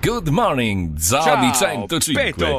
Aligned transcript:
Good 0.00 0.28
morning, 0.28 0.98
Ciao, 0.98 1.52
105. 1.52 2.14
Peto. 2.14 2.56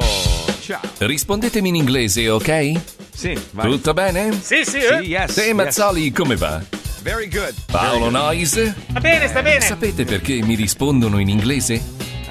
Ciao. 0.60 0.80
Rispondetemi 0.98 1.68
in 1.70 1.74
inglese, 1.74 2.28
ok? 2.28 2.72
Sì, 3.12 3.36
vai. 3.50 3.68
Tutto 3.68 3.92
bene? 3.92 4.32
Sì, 4.32 4.64
sì, 4.64 4.78
Sì, 4.80 4.86
eh? 4.86 5.00
yes. 5.00 5.34
Te 5.34 5.46
yes. 5.46 5.54
Mazzoli, 5.54 6.12
come 6.12 6.36
va? 6.36 6.62
Very 7.02 7.28
good. 7.28 7.52
Paolo 7.66 8.10
Noyes? 8.10 8.50
Sta 8.88 9.00
bene, 9.00 9.26
sta 9.26 9.42
bene. 9.42 9.60
Sapete 9.60 10.04
perché 10.04 10.40
mi 10.42 10.54
rispondono 10.54 11.18
in 11.18 11.28
inglese? 11.28 11.82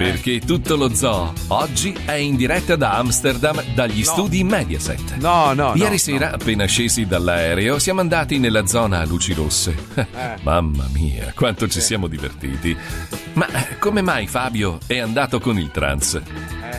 Perché 0.04 0.40
tutto 0.40 0.76
lo 0.76 0.94
zoo 0.96 1.32
oggi 1.48 1.96
è 2.06 2.14
in 2.14 2.36
diretta 2.36 2.76
da 2.76 2.94
Amsterdam 2.98 3.62
dagli 3.76 4.04
studi 4.04 4.44
Mediaset. 4.44 5.18
No, 5.18 5.54
no, 5.54 5.70
no. 5.70 5.76
Ieri 5.76 5.92
no. 5.92 5.98
sera, 5.98 6.32
appena 6.32 6.66
scesi 6.66 7.06
dall'aereo, 7.06 7.78
siamo 7.78 8.00
andati 8.00 8.40
nella 8.40 8.66
zona 8.66 9.00
a 9.00 9.06
luci 9.06 9.34
rosse. 9.34 9.76
Eh. 10.22 10.38
Mamma 10.42 10.88
mia, 10.92 11.32
quanto 11.36 11.68
ci 11.68 11.80
siamo 11.80 12.08
divertiti. 12.08 12.76
Ma 13.34 13.48
eh, 13.48 13.78
come 13.78 14.02
mai 14.02 14.28
Fabio 14.28 14.78
è 14.86 14.98
andato 15.00 15.40
con 15.40 15.58
il 15.58 15.72
trans? 15.72 16.16
Eh. 16.16 16.24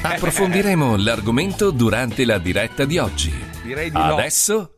Approfondiremo 0.02 0.96
l'argomento 1.02 1.70
durante 1.70 2.24
la 2.24 2.38
diretta 2.38 2.84
di 2.84 2.98
oggi. 2.98 3.32
Direi 3.62 3.90
di 3.90 3.96
no. 3.96 4.04
Mm. 4.04 4.10
Adesso, 4.18 4.70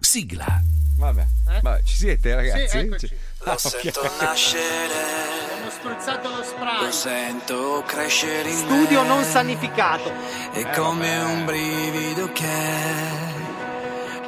sigla. 0.00 0.60
Vabbè. 0.98 1.26
Vabbè, 1.62 1.82
ci 1.84 1.94
siete, 1.96 2.34
ragazzi? 2.34 2.68
Sì, 2.68 2.78
eccoci. 2.78 3.06
Ci- 3.06 3.14
Lo 3.44 3.58
sento 3.58 4.00
nascere, 4.20 5.41
spruzzato 5.82 6.28
lo 6.28 6.42
spray. 6.44 6.84
lo 6.84 6.92
sento 6.92 7.82
crescere 7.84 8.48
in 8.48 8.56
Studio 8.56 9.02
me. 9.02 9.08
non 9.08 9.24
sanificato. 9.24 10.12
È 10.52 10.70
come 10.70 11.18
un 11.18 11.44
brivido 11.44 12.30
che 12.32 12.46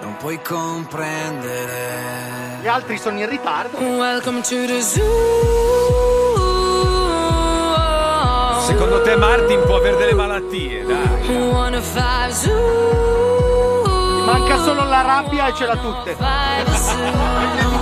non 0.01 0.17
puoi 0.17 0.43
comprendere. 0.43 1.73
Gli 2.61 2.67
altri 2.67 2.99
sono 2.99 3.21
in 3.21 3.29
ritardo. 3.29 3.79
Welcome 3.79 4.41
to 4.41 4.67
the 4.67 4.81
zoo. 4.81 5.93
Secondo 8.67 9.03
te 9.03 9.15
Martin 9.15 9.63
può 9.65 9.77
avere 9.77 9.97
delle 9.97 10.15
malattie, 10.15 10.85
dai. 10.85 11.25
105 11.25 12.33
zoo. 12.33 13.83
Manca 14.25 14.57
solo 14.57 14.83
la 14.89 15.03
rabbia 15.03 15.47
e 15.47 15.55
ce 15.55 15.67
l'ha 15.67 15.77
tutte. 15.77 16.17
Five 16.17 16.77
zoo. 16.77 17.13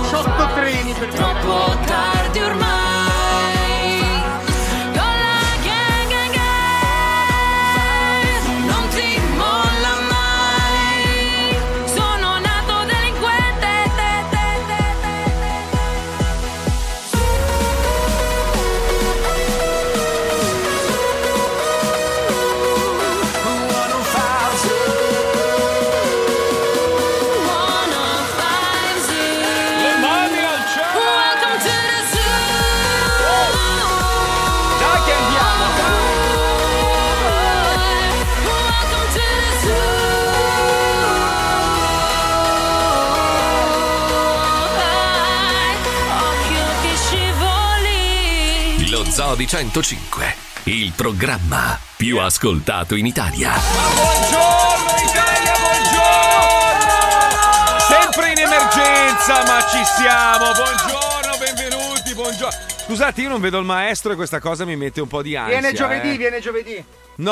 18 0.01 0.47
treni 0.53 0.93
per 0.93 1.11
Troppo 1.11 1.75
tardi 1.85 2.39
ormai. 2.39 2.72
Di 49.35 49.47
105, 49.47 50.35
il 50.63 50.91
programma 50.95 51.79
più 51.97 52.19
ascoltato 52.19 52.95
in 52.95 53.05
Italia. 53.05 53.51
Buongiorno 53.51 55.01
Italia, 55.09 55.53
buongiorno! 55.59 56.89
Sempre 57.79 58.31
in 58.31 58.37
emergenza, 58.39 59.43
ma 59.45 59.65
ci 59.69 59.83
siamo. 59.85 60.51
Buongiorno, 60.51 61.37
benvenuti, 61.39 62.13
buongiorno. 62.13 62.57
Scusate, 62.85 63.21
io 63.21 63.29
non 63.29 63.39
vedo 63.41 63.59
il 63.59 63.65
maestro 63.65 64.11
e 64.11 64.15
questa 64.15 64.39
cosa 64.39 64.65
mi 64.65 64.75
mette 64.75 64.99
un 65.01 65.07
po' 65.07 65.21
di 65.21 65.35
ansia. 65.35 65.57
Viene 65.59 65.73
giovedì, 65.75 66.13
eh. 66.13 66.17
viene 66.17 66.39
giovedì. 66.41 66.83
No, 67.15 67.29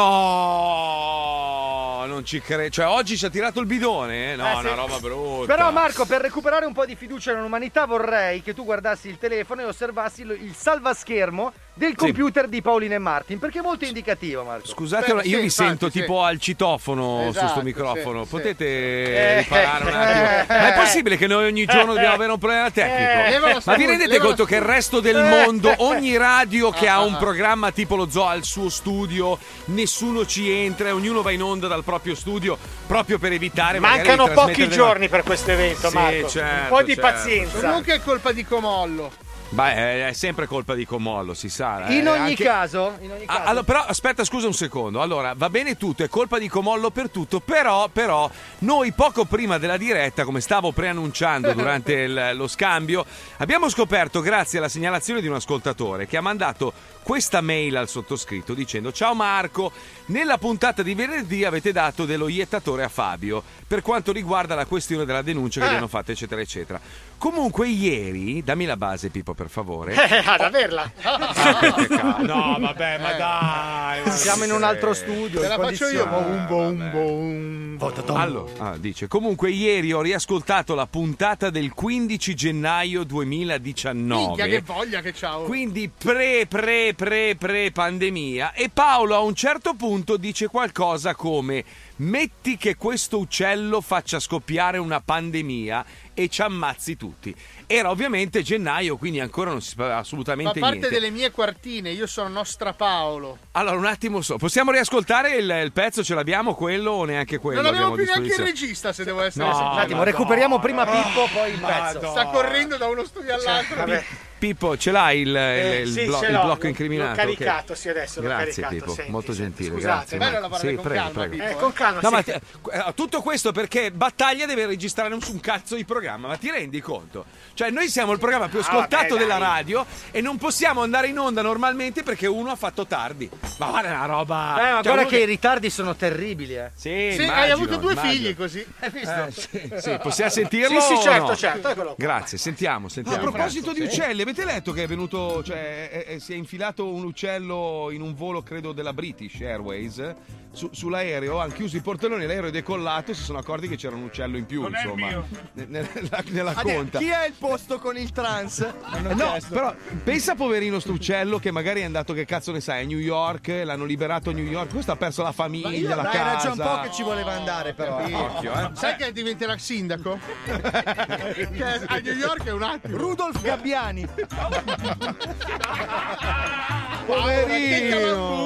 non 2.07 2.23
ci 2.23 2.39
credo. 2.39 2.69
Cioè, 2.69 2.85
oggi 2.87 3.17
ci 3.17 3.25
ha 3.25 3.29
tirato 3.29 3.59
il 3.59 3.65
bidone? 3.65 4.31
eh? 4.31 4.35
No, 4.37 4.45
Eh, 4.47 4.51
sì. 4.59 4.65
una 4.67 4.75
roba 4.75 4.99
brutta. 4.99 5.53
Però 5.53 5.69
Marco, 5.71 6.05
per 6.05 6.21
recuperare 6.21 6.65
un 6.65 6.71
po' 6.73 6.85
di 6.85 6.95
fiducia 6.95 7.33
nell'umanità 7.33 7.85
vorrei 7.85 8.41
che 8.41 8.53
tu 8.53 8.63
guardassi 8.63 9.09
il 9.09 9.17
telefono 9.17 9.59
e 9.61 9.65
osservassi 9.65 10.21
il 10.21 10.53
salvaschermo 10.55 11.51
del 11.73 11.95
computer 11.95 12.47
di 12.47 12.61
Paolino 12.61 12.93
e 12.93 12.97
Martin, 12.99 13.39
perché 13.39 13.59
è 13.59 13.61
molto 13.61 13.85
indicativo, 13.85 14.43
Marco. 14.43 14.67
Scusate, 14.67 15.13
Beh, 15.13 15.21
io 15.23 15.37
sì, 15.37 15.43
vi 15.43 15.49
sento 15.49 15.71
infatti, 15.85 15.91
sì. 15.93 15.99
tipo 16.01 16.21
al 16.23 16.37
citofono 16.39 17.21
su 17.23 17.29
Esatto, 17.29 17.47
sto 17.47 17.61
microfono. 17.61 18.23
sì, 18.23 18.29
Potete 18.29 18.65
Eh, 18.65 19.37
riparare 19.39 19.83
un 19.85 19.93
attimo? 19.93 20.55
eh, 20.55 20.59
Ma 20.59 20.73
è 20.73 20.77
possibile 20.77 21.17
che 21.17 21.27
noi 21.27 21.45
ogni 21.45 21.65
giorno 21.65 21.93
dobbiamo 21.93 22.13
avere 22.15 22.31
un 22.33 22.37
problema 22.39 22.69
tecnico? 22.69 23.59
Ma 23.63 23.75
vi 23.75 23.85
rendete 23.85 24.19
conto 24.19 24.45
che 24.45 24.55
il 24.55 24.61
resto 24.61 24.99
del 24.99 25.23
mondo, 25.23 25.73
ogni 25.77 26.17
radio 26.17 26.69
che 26.71 26.87
ha 26.87 27.01
un 27.01 27.15
programma 27.17 27.71
tipo 27.71 27.95
lo 27.95 28.09
zoo 28.09 28.27
al 28.27 28.43
suo 28.43 28.69
studio, 28.69 29.37
nessuno 29.65 30.25
ci 30.25 30.51
entra, 30.51 30.93
ognuno 30.93 31.21
va 31.21 31.31
in 31.31 31.41
onda 31.41 31.67
dal 31.67 31.83
proprio 31.83 32.15
studio 32.15 32.57
proprio 32.85 33.17
per 33.17 33.31
evitare 33.31 33.79
Mancano 33.79 34.27
pochi 34.27 34.67
giorni 34.69 35.07
per 35.07 35.23
questo 35.23 35.51
evento, 35.51 35.89
Sì, 35.89 35.95
Marco. 35.95 36.27
certo, 36.27 36.61
un 36.63 36.67
po' 36.79 36.83
di 36.83 36.93
certo. 36.95 37.01
pazienza. 37.09 37.59
Comunque 37.59 37.93
è 37.95 38.01
colpa 38.01 38.31
di 38.33 38.43
Comollo. 38.45 39.29
Beh, 39.53 40.07
è- 40.07 40.13
sempre 40.13 40.45
colpa 40.47 40.75
di 40.75 40.85
Comollo, 40.85 41.33
si 41.33 41.49
sa. 41.49 41.89
In 41.89 42.05
eh, 42.07 42.09
ogni 42.09 42.19
anche- 42.29 42.43
caso, 42.43 42.95
in 43.01 43.11
ogni 43.11 43.23
Ah, 43.25 43.33
caso. 43.35 43.49
allora, 43.49 43.63
però 43.65 43.79
aspetta, 43.85 44.23
scusa 44.23 44.47
un 44.47 44.53
secondo. 44.53 45.01
Allora, 45.01 45.33
va 45.35 45.49
bene 45.49 45.75
tutto, 45.75 46.03
è 46.03 46.07
colpa 46.07 46.39
di 46.39 46.47
Comollo 46.47 46.89
per 46.89 47.09
tutto, 47.09 47.41
però, 47.41 47.89
però, 47.89 48.31
noi 48.59 48.93
poco 48.93 49.25
prima 49.25 49.57
della 49.57 49.75
diretta, 49.75 50.23
come 50.23 50.39
stavo 50.39 50.71
preannunciando 50.71 51.51
durante 51.53 51.93
il- 51.93 52.31
lo 52.35 52.47
scambio, 52.47 53.05
abbiamo 53.37 53.67
scoperto, 53.67 54.21
grazie 54.21 54.57
alla 54.59 54.69
segnalazione 54.69 55.19
di 55.19 55.27
un 55.27 55.35
ascoltatore, 55.35 56.07
che 56.07 56.15
ha 56.15 56.21
mandato 56.21 56.71
questa 57.03 57.41
mail 57.41 57.75
al 57.75 57.89
sottoscritto 57.89 58.53
dicendo 58.53 58.93
Ciao 58.93 59.13
Marco, 59.13 59.71
nella 60.05 60.37
puntata 60.37 60.81
di 60.81 60.93
venerdì 60.95 61.43
avete 61.43 61.71
dato 61.73 62.05
dello 62.05 62.27
iettatore 62.29 62.83
a 62.83 62.89
Fabio 62.89 63.43
per 63.67 63.81
quanto 63.81 64.11
riguarda 64.13 64.55
la 64.55 64.65
questione 64.65 65.03
della 65.03 65.21
denuncia 65.23 65.59
che 65.59 65.67
Ah. 65.67 65.71
gli 65.71 65.75
hanno 65.75 65.87
fatta, 65.87 66.11
eccetera, 66.13 66.39
eccetera. 66.39 66.79
Comunque 67.17 67.67
ieri, 67.67 68.43
dammi 68.43 68.65
la 68.65 68.77
base 68.77 69.09
Pippo 69.09 69.33
per 69.41 69.49
favore. 69.49 69.95
Eh, 70.11 70.23
ad 70.25 70.41
averla. 70.41 70.91
Ca- 71.01 72.17
no, 72.21 72.57
vabbè, 72.59 72.97
ma 72.99 73.13
dai. 73.13 74.03
ma 74.03 74.11
Siamo 74.11 74.43
in 74.43 74.51
un 74.51 74.63
altro 74.63 74.93
studio. 74.93 75.39
Te 75.39 75.47
la 75.47 75.57
faccio 75.57 75.87
io. 75.87 76.05
Boom, 76.05 76.47
boom, 76.47 76.91
boom. 76.91 77.61
Allora, 78.07 78.51
ah, 78.57 78.77
dice, 78.77 79.07
comunque 79.07 79.49
ieri 79.49 79.91
ho 79.93 80.01
riascoltato 80.01 80.75
la 80.75 80.85
puntata 80.85 81.49
del 81.49 81.73
15 81.73 82.35
gennaio 82.35 83.03
2019. 83.03 84.25
Minchia, 84.25 84.45
che 84.45 84.61
voglia 84.61 85.01
che 85.01 85.13
c'ha. 85.13 85.39
oh. 85.39 85.43
Quindi 85.45 85.89
pre, 85.89 86.45
pre, 86.47 86.93
pre, 86.95 87.35
pre 87.37 87.71
pandemia. 87.71 88.53
E 88.53 88.69
Paolo 88.71 89.15
a 89.15 89.19
un 89.19 89.33
certo 89.33 89.73
punto 89.73 90.17
dice 90.17 90.47
qualcosa 90.47 91.15
come: 91.15 91.63
Metti 92.01 92.57
che 92.57 92.77
questo 92.77 93.19
uccello 93.19 93.79
faccia 93.79 94.19
scoppiare 94.19 94.79
una 94.79 95.01
pandemia 95.01 95.85
e 96.15 96.29
ci 96.29 96.41
ammazzi 96.41 96.97
tutti. 96.97 97.33
Era 97.67 97.91
ovviamente 97.91 98.41
gennaio, 98.41 98.97
quindi 98.97 99.19
ancora 99.19 99.51
non 99.51 99.61
si 99.61 99.69
sapeva 99.69 99.89
Fa 99.89 99.97
assolutamente 99.99 100.59
parte 100.59 100.77
niente. 100.77 100.93
delle 100.95 101.11
mie 101.11 101.29
quartine, 101.29 101.91
io 101.91 102.07
sono 102.07 102.29
Nostra 102.29 102.73
Paolo. 102.73 103.37
Allora, 103.51 103.77
un 103.77 103.85
attimo 103.85 104.21
so, 104.21 104.37
possiamo 104.37 104.71
riascoltare 104.71 105.35
il, 105.35 105.61
il 105.63 105.71
pezzo? 105.73 106.03
Ce 106.03 106.15
l'abbiamo 106.15 106.55
quello 106.55 106.89
o 106.89 107.05
neanche 107.05 107.37
quello? 107.37 107.61
non 107.61 107.71
abbiamo 107.75 107.93
più 107.93 108.05
neanche 108.05 108.33
il 108.33 108.39
regista, 108.39 108.91
se 108.93 109.03
devo 109.03 109.21
essere 109.21 109.45
No, 109.45 109.51
sincero. 109.51 109.73
Un 109.73 109.79
attimo, 109.79 110.03
recuperiamo 110.03 110.59
prima 110.59 110.85
Pippo, 110.87 111.29
poi 111.31 111.51
il 111.51 111.59
pezzo. 111.59 112.09
Sta 112.09 112.25
correndo 112.29 112.77
da 112.77 112.87
uno 112.87 113.03
studio 113.03 113.35
all'altro. 113.35 113.75
Vabbè. 113.75 114.03
Pippo, 114.41 114.75
ce 114.75 114.89
l'hai 114.89 115.19
il, 115.21 115.35
Eh, 115.35 115.81
il 115.81 115.91
sì, 115.91 116.05
blo- 116.05 116.17
ce 116.17 116.25
il 116.25 116.39
blocco 116.39 116.65
incriminato? 116.65 117.09
L'ho 117.11 117.15
caricato, 117.15 117.75
sì, 117.75 117.89
adesso 117.89 118.21
l'ho 118.21 118.27
Grazie 118.27 118.63
caricato. 118.63 118.73
Pippo, 118.75 118.93
senti, 118.95 119.11
molto 119.11 119.33
gentile, 119.33 119.69
scusate. 119.69 119.93
grazie. 119.95 120.17
Bello 120.17 120.39
lavorare 120.39 120.67
sì, 120.67 120.73
con 120.75 120.83
prego, 120.83 120.99
calma, 121.03 121.19
prego. 121.19 121.31
Pippo. 121.35 121.45
Eh, 121.47 121.55
con 121.61 121.73
calma, 121.73 121.99
No, 122.01 122.09
ma 122.09 122.23
te- 122.23 122.33
eh, 122.71 122.93
tutto 122.95 123.21
questo 123.21 123.51
perché 123.51 123.91
Battaglia 123.91 124.47
deve 124.47 124.65
registrare 124.65 125.13
un, 125.13 125.19
un 125.25 125.39
cazzo 125.39 125.75
di 125.75 125.85
programma, 125.85 126.27
ma 126.29 126.37
ti 126.37 126.49
rendi 126.49 126.81
conto? 126.81 127.25
Cioè, 127.53 127.69
noi 127.69 127.87
siamo 127.87 128.13
il 128.13 128.17
programma 128.17 128.47
più 128.47 128.57
Ah, 128.57 128.61
ascoltato 128.63 129.09
vabbè, 129.09 129.19
della 129.19 129.37
dai. 129.37 129.47
radio 129.47 129.85
e 130.09 130.21
non 130.21 130.37
possiamo 130.37 130.81
andare 130.81 131.05
in 131.09 131.19
onda 131.19 131.43
normalmente 131.43 132.01
perché 132.01 132.25
uno 132.25 132.49
ha 132.49 132.55
fatto 132.55 132.87
tardi. 132.87 133.29
Ma 133.59 133.67
guarda 133.67 133.89
è 133.89 133.95
una 133.95 134.05
roba. 134.05 134.35
Eh, 134.57 134.61
ma 134.61 134.61
Cioè, 134.61 134.81
guarda 134.81 134.91
uno 135.01 135.05
che 135.05 135.19
i 135.19 135.25
ritardi 135.25 135.69
sono 135.69 135.95
terribili, 135.95 136.55
eh. 136.55 136.71
Sì, 136.73 136.89
Sì, 136.89 137.23
immagino, 137.23 137.33
hai 137.33 137.51
avuto 137.51 137.75
due 137.77 137.91
immagino. 137.91 138.13
figli 138.13 138.35
così. 138.35 138.65
Hai 138.79 138.89
visto? 138.89 139.23
Eh, 139.25 139.31
sì, 139.31 139.71
sì, 139.77 139.97
possiamo 140.01 140.31
sentirlo? 140.31 140.79
Sì, 140.81 140.95
sì, 140.95 141.01
certo, 141.03 141.35
certo, 141.35 141.69
eccolo 141.69 141.93
qua. 141.93 141.95
Grazie, 141.97 142.37
sentiamo, 142.39 142.87
Ah, 142.87 142.89
sentiamo. 142.89 143.17
a 143.17 143.21
proposito 143.29 143.71
di 143.71 143.81
uccelli, 143.81 144.23
avete 144.31 144.45
letto 144.45 144.71
che 144.71 144.83
è 144.83 144.87
venuto, 144.87 145.43
cioè, 145.43 145.89
è- 145.89 146.05
è- 146.05 146.19
si 146.19 146.33
è 146.33 146.35
infilato 146.35 146.87
un 146.87 147.03
uccello 147.03 147.89
in 147.91 148.01
un 148.01 148.13
volo, 148.15 148.41
credo, 148.41 148.71
della 148.71 148.93
British 148.93 149.41
Airways? 149.41 150.15
Su- 150.53 150.67
sull'aereo, 150.69 151.39
hanno 151.39 151.53
chiuso 151.53 151.77
i 151.77 151.79
portelloni, 151.79 152.25
l'aereo 152.25 152.49
è 152.49 152.51
decollato 152.51 153.11
e 153.11 153.13
si 153.13 153.23
sono 153.23 153.37
accorti 153.39 153.69
che 153.69 153.77
c'era 153.77 153.95
un 153.95 154.03
uccello 154.03 154.35
in 154.35 154.45
più, 154.45 154.67
insomma, 154.67 155.07
ne- 155.53 155.65
nella, 155.65 156.21
nella 156.27 156.51
Adè, 156.53 156.75
conta. 156.75 156.97
Chi 156.99 157.07
è 157.07 157.25
il 157.27 157.35
posto 157.39 157.79
con 157.79 157.95
il 157.97 158.11
trans? 158.11 158.59
Eh, 158.59 158.99
No, 159.13 159.37
però 159.47 159.73
pensa 160.03 160.35
poverino 160.35 160.79
sto 160.81 160.91
uccello 160.91 161.39
che 161.39 161.51
magari 161.51 161.79
è 161.79 161.83
andato, 161.85 162.11
che 162.11 162.25
cazzo 162.25 162.51
ne 162.51 162.59
sai, 162.59 162.83
a 162.83 162.85
New 162.85 162.97
York, 162.97 163.47
l'hanno 163.63 163.85
liberato 163.85 164.31
a 164.31 164.33
New 164.33 164.43
York, 164.43 164.71
questo 164.73 164.91
ha 164.91 164.97
perso 164.97 165.23
la 165.23 165.31
famiglia, 165.31 165.95
la 165.95 166.01
Dai, 166.01 166.11
casa. 166.11 166.29
era 166.29 166.37
già 166.41 166.51
un 166.51 166.57
po' 166.75 166.81
che 166.81 166.91
ci 166.95 167.03
voleva 167.03 167.31
andare, 167.31 167.73
però. 167.73 168.03
Occhio, 168.03 168.51
eh. 168.53 168.69
Sai 168.73 168.95
che 168.97 169.11
diventerà 169.13 169.57
sindaco? 169.57 170.19
che 170.43 171.63
a 171.87 171.97
New 171.99 172.13
York 172.15 172.43
è 172.43 172.51
un 172.51 172.63
attimo. 172.63 172.97
Rudolf 172.97 173.41
Gabbiani. 173.41 174.05
Ha 174.29 174.49
ha 174.51 174.61
ha 174.67 174.95
ha 174.99 176.15
ha! 176.19 176.87
Poverino. 177.15 178.39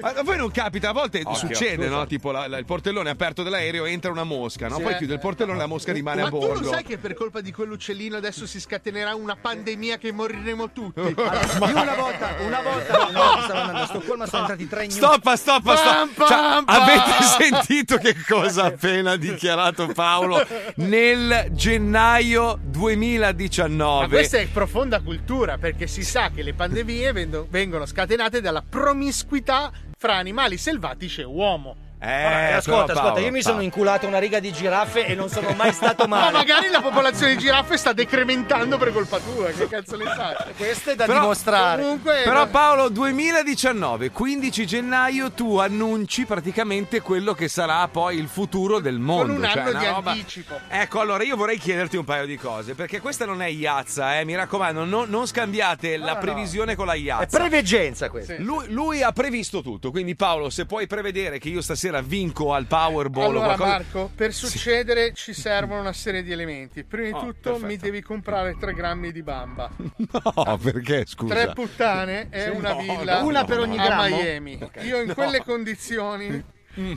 Ma 0.00 0.12
a 0.14 0.22
voi 0.22 0.36
non 0.36 0.50
capita, 0.50 0.90
a 0.90 0.92
volte 0.92 1.22
succede, 1.34 1.88
no? 1.88 2.06
Tipo 2.06 2.30
la- 2.30 2.46
la- 2.46 2.58
il 2.58 2.64
portellone 2.64 3.10
aperto 3.10 3.42
dell'aereo 3.42 3.84
entra 3.84 4.10
una 4.10 4.24
mosca, 4.24 4.68
no? 4.68 4.78
Poi 4.78 4.96
chiude 4.96 5.14
il 5.14 5.18
portellone 5.20 5.56
e 5.56 5.60
la 5.60 5.66
mosca 5.66 5.92
rimane 5.92 6.20
Ma 6.22 6.26
a 6.28 6.30
tu 6.30 6.38
non 6.38 6.48
bordo. 6.48 6.68
sai 6.70 6.84
che 6.84 6.98
per 6.98 7.14
colpa 7.14 7.40
di 7.40 7.52
quell'uccellino 7.52 8.16
adesso 8.16 8.46
si 8.46 8.60
scatenerà 8.60 9.14
una 9.14 9.36
pandemia 9.40 9.98
che 9.98 10.12
moriremo 10.12 10.70
tutti? 10.70 11.00
Io 11.02 11.14
una 11.16 11.94
volta, 11.96 12.34
una 12.40 12.60
volta, 12.62 13.06
una 13.08 13.20
volta 13.20 13.42
stavo 13.42 13.58
andando 13.60 13.80
a 13.82 13.86
Stoccolma, 13.86 14.26
sono 14.26 14.40
entrati 14.42 14.68
tre 14.68 14.84
gnu. 14.86 14.90
Stoppa, 14.92 15.36
stoppa, 15.36 15.74
Pam, 15.74 16.10
stoppa. 16.12 16.26
Cioè, 16.26 16.36
pam, 16.38 16.64
pam. 16.64 16.82
avete 16.82 17.22
sentito 17.66 17.96
che 17.98 18.14
cosa 18.26 18.62
ha 18.64 18.66
appena 18.66 19.16
dichiarato 19.16 19.86
Paolo 19.88 20.44
nel 20.76 21.48
gennaio 21.52 22.58
2019? 22.62 24.00
Ma 24.02 24.08
questa 24.08 24.38
è 24.38 24.46
profonda 24.46 25.00
cultura 25.00 25.58
perché 25.58 25.86
si 25.86 26.02
sa 26.04 26.30
che 26.34 26.42
le 26.42 26.54
pandemie 26.54 27.12
vendo- 27.12 27.46
vengono 27.50 27.67
scatenate 27.86 28.40
dalla 28.40 28.62
promiscuità 28.62 29.70
fra 29.96 30.16
animali 30.16 30.56
selvatici 30.56 31.20
e 31.20 31.24
uomo. 31.24 31.87
Eh, 32.00 32.52
ascolta, 32.52 32.56
ascolta, 32.92 32.92
Paolo, 32.94 33.18
io 33.18 33.24
mi 33.24 33.30
Paolo. 33.30 33.42
sono 33.42 33.60
inculato 33.62 34.06
una 34.06 34.18
riga 34.18 34.38
di 34.38 34.52
giraffe 34.52 35.04
e 35.06 35.14
non 35.16 35.28
sono 35.28 35.50
mai 35.52 35.72
stato 35.72 36.06
Ma 36.06 36.18
male. 36.18 36.32
magari 36.32 36.68
la 36.68 36.80
popolazione 36.80 37.32
di 37.34 37.38
giraffe 37.38 37.76
sta 37.76 37.92
decrementando 37.92 38.78
per 38.78 38.92
colpa 38.92 39.18
tua, 39.18 39.46
che 39.48 39.66
cazzo 39.66 39.96
ne 39.96 40.04
sai? 40.04 40.36
Questo 40.56 40.90
è 40.90 40.94
da 40.94 41.06
Però- 41.06 41.20
dimostrare. 41.20 41.82
Comunque 41.82 42.20
Però 42.22 42.46
Paolo, 42.46 42.88
2019, 42.88 44.10
15 44.10 44.66
gennaio, 44.66 45.32
tu 45.32 45.56
annunci 45.58 46.24
praticamente 46.24 47.00
quello 47.00 47.34
che 47.34 47.48
sarà 47.48 47.88
poi 47.88 48.16
il 48.16 48.28
futuro 48.28 48.78
del 48.78 48.98
mondo. 49.00 49.32
un 49.32 49.42
cioè 49.42 49.58
anno 49.60 49.70
una 49.70 49.78
di 49.80 49.86
roba- 49.86 50.10
anticipo. 50.12 50.60
Ecco, 50.68 51.00
allora 51.00 51.24
io 51.24 51.34
vorrei 51.36 51.58
chiederti 51.58 51.96
un 51.96 52.04
paio 52.04 52.26
di 52.26 52.36
cose, 52.36 52.74
perché 52.74 53.00
questa 53.00 53.24
non 53.24 53.42
è 53.42 53.46
Iazza, 53.48 54.18
eh, 54.20 54.24
mi 54.24 54.36
raccomando, 54.36 54.84
non, 54.84 55.08
non 55.08 55.26
scambiate 55.26 55.96
la 55.96 56.12
no. 56.12 56.18
previsione 56.20 56.76
con 56.76 56.86
la 56.86 56.92
È 56.92 56.96
Iazza. 56.98 57.38
preveggenza 57.38 58.08
questo. 58.08 58.34
Lui, 58.38 58.66
lui 58.68 59.02
ha 59.02 59.10
previsto 59.10 59.62
tutto, 59.62 59.90
quindi 59.90 60.14
Paolo, 60.14 60.48
se 60.50 60.64
puoi 60.64 60.86
prevedere 60.86 61.38
che 61.38 61.48
io 61.48 61.60
stasera 61.60 61.86
vinco 62.02 62.52
al 62.54 62.66
Powerball 62.66 63.24
o 63.24 63.28
Allora 63.28 63.44
qualcosa... 63.54 63.70
Marco, 63.70 64.10
per 64.14 64.32
succedere 64.34 65.12
ci 65.14 65.32
servono 65.32 65.80
una 65.80 65.92
serie 65.92 66.22
di 66.22 66.30
elementi. 66.32 66.84
Prima 66.84 67.06
di 67.08 67.14
Oh, 67.14 67.20
tutto 67.32 67.54
mi 67.54 67.60
perfetto. 67.60 67.84
devi 67.84 68.02
comprare 68.02 68.56
3 68.58 68.72
grammi 68.74 69.12
di 69.12 69.22
bamba. 69.22 69.70
No, 70.10 70.58
perché 70.62 71.04
scusa? 71.06 71.34
Tre 71.34 71.52
puttane 71.52 72.28
e 72.30 72.48
una 72.50 72.72
no, 72.72 72.78
villa 72.80 73.20
no, 73.20 73.26
Una 73.26 73.44
per 73.44 73.58
ogni 73.58 73.78
a 73.78 73.84
grammo? 73.84 74.16
Miami. 74.16 74.58
Io 74.82 75.00
in 75.02 75.12
quelle 75.14 75.42
condizioni 75.44 76.42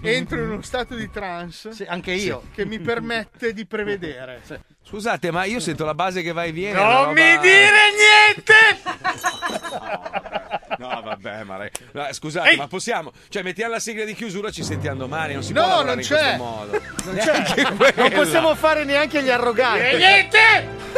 entro 0.04 0.38
in 0.38 0.50
uno 0.50 0.62
stato 0.62 0.94
di 0.96 1.10
trance 1.10 1.72
Sì, 1.74 1.84
anche 1.84 2.12
io. 2.12 2.44
che 2.54 2.66
mi 2.66 2.80
permette 2.80 3.54
di 3.54 3.66
prevedere. 3.66 4.42
Scusate, 4.84 5.32
ma 5.32 5.44
io 5.46 5.60
sento 5.60 5.86
la 5.86 5.94
base 5.96 6.22
che 6.22 6.32
va 6.32 6.44
e 6.44 6.52
viene. 6.52 6.78
Non 6.78 6.88
roba- 6.88 7.08
mi 7.12 7.38
dire 7.40 7.80
niente! 7.96 8.54
Vabbè, 11.22 11.44
ma 11.44 11.58
re- 11.58 11.72
no, 11.92 12.08
scusate, 12.12 12.56
ma 12.56 12.68
possiamo. 12.68 13.12
Cioè, 13.30 13.44
mettiamo 13.44 13.74
la 13.74 13.80
sigla 13.80 14.04
di 14.06 14.14
chiusura, 14.16 14.50
ci 14.52 14.64
sentiamo 14.64 14.98
domani. 14.98 15.34
Non 15.34 15.44
si 15.44 15.54
No, 15.54 15.64
può 15.64 15.84
non 15.84 16.00
in 16.00 16.06
c'è. 16.06 16.16
questo 16.18 16.38
modo. 16.44 16.82
Non, 17.06 17.16
c'è. 17.16 17.94
non 17.96 18.12
possiamo 18.12 18.56
fare 18.56 18.84
neanche 18.84 19.22
gli 19.24 19.30
arroganti. 19.30 19.96
niente! 19.98 20.40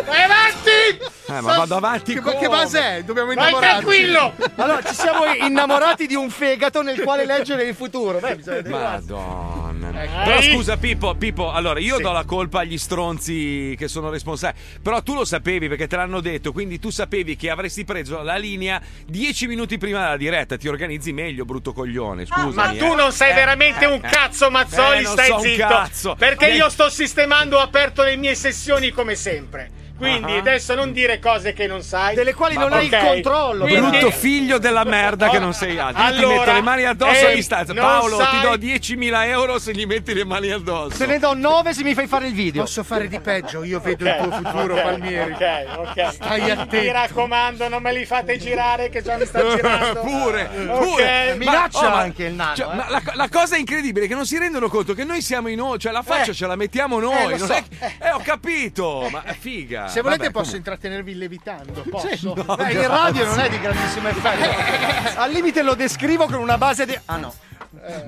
Vai 0.06 0.22
avanti! 0.24 1.12
Eh, 1.28 1.40
ma 1.42 1.56
vado 1.58 1.76
avanti 1.76 2.14
Che, 2.14 2.20
come? 2.22 2.38
che 2.38 2.48
base 2.48 2.80
è? 2.98 3.04
Dobbiamo 3.04 3.34
Vai 3.34 3.38
innamorarci. 3.48 3.80
tranquillo! 3.86 4.34
Allora, 4.56 4.82
ci 4.84 4.96
siamo 4.96 5.26
innamorati 5.34 6.08
di 6.08 6.16
un 6.16 6.30
fegato 6.30 6.82
nel 6.82 7.00
quale 7.02 7.26
leggere 7.26 7.64
il 7.64 7.76
futuro. 7.76 8.20
Beh, 8.20 8.36
bisogna 8.38 8.56
vedere. 8.62 9.02
Madonna. 9.84 10.04
Ecco. 10.04 10.24
Però 10.24 10.42
scusa 10.42 10.78
Pippo, 10.78 11.16
Pippo, 11.16 11.52
allora 11.52 11.80
io 11.80 12.00
do 12.00 12.12
la 12.12 12.24
colpa 12.24 12.60
agli 12.60 12.78
stronzi 12.78 13.76
che 13.78 13.88
sono 13.88 14.10
responsabili. 14.10 14.62
Però 14.82 15.02
tu 15.02 15.14
lo 15.14 15.26
sapevi 15.26 15.68
perché 15.68 15.88
te 15.88 15.96
l'hanno 15.96 16.20
detto, 16.22 16.52
quindi 16.52 16.80
tu 16.80 16.90
sapevi 16.90 17.36
che 17.36 17.50
avresti 17.50 17.84
preso 17.86 18.22
la 18.22 18.38
linea 18.38 18.82
dieci 19.06 19.48
minuti 19.48 19.78
prima 19.78 20.02
della 20.04 20.18
diretta. 20.18 20.58
Ti 20.58 20.68
organizzi 20.68 21.12
meglio, 21.14 21.46
brutto 21.46 21.74
coglione. 21.74 22.26
Scusami. 22.26 22.54
Ma 22.54 22.68
tu 22.86 22.94
eh. 22.94 22.96
non 22.96 23.12
sei 23.12 23.34
veramente 23.34 23.86
un 23.86 24.00
cazzo, 24.02 24.50
Mazzoli, 24.50 25.00
Eh, 25.00 25.02
non 25.02 25.12
stai 25.12 25.28
so 25.28 25.36
un 25.36 25.42
zitto. 25.42 25.68
cazzo. 25.68 26.16
Perché 26.18 26.50
Eh. 26.52 26.56
io 26.56 26.70
sto 26.70 26.90
sistemando, 26.90 27.58
ho 27.58 27.62
aperto 27.62 28.04
le 28.04 28.16
mie 28.16 28.36
sessioni 28.36 28.92
come 28.92 29.16
sempre. 29.16 29.82
Quindi 30.10 30.34
Ah. 30.34 30.38
adesso 30.40 30.76
non 30.76 30.92
dire 30.92 31.20
cose 31.20 31.54
che 31.54 31.68
non 31.68 31.82
sai. 31.82 32.16
Delle 32.16 32.34
quali 32.34 32.56
non 32.56 32.74
hai 32.74 32.86
il 32.88 32.98
controllo. 32.98 33.66
Quindi- 33.66 33.90
Brutto 34.00 34.12
figlio 34.12 34.58
della 34.58 34.84
merda 34.84 35.30
che 35.30 35.40
non 35.40 35.54
sei 35.54 35.78
altro. 35.80 36.04
Io 36.04 36.10
ti 36.10 36.18
Allora, 36.18 36.38
metto 36.40 36.52
le 36.54 36.62
mani 36.62 36.84
addosso 36.86 37.12
ehi, 37.26 37.32
all'istanza. 37.34 37.74
non 37.74 37.84
Paolo, 37.84 38.18
ti 38.18 38.24
sai- 38.24 38.42
do 38.42 38.58
10.000 38.58 39.28
euro 39.28 39.60
se 39.60 39.74
gli 39.74 39.86
metti 39.86 40.14
le 40.14 40.26
mani 40.26 40.52
addosso. 40.52 40.96
Se 40.96 41.06
ne 41.06 41.20
do 41.20 41.34
9 41.34 41.74
se 41.74 41.84
mi 41.84 41.94
fai 41.94 42.08
fare 42.08 42.28
il 42.28 42.34
video. 42.34 42.62
Posso 42.64 42.84
fare 42.84 43.08
di 43.08 43.20
peggio, 43.20 43.64
io 43.64 43.80
vedo 43.80 44.06
il 44.06 44.16
tuo 44.22 44.32
futuro, 44.32 44.74
Ok, 44.76 44.82
Palmieri. 44.82 45.32
Ok, 45.34 45.66
ok. 45.78 46.14
Stai 46.14 46.50
attento. 46.52 46.76
Mi 46.78 46.92
raccomando, 46.92 47.68
non 47.70 47.82
me 47.82 47.94
li 47.94 48.06
fate 48.06 48.38
girare 48.38 48.90
che 48.90 49.02
già 49.02 49.18
mi 49.18 49.26
sta 49.26 49.42
girando. 49.56 50.02
pure, 50.02 50.50
pure. 50.78 51.36
Minaccia 51.38 51.82
Ma- 51.90 51.96
oh, 51.96 51.98
anche 51.98 52.24
il 52.26 52.34
nano. 52.34 52.56
Cioè, 52.56 52.72
eh. 52.72 52.76
ma 52.76 52.86
la, 52.90 53.02
la 53.14 53.30
cosa 53.30 53.56
incredibile 53.58 54.06
è 54.06 54.08
che 54.08 54.16
non 54.16 54.26
si 54.26 54.38
rendono 54.38 54.68
conto 54.70 54.94
che 54.94 55.04
noi 55.04 55.22
siamo 55.22 55.48
in 55.50 55.58
noi, 55.58 55.78
cioè 55.80 55.92
la 55.92 56.02
faccia 56.04 56.32
Eh. 56.32 56.34
ce 56.34 56.48
la 56.48 56.56
mettiamo 56.56 57.00
noi. 57.00 57.38
non 57.38 57.48
so. 57.48 57.54
è 57.54 57.64
che- 57.68 57.86
eh, 58.08 58.12
ho 58.12 58.22
capito, 58.24 59.08
ma 59.12 59.24
figa. 59.40 59.88
Se 59.94 60.02
volete 60.02 60.24
Vabbè, 60.24 60.32
posso 60.32 60.52
comunque. 60.56 60.58
intrattenervi 60.58 61.16
levitando, 61.16 61.84
posso? 61.88 62.34
Beh, 62.34 62.72
in 62.72 62.88
radio 62.88 63.26
non 63.26 63.40
è 63.40 63.48
di 63.48 63.60
grandissimo 63.60 64.08
effetto. 64.08 65.14
Al 65.22 65.32
limite 65.32 65.62
lo 65.62 65.76
descrivo 65.76 66.26
con 66.26 66.40
una 66.42 66.58
base 66.58 66.88
di. 66.88 67.00
Ah 67.06 67.18
no. 67.18 67.32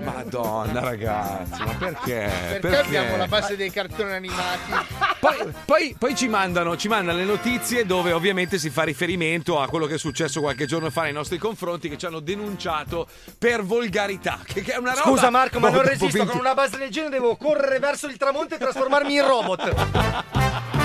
Madonna, 0.04 0.80
ragazzi, 0.80 1.64
ma 1.64 1.74
perché? 1.78 2.60
Perché, 2.60 2.78
abbiamo 2.78 3.18
la 3.18 3.28
base 3.28 3.56
dei 3.56 3.70
cartoni 3.70 4.14
animati? 4.14 4.72
Poi, 5.20 5.54
poi- 5.66 5.96
poi 5.98 6.16
ci, 6.16 6.28
mandano, 6.28 6.78
ci 6.78 6.88
mandano 6.88 7.18
le 7.18 7.24
notizie 7.24 7.84
dove 7.84 8.12
ovviamente 8.12 8.60
si 8.60 8.70
fa 8.70 8.84
riferimento 8.84 9.60
a 9.60 9.68
quello 9.68 9.88
che 9.88 9.96
è 9.96 9.98
successo 9.98 10.40
qualche 10.40 10.68
giorno 10.68 10.92
fa 10.92 11.02
nei 11.04 11.14
nostri 11.14 11.40
confronti 11.40 11.90
che 11.90 11.98
ci 11.98 12.06
hanno 12.06 12.20
denunciato 12.20 13.08
per 13.38 13.64
volgarità. 13.64 14.40
Che, 14.44 14.62
che 14.62 14.74
è 14.74 14.78
una 14.78 14.92
roba. 14.92 15.10
Scusa 15.10 15.30
Marco, 15.32 15.60
ma 15.60 15.70
Boh, 15.70 15.78
non 15.78 15.84
resisto. 15.84 16.18
20 16.18 16.32
Con 16.32 16.40
una 16.40 16.54
base 16.54 16.78
del 16.78 16.90
genere 16.90 17.14
devo 17.14 17.36
correre 17.36 17.80
verso 17.80 18.08
il 18.08 18.18
tramonto 18.18 18.56
e 18.56 18.58
trasformarmi 18.60 19.14
in 19.14 19.28
robot. 19.28 20.84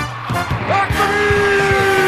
Back 0.67 0.91
for 0.91 1.95
me! 1.95 2.00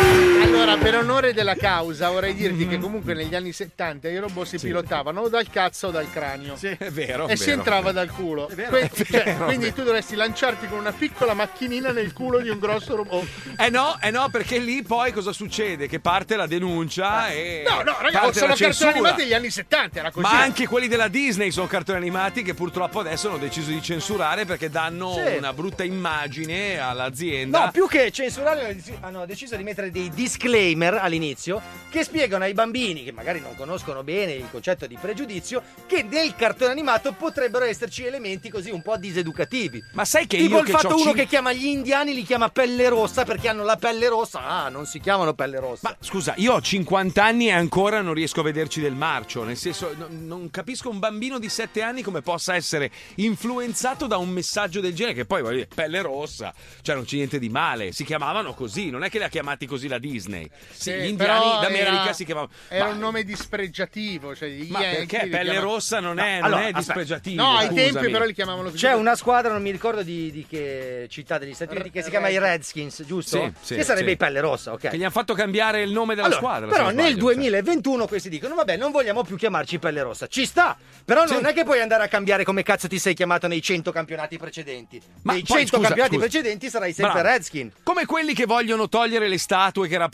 Allora, 0.54 0.78
per 0.78 0.96
onore 0.96 1.34
della 1.34 1.56
causa, 1.56 2.12
vorrei 2.12 2.36
dirti 2.36 2.68
che 2.68 2.78
comunque 2.78 3.16
negli 3.16 3.34
anni 3.34 3.52
70 3.52 4.08
i 4.08 4.18
robot 4.20 4.46
si 4.46 4.60
pilotavano 4.60 5.22
o 5.22 5.28
dal 5.28 5.50
cazzo 5.50 5.88
o 5.88 5.90
dal 5.92 6.08
cranio. 6.12 6.56
È 6.62 6.92
vero. 6.92 7.28
E 7.28 7.32
è 7.32 7.36
si 7.36 7.46
vero. 7.46 7.58
entrava 7.58 7.92
dal 7.92 8.12
culo. 8.12 8.48
Que- 8.54 8.92
cioè, 9.10 9.36
quindi 9.38 9.74
tu 9.74 9.82
dovresti 9.82 10.14
lanciarti 10.16 10.68
con 10.68 10.78
una 10.78 10.92
piccola 10.92 11.34
macchinina 11.34 11.92
nel 11.92 12.14
culo 12.14 12.38
di 12.40 12.50
un 12.50 12.60
grosso 12.60 12.96
robot. 12.96 13.28
Eh 13.58 13.72
no, 13.72 13.98
eh 14.00 14.12
no, 14.12 14.30
perché 14.30 14.60
lì 14.60 14.84
poi 14.84 15.12
cosa 15.12 15.32
succede? 15.34 15.88
Che 15.88 16.00
parte 16.00 16.36
la 16.36 16.46
denuncia 16.46 17.30
e. 17.30 17.64
No, 17.68 17.82
no, 17.82 17.98
ragazzi, 18.00 18.38
sono 18.38 18.54
cartoni 18.54 18.92
animati 18.92 19.24
degli 19.24 19.34
anni 19.34 19.50
70, 19.50 20.00
era 20.00 20.12
così. 20.12 20.24
Ma 20.24 20.40
anche 20.40 20.68
quelli 20.68 20.88
della 20.88 21.08
Disney 21.08 21.50
sono 21.50 21.66
cartoni 21.66 21.98
animati 21.98 22.44
che 22.44 22.54
purtroppo 22.54 23.00
adesso 23.00 23.28
hanno 23.28 23.40
deciso 23.40 23.72
di 23.72 23.82
censurare 23.82 24.46
perché 24.46 24.70
danno 24.70 25.14
Sì. 25.14 25.36
una 25.36 25.52
brutta 25.52 25.84
immagine 25.84 26.78
all'azienda. 26.78 27.66
No, 27.66 27.72
più 27.72 27.88
che 27.88 28.12
censurare, 28.12 28.66
hanno 28.66 28.74
dec- 28.74 28.98
hanno 29.02 29.26
deciso 29.26 29.56
di 29.56 29.64
mettere 29.64 29.90
dei 29.90 30.12
disclaimer 30.44 30.96
all'inizio 30.96 31.62
che 31.90 32.04
spiegano 32.04 32.44
ai 32.44 32.54
bambini 32.54 33.04
che 33.04 33.12
magari 33.12 33.40
non 33.40 33.56
conoscono 33.56 34.04
bene 34.04 34.34
il 34.34 34.48
concetto 34.50 34.88
di 34.88 34.98
pregiudizio 35.00 35.62
che 35.86 36.02
nel 36.02 36.36
cartone 36.36 36.72
animato 36.72 37.14
potrebbero 37.14 37.66
esserci 37.66 38.04
elementi 38.04 38.50
così 38.50 38.72
un 38.72 38.82
po' 38.82 38.98
diseducativi. 38.98 39.84
Ma 39.92 40.04
sai 40.04 40.26
che 40.26 40.38
tipo 40.38 40.56
io 40.56 40.60
il 40.62 40.66
che 40.66 40.72
fatto 40.72 40.96
uno 40.96 41.04
cin- 41.04 41.14
che 41.14 41.28
chiama 41.28 41.54
gli 41.54 41.66
indiani 41.66 42.16
li 42.16 42.24
chiama 42.24 42.50
pelle 42.50 42.90
rossa 42.90 43.26
perché 43.26 43.48
hanno 43.48 43.64
la 43.64 43.76
pelle 43.76 44.10
rossa. 44.10 44.44
Ah, 44.44 44.70
non 44.70 44.88
si 44.88 45.00
chiamano 45.00 45.36
pelle 45.36 45.60
rossa. 45.60 45.90
Ma 45.90 45.96
scusa, 46.00 46.34
io 46.38 46.54
ho 46.54 46.62
50 46.62 47.24
anni 47.24 47.50
e 47.50 47.52
ancora 47.52 48.02
non 48.02 48.16
riesco 48.16 48.40
a 48.40 48.44
vederci 48.44 48.82
del 48.82 48.96
marcio. 48.96 49.44
Nel 49.44 49.58
senso, 49.58 49.94
no- 49.96 50.08
non 50.10 50.50
capisco 50.50 50.90
un 50.90 50.98
bambino 50.98 51.38
di 51.38 51.48
7 51.48 51.84
anni 51.84 52.02
come 52.02 52.24
possa 52.24 52.56
essere 52.56 52.90
influenzato 53.16 54.08
da 54.08 54.18
un 54.18 54.30
messaggio 54.30 54.82
del 54.82 54.96
genere. 54.96 55.14
Che 55.14 55.26
poi, 55.26 55.44
voglio 55.44 55.58
dire, 55.58 55.68
pelle 55.74 56.02
rossa, 56.02 56.52
cioè 56.82 56.96
non 56.96 57.06
c'è 57.06 57.18
niente 57.18 57.38
di 57.38 57.50
male. 57.50 57.92
Si 57.92 58.04
chiamavano 58.04 58.56
così, 58.56 58.90
non 58.90 59.04
è 59.04 59.12
che 59.12 59.20
li 59.20 59.26
ha 59.26 59.30
chiamati 59.30 59.68
così 59.68 59.88
la 59.88 60.00
Disney. 60.00 60.33
Disney. 60.34 60.50
Sì, 60.72 60.82
Sì, 60.82 60.92
gli 60.94 61.06
indiani 61.10 61.46
d'America 61.62 62.04
era- 62.04 62.14
si 62.14 62.26
chiamavano. 62.26 62.52
Era 62.68 62.86
Ma- 62.86 62.92
un 62.92 62.98
nome 63.00 63.24
dispregiativo. 63.24 64.36
Cioè 64.36 64.50
gli 64.50 64.70
Ma 64.70 64.80
perché 64.80 65.18
pelle 65.28 65.30
chiamavano- 65.52 65.62
rossa 65.74 66.00
non 66.00 66.20
è, 66.20 66.40
No, 66.40 66.46
allora, 66.46 66.62
non 66.62 66.70
è 66.70 66.72
dispregiativo? 66.74 67.42
No, 67.42 67.58
ai 67.58 67.74
tempi 67.74 68.10
però 68.10 68.26
li 68.26 68.34
chiamavano 68.34 68.70
così. 68.70 68.78
C'è 68.86 68.94
una 68.94 69.16
squadra, 69.16 69.52
non 69.52 69.62
mi 69.62 69.72
ricordo 69.72 70.02
di, 70.04 70.32
di 70.32 70.46
che 70.48 71.08
città 71.10 71.38
degli 71.38 71.54
Stati 71.54 71.74
Uniti, 71.76 71.92
che 71.92 72.02
si 72.04 72.10
chiama 72.10 72.30
i 72.30 72.38
Redskins, 72.40 73.04
giusto? 73.06 73.38
Sì, 73.38 73.54
sì, 73.62 73.76
che 73.76 73.84
sarebbe 73.84 74.08
sì. 74.08 74.14
i 74.14 74.18
pelle 74.18 74.40
rossa, 74.40 74.74
ok? 74.74 74.90
Che 74.90 74.98
gli 74.98 75.02
hanno 75.02 75.12
fatto 75.12 75.34
cambiare 75.34 75.82
il 75.82 75.92
nome 75.92 76.16
della 76.16 76.28
Allora, 76.28 76.42
squadra. 76.42 76.68
però 76.70 76.86
nel 76.86 76.94
sbaglio, 76.94 77.10
cioè. 77.10 77.20
2021 77.36 78.08
questi 78.08 78.30
dicono 78.30 78.56
vabbè 78.56 78.78
non 78.78 78.92
vogliamo 78.92 79.24
più 79.24 79.36
chiamarci 79.38 79.80
pelle 79.80 80.02
rossa 80.02 80.28
ci 80.28 80.46
sta 80.46 80.78
però 81.06 81.26
non 81.26 81.46
è 81.46 81.54
che 81.54 81.64
puoi 81.64 81.82
andare 81.82 82.04
a 82.04 82.08
cambiare 82.08 82.44
come 82.44 82.64
cazzo 82.64 82.88
ti 82.88 83.00
sei 83.00 83.14
chiamato 83.14 83.48
nei 83.48 83.62
100 83.62 83.92
campionati 83.92 84.38
precedenti 84.38 85.02
Ma 85.24 85.34
nei 85.34 85.44
poi, 85.44 85.58
100 85.60 85.76
scusa, 85.76 85.88
campionati 85.88 86.16
scusa. 86.16 86.28
precedenti 86.28 86.70
sarai 86.70 86.94
sempre 86.94 87.22
Bravo. 87.22 87.28
Redskin 87.36 87.72
Come 87.84 88.06
quelli 88.06 88.34
che 88.34 88.46
vogliono 88.46 88.88
togliere 88.90 89.28
le 89.28 89.38
statue 89.38 89.88
che 89.88 89.98
rappresentano 89.98 90.13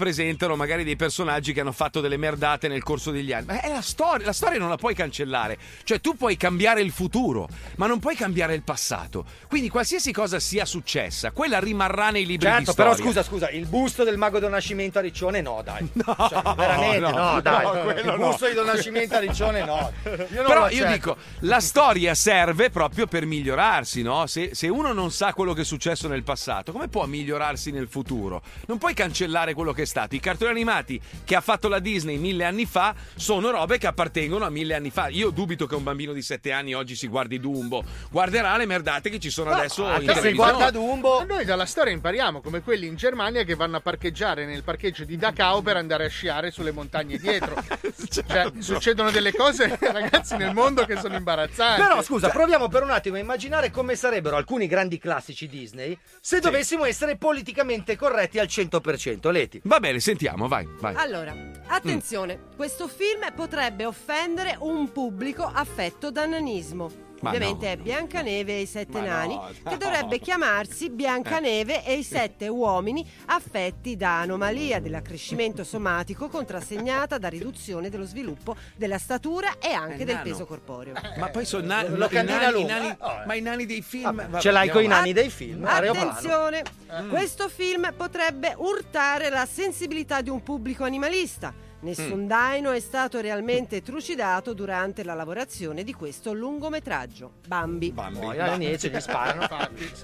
magari 0.56 0.84
dei 0.84 0.96
personaggi 0.96 1.53
che 1.53 1.62
hanno 1.62 1.72
fatto 1.72 2.01
delle 2.01 2.18
merdate 2.18 2.68
nel 2.68 2.84
corso 2.84 3.12
degli 3.12 3.34
anni. 3.34 3.48
Ma 3.48 3.62
è 3.62 3.70
la 3.70 3.82
storia, 3.82 4.25
la 4.25 4.34
storia 4.34 4.60
non 4.60 4.70
la 4.70 4.77
puoi 4.77 4.94
cancellare. 4.94 5.58
Cioè, 5.84 6.00
tu 6.00 6.15
puoi 6.15 6.38
cambiare 6.38 6.82
il 6.82 6.91
futuro, 6.91 7.48
ma 7.75 7.88
non 7.88 8.00
puoi 8.00 8.15
cambiare 8.15 8.53
il 8.53 8.63
passato. 8.63 9.25
Quindi, 9.48 9.70
qualsiasi 9.70 10.12
cosa 10.12 10.39
sia 10.39 10.65
successa, 10.65 11.32
quella 11.32 11.60
rimarrà 11.60 12.10
nei 12.10 12.25
libri 12.25 12.48
di 12.48 12.53
certo 12.53 12.72
storia. 12.72 12.91
però 12.94 13.03
scusa 13.03 13.24
scusa 13.24 13.50
il 13.50 13.65
busto 13.68 14.03
del 14.03 14.18
mago 14.18 14.39
del 14.39 14.50
Nascimento 14.50 15.00
a 15.00 15.01
Riccione 15.01 15.41
no 15.41 15.62
dai 15.63 15.88
No, 16.00 16.15
Cioè, 16.29 16.56
veramente 16.56 17.00
no, 17.00 17.10
no, 17.10 17.41
dai 17.41 17.63
no, 17.63 17.91
il 17.91 18.06
no. 18.06 18.18
busto 18.18 18.48
di 18.48 18.53
Don 18.53 18.65
Nascimento 18.65 19.15
a 19.15 19.20
Riccione 19.20 19.65
no 19.65 19.91
io 20.03 20.44
Però 20.44 20.70
io 20.70 20.88
dico, 20.88 21.18
la 21.39 21.60
storia 21.60 22.13
serve 22.15 22.70
proprio 22.70 23.08
per 23.08 23.25
migliorarsi, 23.25 24.01
no? 24.01 24.25
Se, 24.27 24.51
se 24.53 24.68
uno 24.68 24.94
non 24.94 25.12
sa 25.12 25.34
quello 25.34 25.53
che 25.53 25.62
è 25.62 25.65
successo 25.65 26.08
nel 26.08 26.24
passato, 26.24 26.72
come 26.72 26.88
può 26.88 27.06
migliorarsi 27.06 27.72
nel 27.72 27.88
futuro? 27.88 28.41
Non 28.68 28.77
puoi 28.77 28.94
cancellare 28.94 29.53
quello 29.53 29.74
che 29.74 29.84
è 29.84 29.86
stato. 29.89 30.15
I 30.15 30.19
cartoni 30.19 30.51
animati 30.51 31.01
che 31.25 31.36
ha 31.36 31.41
fatto 31.41 31.67
la 31.67 31.79
Disney 31.79 32.17
mille 32.17 32.46
anni 32.46 32.65
fa 32.65 32.93
sono 33.15 33.50
robe 33.50 33.77
che 33.79 33.88
appartengono 33.88 34.46
a 34.46 34.50
mille 34.50 34.75
anni 34.75 34.91
fa. 34.91 35.08
Io 35.08 35.31
dubito 35.31 35.65
che 35.65 35.75
un 35.75 35.84
bambino 35.84 36.13
di 36.13 36.22
sette 36.22 36.51
anni 36.51 36.74
oggi 36.74 36.96
si 36.96 37.08
guardi 37.08 37.39
Dumbo, 37.39 37.84
guarderà 38.12 38.55
le 38.55 38.65
merdate 38.65 39.10
che 39.10 39.19
ci 39.19 39.31
sono 39.31 39.50
adesso 39.50 39.84
in 39.84 39.89
anche 39.89 40.05
se 40.05 40.13
televisione. 40.13 40.51
guarda 40.51 40.72
Dumbo 40.72 41.17
Ma 41.19 41.25
noi 41.25 41.46
dalla 41.46 41.65
storia 41.65 41.91
impariamo, 41.91 42.39
come 42.41 42.62
quelli 42.62 42.86
in 42.86 42.96
Germania 42.96 43.43
che 43.43 43.55
vanno 43.55 43.77
a 43.77 43.81
parcheggiare 43.81 44.46
nel 44.46 44.63
parcheggio 44.63 45.03
di 45.03 45.17
Dachau 45.17 45.62
per 45.63 45.75
andare 45.77 46.05
a 46.05 46.10
sciare 46.10 46.51
sulle 46.51 46.72
montagne 46.72 47.17
dietro. 47.17 47.55
Cioè, 48.10 48.51
succedono 48.60 49.12
delle 49.12 49.31
cose, 49.31 49.77
ragazzi, 49.79 50.36
nel 50.36 50.53
mondo 50.53 50.86
che 50.86 50.98
sono 50.98 51.15
imbarazzanti. 51.15 51.81
Però 51.81 52.01
scusa, 52.01 52.29
proviamo 52.29 52.67
per 52.67 52.84
un 52.84 52.91
attimo 52.91 53.17
a 53.17 53.19
immaginare 53.19 53.72
come 53.72 53.96
sarebbero 53.96 54.36
alcuni 54.36 54.67
grandi 54.67 54.98
classici 54.98 55.48
Disney 55.48 55.98
se 56.19 56.39
dovessimo 56.39 56.86
essere 56.86 57.17
politicamente 57.17 57.96
corretti 57.96 58.39
al 58.39 58.48
100%. 58.48 59.31
Leti. 59.31 59.62
Va 59.63 59.78
bene, 59.79 60.00
sentiamo, 60.00 60.48
vai, 60.48 60.67
vai. 60.79 60.95
Allora, 60.95 61.36
attenzione, 61.67 62.39
questo 62.55 62.88
film 62.88 63.31
potrebbe 63.36 63.86
offendere 63.86 64.55
un 64.59 64.91
pubblico 64.91 65.43
affetto 65.43 66.12
da 66.12 66.25
nanismo. 66.25 67.09
Ma 67.22 67.30
Ovviamente 67.32 67.66
no. 67.66 67.72
è 67.72 67.78
Biancaneve 67.78 68.58
e 68.58 68.62
i 68.62 68.66
sette 68.66 69.02
nani, 69.02 69.36
no, 69.36 69.48
che 69.64 69.70
no. 69.72 69.78
dovrebbe 69.78 70.20
chiamarsi 70.20 70.90
Biancaneve 70.90 71.84
e 71.86 71.94
i 71.96 72.04
sette 72.04 72.48
uomini 72.48 73.06
affetti 73.26 73.96
da 73.98 74.22
anomalia 74.22 74.80
dell'accrescimento 74.80 75.64
somatico 75.64 76.30
contrassegnata 76.30 77.18
da 77.18 77.28
riduzione 77.28 77.90
dello 77.90 78.06
sviluppo 78.06 78.56
della 78.76 78.98
statura 78.98 79.58
e 79.60 79.72
anche 79.74 80.02
Eh, 80.04 80.06
del 80.06 80.20
peso 80.24 80.46
corporeo. 80.46 80.94
Ma 81.18 81.30
poi 81.30 81.46
sono 81.46 81.66
na- 81.66 81.88
Lo 81.88 82.06
i 82.06 82.10
candina 82.10 82.40
nani- 82.40 82.62
i 82.62 82.66
nani- 82.66 82.96
Oh, 83.00 83.12
eh. 83.22 83.26
ma 83.26 83.34
i 83.34 83.42
nani 83.42 83.66
dei 83.66 83.82
film. 83.82 84.16
vabbè, 84.16 84.40
Ce 84.40 84.52
l'hai 84.52 84.70
con 84.70 84.84
i 84.84 84.88
nani 84.88 85.14
dei 85.14 85.30
film. 85.30 85.66
Attenzione, 85.66 86.64
questo 87.10 87.50
film 87.50 87.92
potrebbe 87.96 88.54
urtare 88.58 89.30
la 89.30 89.46
sensibilità 89.46 90.22
di 90.22 90.30
un 90.30 90.42
pubblico 90.44 90.84
animalista. 90.84 91.54
Nessun 91.81 92.27
daino 92.27 92.71
è 92.71 92.79
stato 92.81 93.21
realmente 93.21 93.81
trucidato 93.81 94.53
durante 94.53 95.01
la 95.03 95.13
lavorazione 95.13 95.86
di 95.86 95.93
questo 95.93 96.33
lungometraggio. 96.33 97.36
Bambi. 97.48 97.91
Bambi. 97.91 98.19
Poi 98.19 98.38
all'inizio 98.39 98.89
gli 98.89 99.00
sparano. 99.00 99.48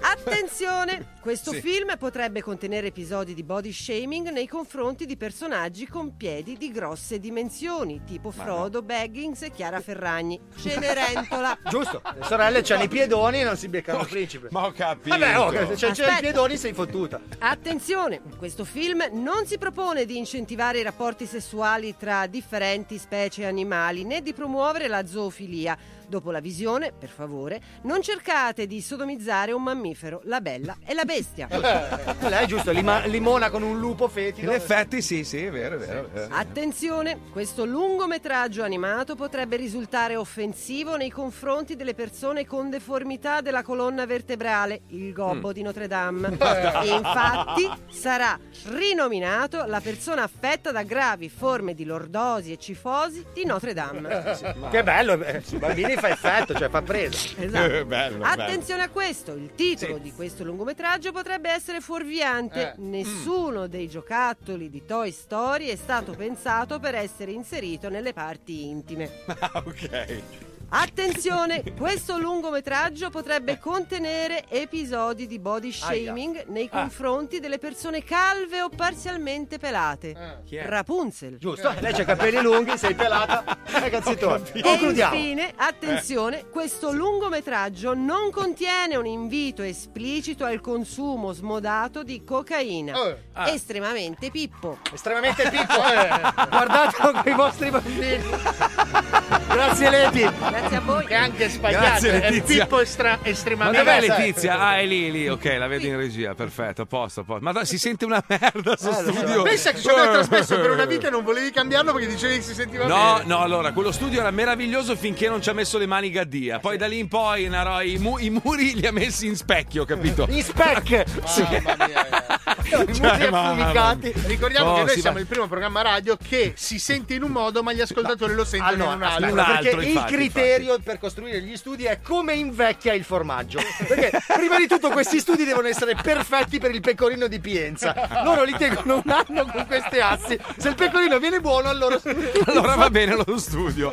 Attenzione, 0.00 1.16
questo 1.20 1.52
Sì. 1.52 1.60
film 1.60 1.98
potrebbe 1.98 2.40
contenere 2.40 2.86
episodi 2.86 3.34
di 3.34 3.42
body 3.42 3.72
shaming 3.72 4.30
nei 4.30 4.46
confronti 4.48 5.04
di 5.04 5.18
personaggi 5.18 5.86
con 5.86 6.16
piedi 6.16 6.56
di 6.56 6.70
grosse 6.72 7.18
dimensioni, 7.20 8.00
tipo 8.06 8.30
Frodo, 8.30 8.80
Baggins 8.80 9.42
e 9.42 9.50
Chiara 9.50 9.80
Ferragni. 9.80 10.40
Cenerentola. 10.58 11.58
Giusto, 11.68 12.00
le 12.14 12.24
sorelle 12.24 12.62
c'hanno 12.62 12.84
i 12.84 12.88
piedoni 12.88 13.40
e 13.40 13.44
non 13.44 13.56
si 13.58 13.68
beccano 13.68 14.00
il 14.00 14.08
principe. 14.08 14.48
Ma 14.50 14.64
ho 14.64 14.72
capito. 14.72 15.18
Vabbè, 15.18 15.38
oh, 15.38 15.50
se 15.50 15.74
c'è, 15.74 15.90
c'è 15.90 16.16
i 16.16 16.20
piedoni 16.20 16.56
sei 16.56 16.72
fottuta. 16.72 17.20
Attenzione, 17.38 18.22
questo 18.38 18.64
film 18.64 19.06
non 19.12 19.44
si 19.44 19.58
propone 19.58 20.06
di 20.06 20.16
incentivare 20.16 20.78
i 20.78 20.82
rapporti 20.82 21.26
sessuali 21.26 21.64
tra 21.96 22.26
differenti 22.28 22.96
specie 22.96 23.44
animali 23.44 24.04
né 24.04 24.22
di 24.22 24.32
promuovere 24.32 24.86
la 24.86 25.04
zoofilia. 25.04 25.76
Dopo 26.08 26.30
la 26.30 26.40
visione, 26.40 26.92
per 26.96 27.08
favore, 27.08 27.60
non 27.82 28.00
cercate 28.02 28.66
di 28.66 28.80
sodomizzare 28.80 29.52
un 29.52 29.62
mammifero, 29.62 30.20
la 30.24 30.40
bella 30.40 30.76
e 30.84 30.94
la 30.94 31.04
bestia. 31.04 31.48
Eh, 32.26 32.28
Lei 32.28 32.46
giusto, 32.46 32.70
lima- 32.70 33.04
limona 33.06 33.50
con 33.50 33.62
un 33.62 33.78
lupo 33.78 34.08
fetido. 34.08 34.50
In 34.50 34.56
effetti, 34.56 35.02
sì, 35.02 35.24
sì, 35.24 35.44
è 35.44 35.50
vero, 35.50 35.76
è 35.76 35.78
vero. 35.78 36.06
è 36.06 36.08
vero. 36.08 36.34
Attenzione, 36.34 37.18
questo 37.30 37.64
lungometraggio 37.64 38.62
animato 38.62 39.14
potrebbe 39.14 39.56
risultare 39.56 40.16
offensivo 40.16 40.96
nei 40.96 41.10
confronti 41.10 41.76
delle 41.76 41.94
persone 41.94 42.46
con 42.46 42.70
deformità 42.70 43.40
della 43.40 43.62
colonna 43.62 44.06
vertebrale, 44.06 44.82
il 44.88 45.12
gobbo 45.12 45.52
di 45.52 45.62
Notre 45.62 45.86
Dame. 45.86 46.36
E 46.86 46.88
infatti 46.94 47.68
sarà 47.90 48.38
rinominato 48.66 49.64
la 49.66 49.80
persona 49.80 50.22
affetta 50.22 50.70
da 50.72 50.82
gravi 50.82 51.28
forme 51.28 51.74
di 51.74 51.84
lordosi 51.84 52.52
e 52.52 52.58
cifosi 52.58 53.24
di 53.32 53.44
Notre 53.44 53.72
Dame. 53.74 54.36
Che 54.70 54.82
bello, 54.82 55.20
eh, 55.22 55.40
sui 55.42 55.58
fa 55.96 56.08
effetto, 56.10 56.54
cioè 56.54 56.68
fa 56.68 56.82
presa. 56.82 57.34
Esatto. 57.46 57.72
Eh, 57.72 57.84
bello, 57.84 58.24
Attenzione 58.24 58.82
a 58.82 58.88
questo, 58.88 59.32
il 59.32 59.54
titolo 59.54 59.96
Sì. 59.96 60.02
di 60.02 60.12
questo 60.12 60.44
lungometraggio 60.44 61.12
potrebbe 61.12 61.50
essere 61.50 61.80
fuorviante. 61.80 62.72
Eh. 62.72 62.74
Nessuno 62.78 63.66
dei 63.66 63.88
giocattoli 63.88 64.68
di 64.70 64.84
Toy 64.84 65.10
Story 65.12 65.66
è 65.66 65.76
stato 65.76 66.12
pensato 66.12 66.78
per 66.78 66.94
essere 66.94 67.30
inserito 67.32 67.88
nelle 67.88 68.12
parti 68.12 68.68
intime. 68.68 69.10
Ah, 69.38 69.62
ok. 69.64 70.22
Attenzione, 70.68 71.62
questo 71.78 72.18
lungometraggio 72.18 73.08
potrebbe 73.08 73.58
contenere 73.58 74.44
episodi 74.48 75.26
di 75.28 75.38
body 75.38 75.70
shaming 75.70 76.46
nei 76.48 76.68
Ah. 76.72 76.80
confronti 76.80 77.38
delle 77.38 77.58
persone 77.58 78.02
calve 78.02 78.60
o 78.62 78.68
parzialmente 78.68 79.58
pelate. 79.58 80.40
Eh. 80.50 80.58
È? 80.58 80.66
Rapunzel. 80.66 81.38
Giusto, 81.38 81.72
lei 81.78 81.92
c'ha 81.92 82.02
i 82.02 82.04
capelli 82.04 82.42
lunghi, 82.42 82.76
sei 82.76 82.94
pelata. 82.94 83.44
Eh, 83.84 83.90
cazzettone. 83.90 84.42
E 84.54 84.60
Concludiamo. 84.60 85.14
infine, 85.14 85.52
attenzione, 85.56 86.46
questo 86.50 86.90
lungometraggio 86.92 87.94
non 87.94 88.30
contiene 88.32 88.96
un 88.96 89.06
invito 89.06 89.62
esplicito 89.62 90.44
al 90.44 90.60
consumo 90.60 91.32
smodato 91.32 92.02
di 92.02 92.24
cocaina. 92.24 92.92
Eh. 93.04 93.16
Ah. 93.34 93.50
Estremamente 93.50 94.30
pippo. 94.30 94.78
Estremamente 94.92 95.48
piccolo. 95.48 95.84
Eh. 95.96 96.08
Guardatelo 96.50 97.12
con 97.22 97.32
i 97.32 97.34
vostri 97.34 97.70
bambini. 97.70 98.18
Grazie 99.48 99.90
Leti. 99.90 100.22
Grazie 100.58 100.76
a 100.76 100.80
voi. 100.80 101.04
È 101.06 101.14
anche 101.14 101.48
sbagliato, 101.48 101.84
Grazie, 101.86 102.20
è 102.22 102.42
pippo 102.42 102.80
estra- 102.80 103.18
Ma 103.20 103.28
estremamente 103.28 103.78
dov'è 103.84 104.00
sai. 104.06 104.18
Letizia? 104.18 104.58
Ah, 104.58 104.78
è 104.78 104.86
lì, 104.86 105.10
lì, 105.10 105.28
ok, 105.28 105.44
la 105.58 105.66
vedo 105.66 105.86
in 105.86 105.96
regia, 105.96 106.34
perfetto, 106.34 106.82
a 106.82 106.86
posto, 106.86 107.20
a 107.20 107.24
posto. 107.24 107.42
Ma 107.44 107.52
dai, 107.52 107.66
si 107.66 107.78
sente 107.78 108.04
una 108.04 108.22
merda 108.26 108.76
sto 108.76 108.90
Eh, 108.90 109.12
studio. 109.12 109.42
Pensa 109.42 109.72
che 109.72 109.80
ci 109.80 109.88
ho 109.88 109.94
trasmesso 109.94 110.58
per 110.60 110.70
una 110.70 110.84
vita 110.86 111.08
e 111.08 111.10
non 111.10 111.22
volevi 111.24 111.50
cambiarlo 111.50 111.92
perché 111.92 112.08
dicevi 112.08 112.36
che 112.36 112.42
si 112.42 112.54
sentiva 112.54 112.86
No, 112.86 113.14
bene. 113.18 113.24
no, 113.26 113.40
allora, 113.40 113.72
quello 113.72 113.92
studio 113.92 114.20
era 114.20 114.30
meraviglioso 114.30 114.96
finché 114.96 115.28
non 115.28 115.42
ci 115.42 115.50
ha 115.50 115.52
messo 115.52 115.78
le 115.78 115.86
mani 115.86 116.10
Gaddia. 116.10 116.58
Poi 116.58 116.76
da 116.76 116.86
lì 116.86 116.98
in 116.98 117.08
poi 117.08 117.48
Naro, 117.48 117.80
i, 117.80 117.98
mu- 117.98 118.18
i 118.18 118.30
muri 118.30 118.74
li 118.74 118.86
ha 118.86 118.92
messi 118.92 119.26
in 119.26 119.36
specchio, 119.36 119.84
capito? 119.84 120.26
In 120.30 120.42
spec. 120.42 121.04
Mamma 121.62 121.86
mia, 121.86 122.08
eh. 122.08 122.34
I 122.68 122.76
muri 122.78 122.94
Cioè, 122.94 123.30
mamma 123.30 123.50
affumicati. 123.50 124.12
Ricordiamo 124.26 124.70
Oh, 124.70 124.74
che 124.76 124.80
noi 124.84 124.94
si 124.94 125.00
siamo 125.00 125.16
va- 125.16 125.20
il 125.22 125.26
primo 125.28 125.46
programma 125.46 125.82
radio 125.82 126.16
che 126.16 126.54
si 126.56 126.78
sente 126.78 127.14
in 127.14 127.22
un 127.22 127.30
modo 127.30 127.62
ma 127.62 127.72
gli 127.72 127.80
ascoltatori 127.80 128.34
lo 128.34 128.44
sentono 128.44 128.70
Allora, 128.72 128.92
in 128.92 128.96
un 128.96 129.02
altro. 129.02 129.32
un 129.32 129.38
aspetta, 129.38 129.58
altro, 129.58 129.76
perché 129.76 129.90
infatti, 129.90 130.12
il 130.12 130.18
criterio 130.18 130.44
per 130.82 130.98
costruire 130.98 131.40
gli 131.40 131.56
studi 131.56 131.84
è 131.84 132.00
come 132.00 132.34
invecchia 132.34 132.92
il 132.92 133.04
formaggio. 133.04 133.60
Perché 133.86 134.10
prima 134.34 134.58
di 134.58 134.66
tutto 134.66 134.90
questi 134.90 135.18
studi 135.20 135.44
devono 135.44 135.68
essere 135.68 135.94
perfetti 136.00 136.58
per 136.58 136.72
il 136.74 136.80
pecorino 136.80 137.26
di 137.26 137.38
Pienza. 137.40 138.22
Loro 138.24 138.44
li 138.44 138.54
tengono 138.56 139.02
un 139.04 139.10
anno 139.10 139.46
con 139.46 139.64
queste 139.66 140.00
assi. 140.00 140.38
Se 140.56 140.68
il 140.68 140.74
pecorino 140.74 141.18
viene 141.18 141.40
buono, 141.40 141.68
allora. 141.68 142.00
Allora 142.46 142.74
va 142.76 142.90
bene 142.90 143.14
lo 143.24 143.38
studio. 143.38 143.92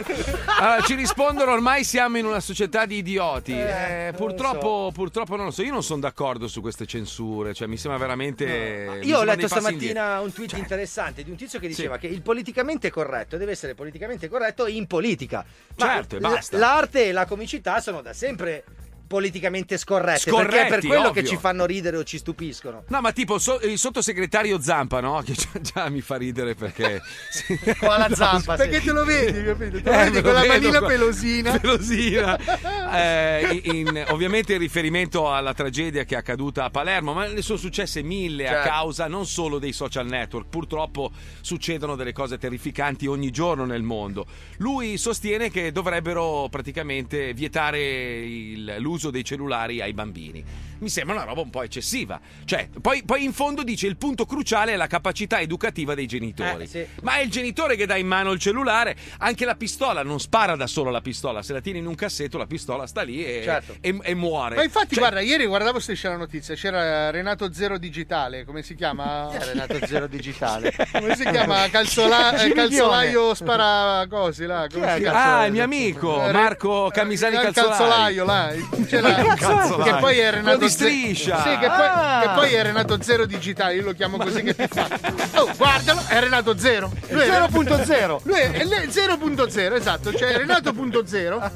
Allora, 0.59 0.81
ci 0.81 0.95
rispondono: 0.95 1.51
ormai 1.51 1.83
siamo 1.83 2.17
in 2.17 2.25
una 2.25 2.39
società 2.39 2.85
di 2.85 2.97
idioti. 2.97 3.51
Eh, 3.53 4.09
non 4.11 4.15
purtroppo, 4.15 4.91
purtroppo 4.93 5.35
non 5.35 5.45
lo 5.45 5.51
so. 5.51 5.61
Io 5.63 5.71
non 5.71 5.83
sono 5.83 5.99
d'accordo 6.01 6.47
su 6.47 6.61
queste 6.61 6.85
censure. 6.85 7.53
Cioè, 7.53 7.67
mi 7.67 7.77
sembra 7.77 7.99
veramente. 7.99 8.97
mi 8.99 9.07
Io 9.07 9.19
ho 9.19 9.23
letto 9.23 9.47
stamattina 9.47 10.19
un 10.19 10.31
tweet 10.31 10.51
Cioè- 10.51 10.59
interessante 10.59 11.23
di 11.23 11.29
un 11.31 11.35
tizio 11.37 11.59
che 11.59 11.67
diceva 11.67 11.95
Sì. 11.95 12.01
che 12.01 12.07
il 12.07 12.21
politicamente 12.21 12.89
corretto 12.89 13.37
deve 13.37 13.51
essere 13.51 13.73
politicamente 13.75 14.29
corretto 14.29 14.67
in 14.67 14.87
politica. 14.87 15.45
Ma 15.77 15.85
Certo, 15.85 16.17
l- 16.17 16.21
basta. 16.51 16.57
L'arte 16.57 17.05
e 17.07 17.11
la 17.11 17.25
comicità 17.25 17.79
sono 17.79 18.01
da 18.01 18.13
sempre 18.13 18.63
politicamente 19.07 19.77
scorrette, 19.77 20.29
Scorretti, 20.31 20.49
perché 20.51 20.65
è 20.65 20.69
per 20.69 20.79
quello 20.87 21.07
ovvio. 21.09 21.21
che 21.21 21.27
ci 21.27 21.37
fanno 21.37 21.65
ridere 21.65 21.97
o 21.97 22.03
ci 22.03 22.17
stupiscono. 22.17 22.83
No, 22.87 23.01
ma 23.01 23.11
tipo 23.11 23.37
so- 23.37 23.59
il 23.61 23.77
sottosegretario 23.77 24.59
Zampa, 24.59 24.99
no? 25.01 25.21
Che 25.23 25.33
già, 25.33 25.49
già 25.61 25.89
mi 25.89 26.01
fa 26.01 26.15
ridere 26.17 26.55
perché. 26.55 27.01
Con 27.79 27.89
la 27.89 28.09
zampa, 28.13 28.55
Perché 28.55 28.79
sì. 28.79 28.85
te 28.85 28.91
lo 28.91 29.03
vedi, 29.05 29.43
capito? 29.43 29.81
Te 29.81 29.89
lo 29.89 29.91
Eh, 29.99 30.03
vedi 30.09 30.21
con 30.21 30.31
lo 30.31 30.39
la 30.39 30.45
manina 30.45 30.79
qua. 30.79 30.87
pelosina. 30.87 31.57
Pelosina. 31.59 32.39
Eh, 32.93 33.61
in- 33.63 34.05
ovviamente 34.09 34.53
in 34.53 34.59
riferimento 34.59 35.33
alla 35.33 35.55
tragedia 35.55 36.03
che 36.03 36.13
è 36.13 36.17
accaduta 36.19 36.65
a 36.65 36.69
Palermo, 36.69 37.13
ma 37.13 37.25
ne 37.25 37.41
sono 37.41 37.57
successe 37.57 38.03
mille 38.03 38.47
a 38.47 38.51
Certo. 38.51 38.69
causa 38.69 39.07
non 39.07 39.25
solo 39.25 39.57
dei 39.57 39.73
social 39.73 40.05
network. 40.05 40.47
Purtroppo 40.47 41.11
succedono 41.41 41.95
delle 41.95 42.13
cose 42.13 42.37
terrificanti 42.37 43.07
ogni 43.07 43.31
giorno 43.31 43.65
nel 43.65 43.81
mondo. 43.81 44.27
Lui 44.57 44.97
sostiene 44.97 45.49
che 45.49 45.71
dovrebbero 45.71 46.47
praticamente 46.51 47.33
vietare 47.33 47.79
il- 48.19 48.75
l'uso 48.77 48.92
dei 49.11 49.23
cellulari 49.23 49.81
ai 49.81 49.93
bambini. 49.93 50.43
Mi 50.83 50.89
sembra 50.89 51.15
una 51.15 51.23
roba 51.23 51.39
un 51.39 51.49
po' 51.49 51.63
eccessiva. 51.63 52.19
Cioè, 52.43 52.67
poi, 52.81 53.03
poi 53.03 53.23
in 53.23 53.31
fondo 53.31 53.63
dice 53.63 53.87
il 53.87 53.95
punto 53.95 54.25
cruciale 54.25 54.73
è 54.73 54.75
la 54.75 54.87
capacità 54.87 55.39
educativa 55.39 55.95
dei 55.95 56.07
genitori. 56.07 56.63
Eh, 56.63 56.67
sì. 56.67 56.85
Ma 57.03 57.15
è 57.15 57.21
il 57.21 57.29
genitore 57.31 57.77
che 57.77 57.85
dà 57.85 57.95
in 57.95 58.05
mano 58.05 58.31
il 58.33 58.39
cellulare, 58.39 58.97
anche 59.19 59.45
la 59.45 59.55
pistola 59.55 60.03
non 60.03 60.19
spara 60.19 60.57
da 60.57 60.67
solo 60.67 60.89
la 60.91 60.99
pistola, 60.99 61.41
se 61.41 61.53
la 61.53 61.61
tieni 61.61 61.79
in 61.79 61.85
un 61.87 61.95
cassetto 61.95 62.37
la 62.37 62.47
pistola 62.47 62.85
sta 62.85 63.01
lì 63.01 63.23
e, 63.23 63.41
Certo. 63.45 63.77
e- 63.79 63.97
e 64.01 64.13
muore. 64.13 64.55
Ma 64.55 64.63
infatti, 64.63 64.95
Cioè, 64.95 64.99
guarda, 64.99 65.21
ieri 65.21 65.45
guardavo 65.45 65.79
Striscia 65.79 66.09
la 66.09 66.17
notizia, 66.17 66.53
c'era 66.55 67.09
Renato 67.11 67.53
Zero 67.53 67.77
Digitale, 67.77 68.43
come 68.43 68.61
si 68.61 68.75
chiama? 68.75 69.29
Chi 69.31 69.37
Renato 69.45 69.77
Zero 69.85 70.07
Digitale? 70.07 70.73
Come 70.91 71.15
si 71.15 71.23
chiama? 71.23 71.69
Calzola- 71.69 72.35
eh, 72.43 72.51
calzolaio 72.51 73.33
spara 73.33 74.05
cose 74.09 74.45
là. 74.47 74.67
Come 74.69 74.93
si 74.95 74.99
chiama? 75.01 75.37
Ah, 75.39 75.45
il 75.45 75.53
mio 75.53 75.63
amico 75.63 76.27
Eh, 76.27 76.31
Marco 76.33 76.89
Camisani 76.91 77.35
il 77.35 77.41
Calzolaio. 77.41 77.69
calzolaio 77.77 78.25
là, 78.25 78.53
c'è 78.85 78.99
la- 78.99 79.13
Calzolaio. 79.35 79.77
che 79.83 79.95
poi 79.99 80.17
è 80.17 80.29
Renato 80.31 80.41
Quello 80.43 80.57
di 80.57 80.69
Ze- 80.69 80.72
striscia. 80.73 81.41
Sì, 81.43 81.57
che 81.57 81.67
poi, 81.67 81.85
Ah. 81.87 82.19
che 82.21 82.29
poi 82.35 82.53
è 82.53 82.61
Renato 82.63 83.01
Zero 83.01 83.25
Digitale, 83.25 83.75
io 83.75 83.83
lo 83.83 83.93
chiamo 83.93 84.17
così 84.17 84.43
che 84.43 84.55
ti 84.55 84.67
fa. 84.67 84.87
Oh, 85.35 85.51
guardalo, 85.55 86.01
è 86.07 86.19
Renato 86.19 86.57
Zero. 86.57 86.91
Lui 87.09 87.21
è- 87.21 87.27
0.0. 87.27 88.21
Lui 88.23 88.39
è, 88.39 88.51
è 88.51 88.63
le- 88.65 88.89
0.0, 88.91 89.75
esatto, 89.75 90.13
cioè 90.13 90.35
Renato.0 90.37 91.51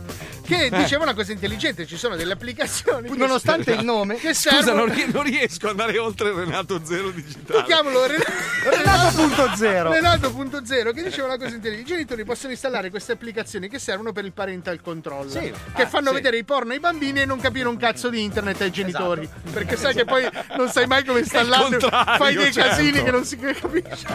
che 0.47 0.69
diceva 0.71 1.03
una 1.03 1.13
cosa 1.13 1.31
intelligente, 1.33 1.85
ci 1.85 1.97
sono 1.97 2.15
delle 2.15 2.33
applicazioni 2.33 3.09
Nonostante 3.15 3.71
il 3.73 3.83
nome. 3.85 4.15
che 4.15 4.33
Scusa, 4.33 4.61
servono 4.61 4.85
non, 4.85 4.95
rie- 4.95 5.07
non 5.07 5.23
riesco 5.23 5.65
ad 5.67 5.71
andare 5.79 5.97
oltre 5.97 6.33
Renato 6.33 6.79
Zero 6.83 7.09
Digitale. 7.09 7.63
Chiamalo 7.63 8.05
Ren- 8.07 8.23
Renato.0. 8.63 9.91
Renato.0 9.91 10.93
che 10.93 11.03
diceva 11.03 11.27
una 11.27 11.37
cosa 11.37 11.55
intelligente. 11.55 11.81
I 11.81 11.85
genitori 11.85 12.23
possono 12.23 12.51
installare 12.51 12.89
queste 12.89 13.11
applicazioni 13.11 13.67
che 13.69 13.79
servono 13.79 14.11
per 14.11 14.25
il 14.25 14.31
parental 14.31 14.79
control. 14.81 15.29
Sì. 15.29 15.39
Che 15.75 15.81
Ah, 15.83 15.87
fanno 15.87 16.09
sì. 16.09 16.15
vedere 16.15 16.37
i 16.37 16.43
porno 16.43 16.71
ai 16.73 16.79
bambini 16.79 17.21
e 17.21 17.25
non 17.25 17.39
capire 17.39 17.67
un 17.67 17.77
cazzo 17.77 18.09
di 18.09 18.23
internet 18.23 18.61
ai 18.61 18.71
genitori. 18.71 19.23
Esatto. 19.23 19.51
Perché 19.51 19.75
sai 19.75 19.93
che 19.93 20.05
poi 20.05 20.27
non 20.55 20.69
sai 20.69 20.87
mai 20.87 21.03
come 21.03 21.19
installarlo. 21.19 21.79
Fai 22.17 22.35
dei 22.35 22.51
certo. 22.53 22.69
casini 22.69 23.03
che 23.03 23.11
non 23.11 23.25
si 23.25 23.37
capisce. 23.37 24.05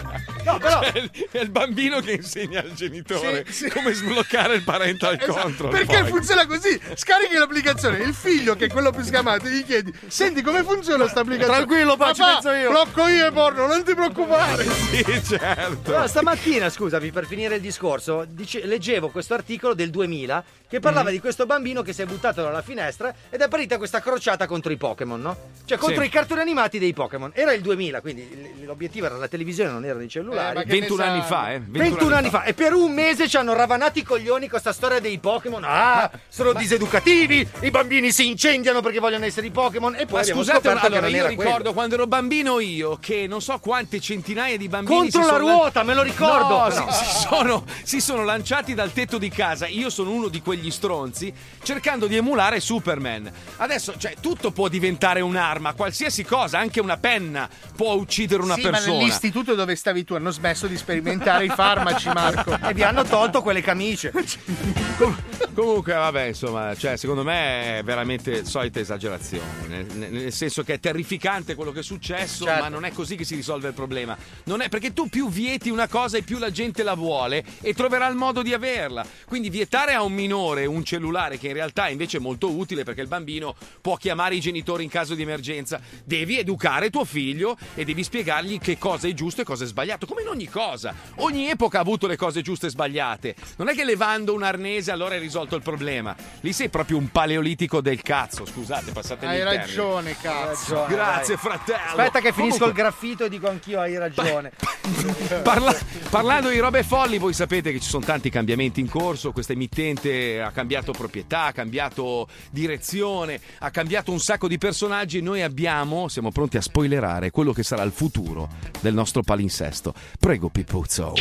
No, 0.45 0.59
però 0.59 0.81
È 0.81 0.93
il, 0.99 1.11
è 1.31 1.39
il 1.39 1.51
bambino 1.51 2.01
che 2.01 2.13
insegna 2.13 2.61
al 2.61 2.73
genitore 2.73 3.45
Sì, 3.49 3.65
sì. 3.65 3.71
come 3.71 3.93
sbloccare 3.93 4.55
il 4.55 4.63
parental 4.63 5.15
Esatto, 5.21 5.41
control. 5.41 5.71
perché 5.71 6.03
poi. 6.05 6.22
Funziona 6.23 6.47
così? 6.47 6.81
Scarichi 6.95 7.35
l'applicazione, 7.35 7.99
il 7.99 8.15
figlio, 8.15 8.55
che 8.55 8.67
è 8.67 8.69
quello 8.69 8.93
più 8.93 9.03
scamato, 9.03 9.49
gli 9.49 9.65
chiedi: 9.65 9.93
Senti 10.07 10.41
come 10.43 10.63
funziona 10.63 11.09
sta 11.09 11.21
applicazione? 11.21 11.59
Tranquillo, 11.59 11.97
pa, 11.97 12.13
ci 12.13 12.21
Papà, 12.21 12.33
penso 12.35 12.51
io." 12.53 12.71
Blocco 12.71 13.07
io 13.09 13.27
e 13.27 13.33
porno, 13.33 13.67
non 13.67 13.83
ti 13.85 13.95
preoccupare. 13.95 14.65
Sì, 14.93 15.23
certo. 15.25 15.97
No, 15.97 16.07
stamattina, 16.07 16.69
scusami, 16.69 17.11
per 17.11 17.27
finire 17.27 17.57
il 17.57 17.61
discorso, 17.61 18.25
dice- 18.29 18.65
leggevo 18.67 19.09
questo 19.09 19.35
articolo 19.35 19.75
del 19.75 19.91
2000 19.91 20.45
che 20.73 20.81
parlava 20.81 21.11
Mm. 21.11 21.13
di 21.13 21.21
questo 21.21 21.45
bambino 21.45 21.83
che 21.83 21.93
si 21.93 22.01
è 22.01 22.07
buttato 22.07 22.41
dalla 22.41 22.63
finestra 22.63 23.13
ed 23.29 23.43
è 23.43 23.49
partita 23.49 23.77
questa 23.77 24.01
crociata 24.01 24.47
contro 24.47 24.73
i 24.73 24.79
Pokémon, 24.79 25.21
no? 25.21 25.37
Cioè 25.67 25.77
contro 25.77 26.01
Sì. 26.01 26.07
i 26.07 26.11
cartoni 26.11 26.41
animati 26.41 26.79
dei 26.79 26.95
Pokémon. 26.95 27.31
Era 27.35 27.53
il 27.53 27.61
2000, 27.61 28.01
quindi 28.01 28.55
l'obiettivo 28.65 29.05
era 29.05 29.17
la 29.17 29.29
televisione, 29.29 29.71
non 29.71 29.85
erano 29.85 30.01
i 30.01 30.07
Eh, 30.07 30.09
cellulari. 30.09 30.55
ma 30.55 30.63
che 30.63 30.69
21 30.71 31.03
ne 31.05 31.09
anni 31.11 31.21
fa, 31.21 31.53
eh? 31.53 31.61
21 31.63 32.15
anni 32.15 32.31
fa 32.31 32.45
e 32.45 32.55
per 32.55 32.73
un 32.73 32.91
mese 32.91 33.29
ci 33.29 33.37
hanno 33.37 33.53
ravanato 33.53 33.99
i 33.99 34.03
coglioni 34.03 34.49
con 34.49 34.61
sta 34.61 34.73
storia 34.73 34.99
dei 34.99 35.19
Pokémon. 35.19 35.63
Ah, 35.63 36.11
sono 36.29 36.55
diseducativi, 36.55 37.47
i 37.61 37.71
bambini 37.71 38.11
si 38.11 38.27
incendiano 38.29 38.81
perché 38.81 38.99
vogliono 38.99 39.27
essere 39.27 39.47
i 39.49 39.51
Pokémon 39.51 39.95
e 39.97 40.07
poi 40.07 40.21
Ma 40.21 40.25
scusate, 40.25 40.69
allora 40.71 40.89
che 40.89 41.01
non 41.01 41.11
io 41.11 41.27
ricordo 41.27 41.53
quello. 41.53 41.73
quando 41.75 41.95
ero 41.97 42.07
bambino 42.07 42.61
io 42.61 42.97
che 42.99 43.27
non 43.29 43.43
so 43.43 43.59
quante 43.59 44.01
centinaia 44.01 44.57
di 44.57 44.69
bambini 44.69 44.97
Contro 45.01 45.21
si 45.21 45.27
la 45.27 45.33
sono 45.35 45.47
ruota, 45.51 45.83
me 45.83 45.93
lo 45.93 46.03
ricordo. 46.03 46.57
No. 46.57 46.71
si, 46.71 47.05
si 47.05 47.27
sono, 47.29 47.65
si 47.83 48.01
sono 48.01 48.25
lanciati 48.25 48.73
dal 48.73 48.91
tetto 48.91 49.19
di 49.19 49.29
casa. 49.29 49.67
Io 49.67 49.91
sono 49.91 50.11
uno 50.13 50.29
di 50.29 50.41
quegli 50.41 50.62
stronzi 50.71 51.33
cercando 51.63 52.07
di 52.07 52.17
emulare 52.17 52.61
Superman. 52.61 53.31
Adesso, 53.57 53.95
cioè, 53.99 54.15
tutto 54.21 54.51
può 54.51 54.69
diventare 54.69 55.21
un'arma, 55.21 55.75
qualsiasi 55.75 56.25
cosa, 56.25 56.59
anche 56.59 56.81
una 56.81 56.97
penna 56.97 57.49
può 57.77 57.95
uccidere 57.95 58.43
una 58.43 58.55
sì, 58.55 58.63
ma 58.63 58.71
persona. 58.71 58.97
nell'istituto 58.99 59.55
dove 59.55 59.75
stavi 59.77 60.05
tu 60.05 60.15
hanno 60.15 60.31
smesso 60.31 60.67
di 60.67 60.77
sperimentare 60.77 61.45
i 61.45 61.49
farmaci, 61.49 62.09
Marco. 62.09 62.59
E 62.73 62.75
vi 62.75 62.83
hanno 62.83 63.03
tolto 63.05 63.43
quelle 63.43 63.61
camicie. 63.61 64.13
Comunque, 65.55 65.93
vabbè, 65.93 66.25
insomma, 66.25 66.75
cioè, 66.75 66.97
secondo 66.97 67.23
me 67.23 67.79
è 67.79 67.83
veramente 67.83 68.45
solita 68.45 68.81
esagerazione. 68.81 69.67
Nel, 69.67 70.11
nel 70.11 70.33
senso 70.33 70.63
che 70.63 70.75
è 70.75 70.81
terrificante 70.81 71.55
quello 71.55 71.73
che 71.73 71.81
è 71.81 71.83
successo, 71.83 72.45
Certo. 72.45 72.63
ma 72.63 72.69
non 72.69 72.85
è 72.85 72.93
così 72.93 73.17
che 73.17 73.25
si 73.25 73.35
risolve 73.35 73.69
il 73.69 73.75
problema. 73.75 74.17
Non 74.45 74.61
è 74.63 74.69
perché 74.69 74.93
tu 74.93 75.09
più 75.09 75.29
vieti 75.29 75.69
una 75.71 75.89
cosa 75.89 76.17
e 76.17 76.23
più 76.23 76.39
la 76.39 76.51
gente 76.51 76.83
la 76.83 76.95
vuole 76.95 77.45
e 77.61 77.75
troverà 77.75 78.07
il 78.09 78.17
modo 78.17 78.43
di 78.43 78.55
averla. 78.55 79.05
Quindi 79.27 79.51
vietare 79.51 79.93
a 79.93 80.03
un 80.03 80.13
minore 80.13 80.52
un 80.61 80.85
cellulare 80.85 81.39
che 81.39 81.49
in 81.49 81.55
realtà 81.55 81.89
invece 81.89 82.19
è 82.19 82.21
molto 82.21 82.51
utile 82.51 82.85
perché 82.85 83.01
il 83.01 83.09
bambino 83.09 83.55
può 83.81 83.97
chiamare 83.97 84.35
i 84.35 84.41
genitori 84.41 84.85
in 84.85 84.91
caso 84.91 85.15
di 85.15 85.23
emergenza. 85.23 85.81
Devi 86.05 86.39
educare 86.39 86.91
tuo 86.91 87.05
figlio 87.05 87.57
e 87.75 87.85
devi 87.85 88.05
spiegargli 88.05 88.59
che 88.59 88.79
cosa 88.79 89.09
è 89.09 89.13
giusto 89.15 89.41
e 89.41 89.45
cosa 89.45 89.65
è 89.65 89.67
sbagliato. 89.67 90.07
Come 90.07 90.23
in 90.23 90.29
ogni 90.29 90.49
cosa. 90.49 90.95
Ogni 91.17 91.49
epoca 91.49 91.79
ha 91.79 91.81
avuto 91.81 92.07
le 92.07 92.17
cose 92.17 92.43
giuste 92.43 92.67
e 92.67 92.71
sbagliate. 92.71 93.35
Non 93.57 93.69
è 93.69 93.75
che 93.75 93.85
levando 93.85 94.35
un 94.35 94.43
arnese 94.43 94.91
allora 94.91 95.15
hai 95.15 95.21
risolto 95.21 95.57
il 95.57 95.63
problema. 95.63 96.15
Lì 96.41 96.53
sei 96.53 96.69
proprio 96.69 96.97
un 96.99 97.11
paleolitico 97.11 97.81
del 97.81 98.03
cazzo. 98.03 98.45
Scusate, 98.45 98.93
passatemi 98.93 99.33
Hai 99.33 99.39
il 99.39 99.45
termine. 99.45 99.67
ragione, 99.67 100.17
cazzo. 100.21 100.85
Grazie, 100.89 101.35
Dai. 101.35 101.43
fratello. 101.45 101.79
Aspetta 101.89 102.21
che 102.21 102.33
finisco 102.33 102.59
Comunque- 102.59 102.67
il 102.69 102.73
graffito 102.75 103.25
e 103.25 103.29
dico 103.29 103.49
anch'io 103.49 103.81
hai 103.81 103.97
ragione. 103.99 104.53
Parla- 105.43 105.77
parlando 106.11 106.49
di 106.49 106.59
robe 106.59 106.83
folli, 106.83 107.19
voi 107.19 107.33
sapete 107.33 107.73
che 107.73 107.81
ci 107.81 107.89
sono 107.89 108.05
tanti 108.05 108.31
cambiamenti 108.31 108.81
in 108.81 108.89
corso. 108.89 109.33
Questa 109.33 109.53
emittente 109.53 110.41
ha 110.43 110.51
cambiato 110.51 110.93
proprietà, 110.93 111.45
ha 111.45 111.53
cambiato 111.53 112.29
direzione, 112.51 113.41
ha 113.59 113.71
cambiato 113.71 114.13
un 114.13 114.21
sacco 114.21 114.49
di 114.49 114.59
personaggi. 114.59 115.21
Noi 115.21 115.43
abbiamo, 115.43 116.09
siamo 116.09 116.31
pronti 116.31 116.57
a 116.57 116.61
spoilerare 116.61 117.31
quello 117.31 117.53
che 117.53 117.63
sarà 117.63 117.83
il 117.83 117.93
futuro 117.93 118.49
del 118.81 118.95
nostro 118.95 119.23
palinsesto. 119.23 119.95
Prego, 120.19 120.49
Pipuzzo. 120.49 121.13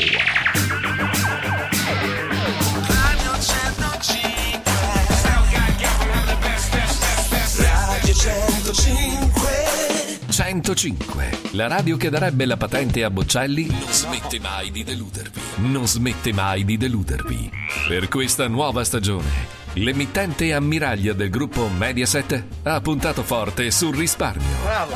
105 10.62 10.92
105, 10.92 11.52
la 11.52 11.68
radio 11.68 11.98
che 11.98 12.10
darebbe 12.10 12.46
la 12.46 12.56
patente 12.56 13.04
a 13.04 13.10
Boccelli 13.10 13.68
non 13.68 13.92
smette 13.92 14.40
mai 14.40 14.72
di 14.72 14.84
deludervi. 14.84 15.42
Non 15.58 15.88
smette 15.88 16.34
mai 16.34 16.64
di 16.64 16.78
deludervi. 16.78 17.52
Per 17.88 18.08
questa 18.08 18.48
nuova 18.48 18.84
stagione, 18.84 19.30
l'emittente 19.74 20.54
ammiraglia 20.54 21.14
del 21.14 21.30
gruppo 21.30 21.68
Mediaset 21.68 22.44
ha 22.64 22.80
puntato 22.80 23.24
forte 23.24 23.72
sul 23.72 23.96
risparmio. 23.96 24.46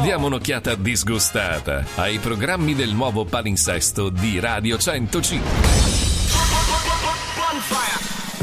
Diamo 0.02 0.28
un'occhiata 0.28 0.76
disgustata 0.76 1.84
ai 1.96 2.20
programmi 2.20 2.76
del 2.76 2.94
nuovo 2.94 3.26
palinsesto 3.26 4.10
di 4.10 4.40
Radio 4.40 4.78
105. 4.78 6.16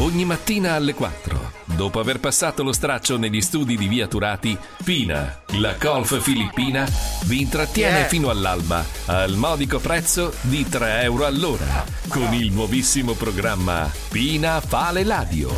Ogni 0.03 0.25
mattina 0.25 0.73
alle 0.73 0.95
4, 0.95 1.53
dopo 1.77 2.01
aver 2.01 2.19
passato 2.19 2.65
lo 2.65 2.73
straccio 2.73 3.17
negli 3.17 3.41
studi 3.41 3.77
di 3.77 3.87
Via 3.87 4.09
Turati, 4.09 4.59
Pina, 4.83 5.43
la 5.59 5.77
golf 5.79 6.21
filippina, 6.21 6.85
vi 7.27 7.41
intrattiene 7.41 7.99
Yeah. 7.99 8.09
fino 8.09 8.29
all'alba 8.29 8.85
al 9.07 9.35
modico 9.37 9.79
prezzo 9.79 10.35
di 10.41 10.69
3 10.69 11.03
euro 11.03 11.25
all'ora 11.25 11.85
con 12.09 12.35
il 12.35 12.51
nuovissimo 12.51 13.13
programma 13.13 13.89
Pina 14.11 14.61
fa 14.61 14.91
le 14.91 15.05
ladio. 15.05 15.51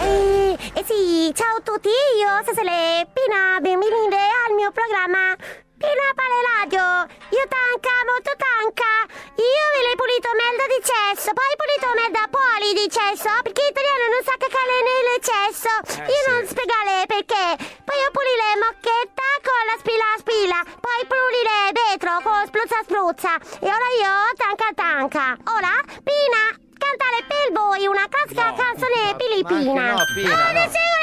Eh, 0.00 0.58
eh 0.74 0.84
sì, 0.84 1.32
ciao 1.34 1.58
a 1.58 1.60
tutti, 1.62 1.88
io 1.88 2.44
Cecile 2.44 3.06
Pina, 3.12 3.60
benvenuti 3.60 4.16
al 4.16 4.54
mio 4.56 4.72
programma 4.72 5.36
Pina 5.82 6.08
Pale 6.14 6.38
Radio. 6.54 6.84
Io 7.34 7.44
tanca, 7.50 7.94
molto 8.06 8.32
tanca. 8.38 8.90
Io 9.34 9.64
ve 9.74 9.80
l'ho 9.82 9.94
pulito 9.98 10.30
merda 10.38 10.64
di 10.70 10.78
cesso, 10.78 11.28
poi 11.34 11.52
pulito 11.58 11.88
merda 11.98 12.22
poli 12.30 12.70
di 12.72 12.86
cesso, 12.86 13.30
perché 13.42 13.62
l'italiano 13.66 14.06
non 14.14 14.22
sa 14.22 14.34
cacare 14.38 14.76
nel 14.86 15.18
cesso. 15.18 15.72
io 16.06 16.22
non 16.30 16.42
spiegare 16.46 16.94
perché. 17.10 17.46
Poi 17.82 17.96
io 17.98 18.10
pulire 18.14 18.48
mocchetta 18.62 19.28
con 19.42 19.62
la 19.66 19.76
spila 19.82 20.08
spila, 20.22 20.58
poi 20.78 21.00
pulire 21.10 21.56
vetro 21.74 22.12
con 22.22 22.38
spruzza 22.46 22.78
spruzza. 22.86 23.32
E 23.58 23.66
ora 23.66 23.88
io 23.98 24.14
tanca 24.38 24.70
tanca. 24.78 25.24
Ora, 25.50 25.74
Pina, 26.06 26.42
cantare 26.78 27.18
per 27.26 27.46
voi 27.50 27.90
una 27.90 28.06
classica 28.06 28.54
canzone 28.54 29.18
Pili 29.18 29.42
di 29.42 29.50
Ma 29.50 29.50
anche 29.50 29.66
Pina. 29.66 29.90
no, 29.98 30.04
Pina, 30.14 30.30
Oh, 30.30 30.52
no. 30.54 31.01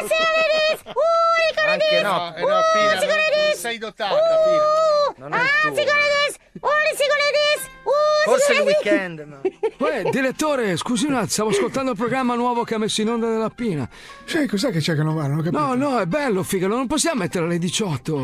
Oh, 0.00 0.06
sicurezza! 0.06 0.90
Uh, 0.90 1.70
Anche 1.70 1.84
sicurezza! 1.84 2.08
no. 2.08 2.34
Eh 2.36 2.40
no, 2.42 2.60
sicurezza! 3.00 3.46
non 3.46 3.56
sei 3.56 3.78
dotata, 3.78 4.14
Pina. 4.44 5.28
Non 5.28 5.32
è 5.32 5.36
Ah, 5.36 5.68
il 5.68 5.74
sicurezza! 5.76 6.38
Oh, 6.60 6.70
sicurezza! 6.94 7.66
Uh, 7.68 7.77
Forse 8.24 8.52
il 8.52 8.60
weekend. 8.60 9.24
ma- 9.26 9.40
Uè, 9.78 10.10
direttore, 10.10 10.76
scusi 10.76 11.06
un 11.06 11.12
attimo, 11.14 11.28
stavo 11.28 11.50
ascoltando 11.50 11.92
il 11.92 11.96
programma 11.96 12.34
nuovo 12.34 12.64
che 12.64 12.74
ha 12.74 12.78
messo 12.78 13.00
in 13.00 13.08
onda 13.10 13.28
della 13.28 13.48
Pina. 13.50 13.88
Sì, 14.24 14.46
cos'è 14.46 14.70
che 14.70 14.80
c'è 14.80 14.94
che 14.94 15.02
non 15.02 15.14
va? 15.14 15.26
Non 15.26 15.38
ho 15.38 15.42
capito. 15.42 15.58
No, 15.58 15.74
no, 15.74 15.98
è 15.98 16.06
bello, 16.06 16.42
figa, 16.42 16.66
non 16.66 16.86
possiamo 16.86 17.20
mettere 17.20 17.44
alle 17.44 17.58
18. 17.58 18.16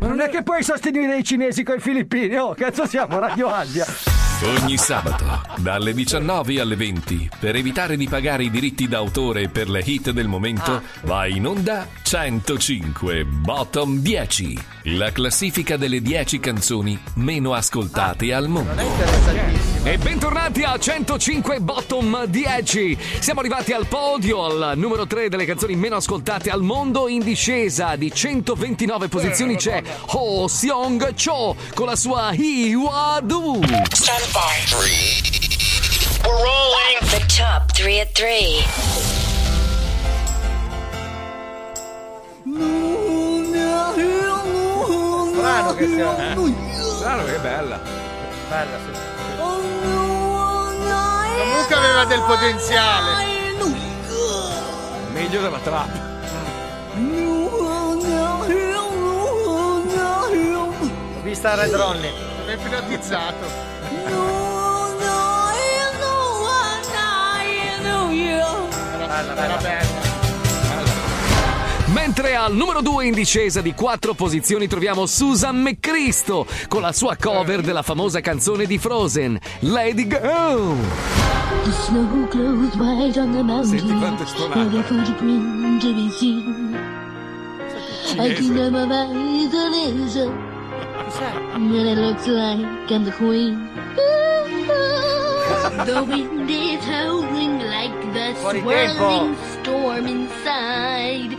Ma 0.00 0.06
non 0.06 0.20
è 0.20 0.28
che 0.28 0.42
puoi 0.42 0.62
sostenere 0.62 1.18
i 1.18 1.24
cinesi 1.24 1.62
con 1.62 1.76
i 1.76 1.80
filippini, 1.80 2.36
oh, 2.36 2.54
cazzo 2.54 2.86
siamo, 2.86 3.18
Radio 3.18 3.48
Asia. 3.48 3.84
Ogni 4.42 4.78
sabato, 4.78 5.42
dalle 5.56 5.92
19 5.92 6.60
alle 6.60 6.74
20, 6.74 7.28
per 7.38 7.56
evitare 7.56 7.98
di 7.98 8.08
pagare 8.08 8.44
i 8.44 8.50
diritti 8.50 8.88
d'autore 8.88 9.48
per 9.48 9.68
le 9.68 9.82
hit 9.84 10.12
del 10.12 10.28
momento, 10.28 10.80
va 11.02 11.26
in 11.26 11.46
onda 11.46 11.86
105 12.02 13.24
Bottom 13.26 13.98
10, 13.98 14.58
la 14.96 15.12
classifica 15.12 15.76
delle 15.76 16.00
10 16.00 16.40
canzoni 16.40 16.98
meno 17.16 17.52
ascoltate 17.52 18.32
al 18.32 18.48
mondo. 18.48 19.09
E 19.82 19.98
bentornati 19.98 20.62
a 20.62 20.78
105 20.78 21.58
Bottom 21.60 22.26
10. 22.26 22.98
Siamo 23.18 23.40
arrivati 23.40 23.72
al 23.72 23.86
podio, 23.86 24.44
al 24.44 24.74
numero 24.76 25.06
3 25.06 25.28
delle 25.28 25.46
canzoni 25.46 25.74
meno 25.74 25.96
ascoltate 25.96 26.50
al 26.50 26.62
mondo. 26.62 27.08
In 27.08 27.22
discesa 27.22 27.96
di 27.96 28.12
129 28.12 29.08
posizioni 29.08 29.56
c'è 29.56 29.82
Ho 30.08 30.46
Seong 30.46 31.14
Cho 31.14 31.56
con 31.74 31.86
la 31.86 31.96
sua 31.96 32.30
Hiwa 32.32 33.20
Du. 33.22 33.60
Stand 33.92 34.32
by. 34.32 34.50
We're 36.24 36.36
rolling. 36.36 36.98
The 37.10 37.24
top 37.26 37.72
three 37.72 38.00
at 38.00 38.12
three. 38.12 38.62
Strano 45.32 45.74
che 45.74 45.86
sia. 45.86 46.14
Strano 46.96 47.24
che 47.24 47.38
bella. 47.38 48.09
Bella, 48.50 48.78
sì. 48.84 48.90
Comunque 51.38 51.74
aveva 51.76 52.04
del 52.04 52.20
potenziale. 52.22 53.24
Meglio 55.12 55.40
della 55.40 55.58
trap. 55.58 55.88
L'ho 56.96 57.94
vista 61.22 61.54
Red 61.54 61.72
Ronnie. 61.72 62.12
Non 62.38 62.50
è 62.50 62.54
ipnotizzato. 62.54 63.46
Bella, 69.06 69.32
bella. 69.32 69.56
bella. 69.58 69.99
Mentre 72.10 72.34
al 72.34 72.56
numero 72.56 72.82
2 72.82 73.06
in 73.06 73.14
discesa 73.14 73.60
di 73.60 73.72
4 73.72 74.14
posizioni 74.14 74.66
troviamo 74.66 75.06
Susan 75.06 75.62
McCristo 75.62 76.44
con 76.66 76.80
la 76.80 76.90
sua 76.90 77.14
cover 77.14 77.60
della 77.60 77.82
famosa 77.82 78.20
canzone 78.20 78.66
di 78.66 78.78
Frozen, 78.78 79.38
Lady 79.60 80.08
Go. 80.08 80.74
The 81.62 81.70
snow 81.70 82.26
glows 82.28 82.74
white 82.74 83.16
on 83.16 83.30
the 83.30 83.44
mountain. 83.44 83.78
I 83.78 84.64
never 84.64 84.82
find 84.82 85.06
the 89.52 89.70
laser. 89.70 90.32
And 91.54 91.72
it 91.72 91.96
looks 91.96 92.26
like 92.26 92.90
I'm 92.90 93.04
the 93.04 93.12
queen. 93.12 93.70
the 95.86 96.02
wind 96.02 96.50
is 96.50 96.84
howling 96.84 97.60
like 97.60 97.94
the 98.12 98.34
swirling. 98.34 99.49
Storm 99.70 100.06
inside. 100.06 101.36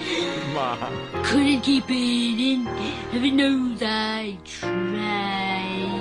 Couldn't 1.24 1.62
keep 1.62 1.90
it 1.90 2.40
in. 2.40 2.66
Heaven 3.12 3.36
knows 3.36 3.82
I 3.82 4.38
tried. 4.44 6.00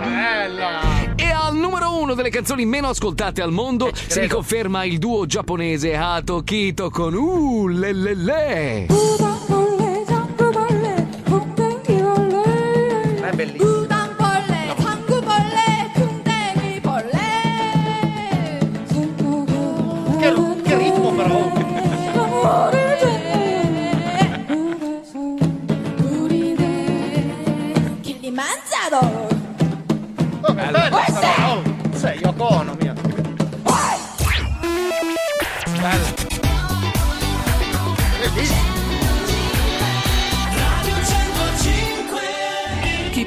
Bella. 0.00 1.14
E 1.16 1.30
al 1.30 1.56
numero 1.56 1.96
1 1.98 2.14
delle 2.14 2.28
canzoni 2.28 2.66
meno 2.66 2.88
ascoltate 2.88 3.40
al 3.40 3.50
mondo 3.50 3.90
si 3.94 4.20
riconferma 4.20 4.84
il 4.84 4.98
duo 4.98 5.24
giapponese 5.26 5.96
Hato 5.96 6.42
Kito 6.42 6.90
con 6.90 7.14
Uh 7.14 7.68
le 7.68 7.92
le 7.92 8.14
le. 8.14 8.86
È 13.20 13.32
bellissimo. 13.34 13.83
Che 21.16 21.63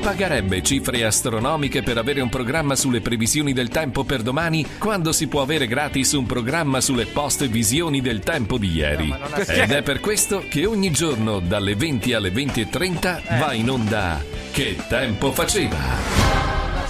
pagherebbe 0.07 0.63
cifre 0.63 1.03
astronomiche 1.03 1.83
per 1.83 1.97
avere 1.97 2.21
un 2.21 2.29
programma 2.29 2.77
sulle 2.77 3.01
previsioni 3.01 3.51
del 3.51 3.67
tempo 3.67 4.05
per 4.05 4.21
domani 4.21 4.65
quando 4.79 5.11
si 5.11 5.27
può 5.27 5.41
avere 5.41 5.67
gratis 5.67 6.13
un 6.13 6.25
programma 6.25 6.79
sulle 6.79 7.07
post 7.07 7.45
visioni 7.47 7.99
del 7.99 8.21
tempo 8.21 8.57
di 8.57 8.71
ieri? 8.71 9.13
Ed 9.45 9.69
è 9.69 9.81
per 9.81 9.99
questo 9.99 10.45
che 10.47 10.65
ogni 10.65 10.91
giorno 10.91 11.39
dalle 11.39 11.75
20 11.75 12.13
alle 12.13 12.29
20.30 12.29 13.37
va 13.37 13.51
in 13.51 13.69
onda 13.69 14.23
Che 14.51 14.77
tempo 14.87 15.33
faceva? 15.33 16.16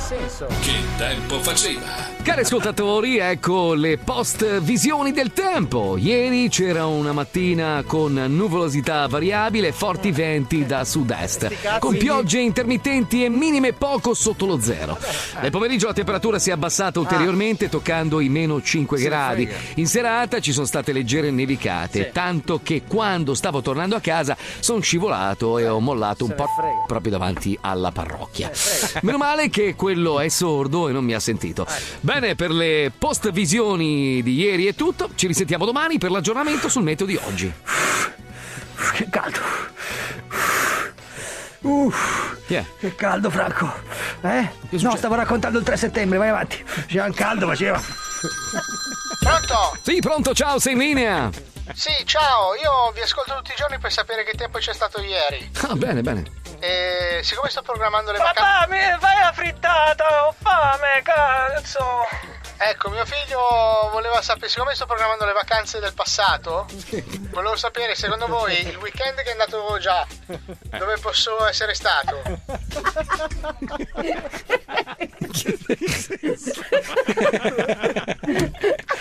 Senso. 0.07 0.45
Che 0.61 0.71
tempo 0.95 1.41
faceva? 1.41 2.15
Cari 2.23 2.39
ascoltatori, 2.39 3.17
ecco 3.17 3.73
le 3.73 3.97
post 3.97 4.59
visioni 4.59 5.11
del 5.11 5.33
tempo. 5.33 5.97
Ieri 5.97 6.47
c'era 6.47 6.85
una 6.85 7.11
mattina 7.11 7.83
con 7.85 8.13
nuvolosità 8.13 9.05
variabile 9.07 9.67
e 9.67 9.71
forti 9.73 10.11
venti 10.11 10.65
da 10.65 10.85
sud-est, 10.85 11.79
con 11.79 11.97
piogge 11.97 12.39
intermittenti 12.39 13.25
e 13.25 13.29
minime 13.29 13.73
poco 13.73 14.13
sotto 14.13 14.45
lo 14.45 14.61
zero. 14.61 14.97
Nel 15.41 15.51
pomeriggio 15.51 15.87
la 15.87 15.93
temperatura 15.93 16.39
si 16.39 16.51
è 16.51 16.53
abbassata 16.53 17.01
ulteriormente, 17.01 17.67
toccando 17.67 18.21
i 18.21 18.29
meno 18.29 18.61
5 18.61 19.01
gradi. 19.01 19.49
In 19.75 19.87
serata 19.87 20.39
ci 20.39 20.53
sono 20.53 20.65
state 20.65 20.93
leggere 20.93 21.31
nevicate, 21.31 22.11
tanto 22.13 22.61
che 22.63 22.83
quando 22.87 23.33
stavo 23.33 23.61
tornando 23.61 23.97
a 23.97 23.99
casa 23.99 24.37
sono 24.59 24.79
scivolato 24.79 25.57
e 25.57 25.67
ho 25.67 25.81
mollato 25.81 26.23
un 26.23 26.33
po' 26.33 26.47
proprio 26.87 27.11
davanti 27.11 27.57
alla 27.59 27.91
parrocchia. 27.91 28.49
Meno 29.01 29.17
male 29.17 29.49
che 29.49 29.75
quello 29.75 29.95
è 30.19 30.27
sordo 30.29 30.88
e 30.88 30.91
non 30.91 31.03
mi 31.03 31.13
ha 31.13 31.19
sentito. 31.19 31.65
Bene, 31.99 32.36
per 32.36 32.51
le 32.51 32.91
post 32.97 33.31
visioni 33.31 34.21
di 34.23 34.36
ieri 34.36 34.65
è 34.65 34.75
tutto. 34.75 35.10
Ci 35.15 35.27
risentiamo 35.27 35.65
domani 35.65 35.97
per 35.97 36.12
l'aggiornamento 36.12 36.69
sul 36.69 36.83
meteo 36.83 37.05
di 37.05 37.19
oggi. 37.23 37.51
Che 38.93 39.07
caldo. 39.10 39.39
Uff, 41.62 42.36
è? 42.47 42.63
che 42.79 42.95
caldo, 42.95 43.29
Franco. 43.29 43.71
Eh? 44.21 44.49
No, 44.79 44.95
stavo 44.95 45.15
raccontando 45.15 45.60
il 45.60 45.65
3 45.65 45.77
settembre, 45.77 46.17
vai 46.17 46.29
avanti. 46.29 46.62
Faceva 46.63 47.05
un 47.05 47.13
caldo, 47.13 47.47
faceva. 47.47 47.81
Pronto? 49.19 49.77
Sì, 49.81 49.99
pronto, 49.99 50.33
ciao, 50.33 50.60
sei 50.60 50.73
in 50.73 50.79
linea. 50.79 51.29
Sì, 51.73 51.91
ciao, 52.06 52.56
io 52.56 52.91
vi 52.91 53.01
ascolto 53.01 53.36
tutti 53.36 53.51
i 53.51 53.56
giorni 53.56 53.77
per 53.77 53.91
sapere 53.91 54.23
che 54.23 54.36
tempo 54.38 54.58
c'è 54.58 54.73
stato 54.73 55.01
ieri. 55.01 55.51
Ah, 55.62 55.75
bene, 55.75 56.01
bene. 56.01 56.23
E 56.60 57.19
siccome 57.23 57.49
sto 57.49 57.62
programmando 57.62 58.12
le 58.12 58.17
vacanze. 58.17 58.41
Papà, 58.41 58.67
mi 58.67 58.80
fai 58.99 59.19
la 59.19 59.32
frittata, 59.32 60.27
ho 60.27 60.34
fame, 60.39 61.01
cazzo. 61.03 61.86
Ecco, 62.60 62.89
mio 62.89 63.06
figlio 63.06 63.38
voleva 63.91 64.19
sapere, 64.23 64.49
siccome 64.49 64.73
sto 64.73 64.88
programmando 64.88 65.25
le 65.25 65.34
vacanze 65.34 65.80
del 65.80 65.93
passato, 65.93 66.65
volevo 67.30 67.56
sapere 67.56 67.93
secondo 67.93 68.25
voi 68.25 68.60
il 68.67 68.75
weekend 68.77 69.21
che 69.21 69.30
è 69.30 69.32
andato 69.32 69.77
già, 69.77 70.08
dove 70.25 70.97
posso 70.97 71.45
essere 71.45 71.75
stato? 71.75 72.19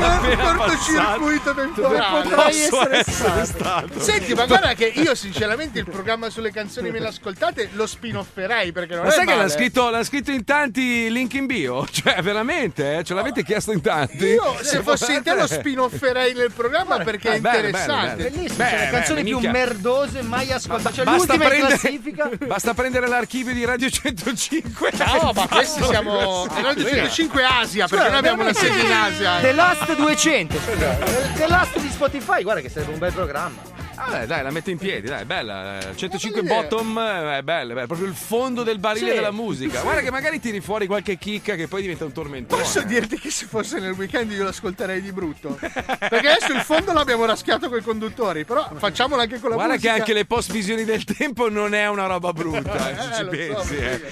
un 0.00 0.56
cortocircuito 0.56 1.52
del 1.52 1.72
No, 1.76 2.44
essere, 2.46 2.98
essere 2.98 3.44
stato. 3.44 4.00
Senti, 4.00 4.34
ma 4.34 4.46
guarda 4.46 4.74
che 4.74 4.86
io 4.86 5.14
sinceramente 5.14 5.78
il 5.78 5.88
programma 5.88 6.30
sulle 6.30 6.50
canzoni 6.50 6.90
me 6.90 6.98
l'ascoltate 6.98 7.70
lo 7.72 7.86
spinofferei 7.86 8.72
perché 8.72 8.94
non 8.94 9.04
ma 9.04 9.10
è 9.10 9.12
sai 9.12 9.24
male. 9.24 9.36
che 9.36 9.42
l'ha 9.42 9.48
scritto, 9.48 9.90
l'ha 9.90 10.04
scritto, 10.04 10.30
in 10.30 10.44
tanti 10.44 11.10
link 11.10 11.34
in 11.34 11.46
bio? 11.46 11.86
Cioè, 11.94 12.20
veramente? 12.22 12.98
Eh? 12.98 13.04
Ce 13.04 13.14
l'avete 13.14 13.44
chiesto 13.44 13.72
in 13.72 13.80
tanti? 13.80 14.24
Io, 14.24 14.56
se 14.60 14.82
fossi 14.82 15.14
in 15.14 15.22
te, 15.22 15.34
lo 15.34 15.44
eh. 15.44 15.48
spinofferei 15.48 16.34
nel 16.34 16.52
programma 16.52 16.96
guarda, 16.96 17.04
perché 17.04 17.32
è 17.34 17.40
bene, 17.40 17.56
interessante. 17.56 18.16
Bene, 18.16 18.30
bene, 18.30 18.30
Bellissimo, 18.30 18.64
le 18.64 18.90
canzoni 18.90 19.22
più 19.22 19.32
minchia. 19.32 19.50
merdose 19.50 20.22
mai 20.22 20.52
ascoltate. 20.52 20.94
Cioè, 20.94 21.04
basta 21.04 21.36
prendere, 21.38 22.00
basta 22.46 22.74
prendere 22.74 23.06
l'archivio 23.06 23.52
di 23.52 23.64
Radio 23.64 23.88
105. 23.88 24.90
No, 24.92 25.32
ma 25.34 25.48
questi 25.48 25.82
siamo 25.84 26.46
Radio 26.46 26.86
105 26.86 27.44
Asia, 27.44 27.86
perché 27.86 28.04
cioè, 28.04 28.10
noi 28.10 28.18
abbiamo 28.18 28.42
una 28.42 28.52
sede 28.52 28.80
in 28.80 28.92
Asia. 28.92 29.40
The 29.40 29.52
Lost 29.52 29.83
Last 29.86 29.96
200. 29.96 30.58
scusa. 30.58 30.94
The 31.34 31.46
Last 31.46 31.78
di 31.78 31.88
Spotify, 31.88 32.42
guarda 32.42 32.60
che 32.60 32.68
sarebbe 32.68 32.92
un 32.92 32.98
bel 32.98 33.12
programma. 33.12 33.72
Ah, 33.96 34.10
dai, 34.10 34.26
dai, 34.26 34.42
la 34.42 34.50
metto 34.50 34.70
in 34.70 34.76
piedi, 34.78 35.06
dai, 35.06 35.22
è 35.22 35.24
bella. 35.24 35.78
eh, 35.78 35.96
105 35.96 36.40
idea. 36.40 36.62
bottom 36.62 36.98
eh, 36.98 37.38
è 37.38 37.42
bella, 37.42 37.70
è 37.70 37.74
bella, 37.74 37.86
proprio 37.86 38.08
il 38.08 38.14
fondo 38.14 38.64
del 38.64 38.78
barile 38.80 39.10
Sì. 39.10 39.14
della 39.14 39.30
musica. 39.30 39.82
Guarda 39.82 40.00
che 40.00 40.10
magari 40.10 40.40
tiri 40.40 40.60
fuori 40.60 40.86
qualche 40.86 41.16
chicca 41.16 41.54
che 41.54 41.68
poi 41.68 41.82
diventa 41.82 42.04
un 42.04 42.12
tormentone. 42.12 42.60
Posso 42.60 42.82
dirti 42.82 43.18
che 43.20 43.30
se 43.30 43.46
fosse 43.46 43.78
nel 43.78 43.92
weekend 43.92 44.32
io 44.32 44.42
l'ascolterei 44.42 45.00
di 45.00 45.12
brutto? 45.12 45.56
Perché 45.60 46.28
adesso 46.28 46.52
il 46.52 46.60
fondo 46.62 46.92
l'abbiamo 46.92 47.24
raschiato 47.24 47.68
con 47.68 47.78
i 47.78 47.82
conduttori, 47.82 48.44
però 48.44 48.68
facciamolo 48.74 49.20
anche 49.22 49.38
con 49.38 49.50
la 49.50 49.54
Guarda 49.56 49.74
musica. 49.74 49.92
che 49.92 49.98
anche 50.00 50.12
le 50.12 50.24
post 50.24 50.50
visioni 50.50 50.84
del 50.84 51.04
tempo 51.04 51.48
non 51.48 51.72
è 51.74 51.86
una 51.88 52.06
roba 52.06 52.32
brutta, 52.32 52.90
eh, 52.90 52.94
se 52.96 53.08
Eh, 53.10 53.14
ci 53.14 53.22
lo 53.22 53.30
so, 53.62 53.64
pensi. 53.68 53.76
eh. 53.76 54.02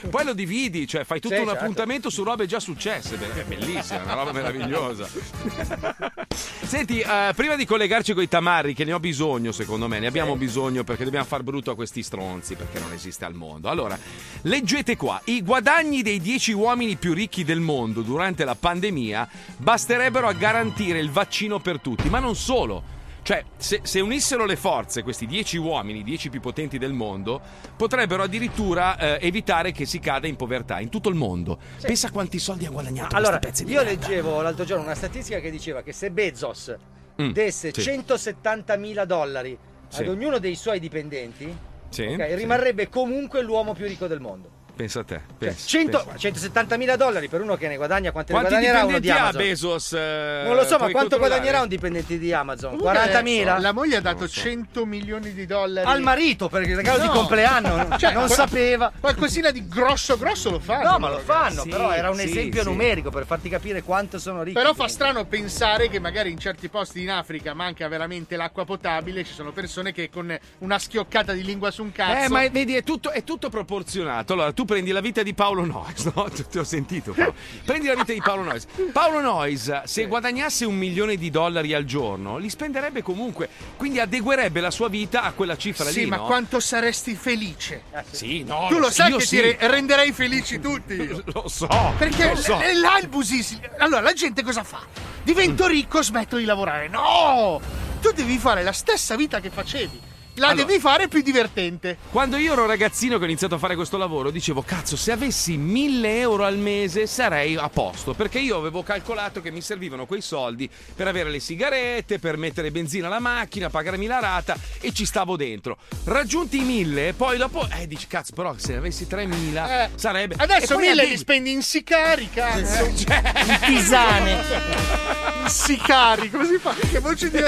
Poi 0.10 0.24
lo 0.24 0.32
dividi, 0.32 0.86
cioè 0.86 1.04
fai 1.04 1.20
tutto 1.20 1.34
Sì, 1.34 1.40
un 1.40 1.46
certo. 1.48 1.62
appuntamento 1.62 2.10
su 2.10 2.22
robe 2.22 2.46
già 2.46 2.60
successe. 2.60 3.18
È 3.18 3.44
bellissima, 3.44 4.02
una 4.02 4.14
roba 4.14 4.32
meravigliosa. 4.32 5.08
Senti, 6.32 7.00
eh, 7.00 7.32
prima 7.34 7.56
di 7.56 7.64
collegarci 7.64 8.12
con 8.12 8.22
i 8.22 8.28
tamarri, 8.28 8.74
che 8.74 8.84
ne 8.84 8.92
ho 8.92 9.00
bisogno, 9.00 9.52
secondo 9.52 9.88
me, 9.88 9.98
ne 9.98 10.06
abbiamo 10.06 10.36
bisogno 10.36 10.84
perché 10.84 11.04
dobbiamo 11.04 11.24
far 11.24 11.42
brutto 11.42 11.70
a 11.70 11.74
questi 11.74 12.02
stronzi, 12.02 12.54
perché 12.54 12.78
non 12.78 12.92
esiste 12.92 13.24
al 13.24 13.34
mondo. 13.34 13.68
Allora, 13.68 13.98
leggete 14.42 14.96
qua: 14.96 15.20
i 15.24 15.42
guadagni 15.42 16.02
dei 16.02 16.20
10 16.20 16.52
uomini 16.52 16.96
più 16.96 17.14
ricchi 17.14 17.44
del 17.44 17.60
mondo 17.60 18.02
durante 18.02 18.44
la 18.44 18.54
pandemia 18.54 19.28
basterebbero 19.56 20.26
a 20.28 20.32
garantire 20.32 20.98
il 20.98 21.10
vaccino 21.10 21.60
per 21.60 21.80
tutti, 21.80 22.08
ma 22.08 22.18
non 22.18 22.34
solo. 22.34 22.94
Cioè, 23.26 23.42
se, 23.56 23.80
se 23.82 23.98
unissero 23.98 24.44
le 24.44 24.54
forze, 24.54 25.02
questi 25.02 25.26
10 25.26 25.56
uomini, 25.56 25.98
i 25.98 26.02
10 26.04 26.30
più 26.30 26.38
potenti 26.40 26.78
del 26.78 26.92
mondo, 26.92 27.40
potrebbero 27.76 28.22
addirittura 28.22 28.96
eh, 28.96 29.18
evitare 29.26 29.72
che 29.72 29.84
si 29.84 29.98
cada 29.98 30.28
in 30.28 30.36
povertà 30.36 30.78
in 30.78 30.90
tutto 30.90 31.08
il 31.08 31.16
mondo. 31.16 31.58
Pensa 31.80 32.12
quanti 32.12 32.38
soldi 32.38 32.66
ha 32.66 32.70
guadagnato 32.70 33.16
Allora, 33.16 33.40
pezzi 33.40 33.64
di 33.64 33.72
io 33.72 33.82
merda. 33.82 33.90
leggevo 33.90 34.42
l'altro 34.42 34.64
giorno 34.64 34.84
una 34.84 34.94
statistica 34.94 35.40
che 35.40 35.50
diceva 35.50 35.82
che 35.82 35.92
se 35.92 36.10
Bezos 36.12 36.76
Mm, 37.20 37.30
desse 37.30 37.72
sì. 37.72 37.80
170 37.82 38.76
mila 38.76 39.04
dollari 39.06 39.58
Sì. 39.88 40.02
ad 40.02 40.08
ognuno 40.08 40.38
dei 40.38 40.54
suoi 40.54 40.78
dipendenti, 40.78 41.52
Sì, 41.88 42.02
ok, 42.02 42.26
sì. 42.28 42.34
rimarrebbe 42.36 42.88
comunque 42.90 43.42
l'uomo 43.42 43.72
più 43.72 43.86
ricco 43.86 44.06
del 44.06 44.20
mondo. 44.20 44.50
Pensa 44.76 45.00
a 45.00 45.04
te. 45.04 45.14
Cioè, 45.14 45.36
pensa, 45.38 45.66
100 45.66 45.98
pensa. 46.04 46.18
170 46.18 46.76
mila 46.76 46.96
dollari 46.96 47.28
per 47.28 47.40
uno 47.40 47.56
che 47.56 47.66
ne 47.66 47.76
guadagna 47.76 48.12
quante 48.12 48.34
ne 48.34 48.38
Quanti 48.40 48.56
guadagnerà 48.58 48.84
uno 48.84 48.98
di 48.98 49.06
dipendenti 49.06 49.18
ha 49.18 49.28
Amazon? 49.28 49.40
Bezos? 49.42 49.92
eh, 49.94 50.42
non 50.44 50.54
lo 50.54 50.64
so, 50.64 50.70
ma 50.72 50.78
quanto 50.78 50.98
controllare? 50.98 51.28
guadagnerà 51.28 51.62
un 51.62 51.68
dipendente 51.68 52.18
di 52.18 52.32
Amazon? 52.34 52.70
Comunque, 52.76 52.92
40 52.92 53.22
mila? 53.22 53.58
La 53.58 53.72
moglie 53.72 53.96
ha 53.96 54.00
dato 54.02 54.28
100 54.28 54.84
milioni 54.84 55.32
di 55.32 55.46
dollari 55.46 55.88
Al 55.88 56.02
marito 56.02 56.48
per 56.50 56.62
il 56.62 56.76
regalo 56.76 56.98
di 57.00 57.06
No. 57.06 57.12
compleanno, 57.12 57.96
Cioè, 57.96 58.12
non 58.12 58.28
sapeva. 58.28 58.92
Qualcosina 59.00 59.50
di 59.50 59.66
grosso 59.66 60.18
grosso 60.18 60.50
lo 60.50 60.58
fanno. 60.58 60.90
No, 60.90 60.98
ma 60.98 61.08
lo 61.08 61.20
fanno, 61.20 61.62
Sì, 61.62 61.70
però 61.70 61.92
era 61.92 62.10
un 62.10 62.16
sì, 62.18 62.24
esempio 62.24 62.62
sì. 62.62 62.68
numerico 62.68 63.08
per 63.08 63.24
farti 63.24 63.48
capire 63.48 63.82
quanto 63.82 64.18
sono 64.18 64.42
ricchi. 64.42 64.58
Però 64.58 64.74
fa 64.74 64.88
strano 64.88 65.24
pensare 65.24 65.88
che 65.88 65.98
magari 66.00 66.30
in 66.30 66.38
certi 66.38 66.68
posti 66.68 67.00
in 67.00 67.10
Africa 67.10 67.54
manca 67.54 67.88
veramente 67.88 68.36
l'acqua 68.36 68.66
potabile, 68.66 69.24
ci 69.24 69.32
sono 69.32 69.52
persone 69.52 69.92
che 69.92 70.10
con 70.10 70.36
una 70.58 70.78
schioccata 70.78 71.32
di 71.32 71.42
lingua 71.42 71.70
su 71.70 71.82
un 71.82 71.92
cazzo. 71.92 72.24
Eh, 72.24 72.28
ma 72.28 72.46
vedi, 72.50 72.74
è 72.74 72.82
tutto, 72.82 73.10
è 73.10 73.24
tutto 73.24 73.48
proporzionato. 73.48 74.34
Allora, 74.34 74.52
tu 74.52 74.64
prendi 74.66 74.90
la 74.90 75.00
vita 75.00 75.22
di 75.22 75.32
Paolo 75.32 75.64
Noyes, 75.64 76.04
no? 76.14 76.28
Ti 76.30 76.58
ho 76.58 76.64
sentito. 76.64 77.12
Paolo. 77.12 77.34
Prendi 77.64 77.86
la 77.86 77.94
vita 77.94 78.12
di 78.12 78.20
Paolo 78.20 78.42
Noyes. 78.42 78.66
Paolo 78.92 79.20
Noyes, 79.20 79.82
se 79.84 80.06
guadagnasse 80.06 80.64
un 80.66 80.76
milione 80.76 81.16
di 81.16 81.30
dollari 81.30 81.72
al 81.72 81.84
giorno, 81.84 82.36
li 82.36 82.50
spenderebbe 82.50 83.02
comunque. 83.02 83.48
Quindi 83.76 84.00
adeguerebbe 84.00 84.60
la 84.60 84.70
sua 84.70 84.88
vita 84.88 85.22
a 85.22 85.32
quella 85.32 85.56
cifra 85.56 85.84
Sì, 85.86 86.00
lì. 86.00 86.06
ma 86.06 86.16
no? 86.16 86.26
quanto 86.26 86.60
saresti 86.60 87.14
felice? 87.14 87.84
Sì, 88.10 88.42
no. 88.44 88.66
tu 88.68 88.78
lo 88.78 88.90
sai 88.90 89.12
che 89.12 89.20
sì. 89.20 89.36
ti 89.36 89.40
re- 89.40 89.56
renderei 89.60 90.12
felici 90.12 90.60
tutti. 90.60 90.96
Lo 91.32 91.48
so. 91.48 91.68
Perché 91.96 92.28
lo 92.28 92.36
so. 92.36 92.58
là 92.58 92.98
il 93.00 93.08
busisi. 93.08 93.58
Allora, 93.78 94.00
la 94.00 94.12
gente 94.12 94.42
cosa 94.42 94.62
fa? 94.64 94.80
Divento 95.22 95.66
ricco, 95.66 96.02
smetto 96.02 96.36
di 96.36 96.44
lavorare. 96.44 96.88
No! 96.88 97.60
Tu 98.00 98.12
devi 98.12 98.38
fare 98.38 98.62
la 98.62 98.72
stessa 98.72 99.16
vita 99.16 99.40
che 99.40 99.50
facevi. 99.50 100.00
La 100.36 100.48
Allora- 100.48 100.64
devi 100.66 100.78
fare 100.80 101.08
più 101.08 101.22
divertente. 101.22 101.96
Quando 102.10 102.36
io 102.36 102.52
ero 102.52 102.66
ragazzino 102.66 103.16
che 103.16 103.22
ho 103.24 103.26
iniziato 103.26 103.54
a 103.54 103.58
fare 103.58 103.74
questo 103.74 103.96
lavoro, 103.96 104.30
dicevo, 104.30 104.62
cazzo, 104.62 104.96
se 104.96 105.10
avessi 105.12 105.56
1000 105.56 106.18
euro 106.20 106.44
al 106.44 106.58
mese 106.58 107.06
sarei 107.06 107.56
a 107.56 107.68
posto. 107.70 108.12
Perché 108.14 108.38
io 108.38 108.56
avevo 108.58 108.82
calcolato 108.82 109.40
che 109.40 109.50
mi 109.50 109.60
servivano 109.62 110.04
quei 110.06 110.20
soldi 110.20 110.68
per 110.94 111.08
avere 111.08 111.30
le 111.30 111.40
sigarette, 111.40 112.18
per 112.18 112.36
mettere 112.36 112.70
benzina 112.70 113.06
alla 113.06 113.18
macchina, 113.18 113.70
pagarmi 113.70 114.06
la 114.06 114.20
rata 114.20 114.56
e 114.80 114.92
ci 114.92 115.06
stavo 115.06 115.36
dentro. 115.36 115.78
Raggiunti 116.04 116.58
i 116.60 116.64
1000, 116.64 117.14
poi 117.14 117.38
dopo, 117.38 117.66
eh, 117.78 117.86
dici, 117.86 118.06
cazzo, 118.06 118.32
però 118.34 118.54
se 118.58 118.76
avessi 118.76 119.06
3000 119.06 119.84
Eh, 119.84 119.90
sarebbe. 119.94 120.34
Adesso 120.36 120.74
poi 120.74 120.82
mille 120.82 120.92
adegui- 120.92 121.10
li 121.12 121.16
spendi 121.16 121.50
in 121.52 121.62
sicari, 121.62 122.28
cazzo. 122.32 122.84
In 122.84 123.58
tisane. 123.64 125.04
In 125.46 125.52
sicari, 125.52 126.28
come 126.28 126.44
si 126.44 126.58
fa? 126.58 126.74
Che 126.74 126.98
voce 126.98 127.30
di, 127.30 127.40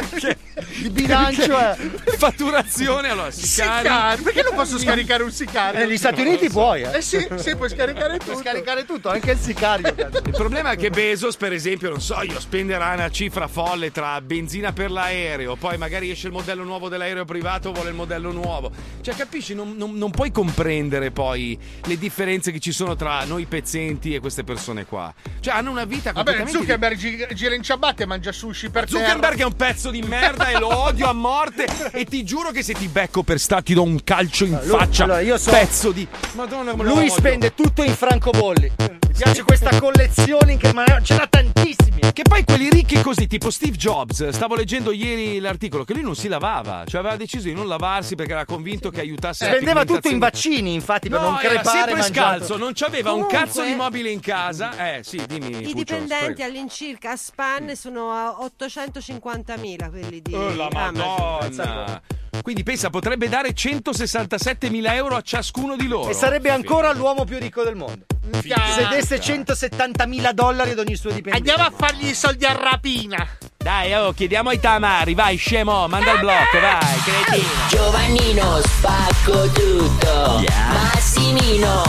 di 0.83 0.90
bilancio 0.90 1.59
è. 1.59 1.77
Fatturazione, 2.16 2.78
allora, 2.87 3.31
sicari. 3.31 3.83
Sicari. 3.83 4.23
Perché 4.23 4.43
non 4.43 4.55
posso 4.55 4.79
scaricare 4.79 5.23
un 5.23 5.31
sicario? 5.33 5.81
Negli 5.81 5.97
Stati 5.97 6.21
Uniti 6.21 6.49
puoi, 6.49 6.83
eh. 6.83 6.97
Eh 6.99 7.03
sì, 7.03 7.27
sì, 7.37 7.57
puoi 7.57 7.69
scaricare 7.69 8.19
tutto. 8.19 8.33
Puoi 8.33 8.43
scaricare 8.45 8.85
tutto, 8.85 9.09
anche 9.11 9.33
il 9.33 9.38
sicario. 9.38 9.95
cazzo. 9.95 10.19
Il 10.25 10.33
problema 10.33 10.71
è 10.73 10.77
che 10.77 10.91
Bezos, 10.91 11.37
per 11.37 11.53
esempio, 11.53 11.91
non 11.91 12.01
so, 12.01 12.21
io 12.23 12.38
spenderà 12.41 12.93
una 12.95 13.11
cifra 13.11 13.49
folle 13.49 13.91
tra 13.91 14.21
benzina 14.21 14.73
per 14.73 14.91
l'aereo, 14.91 15.57
poi 15.57 15.77
magari 15.79 16.11
esce 16.11 16.27
il 16.29 16.33
modello 16.33 16.64
nuovo 16.64 16.88
dell'aereo 16.88 17.25
privato, 17.25 17.73
vuole 17.73 17.91
il 17.91 17.95
modello 17.95 18.33
nuovo. 18.33 18.71
Cioè, 19.01 19.14
capisci? 19.14 19.55
Non, 19.55 19.75
non- 19.77 19.97
non 19.97 20.11
puoi 20.11 20.31
comprendere 20.31 21.11
poi 21.11 21.59
le 21.85 21.99
differenze 21.99 22.53
che 22.53 22.59
ci 22.59 22.73
sono 22.73 22.95
tra 22.97 23.25
noi 23.25 23.47
pezzenti 23.47 24.14
e 24.14 24.21
queste 24.21 24.45
persone 24.45 24.85
qua. 24.85 25.12
Cioè, 25.41 25.55
hanno 25.55 25.71
una 25.71 25.85
vita 25.85 26.12
Vabbè, 26.12 26.37
completamente 26.37 26.59
Zuckerberg 26.59 26.97
gi- 26.99 27.35
gira 27.35 27.55
in 27.55 27.62
ciabatte 27.62 28.03
e 28.03 28.07
mangia 28.07 28.33
sushi 28.33 28.71
per 28.71 28.88
Zuckerberg 28.88 29.38
è 29.41 29.45
un 29.45 29.57
pezzo 29.57 29.91
di 29.91 30.03
merda 30.03 30.49
e 30.49 30.59
lo 30.59 30.75
odio 30.77 31.09
a 31.09 31.12
morte 31.12 31.67
e 31.93 32.05
ti 32.05 32.25
giuro 32.25 32.51
che 32.51 32.62
se 32.69 32.75
ti 32.75 32.89
becco 32.89 33.23
per 33.23 33.41
sta 33.41 33.63
ti 33.63 33.73
do 33.73 33.83
un 33.83 34.05
calcio 34.05 34.45
in 34.45 34.59
lui- 34.63 34.77
faccia. 34.79 35.05
allora, 35.05 35.21
io 35.21 35.39
so- 35.39 35.51
Pezzo 35.51 35.91
di 35.91 36.07
Madonna, 36.35 36.73
Lui 36.73 37.09
spende 37.09 37.55
tutto 37.55 37.83
in 37.83 37.95
francobolli. 37.95 38.71
Mi 38.79 38.99
piace 39.17 39.43
questa 39.43 39.79
collezione, 39.81 40.53
in 40.53 40.59
che- 40.59 40.75
ma 40.75 40.85
ce 41.03 41.17
n'ha 41.17 41.27
tantissimi. 41.27 41.87
Che 42.13 42.23
poi 42.23 42.45
quelli 42.45 42.69
ricchi 42.69 43.01
così, 43.01 43.27
tipo 43.27 43.51
Steve 43.51 43.77
Jobs, 43.77 44.29
stavo 44.29 44.55
leggendo 44.55 44.93
ieri 44.93 45.39
l'articolo 45.41 45.85
che 45.85 45.95
lui 45.95 46.03
non 46.03 46.15
si 46.15 46.29
lavava, 46.29 46.85
cioè 46.87 47.01
aveva 47.01 47.17
deciso 47.17 47.45
di 47.49 47.55
non 47.55 47.69
lavarsi 47.69 48.17
perché 48.17 48.33
era 48.33 48.45
convinto 48.45 48.91
che 48.91 49.01
aiutasse 49.01 49.47
Spendeva 49.47 49.85
tutto 49.87 50.09
in 50.09 50.19
vaccini, 50.19 50.75
infatti, 50.75 51.09
per 51.09 51.21
No, 51.21 51.31
non 51.31 51.39
era 51.41 51.49
crepare 51.55 51.77
sempre 51.79 52.01
mangiando. 52.01 52.45
scalzo, 52.45 52.57
non 52.59 52.73
c'aveva 52.75 53.13
un 53.13 53.23
Comunque- 53.23 53.39
cazzo 53.47 53.63
di 53.65 53.75
mobile 53.75 54.11
in 54.11 54.21
casa. 54.21 54.97
Eh, 54.97 55.03
sì, 55.05 55.21
dimmi. 55.27 55.49
I 55.49 55.63
Puccio, 55.63 55.73
dipendenti 55.75 56.33
prego. 56.35 56.45
all'incirca 56.45 57.13
a 57.13 57.17
span 57.17 57.75
sono 57.77 58.11
a 58.11 58.37
850.000 58.43 59.89
quelli 59.89 60.21
di 60.21 60.35
Oh, 60.35 60.55
la 60.55 60.67
Amazon. 60.67 60.97
Madonna. 60.97 62.03
Quindi 62.43 62.62
pensa, 62.62 62.91
potrebbe 62.91 63.29
dare 63.29 63.53
167 63.53 64.71
mila 64.71 64.95
euro 64.95 65.17
a 65.17 65.23
ciascuno 65.23 65.77
di 65.77 65.87
loro. 65.87 66.11
E 66.11 66.14
sarebbe 66.14 66.51
ancora 66.51 66.93
l'uomo 66.93 67.25
più 67.25 67.38
ricco 67.38 67.62
del 67.62 67.75
mondo. 67.75 68.05
Se 68.31 68.87
desse 68.91 69.21
170 69.21 70.07
mila 70.07 70.33
dollari 70.33 70.71
ad 70.71 70.79
ogni 70.79 70.97
suo 70.97 71.11
dipendente. 71.11 71.51
Andiamo 71.51 71.69
a 71.69 71.73
fargli 71.75 72.09
i 72.09 72.14
soldi 72.14 72.45
a 72.45 72.53
rapina. 72.53 73.27
Dai, 73.57 73.93
oh, 73.95 74.12
chiediamo 74.12 74.51
ai 74.51 74.61
tamari, 74.61 75.14
vai, 75.14 75.37
scemo, 75.37 75.88
manda 75.88 76.12
il 76.12 76.21
blocco, 76.21 76.61
vai, 76.61 76.99
cretino. 77.01 77.49
Giovannino 77.69 78.61
spacco 78.62 79.51
tutto 79.51 80.45
Massimino 80.73 81.83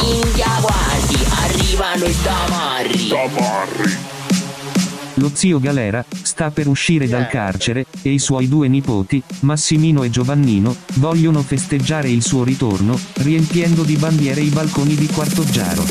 India 0.00 0.48
guardi 0.60 1.26
Arrivano 1.42 2.04
i 2.04 2.22
tamarri 2.22 4.13
Lo 5.14 5.30
zio 5.32 5.60
Galera 5.60 6.04
sta 6.08 6.50
per 6.50 6.66
uscire 6.66 7.06
dal 7.06 7.28
carcere 7.28 7.86
e 8.02 8.10
i 8.10 8.18
suoi 8.18 8.48
due 8.48 8.66
nipoti, 8.66 9.22
Massimino 9.40 10.02
e 10.02 10.10
Giovannino, 10.10 10.74
vogliono 10.94 11.40
festeggiare 11.42 12.08
il 12.08 12.22
suo 12.22 12.42
ritorno, 12.42 12.98
riempiendo 13.14 13.82
di 13.82 13.96
bandiere 13.96 14.40
i 14.40 14.48
balconi 14.48 14.94
di 14.94 15.06
Quartoggiaro. 15.06 15.82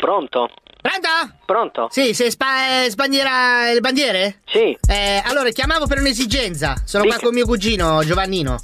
Pronto? 0.00 0.48
Pronto? 0.80 1.08
Pronto? 1.46 1.88
Sì, 1.90 2.12
se 2.12 2.30
spa- 2.32 2.84
eh, 2.84 2.90
sbandiera 2.90 3.72
le 3.72 3.80
bandiere? 3.80 4.40
Sì. 4.44 4.76
Eh, 4.88 5.22
allora 5.24 5.50
chiamavo 5.50 5.86
per 5.86 6.00
un'esigenza. 6.00 6.74
Sono 6.84 7.04
qua 7.04 7.14
Dica. 7.14 7.26
con 7.26 7.34
mio 7.34 7.46
cugino 7.46 8.02
Giovannino. 8.02 8.60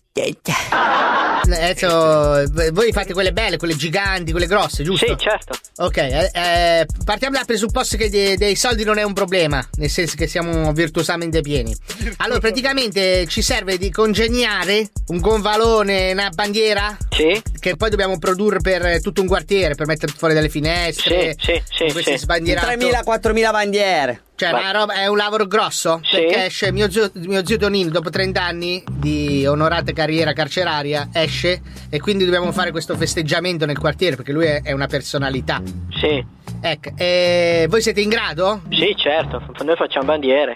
Adesso 1.57 2.45
v- 2.51 2.71
voi 2.73 2.93
fate 2.93 3.13
quelle 3.13 3.33
belle, 3.33 3.57
quelle 3.57 3.77
giganti, 3.77 4.31
quelle 4.31 4.47
grosse, 4.47 4.83
giusto? 4.83 5.07
Sì, 5.07 5.15
certo. 5.17 5.55
Ok, 5.79 5.97
eh, 5.97 6.31
eh, 6.33 6.87
partiamo 7.05 7.37
dal 7.37 7.47
presupposto 7.47 7.97
che 7.97 8.11
de- 8.11 8.37
dei 8.37 8.57
soldi 8.57 8.85
non 8.85 8.99
è 8.99 9.03
un 9.03 9.13
problema, 9.13 9.67
nel 9.77 9.91
senso 9.91 10.17
che 10.17 10.27
siamo 10.27 10.73
virtuosamente 10.73 11.41
pieni. 11.41 11.77
Allora, 12.19 12.41
praticamente 12.41 13.27
ci 13.27 13.43
serve 13.43 13.79
di 13.79 13.91
congegnare 13.91 14.91
un 15.09 15.19
gonvalone, 15.21 16.13
una 16.13 16.31
bandiera? 16.31 16.97
Sì. 17.11 17.41
Che 17.59 17.77
poi 17.77 17.91
dobbiamo 17.91 18.19
produrre 18.19 18.61
per 18.61 19.01
tutto 19.01 19.21
un 19.21 19.27
quartiere, 19.27 19.75
per 19.75 19.87
mettere 19.87 20.13
fuori 20.17 20.35
dalle 20.35 20.49
finestre. 20.49 21.35
Sì, 21.39 21.53
sì, 21.53 21.63
sì, 21.69 21.85
con 21.85 21.93
questi 21.93 22.13
sì. 22.13 22.19
sbandierato. 22.19 22.67
3.000-4.000 22.69 23.51
bandiere. 23.51 24.23
Cioè, 24.39 24.51
una 24.51 24.71
roba, 24.71 24.95
è 24.95 25.09
un 25.09 25.17
lavoro 25.17 25.47
grosso? 25.49 26.01
Perché 26.09 26.45
esce 26.45 26.71
mio 26.71 26.89
zio, 26.89 27.11
mio 27.15 27.45
zio 27.45 27.57
Tonino, 27.57 27.91
dopo 27.91 28.09
30 28.09 28.41
anni 28.41 28.85
di 28.89 29.45
onorata 29.45 29.91
carriera 29.91 30.33
carceraria, 30.33 31.09
esce 31.13 31.61
e 31.91 31.99
quindi 31.99 32.25
dobbiamo 32.25 32.53
fare 32.53 32.71
questo 32.71 32.97
festeggiamento 32.97 33.67
nel 33.67 33.79
quartiere 33.79 34.15
perché 34.15 34.31
lui 34.31 34.47
è, 34.47 34.63
è 34.63 34.71
una 34.71 34.87
personalità. 34.87 35.61
Sì. 35.91 36.25
Ecco, 36.61 36.91
e 36.97 37.67
voi 37.69 37.83
siete 37.83 38.01
in 38.01 38.11
grado? 38.11 38.63
Sì, 38.71 38.95
certo, 38.97 39.43
noi 39.65 39.75
facciamo 39.75 40.07
bandiere. 40.07 40.55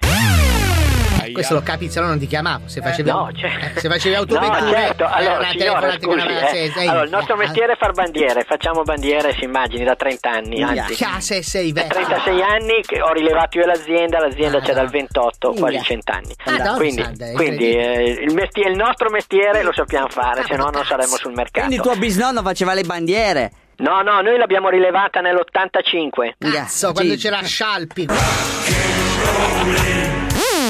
Questo 1.30 1.54
lo 1.54 1.62
capi, 1.62 1.88
se 1.88 2.00
no 2.00 2.06
non 2.06 2.18
ti 2.18 2.26
chiamavo. 2.26 2.66
Se 2.66 2.80
facevi, 2.80 3.10
no, 3.10 3.30
certo. 3.36 3.78
eh, 3.78 3.80
se 3.80 3.88
facevi 3.88 4.14
No, 4.14 4.20
autovetture, 4.20 4.70
certo, 4.72 5.04
era 5.04 5.12
allora 5.14 5.48
telefonata 5.50 5.96
che 5.96 6.00
scusi, 6.00 6.26
eh, 6.26 6.88
allora, 6.88 7.04
il 7.04 7.10
nostro 7.10 7.34
eh, 7.34 7.38
mestiere 7.38 7.72
è 7.72 7.76
far 7.76 7.92
bandiere, 7.92 8.44
facciamo 8.44 8.82
bandiere, 8.82 9.32
si 9.34 9.44
immagini, 9.44 9.84
da 9.84 9.94
30 9.94 10.30
anni, 10.30 10.62
anzi. 10.62 10.94
Se 11.20 11.42
sei 11.42 11.72
Da 11.72 11.82
vecchio. 11.82 12.04
36 12.06 12.42
anni 12.42 12.82
che 12.84 13.00
ho 13.00 13.12
rilevato 13.12 13.58
io 13.58 13.66
l'azienda, 13.66 14.18
l'azienda 14.18 14.60
c'è 14.60 14.72
dal 14.72 14.88
28, 14.88 15.48
Minchia. 15.48 15.68
quasi 15.68 15.84
100 15.84 16.12
anni. 16.12 16.34
Madonna 16.44 16.74
quindi 16.76 17.02
santa, 17.02 17.32
quindi 17.32 17.70
eh, 17.70 18.02
il, 18.26 18.34
mestiere- 18.34 18.70
il 18.70 18.76
nostro 18.76 19.10
mestiere 19.10 19.62
lo 19.62 19.72
sappiamo 19.72 20.08
fare, 20.08 20.44
se 20.44 20.56
no 20.56 20.68
non 20.72 20.84
saremmo 20.84 21.16
sul 21.16 21.32
mercato. 21.32 21.66
Quindi 21.66 21.82
tuo 21.82 21.96
bisnonno 21.96 22.42
faceva 22.42 22.74
le 22.74 22.82
bandiere. 22.82 23.52
No, 23.76 24.00
no, 24.02 24.20
noi 24.20 24.38
l'abbiamo 24.38 24.68
rilevata 24.68 25.20
nell'85. 25.20 26.34
Cazzo, 26.38 26.92
quando 26.92 27.14
c'era 27.16 27.42
Scialpi. 27.42 28.06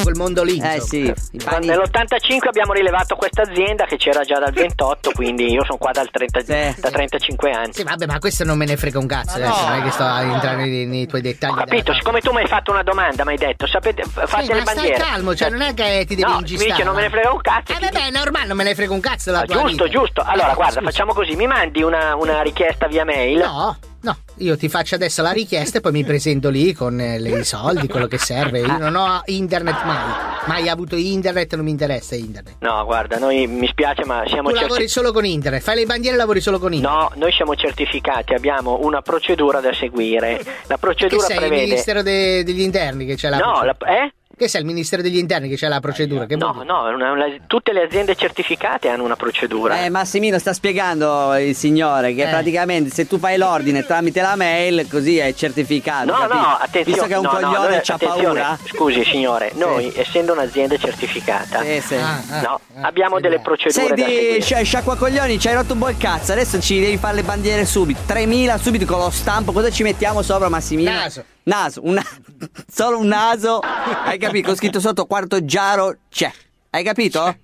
Quel 0.03 0.17
mondo 0.17 0.43
lì. 0.43 0.59
Eh 0.59 0.81
sì. 0.81 1.13
Quando 1.45 1.67
Nell'85 1.67 2.49
abbiamo 2.49 2.73
rilevato 2.73 3.15
questa 3.17 3.43
azienda 3.43 3.85
che 3.85 3.97
c'era 3.97 4.23
già 4.25 4.39
dal 4.39 4.53
28, 4.53 5.13
quindi 5.13 5.51
io 5.53 5.65
sono 5.65 5.79
qua 5.79 5.93
dal 5.93 6.11
30 6.11 6.41
da 6.81 6.91
35 6.91 7.51
anni. 7.51 7.73
Sì, 7.73 7.83
vabbè, 7.83 8.07
ma 8.07 8.19
questo 8.19 8.45
non 8.45 8.59
me 8.59 8.65
ne 8.67 8.77
frega 8.77 8.99
un 8.99 9.07
cazzo. 9.07 9.37
adesso, 9.37 9.67
non 9.69 9.79
è 9.79 9.83
che 9.83 9.91
sto 9.91 10.03
a 10.05 10.23
entrare 10.23 10.57
nei, 10.67 10.87
nei 10.87 11.07
tuoi 11.07 11.21
dettagli. 11.21 11.53
Ho 11.53 11.55
capito, 11.57 11.95
siccome 11.95 12.21
tu 12.21 12.33
mi 12.33 12.41
hai 12.41 12.47
fatto 12.49 12.71
una 12.73 12.83
domanda, 12.83 13.25
mi 13.25 13.33
hai 13.33 13.39
detto, 13.39 13.67
sapete, 13.67 14.03
fate 14.05 14.43
Sì, 14.45 14.49
le 14.53 14.55
ma 14.55 14.61
stai 14.63 14.75
bandiere. 14.75 14.99
calmo, 15.03 15.35
cioè 15.35 15.51
non 15.51 15.61
è 15.63 15.75
che 15.75 16.05
ti 16.07 16.15
devi 16.17 16.31
no, 16.31 16.39
ingistare. 16.39 16.69
mi 16.71 16.77
dice 16.77 16.85
non 16.85 16.95
me 16.97 17.03
ne 17.03 17.11
frega 17.11 17.33
un 17.33 17.41
cazzo. 17.41 17.73
Eh, 17.73 17.79
vabbè, 17.81 18.07
è 18.07 18.11
normale, 18.11 18.47
non 18.47 18.57
me 18.57 18.65
ne 18.65 18.75
frega 18.75 18.93
un 18.93 19.01
cazzo 19.01 19.31
della 19.31 19.43
Ah, 19.43 19.47
tua 19.47 19.63
giusto, 19.63 19.85
vita. 19.85 19.99
giusto. 19.99 20.23
Allora, 20.23 20.53
Eh, 20.53 20.55
guarda, 20.55 20.73
scusa. 20.79 20.85
facciamo 20.91 21.13
così, 21.15 21.35
mi 21.37 21.47
mandi 21.47 21.83
una, 21.83 22.15
una 22.17 22.43
richiesta 22.43 22.87
via 22.89 23.05
mail. 23.05 23.39
No, 23.39 23.77
no, 24.03 24.17
io 24.37 24.57
ti 24.57 24.69
faccio 24.69 24.95
adesso 24.95 25.23
la 25.23 25.33
richiesta 25.33 25.79
e 25.79 25.81
poi 25.81 25.93
mi 25.93 26.05
presento 26.05 26.49
lì 26.51 26.73
con 26.73 27.01
eh, 27.01 27.17
i 27.21 27.45
soldi, 27.45 27.89
quello 27.89 28.07
che 28.07 28.19
serve. 28.19 28.61
Io 28.61 28.79
non 28.79 28.95
ho 28.95 29.23
internet 29.27 29.83
mai. 29.85 30.31
Mai 30.47 30.69
avuto 30.69 30.97
internet, 30.97 31.55
non 31.55 31.65
mi 31.65 31.71
interessa 31.71 32.15
internet. 32.17 32.57
No, 32.61 32.85
guarda, 32.85 33.19
noi 33.19 33.47
mi 33.47 33.67
spiace, 33.69 34.05
ma 34.05 34.25
siamo 34.27 34.51
Tu 34.51 34.57
lavori 34.57 34.89
solo 34.89 35.13
con 35.13 35.25
internet, 35.25 35.63
fai 35.63 35.77
le 35.77 35.87
bandiere 35.87 36.17
e 36.17 36.19
lavori 36.19 36.41
solo 36.41 36.59
con 36.59 36.73
internet. 36.73 37.01
No, 37.01 37.13
noi 37.17 37.33
siamo 37.33 37.55
certificati, 37.55 38.35
abbiamo 38.35 38.81
una 38.83 39.03
procedura 39.03 39.61
da 39.61 39.73
seguire. 39.73 40.43
La 40.67 40.75
Che 40.75 40.79
procedura 40.81 41.23
sei 41.25 41.37
il 41.37 41.41
prevede. 41.43 41.63
Ministero 41.65 42.03
de- 42.03 42.43
degli 42.45 42.61
Interni 42.61 43.07
che 43.07 43.15
c'è 43.15 43.29
la 43.29 43.37
No, 43.39 43.63
la- 43.63 43.77
eh? 43.87 44.13
Che 44.43 44.49
sei 44.49 44.63
il 44.63 44.67
Ministero 44.67 45.03
degli 45.03 45.19
Interni 45.19 45.49
che 45.49 45.55
c'è 45.55 45.69
la 45.69 45.79
procedura? 45.79 46.27
Che 46.27 46.35
No, 46.35 46.65
no, 46.67 46.89
una- 46.93 47.13
una- 47.13 47.27
tutte 47.47 47.73
le 47.73 47.83
aziende 47.85 48.17
certificate 48.17 48.89
hanno 48.89 49.05
una 49.05 49.15
procedura. 49.15 49.85
Eh, 49.85 49.89
Massimino 49.89 50.37
sta 50.41 50.53
spiegando 50.53 51.37
il 51.37 51.55
signore 51.55 52.09
Eh. 52.09 52.15
che 52.17 52.27
praticamente 52.27 52.91
se 52.91 53.07
tu 53.07 53.19
fai 53.21 53.37
l'ordine 53.39 53.87
tramite 53.87 54.21
la 54.21 54.35
mail, 54.35 54.89
così 54.91 55.19
è 55.19 55.33
certificato. 55.33 56.07
No, 56.07 56.19
capito? 56.19 56.35
no, 56.35 56.47
attenzione. 56.59 56.85
Visto 56.87 57.07
che 57.07 57.15
è 57.15 57.17
un 57.19 57.23
no, 57.23 57.31
no, 57.31 57.39
coglione 57.39 57.69
noi- 57.69 57.81
c'ha 57.85 57.95
attenzione, 57.95 58.41
paura. 58.41 58.59
Scusi, 58.65 59.05
signore, 59.05 59.53
noi, 59.55 59.93
essendo 59.95 60.33
un'azienda 60.33 60.77
certificata, 60.77 61.61
Sì, 61.63 61.81
sì. 61.81 61.95
no, 62.43 62.59
abbiamo 62.81 63.21
delle 63.21 63.39
procedure 63.39 63.95
Senti, 63.97 64.43
sci- 64.43 64.65
sciacquacoglioni, 64.65 65.39
ci 65.39 65.47
hai 65.47 65.55
rotto 65.55 65.75
un 65.75 65.79
po' 65.79 65.89
il 65.89 65.97
cazzo. 65.99 66.33
Adesso 66.33 66.61
ci 66.61 66.81
devi 66.81 66.97
fare 66.97 67.15
le 67.15 67.23
bandiere 67.23 67.65
subito. 67.65 68.01
3000 68.07 68.59
subito 68.59 68.87
con 68.87 68.99
lo 68.99 69.11
stampo. 69.11 69.53
Cosa 69.53 69.71
ci 69.71 69.85
mettiamo 69.85 70.21
sopra, 70.23 70.49
Massimino? 70.49 70.91
Naso. 70.91 71.25
Naso, 71.45 71.81
un 71.85 71.95
na- 71.95 72.07
solo 72.71 72.99
un 72.99 73.07
naso. 73.07 73.59
Hai 73.59 74.19
capito? 74.19 74.49
Con 74.49 74.57
scritto 74.57 74.81
sotto 74.81 75.07
quarto 75.07 75.45
giaro 75.45 75.97
c'è. 76.09 76.31
Hai 76.71 76.85
capito? 76.85 77.37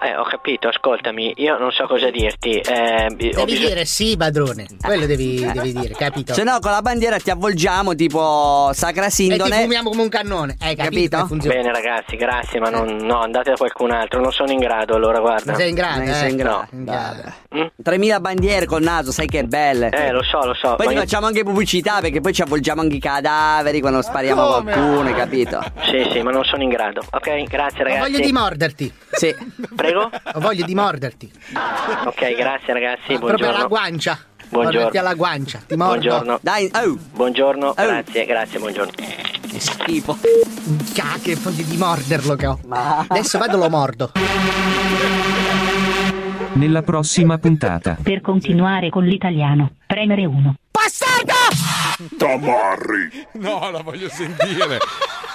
Eh, 0.00 0.16
ho 0.16 0.22
capito, 0.22 0.68
ascoltami, 0.68 1.32
io 1.38 1.58
non 1.58 1.72
so 1.72 1.84
cosa 1.86 2.08
dirti. 2.10 2.58
eh, 2.58 3.06
Devi 3.08 3.30
bisogno- 3.30 3.44
dire 3.68 3.84
sì, 3.84 4.16
padrone. 4.16 4.66
Quello 4.80 5.06
devi, 5.06 5.44
devi 5.52 5.72
dire, 5.72 5.92
capito? 5.94 6.34
Se 6.34 6.44
no, 6.44 6.58
con 6.60 6.70
la 6.70 6.82
bandiera 6.82 7.16
ti 7.18 7.30
avvolgiamo 7.30 7.94
tipo 7.96 8.70
Sacra 8.74 9.06
e 9.06 9.08
ti 9.08 9.14
Sindone. 9.14 9.62
fumiamo 9.62 9.90
come 9.90 10.02
un 10.02 10.08
cannone. 10.08 10.56
Hai 10.60 10.76
capito? 10.76 11.16
Capito? 11.16 11.26
funziona? 11.26 11.56
Bene 11.56 11.72
ragazzi, 11.72 12.14
grazie, 12.16 12.60
ma 12.60 12.70
non, 12.70 12.94
no, 13.00 13.20
andate 13.22 13.50
da 13.50 13.56
qualcun 13.56 13.90
altro, 13.90 14.20
non 14.20 14.30
sono 14.30 14.52
in 14.52 14.58
grado 14.60 14.94
allora, 14.94 15.18
guarda. 15.18 15.50
Ma 15.52 15.58
sei 15.58 15.70
in 15.70 15.74
grado, 15.74 16.00
Eh, 16.02 16.08
eh? 16.10 16.14
sei 16.14 16.30
in 16.30 16.36
grado. 16.36 16.66
In 16.70 16.84
grado. 16.84 17.32
3000 17.82 18.20
bandiere 18.20 18.66
col 18.66 18.82
naso, 18.82 19.10
sai 19.10 19.26
che 19.26 19.42
belle. 19.44 19.88
Eh, 19.90 20.12
lo 20.12 20.22
so, 20.22 20.44
lo 20.44 20.54
so. 20.54 20.76
Poi 20.76 20.86
ma 20.86 20.92
ti 20.92 20.94
io- 20.94 21.00
facciamo 21.00 21.26
anche 21.26 21.42
pubblicità 21.42 21.98
perché 22.00 22.20
poi 22.20 22.32
ci 22.32 22.42
avvolgiamo 22.42 22.82
anche 22.82 22.96
i 22.96 23.00
cadaveri 23.00 23.80
quando 23.80 24.00
spariamo 24.02 24.42
a 24.42 24.58
come? 24.58 24.72
qualcuno, 24.72 25.08
hai 25.08 25.14
capito? 25.14 25.60
Sì, 25.90 26.08
sì, 26.12 26.20
ma 26.22 26.30
non 26.30 26.44
sono 26.44 26.62
in 26.62 26.68
grado. 26.68 27.02
Ok, 27.10 27.42
grazie 27.44 27.82
ragazzi. 27.82 28.10
voglia 28.12 28.24
di 28.24 28.32
morderti. 28.32 28.92
Sì. 29.10 29.34
Prego? 29.74 29.87
Ho 29.96 30.40
voglia 30.40 30.64
di 30.64 30.74
morderti. 30.74 31.30
Ok, 32.04 32.34
grazie 32.36 32.72
ragazzi, 32.72 33.14
Proprio 33.18 33.48
alla 33.48 33.66
buongiorno. 33.66 33.68
guancia. 33.68 34.18
Buongiorno. 34.48 34.78
Morderti 34.78 34.98
alla 34.98 35.14
guancia. 35.14 35.58
Ti 35.66 35.76
mordo. 35.76 35.92
Buongiorno. 35.94 36.38
Dai, 36.40 36.70
oh. 36.74 36.96
Buongiorno, 37.12 37.74
grazie, 37.74 38.24
grazie, 38.26 38.58
buongiorno. 38.58 38.92
Che 38.92 39.60
schifo. 39.60 40.18
Minchia, 40.64 41.04
che 41.22 41.34
voglia 41.36 41.62
di 41.64 41.76
morderlo 41.76 42.34
che 42.36 42.46
ho. 42.46 42.58
Adesso 43.08 43.38
vado 43.38 43.56
lo 43.56 43.68
mordo. 43.68 44.12
Nella 46.54 46.82
prossima 46.82 47.38
puntata. 47.38 47.96
Per 48.02 48.20
continuare 48.20 48.90
con 48.90 49.04
l'italiano, 49.04 49.72
premere 49.86 50.24
1. 50.24 50.54
Tamarri. 52.16 53.26
No, 53.34 53.70
la 53.70 53.82
voglio 53.82 54.08
sentire. 54.08 54.78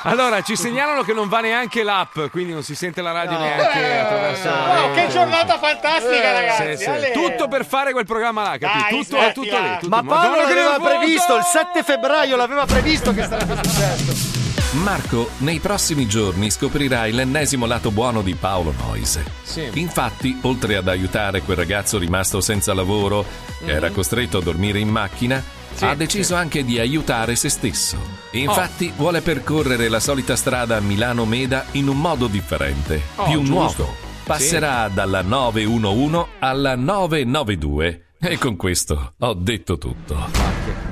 Allora, 0.05 0.41
ci 0.41 0.55
segnalano 0.55 1.01
che 1.03 1.13
non 1.13 1.29
va 1.29 1.39
neanche 1.39 1.81
l'app, 1.83 2.19
quindi 2.31 2.51
non 2.53 2.61
si 2.63 2.75
sente 2.75 3.01
la 3.01 3.11
radio 3.11 3.37
neanche 3.39 3.99
attraverso. 3.99 4.49
Oh, 4.49 4.91
che 4.93 5.07
giornata 5.09 5.57
fantastica, 5.57 6.31
ragazzi. 6.33 6.77
Sì, 6.77 6.83
sì. 6.83 7.11
Tutto 7.13 7.47
per 7.47 7.65
fare 7.65 7.91
quel 7.93 8.05
programma 8.05 8.43
là, 8.43 8.57
capito? 8.57 8.67
Dai, 8.89 9.03
tutto 9.03 9.17
è 9.17 9.31
tutto 9.33 9.47
smettila. 9.47 9.71
lì. 9.71 9.77
tutto- 9.79 9.95
Ma 9.95 10.03
Paolo 10.03 10.29
Madonna, 10.29 10.47
che 10.47 10.53
l'aveva 10.55 10.79
previsto, 10.79 11.35
il 11.37 11.43
7 11.43 11.83
febbraio 11.83 12.35
l'aveva 12.35 12.65
previsto 12.65 13.13
che 13.13 13.23
sarebbe 13.23 13.55
successo. 13.63 14.41
Marco 14.73 15.29
nei 15.37 15.59
prossimi 15.59 16.07
giorni 16.07 16.49
scoprirai 16.49 17.11
l'ennesimo 17.11 17.67
lato 17.67 17.91
buono 17.91 18.21
di 18.21 18.33
Paolo 18.33 18.73
Noise. 18.85 19.23
Sì. 19.43 19.69
Infatti, 19.75 20.39
oltre 20.41 20.75
ad 20.77 20.87
aiutare 20.87 21.41
quel 21.41 21.57
ragazzo 21.57 21.99
rimasto 21.99 22.41
senza 22.41 22.73
lavoro, 22.73 23.23
che 23.63 23.71
era 23.71 23.91
costretto 23.91 24.39
a 24.39 24.41
dormire 24.41 24.79
in 24.79 24.89
macchina, 24.89 25.35
Mhm. 25.35 25.62
Sì, 25.75 25.85
ha 25.85 25.95
deciso 25.95 26.35
anche 26.35 26.63
di 26.63 26.79
aiutare 26.79 27.35
se 27.35 27.49
stesso. 27.49 27.97
Infatti, 28.31 28.91
vuole 28.95 29.21
percorrere 29.21 29.89
la 29.89 29.99
solita 29.99 30.35
strada 30.35 30.79
Milano-Meda 30.79 31.65
in 31.71 31.87
un 31.87 31.99
modo 31.99 32.27
differente, 32.27 33.01
Oh, 33.15 33.23
più 33.25 33.41
giusto. 33.43 33.53
nuovo. 33.83 33.95
Passerà 34.23 34.87
dalla 34.87 35.21
911 35.21 36.25
alla 36.39 36.75
992. 36.75 38.05
E 38.19 38.37
con 38.37 38.55
questo 38.55 39.13
ho 39.19 39.33
detto 39.33 39.77
tutto. 39.77 40.82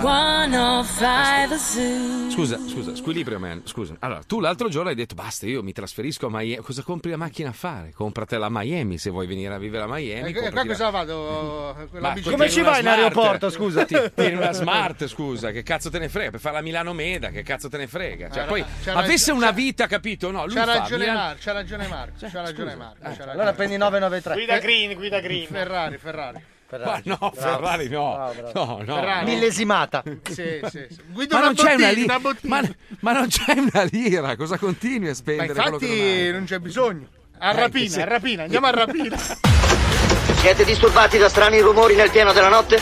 105 0.00 1.56
Zoo. 1.58 2.30
Scusa, 2.30 2.58
scusa, 2.66 2.94
Squilibrio 2.96 3.38
Man, 3.38 3.62
scusa. 3.66 3.94
Allora, 3.98 4.22
tu 4.26 4.40
l'altro 4.40 4.68
giorno 4.70 4.88
hai 4.88 4.94
detto 4.94 5.14
basta, 5.14 5.44
io 5.46 5.62
mi 5.62 5.72
trasferisco 5.72 6.26
a 6.26 6.30
Miami. 6.30 6.62
Cosa 6.62 6.82
compri 6.82 7.10
la 7.10 7.18
macchina 7.18 7.50
a 7.50 7.52
fare? 7.52 7.92
Compratela 7.92 8.46
a 8.46 8.48
Miami 8.50 8.96
se 8.96 9.10
vuoi 9.10 9.26
venire 9.26 9.52
a 9.52 9.58
vivere 9.58 9.84
a 9.84 9.86
Miami. 9.86 10.30
E 10.30 10.32
qua 10.32 10.42
comprati 10.42 10.68
la- 10.68 10.72
cosa 10.74 10.90
vado? 10.90 11.86
Quella 11.90 12.14
Ma 12.14 12.20
come 12.22 12.48
ci 12.48 12.62
vai 12.62 12.76
in 12.76 12.80
smart. 12.80 12.98
aeroporto, 12.98 13.50
scusa? 13.50 13.84
Ti- 13.86 14.12
Tieni 14.14 14.36
una 14.36 14.52
smart, 14.52 15.06
scusa, 15.06 15.50
che 15.50 15.62
cazzo 15.62 15.90
te 15.90 15.98
ne 15.98 16.08
frega? 16.08 16.30
Per 16.30 16.40
fare 16.40 16.54
la 16.56 16.62
Milano 16.62 16.94
Meda, 16.94 17.28
che 17.28 17.42
cazzo 17.42 17.68
te 17.68 17.76
ne 17.76 17.86
frega? 17.86 18.30
Cioè, 18.30 18.42
C'ha- 18.42 18.48
poi 18.48 18.64
c'ha 18.82 18.94
avesse 18.94 19.32
una 19.32 19.50
vita, 19.50 19.86
capito? 19.86 20.30
No, 20.30 20.46
lui 20.46 20.54
C'ha 20.54 20.64
fa 20.64 20.78
ragione 20.78 21.00
Milano- 21.04 21.18
Marco, 21.18 21.40
c'ha 21.42 21.52
ragione 21.52 21.86
Marco, 21.88 22.12
c'ha 22.26 22.40
ragione 22.40 22.74
Marco. 22.74 23.22
Allora 23.30 23.52
prendi 23.52 23.76
993. 23.76 24.34
Guida 24.34 24.58
green, 24.58 24.94
guida 24.94 25.20
green. 25.20 25.46
Ferrari, 25.46 25.98
Ferrari. 25.98 26.42
Ma 26.70 27.00
no, 27.04 27.32
Ferrari 27.34 27.88
no. 27.88 28.32
No, 28.54 28.82
no. 28.84 28.94
Ferrari. 28.94 29.24
Millesimata. 29.26 30.02
Sì, 30.22 30.34
sì, 30.34 30.60
sì. 30.70 30.86
Ma 31.30 31.40
non 31.40 31.54
c'è 31.54 31.74
una 31.74 31.88
bottiglia, 31.88 31.90
lira, 31.90 32.04
una 32.14 32.20
bottiglia. 32.20 32.60
ma, 32.60 32.68
ma 33.00 33.12
non 33.12 33.26
c'è 33.28 33.52
una 33.58 33.82
lira, 33.90 34.36
cosa 34.36 34.56
continui 34.58 35.06
a 35.06 35.10
Ma 35.10 35.14
spendere? 35.14 35.52
non 35.54 35.64
infatti 35.74 35.90
hai? 36.00 36.32
non 36.32 36.44
c'è 36.44 36.58
bisogno. 36.58 37.06
A 37.38 37.50
Eh, 37.50 37.56
rapina, 37.56 37.88
sì. 37.90 38.00
a 38.00 38.04
rapina, 38.04 38.42
andiamo 38.44 38.66
a 38.66 38.70
rapina. 38.70 39.16
Siete 40.40 40.64
disturbati 40.64 41.18
da 41.18 41.28
strani 41.28 41.60
rumori 41.60 41.94
nel 41.96 42.10
pieno 42.10 42.32
della 42.32 42.48
notte? 42.48 42.80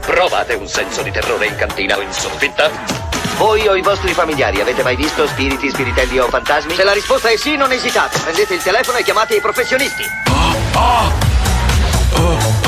Provate 0.00 0.54
un 0.54 0.66
senso 0.68 1.02
di 1.02 1.10
terrore 1.10 1.46
in 1.46 1.56
cantina 1.56 1.96
o 1.96 2.00
in 2.00 2.12
soffitta? 2.12 2.70
Voi 3.38 3.66
o 3.66 3.74
i 3.74 3.82
vostri 3.82 4.12
familiari 4.12 4.60
avete 4.60 4.82
mai 4.82 4.94
visto 4.96 5.26
spiriti, 5.26 5.70
spiritelli 5.70 6.18
o 6.20 6.28
fantasmi? 6.28 6.74
Se 6.74 6.84
la 6.84 6.92
risposta 6.92 7.30
è 7.30 7.36
sì, 7.36 7.56
non 7.56 7.72
esitate. 7.72 8.18
Prendete 8.20 8.54
il 8.54 8.62
telefono 8.62 8.98
e 8.98 9.02
chiamate 9.02 9.34
i 9.36 9.40
professionisti. 9.40 10.04
Lo 12.16 12.63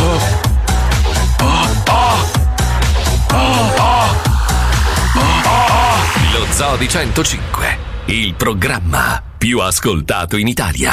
Zoo 6.51 6.77
di 6.77 6.89
105, 6.89 7.79
il 8.07 8.35
programma 8.35 9.23
più 9.37 9.61
ascoltato 9.61 10.37
in 10.37 10.49
Italia. 10.49 10.93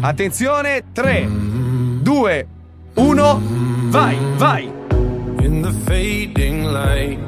Attenzione, 0.00 0.84
3, 0.92 1.28
2, 2.00 2.46
1, 2.94 3.40
vai, 3.88 4.16
vai. 4.36 4.72
In 5.40 5.62
the 5.62 5.72
fading 5.84 6.64
light, 6.64 7.18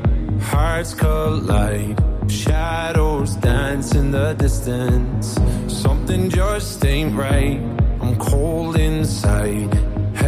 hearts 0.50 0.94
collide. 0.94 1.96
Shadows 2.26 3.36
dance 3.36 3.96
in 3.96 4.10
the 4.10 4.34
distance. 4.36 5.40
Something 5.66 6.28
just 6.28 6.84
ain't 6.84 7.16
right. 7.16 7.60
I'm 8.00 8.16
cold 8.16 8.76
inside. 8.76 9.89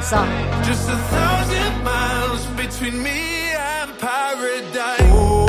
just 0.00 0.88
a 0.88 0.96
thousand 0.96 1.82
miles 1.82 2.46
between 2.56 3.02
me 3.02 3.50
and 3.50 3.98
paradise. 3.98 5.47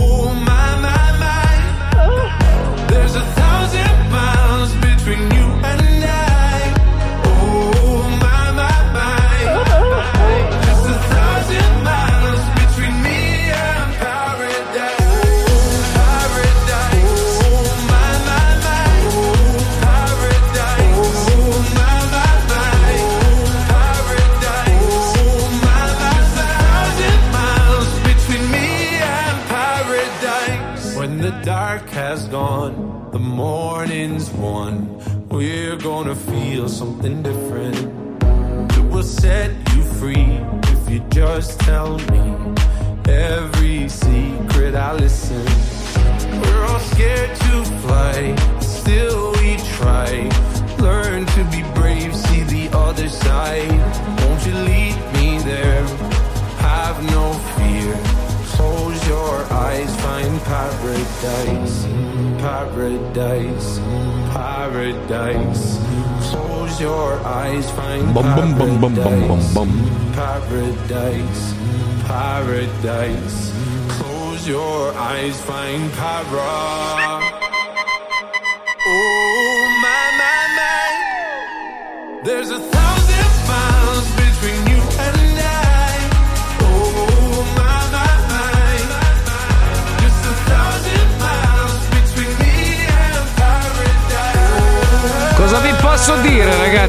I 76.20 76.24
ride. 76.24 76.59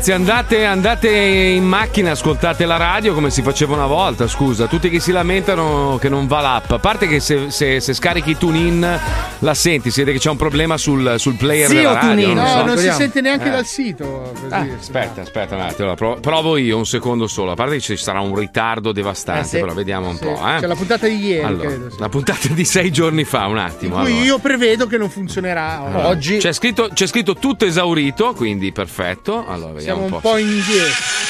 Ragazzi? 0.01 0.13
Andate, 0.13 0.65
andate 0.65 1.11
in 1.11 1.65
macchina, 1.65 2.13
ascoltate 2.13 2.65
la 2.65 2.79
radio 2.79 3.13
come 3.13 3.31
si 3.31 3.43
faceva 3.43 3.75
una 3.75 3.87
volta. 3.87 4.27
Scusa, 4.27 4.67
tutti 4.67 4.89
che 4.89 4.99
si 4.99 5.13
lamentano 5.13 5.99
che 6.01 6.09
non 6.09 6.27
va 6.27 6.41
l'app. 6.41 6.71
A 6.71 6.79
parte 6.79 7.07
che 7.07 7.21
se, 7.21 7.51
se- 7.51 7.81
se 7.81 7.93
scarichi 7.93 8.37
TuneIn 8.37 8.99
la 9.41 9.55
senti, 9.55 9.91
si 9.91 10.01
vede 10.01 10.13
che 10.13 10.19
c'è 10.19 10.31
un 10.31 10.37
problema 10.37 10.77
sul, 10.77 11.15
sul 11.19 11.35
player 11.35 11.69
Sì, 11.69 11.75
della 11.77 11.95
radio. 11.95 12.09
TuneIn, 12.11 12.35
non 12.35 12.45
no, 12.45 12.51
so. 12.51 12.65
non 12.65 12.77
si 12.79 12.91
sente 12.93 13.21
neanche 13.21 13.49
Eh. 13.49 13.51
dal 13.51 13.65
sito. 13.67 14.33
Così. 14.35 14.53
Ah, 14.55 14.67
aspetta, 14.79 15.21
aspetta 15.23 15.55
un 15.55 15.61
attimo, 15.63 15.95
provo, 15.95 16.21
provo 16.21 16.57
io 16.57 16.77
un 16.77 16.87
secondo 16.87 17.27
solo. 17.27 17.53
A 17.53 17.55
parte 17.55 17.75
che 17.77 17.81
ci 17.81 17.97
sarà 17.97 18.21
un 18.21 18.35
ritardo 18.35 18.93
devastante, 18.93 19.41
Eh, 19.43 19.49
sì. 19.49 19.59
però 19.61 19.73
vediamo 19.73 20.09
un 20.09 20.17
Sì. 20.17 20.25
po'. 20.25 20.33
Eh. 20.47 20.61
C'è 20.61 20.67
la 20.67 20.75
puntata 20.75 21.07
di 21.07 21.17
ieri, 21.25 21.43
Allora, 21.45 21.69
credo. 21.69 21.91
sì. 21.91 21.97
La 21.99 22.09
puntata 22.09 22.49
di 22.49 22.65
sei 22.65 22.91
giorni 22.93 23.25
fa, 23.25 23.47
un 23.47 23.59
attimo. 23.59 23.97
Allora. 23.97 24.13
io 24.15 24.39
prevedo 24.39 24.87
che 24.87 24.99
non 24.99 25.09
funzionerà 25.11 25.81
Allora, 25.85 26.09
oggi. 26.09 26.37
C'è 26.37 26.53
scritto, 26.53 26.91
c'è 26.93 27.07
scritto 27.07 27.35
tutto 27.35 27.65
esaurito, 27.65 28.35
quindi 28.35 28.73
perfetto. 28.73 29.47
Allora, 29.47 29.73
vediamo 29.73 29.81
Siamo 29.81 29.99
un 30.01 30.13
un 30.13 30.21
po'. 30.21 30.29
po' 30.31 30.37
indietro. 30.37 31.30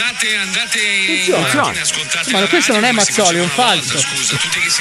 Andate, 0.00 0.36
andate 0.36 0.78
Funziona. 1.24 2.40
Ma 2.40 2.46
questo 2.46 2.72
non 2.74 2.84
è 2.84 2.92
Mazzoli, 2.92 3.38
è 3.38 3.40
un 3.40 3.48
falso. 3.48 3.98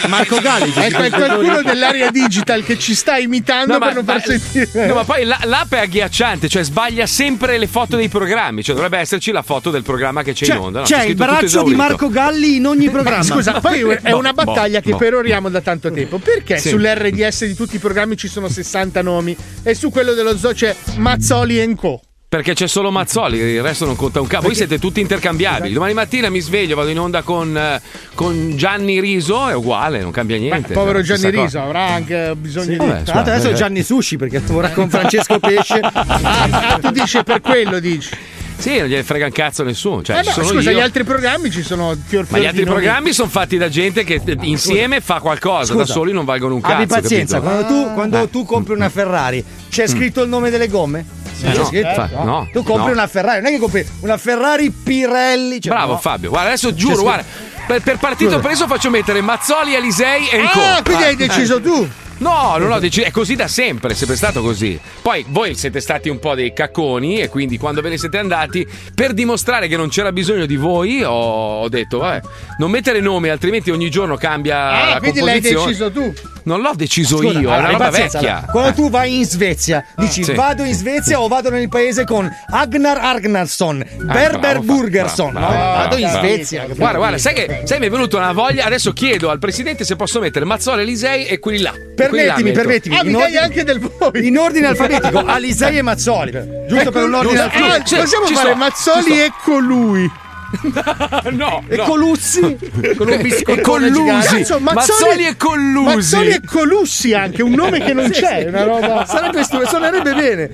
Marco 0.07 0.39
Galli. 0.39 0.71
È 0.73 0.91
quel 0.91 1.11
qualcuno 1.11 1.61
dell'area 1.63 2.11
digital 2.11 2.63
che 2.63 2.77
ci 2.77 2.93
sta 2.93 3.17
imitando 3.17 3.73
No, 3.73 3.79
ma- 3.79 3.85
per 3.87 3.95
non 3.95 4.05
far 4.05 4.15
ma- 4.17 4.21
sentire. 4.37 4.85
No, 4.85 4.93
ma 4.93 5.03
poi 5.05 5.23
la- 5.25 5.39
l'app 5.45 5.73
è 5.73 5.79
agghiacciante, 5.79 6.47
cioè 6.47 6.61
sbaglia 6.63 7.07
sempre 7.07 7.57
le 7.57 7.65
foto 7.67 7.95
dei 7.95 8.09
programmi. 8.09 8.63
Cioè, 8.63 8.75
dovrebbe 8.75 8.99
esserci 8.99 9.31
la 9.31 9.41
foto 9.41 9.71
del 9.71 9.81
programma 9.81 10.21
che 10.21 10.33
c'è 10.33 10.45
C'è, 10.45 10.53
in 10.55 10.59
onda. 10.59 10.79
no? 10.81 10.85
c'è 10.85 10.97
il 10.97 11.01
scritto 11.03 11.23
tutto 11.25 11.37
braccio 11.39 11.63
di. 11.63 11.75
Marco 11.75 12.09
Galli 12.09 12.55
in 12.57 12.67
ogni 12.67 12.89
programma. 12.91 13.23
Scusa, 13.23 13.59
poi 13.59 13.79
è 14.03 14.11
una 14.11 14.33
battaglia 14.33 14.79
boh, 14.79 14.85
che 14.85 14.91
boh. 14.91 14.97
peroriamo 14.97 15.49
da 15.49 15.61
tanto 15.61 15.91
tempo. 15.91 16.19
Perché 16.19 16.59
Sì. 16.59 16.69
sull'RDS 16.69 17.45
di 17.45 17.55
tutti 17.55 17.77
i 17.77 17.79
programmi 17.79 18.15
ci 18.17 18.27
sono 18.27 18.47
60 18.49 19.01
nomi 19.01 19.35
e 19.63 19.73
su 19.73 19.89
quello 19.89 20.13
dello 20.13 20.37
zoo 20.37 20.53
c'è 20.53 20.75
Mazzoli 20.97 21.59
e 21.59 21.75
Co? 21.75 22.01
Perché 22.29 22.53
c'è 22.53 22.67
solo 22.67 22.91
Mazzoli, 22.91 23.37
il 23.37 23.61
resto 23.61 23.85
non 23.85 23.95
conta 23.95 24.19
un 24.19 24.27
cavolo. 24.27 24.49
Voi 24.49 24.57
siete 24.57 24.79
tutti 24.79 24.99
intercambiabili. 24.99 25.73
Domani 25.73 25.93
mattina 25.93 26.29
mi 26.29 26.41
sveglio, 26.41 26.75
vado 26.75 26.89
in 26.89 26.99
onda 26.99 27.21
con, 27.21 27.57
eh, 27.57 27.81
con 28.15 28.51
Gianni 28.57 28.99
Riso, 28.99 29.47
è 29.47 29.53
uguale, 29.55 30.01
non 30.01 30.11
cambia 30.11 30.35
niente. 30.35 30.73
Povero 30.73 31.01
Stessa 31.01 31.29
Gianni 31.29 31.35
cosa. 31.35 31.45
Riso 31.45 31.61
avrà 31.61 31.85
anche 31.87 32.35
bisogno 32.35 32.65
Sì, 32.65 32.71
di. 32.71 32.77
vabbè, 32.79 33.03
Tra 33.03 33.13
l'altro 33.13 33.31
adesso 33.33 33.49
è 33.49 33.53
Gianni 33.53 33.81
Sushi 33.81 34.17
perché 34.17 34.41
lavora 34.45 34.71
con 34.71 34.89
Francesco 34.89 35.39
Pesce. 35.39 35.79
Ah, 35.79 36.03
ah, 36.73 36.79
tu 36.79 36.91
dici 36.91 37.23
per 37.23 37.39
quello, 37.39 37.79
dici. 37.79 38.09
Sì, 38.57 38.79
non 38.79 38.87
gliene 38.87 39.03
frega 39.03 39.25
un 39.25 39.31
cazzo 39.31 39.63
nessuno. 39.63 40.03
Cioè, 40.03 40.17
Eh 40.17 40.23
no, 40.25 40.31
scusa, 40.31 40.71
io. 40.71 40.77
gli 40.77 40.81
altri 40.81 41.05
programmi 41.05 41.49
ci 41.49 41.61
sono 41.61 41.95
fior 42.07 42.25
Ma 42.27 42.39
gli 42.39 42.41
fior 42.41 42.53
altri 42.53 42.65
programmi 42.65 43.13
sono 43.13 43.29
fatti 43.29 43.55
da 43.57 43.69
gente 43.69 44.03
che 44.03 44.19
insieme 44.41 44.99
fa 44.99 45.21
qualcosa, 45.21 45.73
da 45.73 45.81
Scusa, 45.81 45.93
soli 45.93 46.11
non 46.11 46.25
valgono 46.25 46.55
un 46.55 46.61
cazzo. 46.61 46.73
Abbi 46.73 46.87
pazienza, 46.87 47.39
capito? 47.39 47.67
quando, 47.67 47.87
tu, 47.87 47.93
quando 47.93 48.27
tu 48.27 48.43
compri 48.43 48.73
una 48.73 48.89
Ferrari, 48.89 49.41
c'è 49.69 49.87
scritto 49.87 50.23
il 50.23 50.27
nome 50.27 50.49
delle 50.49 50.67
gomme? 50.67 51.05
Eh, 51.41 51.51
C'è 51.51 51.57
no, 51.57 51.65
scritto? 51.65 51.93
fa- 51.93 52.09
no, 52.23 52.49
Tu 52.51 52.63
compri 52.63 52.87
no. 52.87 52.93
una 52.93 53.07
Ferrari, 53.07 53.41
non 53.41 53.51
è 53.51 53.53
che 53.53 53.59
compri 53.59 53.85
una 54.01 54.17
Ferrari 54.17 54.69
Pirelli. 54.71 55.61
cioè, 55.61 55.73
Bravo 55.73 55.93
no. 55.93 55.97
Fabio, 55.99 56.29
guarda, 56.29 56.47
adesso 56.49 56.73
giuro, 56.73 57.01
guarda, 57.01 57.23
per, 57.67 57.81
per 57.81 57.97
partito 57.97 58.31
Scusa. 58.31 58.41
preso 58.41 58.67
faccio 58.67 58.89
mettere 58.89 59.21
Mazzoli, 59.21 59.75
Alisei 59.75 60.27
e 60.29 60.39
Co. 60.51 60.59
Ah, 60.59 60.81
quindi 60.83 61.03
hai 61.03 61.15
deciso 61.15 61.61
tu. 61.61 61.87
No, 62.19 62.55
non 62.57 62.71
ho 62.71 62.79
deciso, 62.79 63.05
è 63.05 63.11
così 63.11 63.35
da 63.35 63.47
sempre, 63.47 63.91
è 63.91 63.95
sempre 63.95 64.15
stato 64.15 64.41
così. 64.41 64.79
Poi 65.01 65.25
voi 65.29 65.55
siete 65.55 65.79
stati 65.79 66.09
un 66.09 66.19
po' 66.19 66.35
dei 66.35 66.53
cacconi 66.53 67.19
e 67.19 67.29
quindi 67.29 67.57
quando 67.57 67.81
ve 67.81 67.89
ne 67.89 67.97
siete 67.97 68.17
andati, 68.17 68.67
per 68.93 69.13
dimostrare 69.13 69.67
che 69.67 69.77
non 69.77 69.89
c'era 69.89 70.11
bisogno 70.11 70.45
di 70.45 70.55
voi, 70.55 71.03
ho, 71.03 71.61
ho 71.61 71.69
detto, 71.69 71.99
vabbè, 71.99 72.21
non 72.57 72.71
mettere 72.71 72.99
nome, 72.99 73.29
altrimenti 73.29 73.69
ogni 73.71 73.89
giorno 73.89 74.15
cambia 74.17 74.55
Ah, 74.57 74.89
la 74.93 74.99
quindi 74.99 75.19
l'hai 75.21 75.39
deciso 75.39 75.91
tu. 75.91 76.13
Non 76.43 76.61
l'ho 76.61 76.71
deciso 76.75 77.17
Scusa, 77.17 77.39
io, 77.39 77.51
è 77.53 77.57
una 77.57 77.71
roba 77.71 77.89
vecchia. 77.89 78.19
allora. 78.19 78.45
Quando 78.51 78.73
tu 78.73 78.89
vai 78.89 79.17
in 79.17 79.25
Svezia, 79.25 79.83
dici 79.97 80.23
sì. 80.23 80.33
vado 80.33 80.63
in 80.63 80.73
Svezia 80.73 81.19
o 81.19 81.27
vado 81.27 81.49
nel 81.49 81.67
paese 81.67 82.05
con 82.05 82.29
Agnar 82.49 82.97
Agnarsson, 82.99 83.85
Berber 84.03 84.39
bravo, 84.39 84.61
Burgerson. 84.61 85.33
bravo, 85.33 85.45
no? 85.45 85.51
bravo, 85.59 85.77
vado 85.77 85.97
in. 85.97 86.07
Svezia. 86.09 86.65
Guarda, 86.73 86.97
guarda, 86.99 87.17
sai 87.17 87.33
che 87.33 87.61
sai, 87.65 87.79
mi 87.79 87.87
è 87.87 87.89
venuta 87.89 88.15
una 88.15 88.31
voglia. 88.31 88.63
Adesso 88.63 88.93
chiedo 88.93 89.29
al 89.29 89.39
presidente 89.39 89.83
se 89.83 89.97
posso 89.97 90.21
mettere 90.21 90.45
Mazzoli, 90.45 90.83
Elisei 90.83 91.25
e 91.25 91.37
quelli 91.39 91.59
là. 91.59 91.73
Permettimi, 92.09 92.51
permettimi. 92.51 92.95
Ah, 92.97 93.03
mi 93.03 93.09
in, 93.09 93.13
dai 93.13 93.23
ordine, 93.23 93.39
anche 93.39 93.63
del 93.63 93.79
voi. 93.79 94.27
in 94.27 94.37
ordine 94.37 94.67
alfabetico, 94.67 95.19
Alisei 95.25 95.77
e 95.77 95.81
Mazzoli. 95.81 96.31
Giusto 96.67 96.91
per 96.91 97.03
un 97.03 97.13
ordine 97.13 97.45
Ecco, 97.45 97.57
ah, 97.57 97.73
alfabetico. 97.73 98.01
possiamo 98.01 98.25
fare 98.27 98.47
sto, 98.47 98.55
Mazzoli 98.55 99.21
e 99.21 99.31
colui. 99.43 100.11
no, 101.31 101.63
E 101.67 101.75
no. 101.75 101.83
Coluzzi 101.83 102.57
con 102.95 103.07
un 103.07 103.13
E 103.45 103.61
Collusi. 103.61 104.37
Cazzo, 104.37 104.59
Mazzoli 104.59 105.25
e 105.27 105.35
Collusi. 105.37 105.95
Mazzoli 105.95 106.29
e 106.29 106.41
Colussi 106.45 107.13
anche, 107.13 107.41
un 107.43 107.51
nome 107.53 107.79
che 107.79 107.93
non 107.93 108.05
Sì, 108.05 108.21
c'è, 108.21 108.41
sì. 108.41 108.47
una 108.47 108.63
roba. 108.63 109.05
Sarebbe 109.05 109.43
stu- 109.43 109.65
suonerebbe 109.67 110.13
bene. 110.13 110.49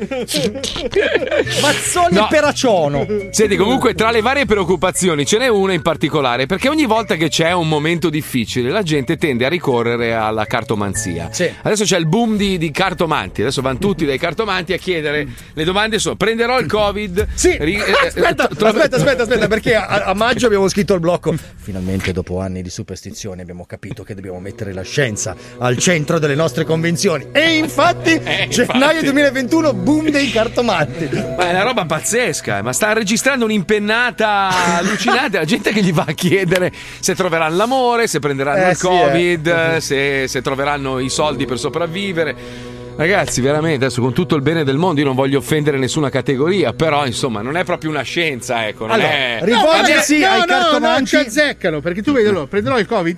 Mazzoli 1.62 2.16
No. 2.16 2.26
e 2.26 2.28
Peraciono. 2.30 3.06
Senti, 3.32 3.56
comunque, 3.56 3.94
tra 3.94 4.12
le 4.12 4.22
varie 4.22 4.46
preoccupazioni 4.46 5.26
ce 5.26 5.38
n'è 5.38 5.48
una 5.48 5.74
in 5.74 5.82
particolare, 5.82 6.46
perché 6.46 6.70
ogni 6.70 6.86
volta 6.86 7.16
che 7.16 7.30
c'è 7.30 7.52
un 7.52 7.68
momento 7.68 8.10
difficile, 8.10 8.70
la 8.70 8.84
gente 8.84 9.18
tende 9.18 9.46
a 9.46 9.50
ricorrere 9.50 10.14
alla 10.14 10.46
cartomanzia. 10.46 11.30
Adesso 11.62 11.84
c'è 11.84 11.98
il 11.98 12.08
boom 12.08 12.36
di, 12.38 12.58
di 12.58 12.72
cartomanti, 12.72 13.42
adesso 13.42 13.62
vanno 13.62 13.78
tutti 13.80 14.06
dai 14.06 14.18
cartomanti 14.18 14.74
a 14.74 14.78
chiedere. 14.78 15.28
Le 15.54 15.64
domande 15.64 16.00
sono: 16.00 16.16
prenderò 16.16 16.60
il 16.60 16.68
Covid? 16.68 17.28
Sì. 17.34 17.56
Ri- 17.60 17.76
eh, 17.76 18.08
Aspetta, 18.08 18.48
eh, 18.50 18.56
tro- 18.56 18.68
aspetta, 18.68 18.96
aspetta, 18.98 19.24
aspetta, 19.24 19.48
perché 19.48 19.76
a, 19.88 20.04
a 20.06 20.14
maggio 20.14 20.46
abbiamo 20.48 20.68
scritto 20.68 20.94
il 20.94 21.00
blocco. 21.00 21.34
Finalmente, 21.56 22.12
dopo 22.12 22.40
anni 22.40 22.62
di 22.62 22.70
superstizione, 22.70 23.42
abbiamo 23.42 23.66
capito 23.66 24.04
che 24.04 24.14
dobbiamo 24.16 24.40
mettere 24.40 24.74
la 24.74 24.82
scienza 24.84 25.36
al 25.60 25.78
centro 25.78 26.20
delle 26.20 26.36
nostre 26.36 26.66
convenzioni. 26.66 27.28
E 27.32 27.58
infatti, 27.58 28.12
Eh, 28.14 28.48
gennaio 28.50 29.00
infatti. 29.00 29.04
2021, 29.04 29.74
boom 29.74 30.10
dei 30.10 30.30
cartomanti. 30.32 31.10
Ma 31.12 31.48
è 31.48 31.50
una 31.52 31.64
roba 31.64 31.86
pazzesca, 31.86 32.62
ma 32.62 32.74
sta 32.74 32.94
registrando 32.94 33.46
un'impennata 33.46 34.78
allucinante. 34.78 35.38
La 35.38 35.46
gente 35.46 35.72
che 35.72 35.82
gli 35.82 35.94
va 35.94 36.06
a 36.08 36.14
chiedere 36.14 36.72
se 37.00 37.16
troveranno 37.16 37.56
l'amore, 37.56 38.08
se 38.08 38.20
prenderanno 38.20 38.66
Eh, 38.66 38.70
il 38.72 38.76
sì, 38.76 38.86
Covid, 38.88 39.48
eh. 39.48 39.76
eh, 39.76 39.82
se, 39.82 40.28
se 40.28 40.42
troveranno 40.42 41.00
i 41.00 41.10
soldi 41.10 41.46
per 41.46 41.58
sopravvivere. 41.60 42.73
Ragazzi, 42.96 43.42
veramente, 43.42 43.86
adesso 43.86 44.02
con 44.02 44.14
tutto 44.14 44.36
il 44.36 44.42
bene 44.42 44.64
del 44.64 44.78
mondo, 44.78 45.00
io 45.00 45.06
non 45.08 45.16
voglio 45.16 45.40
offendere 45.40 45.78
nessuna 45.78 46.10
categoria, 46.10 46.74
però 46.74 47.06
insomma, 47.06 47.42
non 47.42 47.58
è 47.58 47.64
proprio 47.64 47.90
una 47.90 48.04
scienza, 48.04 48.68
ecco. 48.68 48.86
Non 48.86 48.96
Allora, 48.96 49.10
è... 49.10 49.40
rivolgersi 49.42 50.20
no, 50.20 50.28
ai 50.28 50.40
no, 50.40 50.46
cartomanti. 50.46 51.00
no, 51.00 51.06
ci 51.08 51.16
azzeccano 51.16 51.82
perché 51.82 52.04
tu 52.04 52.12
vedi 52.14 52.28
allora, 52.28 52.48
prenderò 52.48 52.78
il 52.78 52.86
covid 52.86 53.18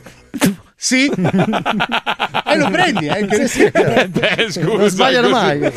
sì 0.78 1.06
e 1.16 2.58
lo 2.58 2.70
prendi 2.70 3.08
eh, 3.08 3.26
che- 3.26 3.48
Sì, 3.48 3.60
sì. 3.62 3.72
Beh, 3.72 4.46
scusa, 4.50 4.62
non 4.78 4.90
sbagliano 4.90 5.30
mai. 5.30 5.72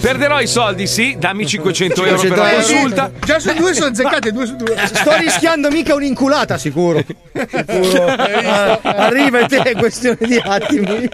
Perderò 0.00 0.40
i 0.40 0.46
soldi, 0.46 0.86
sì, 0.86 1.16
dammi 1.18 1.46
500 1.46 2.04
euro 2.04 2.20
per 2.20 2.30
500 2.30 2.42
la 2.42 2.52
euro. 2.52 2.66
consulta. 2.66 3.10
già 3.24 3.38
su 3.38 3.52
due 3.54 3.74
sono 3.74 3.86
azzeccate 3.86 4.32
due 4.32 4.46
su 4.46 4.56
due 4.56 4.74
Sto 4.86 5.16
rischiando 5.16 5.70
mica 5.70 5.94
un'inculata, 5.94 6.58
sicuro. 6.58 7.00
Sicuro. 7.32 8.04
Ah, 8.06 8.78
Arriva 8.82 9.40
e 9.40 9.46
te, 9.46 9.58
è 9.62 9.72
questione 9.74 10.18
di 10.20 10.36
attimi. 10.42 11.08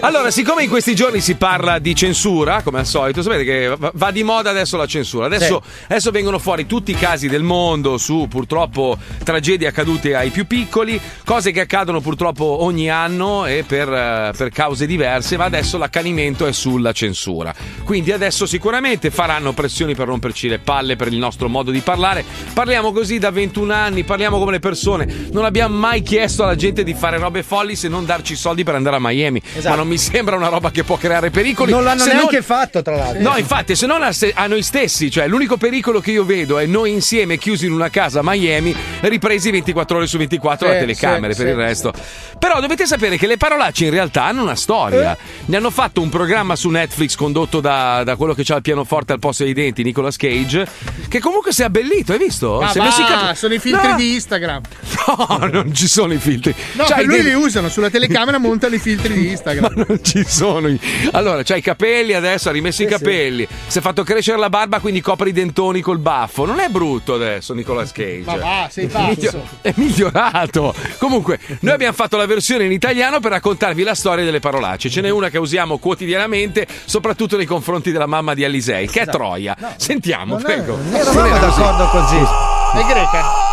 Allora, 0.00 0.30
siccome 0.30 0.64
in 0.64 0.68
questi 0.68 0.94
giorni 0.94 1.20
si 1.20 1.34
parla 1.36 1.78
di 1.78 1.94
censura, 1.94 2.60
come 2.62 2.80
al 2.80 2.86
solito, 2.86 3.22
sapete 3.22 3.44
che 3.44 3.74
va- 3.78 3.90
va 3.94 4.10
di 4.10 4.22
moda 4.22 4.50
adesso 4.50 4.76
la 4.76 4.86
censura. 4.86 5.26
Adesso, 5.26 5.62
adesso 5.88 6.10
vengono 6.10 6.38
fuori 6.38 6.66
tutti 6.66 6.90
i 6.90 6.94
casi 6.94 7.28
del 7.28 7.42
mondo 7.42 7.96
su 7.96 8.26
purtroppo 8.28 8.98
tragedie 9.24 9.66
accadute 9.68 10.14
ai 10.14 10.30
più 10.30 10.46
piccoli, 10.46 10.95
cose 11.24 11.50
che 11.50 11.60
accadono 11.60 12.00
purtroppo 12.00 12.62
ogni 12.62 12.90
anno 12.90 13.46
e 13.46 13.64
per, 13.66 13.92
eh, 13.92 14.32
per 14.36 14.50
cause 14.50 14.86
diverse, 14.86 15.36
ma 15.36 15.44
adesso 15.44 15.78
l'accanimento 15.78 16.46
è 16.46 16.52
sulla 16.52 16.92
censura. 16.92 17.54
Quindi 17.84 18.12
adesso 18.12 18.46
sicuramente 18.46 19.10
faranno 19.10 19.52
pressioni 19.52 19.94
per 19.94 20.06
romperci 20.06 20.48
le 20.48 20.58
palle 20.58 20.96
per 20.96 21.08
il 21.08 21.18
nostro 21.18 21.48
modo 21.48 21.70
di 21.70 21.80
parlare. 21.80 22.24
Parliamo 22.52 22.92
così 22.92 23.18
da 23.18 23.30
21 23.30 23.72
anni, 23.72 24.04
parliamo 24.04 24.38
come 24.38 24.52
le 24.52 24.60
persone. 24.60 25.28
Non 25.32 25.44
abbiamo 25.44 25.76
mai 25.76 26.02
chiesto 26.02 26.42
alla 26.42 26.56
gente 26.56 26.84
di 26.84 26.94
fare 26.94 27.18
robe 27.18 27.42
folli 27.42 27.76
se 27.76 27.88
non 27.88 28.04
darci 28.04 28.34
soldi 28.36 28.64
per 28.64 28.74
andare 28.74 28.96
a 28.96 29.00
Miami. 29.00 29.40
Esatto. 29.54 29.68
Ma 29.68 29.74
non 29.76 29.88
mi 29.88 29.98
sembra 29.98 30.36
una 30.36 30.48
roba 30.48 30.70
che 30.70 30.84
può 30.84 30.96
creare 30.96 31.30
pericoli. 31.30 31.70
Non 31.72 31.84
l'hanno 31.84 32.02
se 32.02 32.12
neanche 32.12 32.42
fatto, 32.42 32.82
tra 32.82 32.96
l'altro. 32.96 33.22
No, 33.22 33.36
infatti, 33.36 33.74
se 33.74 33.86
non 33.86 34.02
a, 34.02 34.12
se- 34.12 34.32
a 34.34 34.46
noi 34.46 34.62
stessi, 34.62 35.10
cioè 35.10 35.26
l'unico 35.28 35.56
pericolo 35.56 36.00
che 36.00 36.10
io 36.12 36.24
vedo 36.24 36.58
è 36.58 36.66
noi 36.66 36.92
insieme 36.92 37.36
chiusi 37.38 37.66
in 37.66 37.72
una 37.72 37.90
casa 37.90 38.20
a 38.20 38.22
Miami, 38.24 38.74
ripresi 39.00 39.50
24 39.50 39.96
ore 39.96 40.06
su 40.06 40.18
24 40.18 40.66
Sì, 40.66 40.72
da 40.72 40.78
telecamere 40.86 41.34
sì, 41.34 41.42
per 41.42 41.48
sì. 41.52 41.58
il 41.58 41.64
resto. 41.64 41.92
Però 42.38 42.60
dovete 42.60 42.86
sapere 42.86 43.16
che 43.16 43.26
le 43.26 43.36
parolacce 43.36 43.84
in 43.84 43.90
realtà 43.90 44.24
hanno 44.24 44.42
una 44.42 44.54
storia. 44.56 45.12
Eh? 45.12 45.18
Ne 45.46 45.56
hanno 45.56 45.70
fatto 45.70 46.00
un 46.00 46.08
programma 46.08 46.54
su 46.56 46.68
Netflix 46.70 47.14
condotto 47.16 47.60
da, 47.60 48.02
da 48.04 48.16
quello 48.16 48.34
che 48.34 48.44
ha 48.46 48.56
il 48.56 48.62
pianoforte 48.62 49.12
al 49.12 49.18
posto 49.18 49.44
dei 49.44 49.52
denti, 49.52 49.82
Nicolas 49.82 50.16
Cage, 50.16 50.66
che 51.08 51.18
comunque 51.20 51.52
si 51.52 51.62
è 51.62 51.64
abbellito, 51.64 52.12
hai 52.12 52.18
visto? 52.18 52.58
Ma 52.60 52.70
si 52.70 52.78
va, 52.78 53.34
sono 53.34 53.54
i 53.54 53.58
filtri 53.58 53.88
No, 53.88 53.96
di 53.96 54.14
Instagram 54.14 54.60
No, 55.28 55.48
non 55.50 55.74
ci 55.74 55.86
sono 55.88 56.12
i 56.12 56.18
filtri. 56.18 56.54
no 56.72 56.84
C'hai 56.84 57.04
lui 57.04 57.22
dei- 57.22 57.30
li 57.30 57.34
usano 57.34 57.68
sulla 57.68 57.90
telecamera 57.90 58.38
montano 58.38 58.74
i 58.74 58.78
filtri 58.78 59.12
di 59.14 59.30
Instagram 59.30 59.72
ma 59.76 59.84
non 59.86 60.02
ci 60.04 60.24
sono. 60.26 60.68
i- 60.68 60.78
Allora, 61.12 61.42
c'hai 61.42 61.58
i 61.58 61.62
capelli 61.62 62.12
adesso, 62.12 62.48
ha 62.48 62.52
rimesso 62.52 62.82
i 62.82 62.86
capelli. 62.86 63.46
Si 63.66 63.78
è 63.78 63.80
fatto 63.80 64.02
crescere 64.02 64.38
la 64.38 64.50
barba, 64.50 64.78
quindi 64.80 65.00
copre 65.00 65.30
i 65.30 65.32
dentoni 65.32 65.80
col 65.80 65.98
baffo. 65.98 66.44
Non 66.44 66.60
è 66.60 66.68
brutto 66.68 67.14
adesso, 67.14 67.54
Nicolas 67.54 67.92
Cage. 67.92 68.22
ma 68.24 68.36
va 68.36 68.68
sei 68.70 68.86
pazzo 68.86 69.42
È 69.60 69.72
migliorato. 69.76 70.74
Comunque, 70.98 71.38
noi 71.60 71.74
abbiamo 71.74 71.94
fatto 71.94 72.16
la 72.16 72.26
versione 72.26 72.64
in 72.64 72.72
italiano 72.72 73.20
per 73.20 73.32
raccontarvi 73.32 73.82
la 73.82 73.94
storia 73.94 74.24
delle 74.24 74.40
parolacce. 74.40 74.90
Ce 74.90 75.00
n'è 75.00 75.10
una 75.10 75.28
che 75.28 75.38
usiamo 75.38 75.78
quotidianamente, 75.78 76.66
soprattutto 76.84 77.36
nei 77.36 77.46
confronti 77.46 77.92
della 77.92 78.06
mamma 78.06 78.34
di 78.34 78.44
Alisei, 78.44 78.88
che 78.88 79.02
è 79.02 79.06
Troia. 79.06 79.56
Sentiamo, 79.76 80.36
prego. 80.36 80.76
non 80.76 80.94
eravamo 80.94 81.38
d'accordo 81.38 81.86
così. 81.88 82.16
è 82.16 82.84
greca 82.86 83.45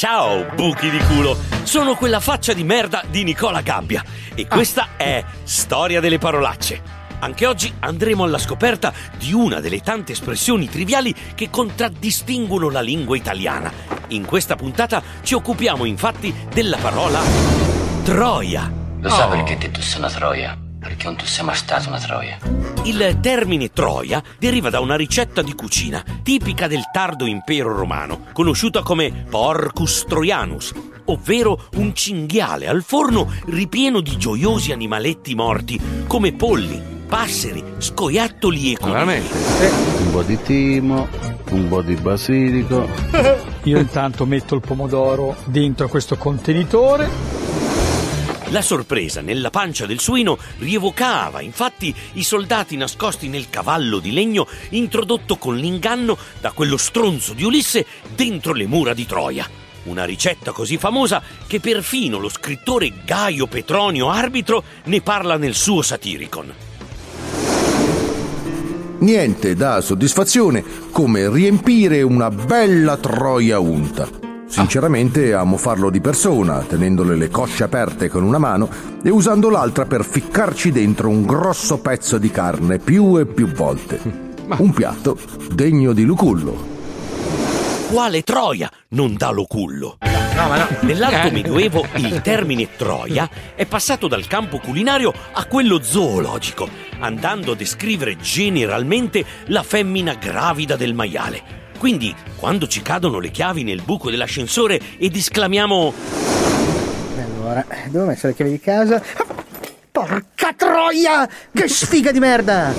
Ciao, 0.00 0.46
buchi 0.54 0.88
di 0.88 0.96
culo! 0.96 1.36
Sono 1.62 1.94
quella 1.94 2.20
faccia 2.20 2.54
di 2.54 2.64
merda 2.64 3.04
di 3.10 3.22
Nicola 3.22 3.60
Gabbia 3.60 4.02
e 4.34 4.46
questa 4.46 4.96
è 4.96 5.22
Storia 5.42 6.00
delle 6.00 6.16
parolacce. 6.16 6.80
Anche 7.18 7.44
oggi 7.44 7.70
andremo 7.80 8.24
alla 8.24 8.38
scoperta 8.38 8.94
di 9.18 9.34
una 9.34 9.60
delle 9.60 9.80
tante 9.80 10.12
espressioni 10.12 10.70
triviali 10.70 11.14
che 11.34 11.50
contraddistinguono 11.50 12.70
la 12.70 12.80
lingua 12.80 13.14
italiana. 13.14 13.70
In 14.08 14.24
questa 14.24 14.56
puntata 14.56 15.02
ci 15.22 15.34
occupiamo 15.34 15.84
infatti 15.84 16.34
della 16.50 16.78
parola 16.78 17.20
Troia. 18.02 18.72
Lo 19.00 19.08
sa 19.10 19.28
perché 19.28 19.58
ti 19.58 19.70
tu 19.70 19.82
sei 19.82 19.98
una 19.98 20.08
troia? 20.08 20.69
Perché 20.80 21.04
non 21.04 21.16
tu 21.16 21.26
sei 21.26 21.44
mai 21.44 21.56
stato 21.56 21.88
una 21.88 21.98
troia. 21.98 22.38
Il 22.84 23.18
termine 23.20 23.70
Troia 23.70 24.22
deriva 24.38 24.70
da 24.70 24.80
una 24.80 24.96
ricetta 24.96 25.42
di 25.42 25.54
cucina 25.54 26.02
tipica 26.22 26.66
del 26.66 26.88
tardo 26.90 27.26
impero 27.26 27.76
romano, 27.76 28.24
conosciuta 28.32 28.80
come 28.80 29.26
porcus 29.28 30.06
troianus, 30.08 30.72
ovvero 31.04 31.66
un 31.74 31.94
cinghiale 31.94 32.66
al 32.66 32.82
forno 32.82 33.30
ripieno 33.46 34.00
di 34.00 34.16
gioiosi 34.16 34.72
animaletti 34.72 35.34
morti 35.34 35.78
come 36.06 36.32
polli, 36.32 36.80
passeri, 37.06 37.62
scoiattoli 37.76 38.72
e 38.72 38.76
conigli. 38.78 39.28
Un 39.98 40.10
po' 40.12 40.22
di 40.22 40.40
timo, 40.40 41.08
un 41.50 41.68
po' 41.68 41.82
di 41.82 41.94
basilico. 41.96 42.88
Io 43.64 43.78
intanto 43.78 44.24
metto 44.24 44.54
il 44.54 44.62
pomodoro 44.62 45.36
dentro 45.44 45.88
questo 45.88 46.16
contenitore. 46.16 47.59
La 48.50 48.62
sorpresa 48.62 49.20
nella 49.20 49.50
pancia 49.50 49.86
del 49.86 50.00
suino 50.00 50.36
rievocava 50.58 51.40
infatti 51.40 51.94
i 52.14 52.24
soldati 52.24 52.76
nascosti 52.76 53.28
nel 53.28 53.48
cavallo 53.48 54.00
di 54.00 54.12
legno 54.12 54.44
introdotto 54.70 55.36
con 55.36 55.56
l'inganno 55.56 56.18
da 56.40 56.50
quello 56.50 56.76
stronzo 56.76 57.32
di 57.32 57.44
Ulisse 57.44 57.86
dentro 58.12 58.52
le 58.52 58.66
mura 58.66 58.92
di 58.92 59.06
Troia. 59.06 59.48
Una 59.84 60.04
ricetta 60.04 60.50
così 60.50 60.78
famosa 60.78 61.22
che 61.46 61.60
perfino 61.60 62.18
lo 62.18 62.28
scrittore 62.28 62.92
Gaio 63.04 63.46
Petronio 63.46 64.10
Arbitro 64.10 64.64
ne 64.84 65.00
parla 65.00 65.36
nel 65.36 65.54
suo 65.54 65.80
Satiricon. 65.80 66.52
Niente 68.98 69.54
dà 69.54 69.80
soddisfazione 69.80 70.64
come 70.90 71.30
riempire 71.30 72.02
una 72.02 72.30
bella 72.30 72.96
troia 72.96 73.60
unta. 73.60 74.29
Sinceramente 74.50 75.32
amo 75.32 75.56
farlo 75.56 75.90
di 75.90 76.00
persona, 76.00 76.58
tenendole 76.58 77.14
le 77.14 77.30
cosce 77.30 77.62
aperte 77.62 78.08
con 78.08 78.24
una 78.24 78.38
mano 78.38 78.68
e 79.00 79.08
usando 79.08 79.48
l'altra 79.48 79.86
per 79.86 80.04
ficcarci 80.04 80.72
dentro 80.72 81.08
un 81.08 81.24
grosso 81.24 81.78
pezzo 81.78 82.18
di 82.18 82.32
carne 82.32 82.78
più 82.78 83.16
e 83.16 83.26
più 83.26 83.46
volte. 83.46 84.00
Un 84.58 84.72
piatto 84.72 85.16
degno 85.52 85.92
di 85.92 86.02
lucullo. 86.02 86.66
Quale 87.92 88.22
Troia 88.22 88.68
non 88.88 89.14
dà 89.14 89.30
l'ocullo? 89.30 89.98
Nell'alto 90.80 91.30
medioevo 91.30 91.86
il 91.94 92.20
termine 92.20 92.74
Troia 92.76 93.30
è 93.54 93.66
passato 93.66 94.08
dal 94.08 94.26
campo 94.26 94.58
culinario 94.58 95.12
a 95.32 95.44
quello 95.44 95.80
zoologico, 95.80 96.68
andando 96.98 97.52
a 97.52 97.56
descrivere 97.56 98.16
generalmente 98.16 99.24
la 99.46 99.62
femmina 99.62 100.14
gravida 100.14 100.74
del 100.74 100.92
maiale. 100.92 101.59
Quindi, 101.80 102.14
quando 102.36 102.66
ci 102.66 102.82
cadono 102.82 103.20
le 103.20 103.30
chiavi 103.30 103.62
nel 103.62 103.80
buco 103.80 104.10
dell'ascensore 104.10 104.78
ed 104.98 105.16
esclamiamo 105.16 105.94
Allora, 107.16 107.64
devo 107.86 108.04
mettere 108.04 108.28
le 108.28 108.34
chiavi 108.34 108.50
di 108.50 108.60
casa. 108.60 109.02
Porca 109.90 110.52
troia! 110.54 111.26
Che 111.50 111.68
sfiga 111.68 112.12
di 112.12 112.18
merda! 112.18 112.74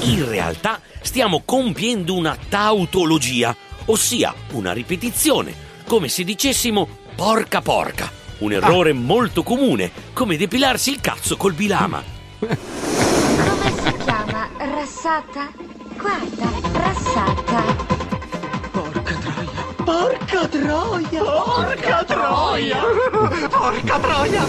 In 0.00 0.28
realtà 0.28 0.80
stiamo 1.02 1.42
compiendo 1.44 2.16
una 2.16 2.36
tautologia, 2.48 3.54
ossia 3.84 4.34
una 4.54 4.72
ripetizione, 4.72 5.54
come 5.86 6.08
se 6.08 6.24
dicessimo 6.24 6.88
porca 7.14 7.60
porca. 7.60 8.10
Un 8.38 8.54
errore 8.54 8.92
molto 8.92 9.44
comune, 9.44 9.88
come 10.12 10.36
depilarsi 10.36 10.90
il 10.90 11.00
cazzo 11.00 11.36
col 11.36 11.52
bilama. 11.52 12.02
Come 12.40 12.58
si 13.84 13.96
chiama? 14.02 14.48
Rassata? 14.58 15.48
Guarda, 15.96 16.50
rassata. 16.72 17.91
Porca 19.84 20.46
troia! 20.46 21.22
Porca 21.22 22.04
troia! 22.04 22.80
Porca 23.48 23.98
troia! 23.98 24.44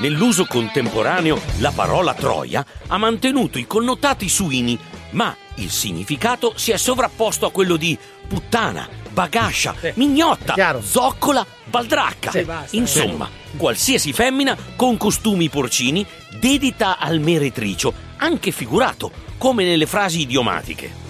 Nell'uso 0.00 0.44
contemporaneo 0.44 1.40
la 1.58 1.72
parola 1.74 2.14
troia 2.14 2.64
ha 2.86 2.98
mantenuto 2.98 3.58
i 3.58 3.66
connotati 3.66 4.28
suini, 4.28 4.78
ma 5.10 5.34
il 5.56 5.70
significato 5.70 6.52
si 6.56 6.70
è 6.70 6.76
sovrapposto 6.76 7.46
a 7.46 7.50
quello 7.50 7.76
di 7.76 7.98
puttana, 8.28 8.86
bagascia, 9.10 9.74
mignotta, 9.94 10.80
zoccola, 10.82 11.44
baldracca. 11.64 12.30
Sì, 12.30 12.42
basta. 12.42 12.76
Insomma, 12.76 13.28
qualsiasi 13.56 14.12
femmina 14.12 14.56
con 14.76 14.96
costumi 14.96 15.48
porcini 15.48 16.06
dedita 16.38 16.98
al 16.98 17.20
meretricio, 17.20 17.92
anche 18.18 18.50
figurato, 18.50 19.10
come 19.38 19.64
nelle 19.64 19.86
frasi 19.86 20.20
idiomatiche. 20.20 21.06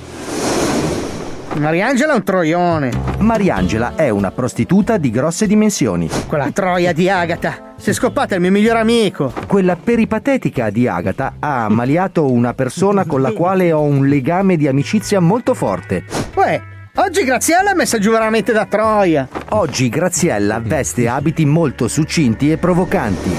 Mariangela 1.55 2.13
è 2.13 2.17
un 2.17 2.23
troione. 2.23 2.91
Mariangela 3.19 3.95
è 3.97 4.09
una 4.11 4.31
prostituta 4.31 4.97
di 4.97 5.11
grosse 5.11 5.47
dimensioni. 5.47 6.09
Quella 6.27 6.51
troia 6.53 6.93
di 6.93 7.09
Agata. 7.09 7.75
Si 7.77 7.91
è 7.91 7.93
scoppata 7.93 8.35
il 8.35 8.41
mio 8.41 8.51
migliore 8.51 8.79
amico. 8.79 9.33
Quella 9.47 9.77
peripatetica 9.77 10.71
di 10.71 10.87
Agata 10.87 11.35
ha 11.41 11.65
ammaliato 11.65 12.31
una 12.31 12.55
persona 12.55 13.05
con 13.07 13.23
la 13.23 13.33
quale 13.33 13.73
ho 13.73 13.83
un 13.83 14.07
legame 14.07 14.57
di 14.57 14.69
amicizia 14.69 15.21
molto 15.21 15.55
forte. 15.55 16.05
Uè, 16.35 16.61
oggi 16.97 17.25
Graziella 17.25 17.71
ha 17.71 17.75
messa 17.75 17.99
giù 17.99 18.11
veramente 18.11 18.53
da 18.53 18.67
troia. 18.67 19.29
Oggi 19.51 19.89
Graziella 19.89 20.61
veste 20.61 21.09
abiti 21.09 21.45
molto 21.45 21.89
succinti 21.89 22.53
e 22.53 22.57
provocanti. 22.59 23.31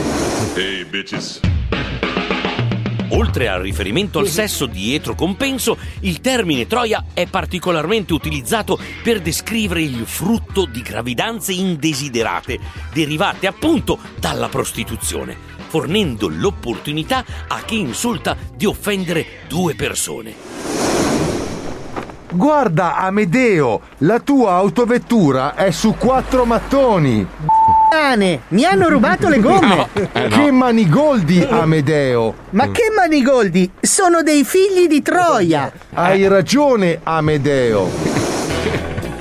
Hey 0.55 0.83
bitches. 0.83 1.39
Oltre 3.11 3.47
al 3.47 3.61
riferimento 3.61 4.19
al 4.19 4.27
sesso 4.27 4.65
dietro 4.65 5.15
compenso, 5.15 5.77
il 6.01 6.21
termine 6.21 6.67
troia 6.67 7.05
è 7.13 7.25
particolarmente 7.25 8.13
utilizzato 8.13 8.77
per 9.03 9.21
descrivere 9.21 9.81
il 9.81 10.05
frutto 10.05 10.65
di 10.65 10.81
gravidanze 10.81 11.53
indesiderate, 11.53 12.59
derivate 12.93 13.47
appunto 13.47 13.97
dalla 14.19 14.47
prostituzione, 14.47 15.35
fornendo 15.67 16.27
l'opportunità 16.27 17.25
a 17.47 17.61
chi 17.61 17.79
insulta 17.79 18.37
di 18.55 18.65
offendere 18.65 19.25
due 19.47 19.73
persone. 19.73 20.35
Guarda, 22.31 22.95
Amedeo, 22.97 23.81
la 23.99 24.19
tua 24.19 24.51
autovettura 24.51 25.55
è 25.55 25.71
su 25.71 25.95
quattro 25.97 26.45
mattoni. 26.45 27.25
Cane, 27.89 28.41
mi 28.49 28.65
hanno 28.65 28.87
rubato 28.87 29.27
le 29.29 29.39
gomme. 29.39 29.87
Che 30.29 30.51
manigoldi, 30.51 31.41
Amedeo. 31.41 32.35
Ma 32.51 32.69
che 32.69 32.91
manigoldi? 32.95 33.71
Sono 33.79 34.21
dei 34.21 34.43
figli 34.43 34.87
di 34.87 35.01
Troia. 35.01 35.71
Hai 35.93 36.27
ragione, 36.27 36.99
Amedeo. 37.01 37.89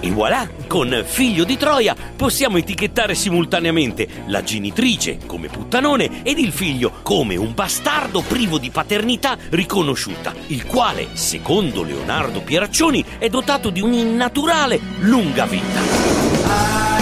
E 0.00 0.10
voilà, 0.10 0.48
con 0.66 1.02
figlio 1.06 1.44
di 1.44 1.56
Troia 1.56 1.96
possiamo 2.14 2.58
etichettare 2.58 3.14
simultaneamente 3.14 4.06
la 4.26 4.42
genitrice 4.42 5.18
come 5.26 5.48
puttanone 5.48 6.22
ed 6.22 6.38
il 6.38 6.52
figlio 6.52 6.92
come 7.02 7.36
un 7.36 7.54
bastardo 7.54 8.20
privo 8.20 8.58
di 8.58 8.70
paternità 8.70 9.36
riconosciuta, 9.50 10.34
il 10.48 10.66
quale, 10.66 11.08
secondo 11.14 11.82
Leonardo 11.82 12.42
Pieraccioni, 12.42 13.04
è 13.18 13.28
dotato 13.28 13.70
di 13.70 13.80
un'innaturale 13.80 14.78
lunga 15.00 15.46
vita. 15.46 16.97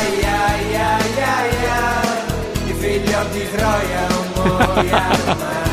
Ai 0.97 1.23
ai, 1.23 1.51
i 2.69 2.73
figli 2.73 3.15
di 3.33 3.51
Troia 3.51 4.09
non 4.09 4.25
muoiono 4.35 5.35
mai. 5.35 5.65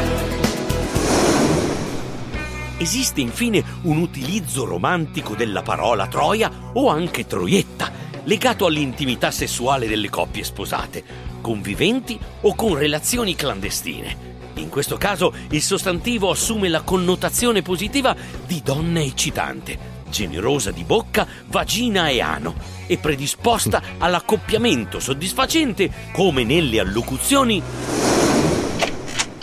Esiste 2.78 3.22
infine 3.22 3.64
un 3.84 4.00
utilizzo 4.00 4.66
romantico 4.66 5.36
della 5.36 5.62
parola 5.62 6.08
troia 6.08 6.52
o 6.74 6.90
anche 6.90 7.26
troietta, 7.26 7.90
legato 8.26 8.66
all'intimità 8.66 9.32
sessuale 9.32 9.88
delle 9.88 10.10
coppie 10.10 10.44
sposate, 10.44 11.04
conviventi 11.40 12.20
o 12.42 12.54
con 12.56 12.76
relazioni 12.76 13.36
clandestine. 13.36 14.32
In 14.56 14.68
questo 14.68 14.98
caso 14.98 15.34
il 15.52 15.62
sostantivo 15.62 16.32
assume 16.32 16.68
la 16.68 16.82
connotazione 16.82 17.62
positiva 17.62 18.14
di 18.46 18.62
donna 18.62 19.00
eccitante, 19.00 19.93
generosa 20.14 20.70
di 20.70 20.84
bocca, 20.84 21.28
vagina 21.48 22.08
e 22.08 22.22
ano 22.22 22.54
e 22.86 23.00
predisposta 23.00 23.82
all'accoppiamento 23.98 25.00
soddisfacente 25.00 25.92
come 26.12 26.44
nelle 26.44 26.80
allocuzioni 26.80 27.62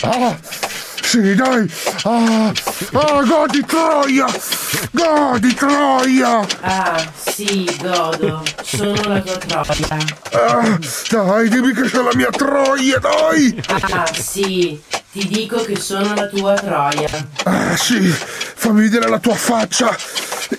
Ah, 0.03 0.39
sì, 1.11 1.35
dai. 1.35 1.69
Ah, 2.05 2.53
ah, 2.93 3.23
godi 3.25 3.65
Troia. 3.67 4.27
Godi 4.93 5.55
Troia. 5.55 6.47
Ah, 6.61 7.05
sì, 7.13 7.69
godo. 7.83 8.45
Sono 8.63 9.03
la 9.03 9.21
tua 9.21 9.37
troia. 9.39 9.99
Ah, 10.31 10.79
dai, 11.11 11.49
dimmi 11.49 11.73
che 11.73 11.83
c'è 11.83 12.01
la 12.01 12.15
mia 12.15 12.31
Troia, 12.31 13.01
dai. 13.01 13.61
Ah, 13.67 14.09
sì, 14.13 14.81
ti 15.11 15.27
dico 15.27 15.61
che 15.65 15.75
sono 15.81 16.15
la 16.15 16.29
tua 16.29 16.55
troia. 16.55 17.09
Ah, 17.43 17.77
sì, 17.77 17.99
fammi 18.55 18.83
vedere 18.83 19.09
la 19.09 19.19
tua 19.19 19.35
faccia. 19.35 19.97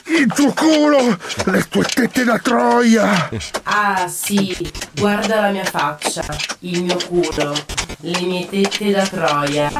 Il 0.03 0.31
tuo 0.33 0.51
culo, 0.51 1.17
le 1.45 1.65
tue 1.69 1.85
tette 1.85 2.25
da 2.25 2.37
Troia. 2.39 3.29
Ah, 3.63 4.05
sì, 4.09 4.55
guarda 4.91 5.39
la 5.39 5.49
mia 5.49 5.63
faccia, 5.63 6.23
il 6.59 6.83
mio 6.83 6.97
culo, 7.07 7.55
le 8.01 8.21
mie 8.21 8.47
tette 8.49 8.91
da 8.91 9.05
troia. 9.05 9.71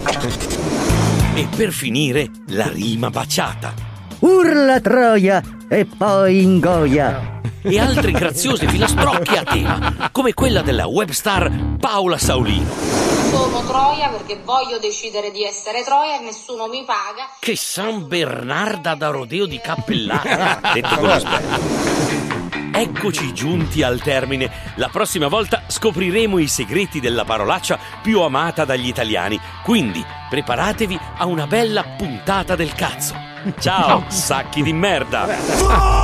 e 1.34 1.48
per 1.56 1.72
finire 1.72 2.30
la 2.48 2.68
rima 2.70 3.10
baciata. 3.10 3.74
Urla 4.20 4.80
Troia 4.80 5.42
e 5.68 5.86
poi 5.86 6.42
ingoia. 6.42 7.40
e 7.64 7.80
altre 7.80 8.12
graziose 8.12 8.68
filastrocche 8.68 9.38
a 9.38 9.44
tema, 9.44 10.10
come 10.12 10.34
quella 10.34 10.62
della 10.62 10.88
webstar 10.88 11.78
Paola 11.80 12.18
Saulino. 12.18 12.70
Sono 13.32 13.64
Troia 13.66 14.10
perché 14.10 14.40
voglio 14.44 14.78
decidere 14.80 15.32
di 15.32 15.44
essere 15.44 15.84
Troia 15.84 16.20
e 16.20 16.24
nessuno 16.24 16.68
mi 16.68 16.84
paga. 16.86 17.30
Che 17.40 17.56
San 17.56 18.08
Bernarda 18.08 18.94
da 18.96 19.10
rodeo 19.10 19.46
di 19.46 19.60
Cappellana, 19.60 20.60
detto 20.74 20.96
con 20.98 21.14
rispetto. 21.14 22.31
Eccoci 22.74 23.34
giunti 23.34 23.84
al 23.84 24.02
termine. 24.02 24.50
La 24.76 24.88
prossima 24.90 25.28
volta 25.28 25.64
scopriremo 25.68 26.38
i 26.40 26.48
segreti 26.48 27.00
della 27.00 27.26
parolaccia 27.26 27.78
più 28.02 28.22
amata 28.22 28.64
dagli 28.64 28.88
italiani. 28.88 29.40
Quindi 29.64 30.04
preparatevi 30.30 30.98
a 31.18 31.26
una 31.26 31.48
bella 31.48 31.84
puntata 31.84 32.56
del 32.56 32.74
cazzo. 32.74 33.14
Ciao, 33.60 34.06
sacchi 34.08 34.64
di 34.64 34.74
merda. 34.74 35.26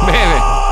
Bene. 0.06 0.67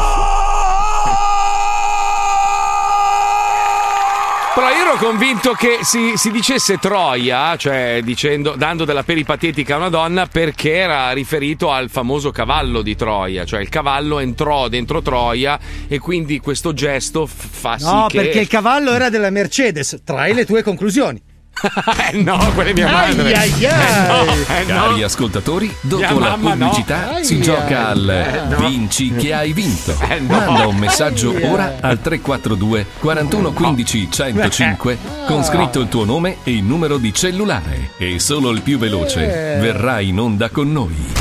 Però 4.55 4.69
io 4.69 4.85
ero 4.85 4.95
convinto 4.95 5.51
che 5.51 5.79
si, 5.81 6.13
si 6.15 6.31
dicesse 6.31 6.77
Troia, 6.77 7.57
cioè 7.57 7.99
dicendo, 8.01 8.55
dando 8.55 8.85
della 8.85 9.03
peripatetica 9.03 9.73
a 9.73 9.77
una 9.79 9.89
donna, 9.89 10.27
perché 10.27 10.75
era 10.75 11.11
riferito 11.11 11.71
al 11.71 11.89
famoso 11.89 12.31
cavallo 12.31 12.81
di 12.81 12.95
Troia, 12.95 13.43
cioè 13.43 13.59
il 13.59 13.67
cavallo 13.67 14.19
entrò 14.19 14.69
dentro 14.69 15.01
Troia 15.01 15.59
e 15.89 15.99
quindi 15.99 16.39
questo 16.39 16.73
gesto 16.73 17.25
f- 17.25 17.33
fa 17.49 17.77
sì 17.77 17.83
No, 17.83 18.07
che... 18.07 18.21
perché 18.21 18.39
il 18.39 18.47
cavallo 18.47 18.91
era 18.91 19.09
della 19.09 19.29
Mercedes. 19.29 19.99
Trai 20.05 20.33
le 20.33 20.45
tue 20.45 20.63
conclusioni. 20.63 21.21
eh 22.11 22.21
no, 22.21 22.37
quella 22.53 22.69
è 22.69 22.73
mia 22.73 22.91
madre. 22.91 23.33
Ai, 23.33 23.51
ai, 23.65 23.65
ai. 23.65 23.71
Eh 23.71 24.07
no, 24.07 24.31
eh 24.55 24.63
no. 24.73 24.87
Cari 24.89 25.03
ascoltatori, 25.03 25.75
dopo 25.81 26.01
Mia 26.01 26.19
la 26.29 26.35
no. 26.35 26.49
pubblicità 26.49 27.13
Ai, 27.15 27.23
si 27.25 27.39
gioca 27.41 27.87
al 27.89 28.09
Eh, 28.09 28.41
no. 28.49 28.67
Vinci 28.67 29.13
che 29.15 29.33
hai 29.33 29.53
vinto. 29.53 29.95
Eh, 30.09 30.19
no. 30.19 30.35
Manda 30.35 30.67
un 30.67 30.75
messaggio 30.75 31.29
Ai, 31.31 31.43
ai. 31.43 31.49
ora 31.51 31.75
al 31.79 31.99
342 32.01 32.85
41 32.99 33.51
15 33.53 34.07
105 34.11 34.97
con 35.27 35.43
scritto 35.43 35.79
il 35.79 35.87
tuo 35.87 36.03
nome 36.05 36.37
e 36.43 36.51
il 36.51 36.63
numero 36.63 36.97
di 36.97 37.13
cellulare. 37.13 37.91
E 37.97 38.19
solo 38.19 38.49
il 38.51 38.61
più 38.61 38.77
veloce 38.77 39.55
Eh. 39.55 39.59
verrà 39.59 39.99
in 40.01 40.19
onda 40.19 40.49
con 40.49 40.71
noi. 40.71 41.13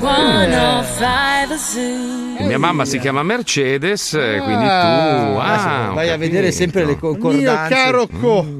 105 0.00 1.56
Zoo. 1.58 2.46
Mia 2.46 2.58
mamma 2.58 2.84
si 2.86 2.98
chiama 2.98 3.22
Mercedes, 3.22 4.14
eh, 4.14 4.40
quindi 4.42 4.64
tu. 4.64 4.70
Ah, 4.70 5.88
Ah, 5.88 5.92
vai 5.92 6.08
a 6.10 6.16
vedere 6.16 6.52
sempre 6.52 6.84
le 6.86 6.98
concordanze. 6.98 7.42
Mio 7.42 7.68
caro 7.68 8.06
co. 8.20 8.42
Mm. 8.44 8.59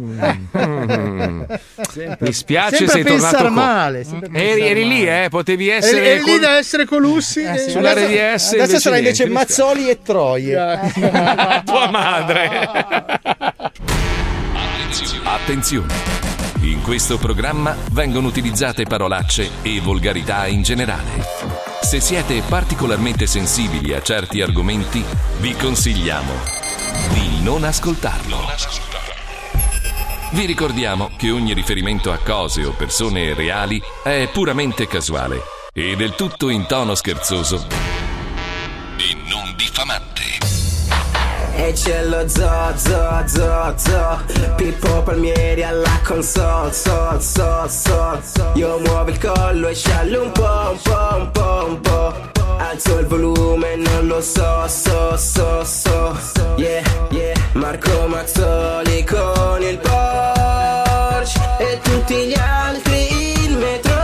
Mi 2.18 2.32
spiace, 2.32 2.76
Sempre 2.76 2.94
sei 2.94 3.02
tornato 3.04 3.04
pensare 3.04 3.42
qua. 3.42 3.50
male, 3.50 4.04
sempre 4.04 4.28
Eri, 4.32 4.60
eri 4.62 4.86
lì, 4.88 5.06
eh? 5.06 5.26
Potevi 5.30 5.68
essere. 5.68 6.02
è 6.02 6.16
lì 6.18 6.22
col- 6.22 6.40
da 6.40 6.56
essere 6.56 6.84
colussi. 6.84 7.42
Eh, 7.42 7.58
sì, 7.58 7.70
Sulla 7.70 7.90
adesso- 7.90 8.06
RDS 8.06 8.18
Adesso 8.20 8.54
invece 8.56 8.78
sarà 8.80 8.96
invece 8.98 9.24
niente, 9.24 9.40
Mazzoli 9.44 9.88
e 9.88 10.02
Troie. 10.02 10.92
Tua 11.64 11.88
madre. 11.90 12.68
Attenzione! 15.24 15.94
In 16.62 16.82
questo 16.82 17.16
programma 17.18 17.74
vengono 17.92 18.26
utilizzate 18.26 18.84
parolacce 18.84 19.48
e 19.62 19.80
volgarità 19.80 20.46
in 20.46 20.62
generale. 20.62 21.24
Se 21.80 22.00
siete 22.00 22.42
particolarmente 22.46 23.26
sensibili 23.26 23.94
a 23.94 24.02
certi 24.02 24.42
argomenti, 24.42 25.02
vi 25.38 25.54
consigliamo 25.54 26.32
di 27.14 27.42
non 27.42 27.64
ascoltarlo. 27.64 28.38
Vi 30.32 30.46
ricordiamo 30.46 31.10
che 31.16 31.32
ogni 31.32 31.52
riferimento 31.54 32.12
a 32.12 32.18
cose 32.24 32.64
o 32.64 32.70
persone 32.70 33.34
reali 33.34 33.82
è 34.04 34.28
puramente 34.32 34.86
casuale 34.86 35.42
e 35.72 35.96
del 35.96 36.14
tutto 36.14 36.50
in 36.50 36.66
tono 36.66 36.94
scherzoso. 36.94 37.66
E 38.96 39.16
non 39.28 39.52
diffamante. 39.56 40.22
E 41.56 41.72
c'è 41.72 42.04
lo 42.04 42.28
zo, 42.28 42.48
zo, 42.76 43.22
zo, 43.26 43.74
zo. 43.76 44.20
Pippo 44.54 45.02
Palmieri 45.02 45.64
alla 45.64 46.00
console, 46.04 46.72
so, 46.72 47.18
so, 47.18 47.68
so. 47.68 48.52
Io 48.54 48.78
muovo 48.78 49.10
il 49.10 49.18
collo 49.18 49.66
e 49.66 49.74
sciallo 49.74 50.22
un 50.22 50.30
po', 50.32 50.70
un 50.70 50.80
po', 50.80 51.16
un 51.16 51.30
po', 51.32 51.64
un 51.66 51.80
po' 51.80 52.28
Alzo 52.58 52.98
il 53.00 53.06
volume, 53.06 53.74
non 53.74 54.06
lo 54.06 54.20
so, 54.20 54.68
so, 54.68 55.16
so, 55.16 55.64
so. 55.64 56.14
Yeah, 56.56 56.82
yeah. 57.10 57.34
Marco 57.54 58.06
Mazzoli 58.06 59.02
con 59.04 59.60
il 59.62 59.78
E 59.78 60.09
tutti 62.10 62.26
gli 62.26 62.34
altri 62.34 63.44
in 63.44 63.54
metro 63.58 63.98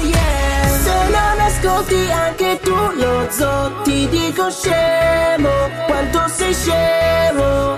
Yeah. 0.00 0.68
Se 0.82 1.08
non 1.10 1.40
ascolti 1.40 2.10
anche 2.10 2.60
tu 2.62 2.74
lo 2.74 3.26
zo 3.28 3.72
Ti 3.82 4.08
dico 4.08 4.48
scemo 4.48 5.50
Quanto 5.86 6.28
sei 6.28 6.54
scemo. 6.54 7.76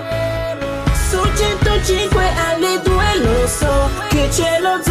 Su 1.09 1.19
105 1.35 2.23
alle 2.49 2.79
2 2.83 3.17
lo 3.23 3.47
so 3.47 3.89
Che 4.09 4.27
c'è 4.29 4.59
lo 4.59 4.79
zoo 4.83 4.90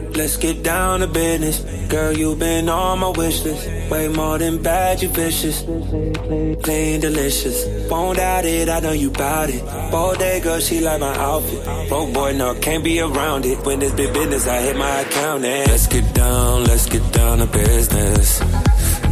Let's 0.21 0.37
get 0.37 0.61
down 0.61 0.99
to 0.99 1.07
business. 1.07 1.61
Girl, 1.89 2.13
you've 2.15 2.37
been 2.37 2.69
on 2.69 2.99
my 2.99 3.09
wish 3.09 3.41
list. 3.43 3.67
Way 3.89 4.07
more 4.07 4.37
than 4.37 4.61
bad, 4.61 5.01
you 5.01 5.09
vicious. 5.09 5.63
Clean, 6.61 6.99
delicious. 7.01 7.89
Won't 7.89 8.17
doubt 8.17 8.45
it, 8.45 8.69
I 8.69 8.81
know 8.81 8.91
you 8.91 9.09
bout 9.09 9.49
it. 9.49 9.63
Bold 9.89 10.19
day, 10.19 10.39
girl, 10.39 10.59
she 10.59 10.79
like 10.79 10.99
my 10.99 11.17
outfit. 11.17 11.89
Broke 11.89 12.13
boy, 12.13 12.33
no, 12.33 12.53
can't 12.53 12.83
be 12.83 12.99
around 12.99 13.45
it. 13.47 13.65
When 13.65 13.81
it's 13.81 13.95
big 13.95 14.13
business, 14.13 14.45
I 14.45 14.61
hit 14.61 14.77
my 14.77 14.99
account 14.99 15.43
and 15.43 15.67
let's 15.71 15.87
get 15.87 16.13
down, 16.13 16.65
let's 16.65 16.85
get 16.85 17.11
down 17.11 17.39
to 17.39 17.47
business. 17.47 18.39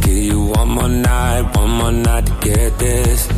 Give 0.02 0.22
you 0.30 0.40
one 0.44 0.68
more 0.68 0.88
night, 0.88 1.42
one 1.56 1.70
more 1.70 1.90
night 1.90 2.26
to 2.26 2.34
get 2.40 2.78
this. 2.78 3.28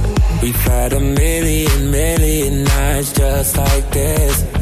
We've 0.42 0.62
had 0.66 0.92
a 0.92 1.00
million, 1.00 1.90
million 1.90 2.64
nights 2.64 3.14
just 3.14 3.56
like 3.56 3.90
this. 3.92 4.61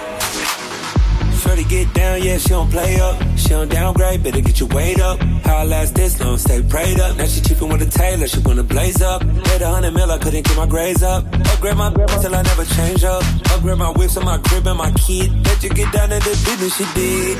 Shorty 1.51 1.65
get 1.65 1.93
down, 1.93 2.23
yeah, 2.23 2.37
she 2.37 2.47
don't 2.47 2.71
play 2.71 2.97
up. 3.01 3.21
She 3.35 3.49
don't 3.49 3.67
downgrade, 3.67 4.23
better 4.23 4.39
get 4.39 4.57
your 4.61 4.69
weight 4.69 5.01
up. 5.01 5.19
How 5.43 5.57
I 5.57 5.63
last 5.65 5.95
this 5.95 6.17
long, 6.21 6.37
stay 6.37 6.61
prayed 6.63 6.97
up. 6.97 7.17
Now 7.17 7.25
she 7.25 7.41
cheapin' 7.41 7.67
with 7.67 7.81
a 7.81 7.87
tailor, 7.87 8.25
she 8.29 8.39
wanna 8.39 8.63
blaze 8.63 9.01
up. 9.01 9.19
Paid 9.19 9.61
a 9.61 9.67
hundred 9.69 9.91
mil, 9.93 10.09
I 10.09 10.17
couldn't 10.17 10.47
get 10.47 10.55
my 10.55 10.65
grades 10.65 11.03
up. 11.03 11.25
Upgrade 11.51 11.75
my 11.75 11.91
till 12.21 12.33
I 12.33 12.41
never 12.41 12.63
change 12.63 13.03
up. 13.03 13.21
Upgrade 13.51 13.77
my 13.77 13.89
whips 13.89 14.15
and 14.15 14.23
my 14.23 14.37
crib 14.37 14.65
and 14.65 14.77
my 14.77 14.91
kid. 14.91 15.43
Bet 15.43 15.61
you 15.61 15.71
get 15.71 15.91
down 15.91 16.07
to 16.11 16.19
the 16.19 16.29
business 16.45 16.77
she 16.77 16.85
did. 16.95 17.37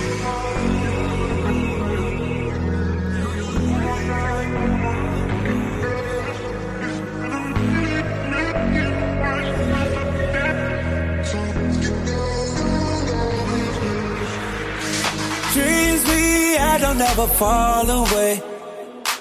Don't 16.82 16.98
never 16.98 17.28
fall 17.28 17.88
away. 17.90 18.42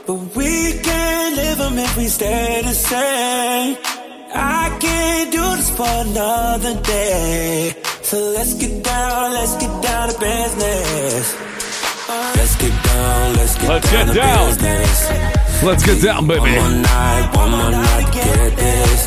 But 0.07 0.19
we 0.35 0.53
can't 0.83 1.37
live 1.37 1.59
them 1.59 1.79
if 1.79 1.97
we 1.97 2.07
stay 2.09 2.63
the 2.65 2.73
same. 2.73 3.77
I 4.35 4.77
can't 4.81 5.31
do 5.31 5.45
this 5.59 5.71
for 5.71 5.93
another 6.09 6.75
day. 6.81 7.75
So 8.03 8.17
let's 8.37 8.55
get 8.55 8.83
down, 8.83 9.33
let's 9.33 9.55
get 9.63 9.83
down 9.83 10.09
to 10.09 10.19
business. 10.19 11.37
Let's 12.39 12.57
get 12.57 12.75
down, 12.83 13.35
let's 13.37 13.55
get 13.59 13.69
Let's 13.69 13.91
down 13.93 14.07
get 14.07 14.15
down. 14.17 14.47
business. 14.49 15.63
Let's 15.63 15.85
get 15.85 16.03
down, 16.03 16.27
baby. 16.27 16.41
One 16.41 16.55
more 16.55 16.83
night, 16.83 17.37
one 17.37 17.51
more 17.51 17.71
night 17.71 18.15
get 18.15 18.57
this. 18.57 19.01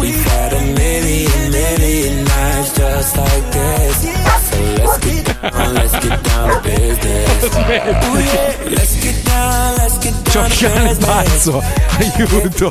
We've 0.00 0.24
had 0.34 0.52
a 0.52 0.62
million, 0.82 1.50
million 1.52 2.24
nights 2.24 2.76
just 2.76 3.16
like 3.16 3.46
this. 3.52 4.21
Let's 4.76 4.98
get 4.98 5.24
down, 5.40 5.74
let's 5.74 5.98
get 5.98 6.22
down 6.22 6.48
to 6.48 6.60
business. 6.62 7.44
Ooh, 7.44 8.18
yeah. 8.18 8.70
Let's 8.70 8.94
get 9.00 9.24
down, 9.24 9.76
let's 9.76 9.98
get 9.98 10.14
down 10.32 10.48
to 10.48 10.56
business. 10.56 10.98
pazzo. 10.98 11.62
Aiuto. 11.98 12.70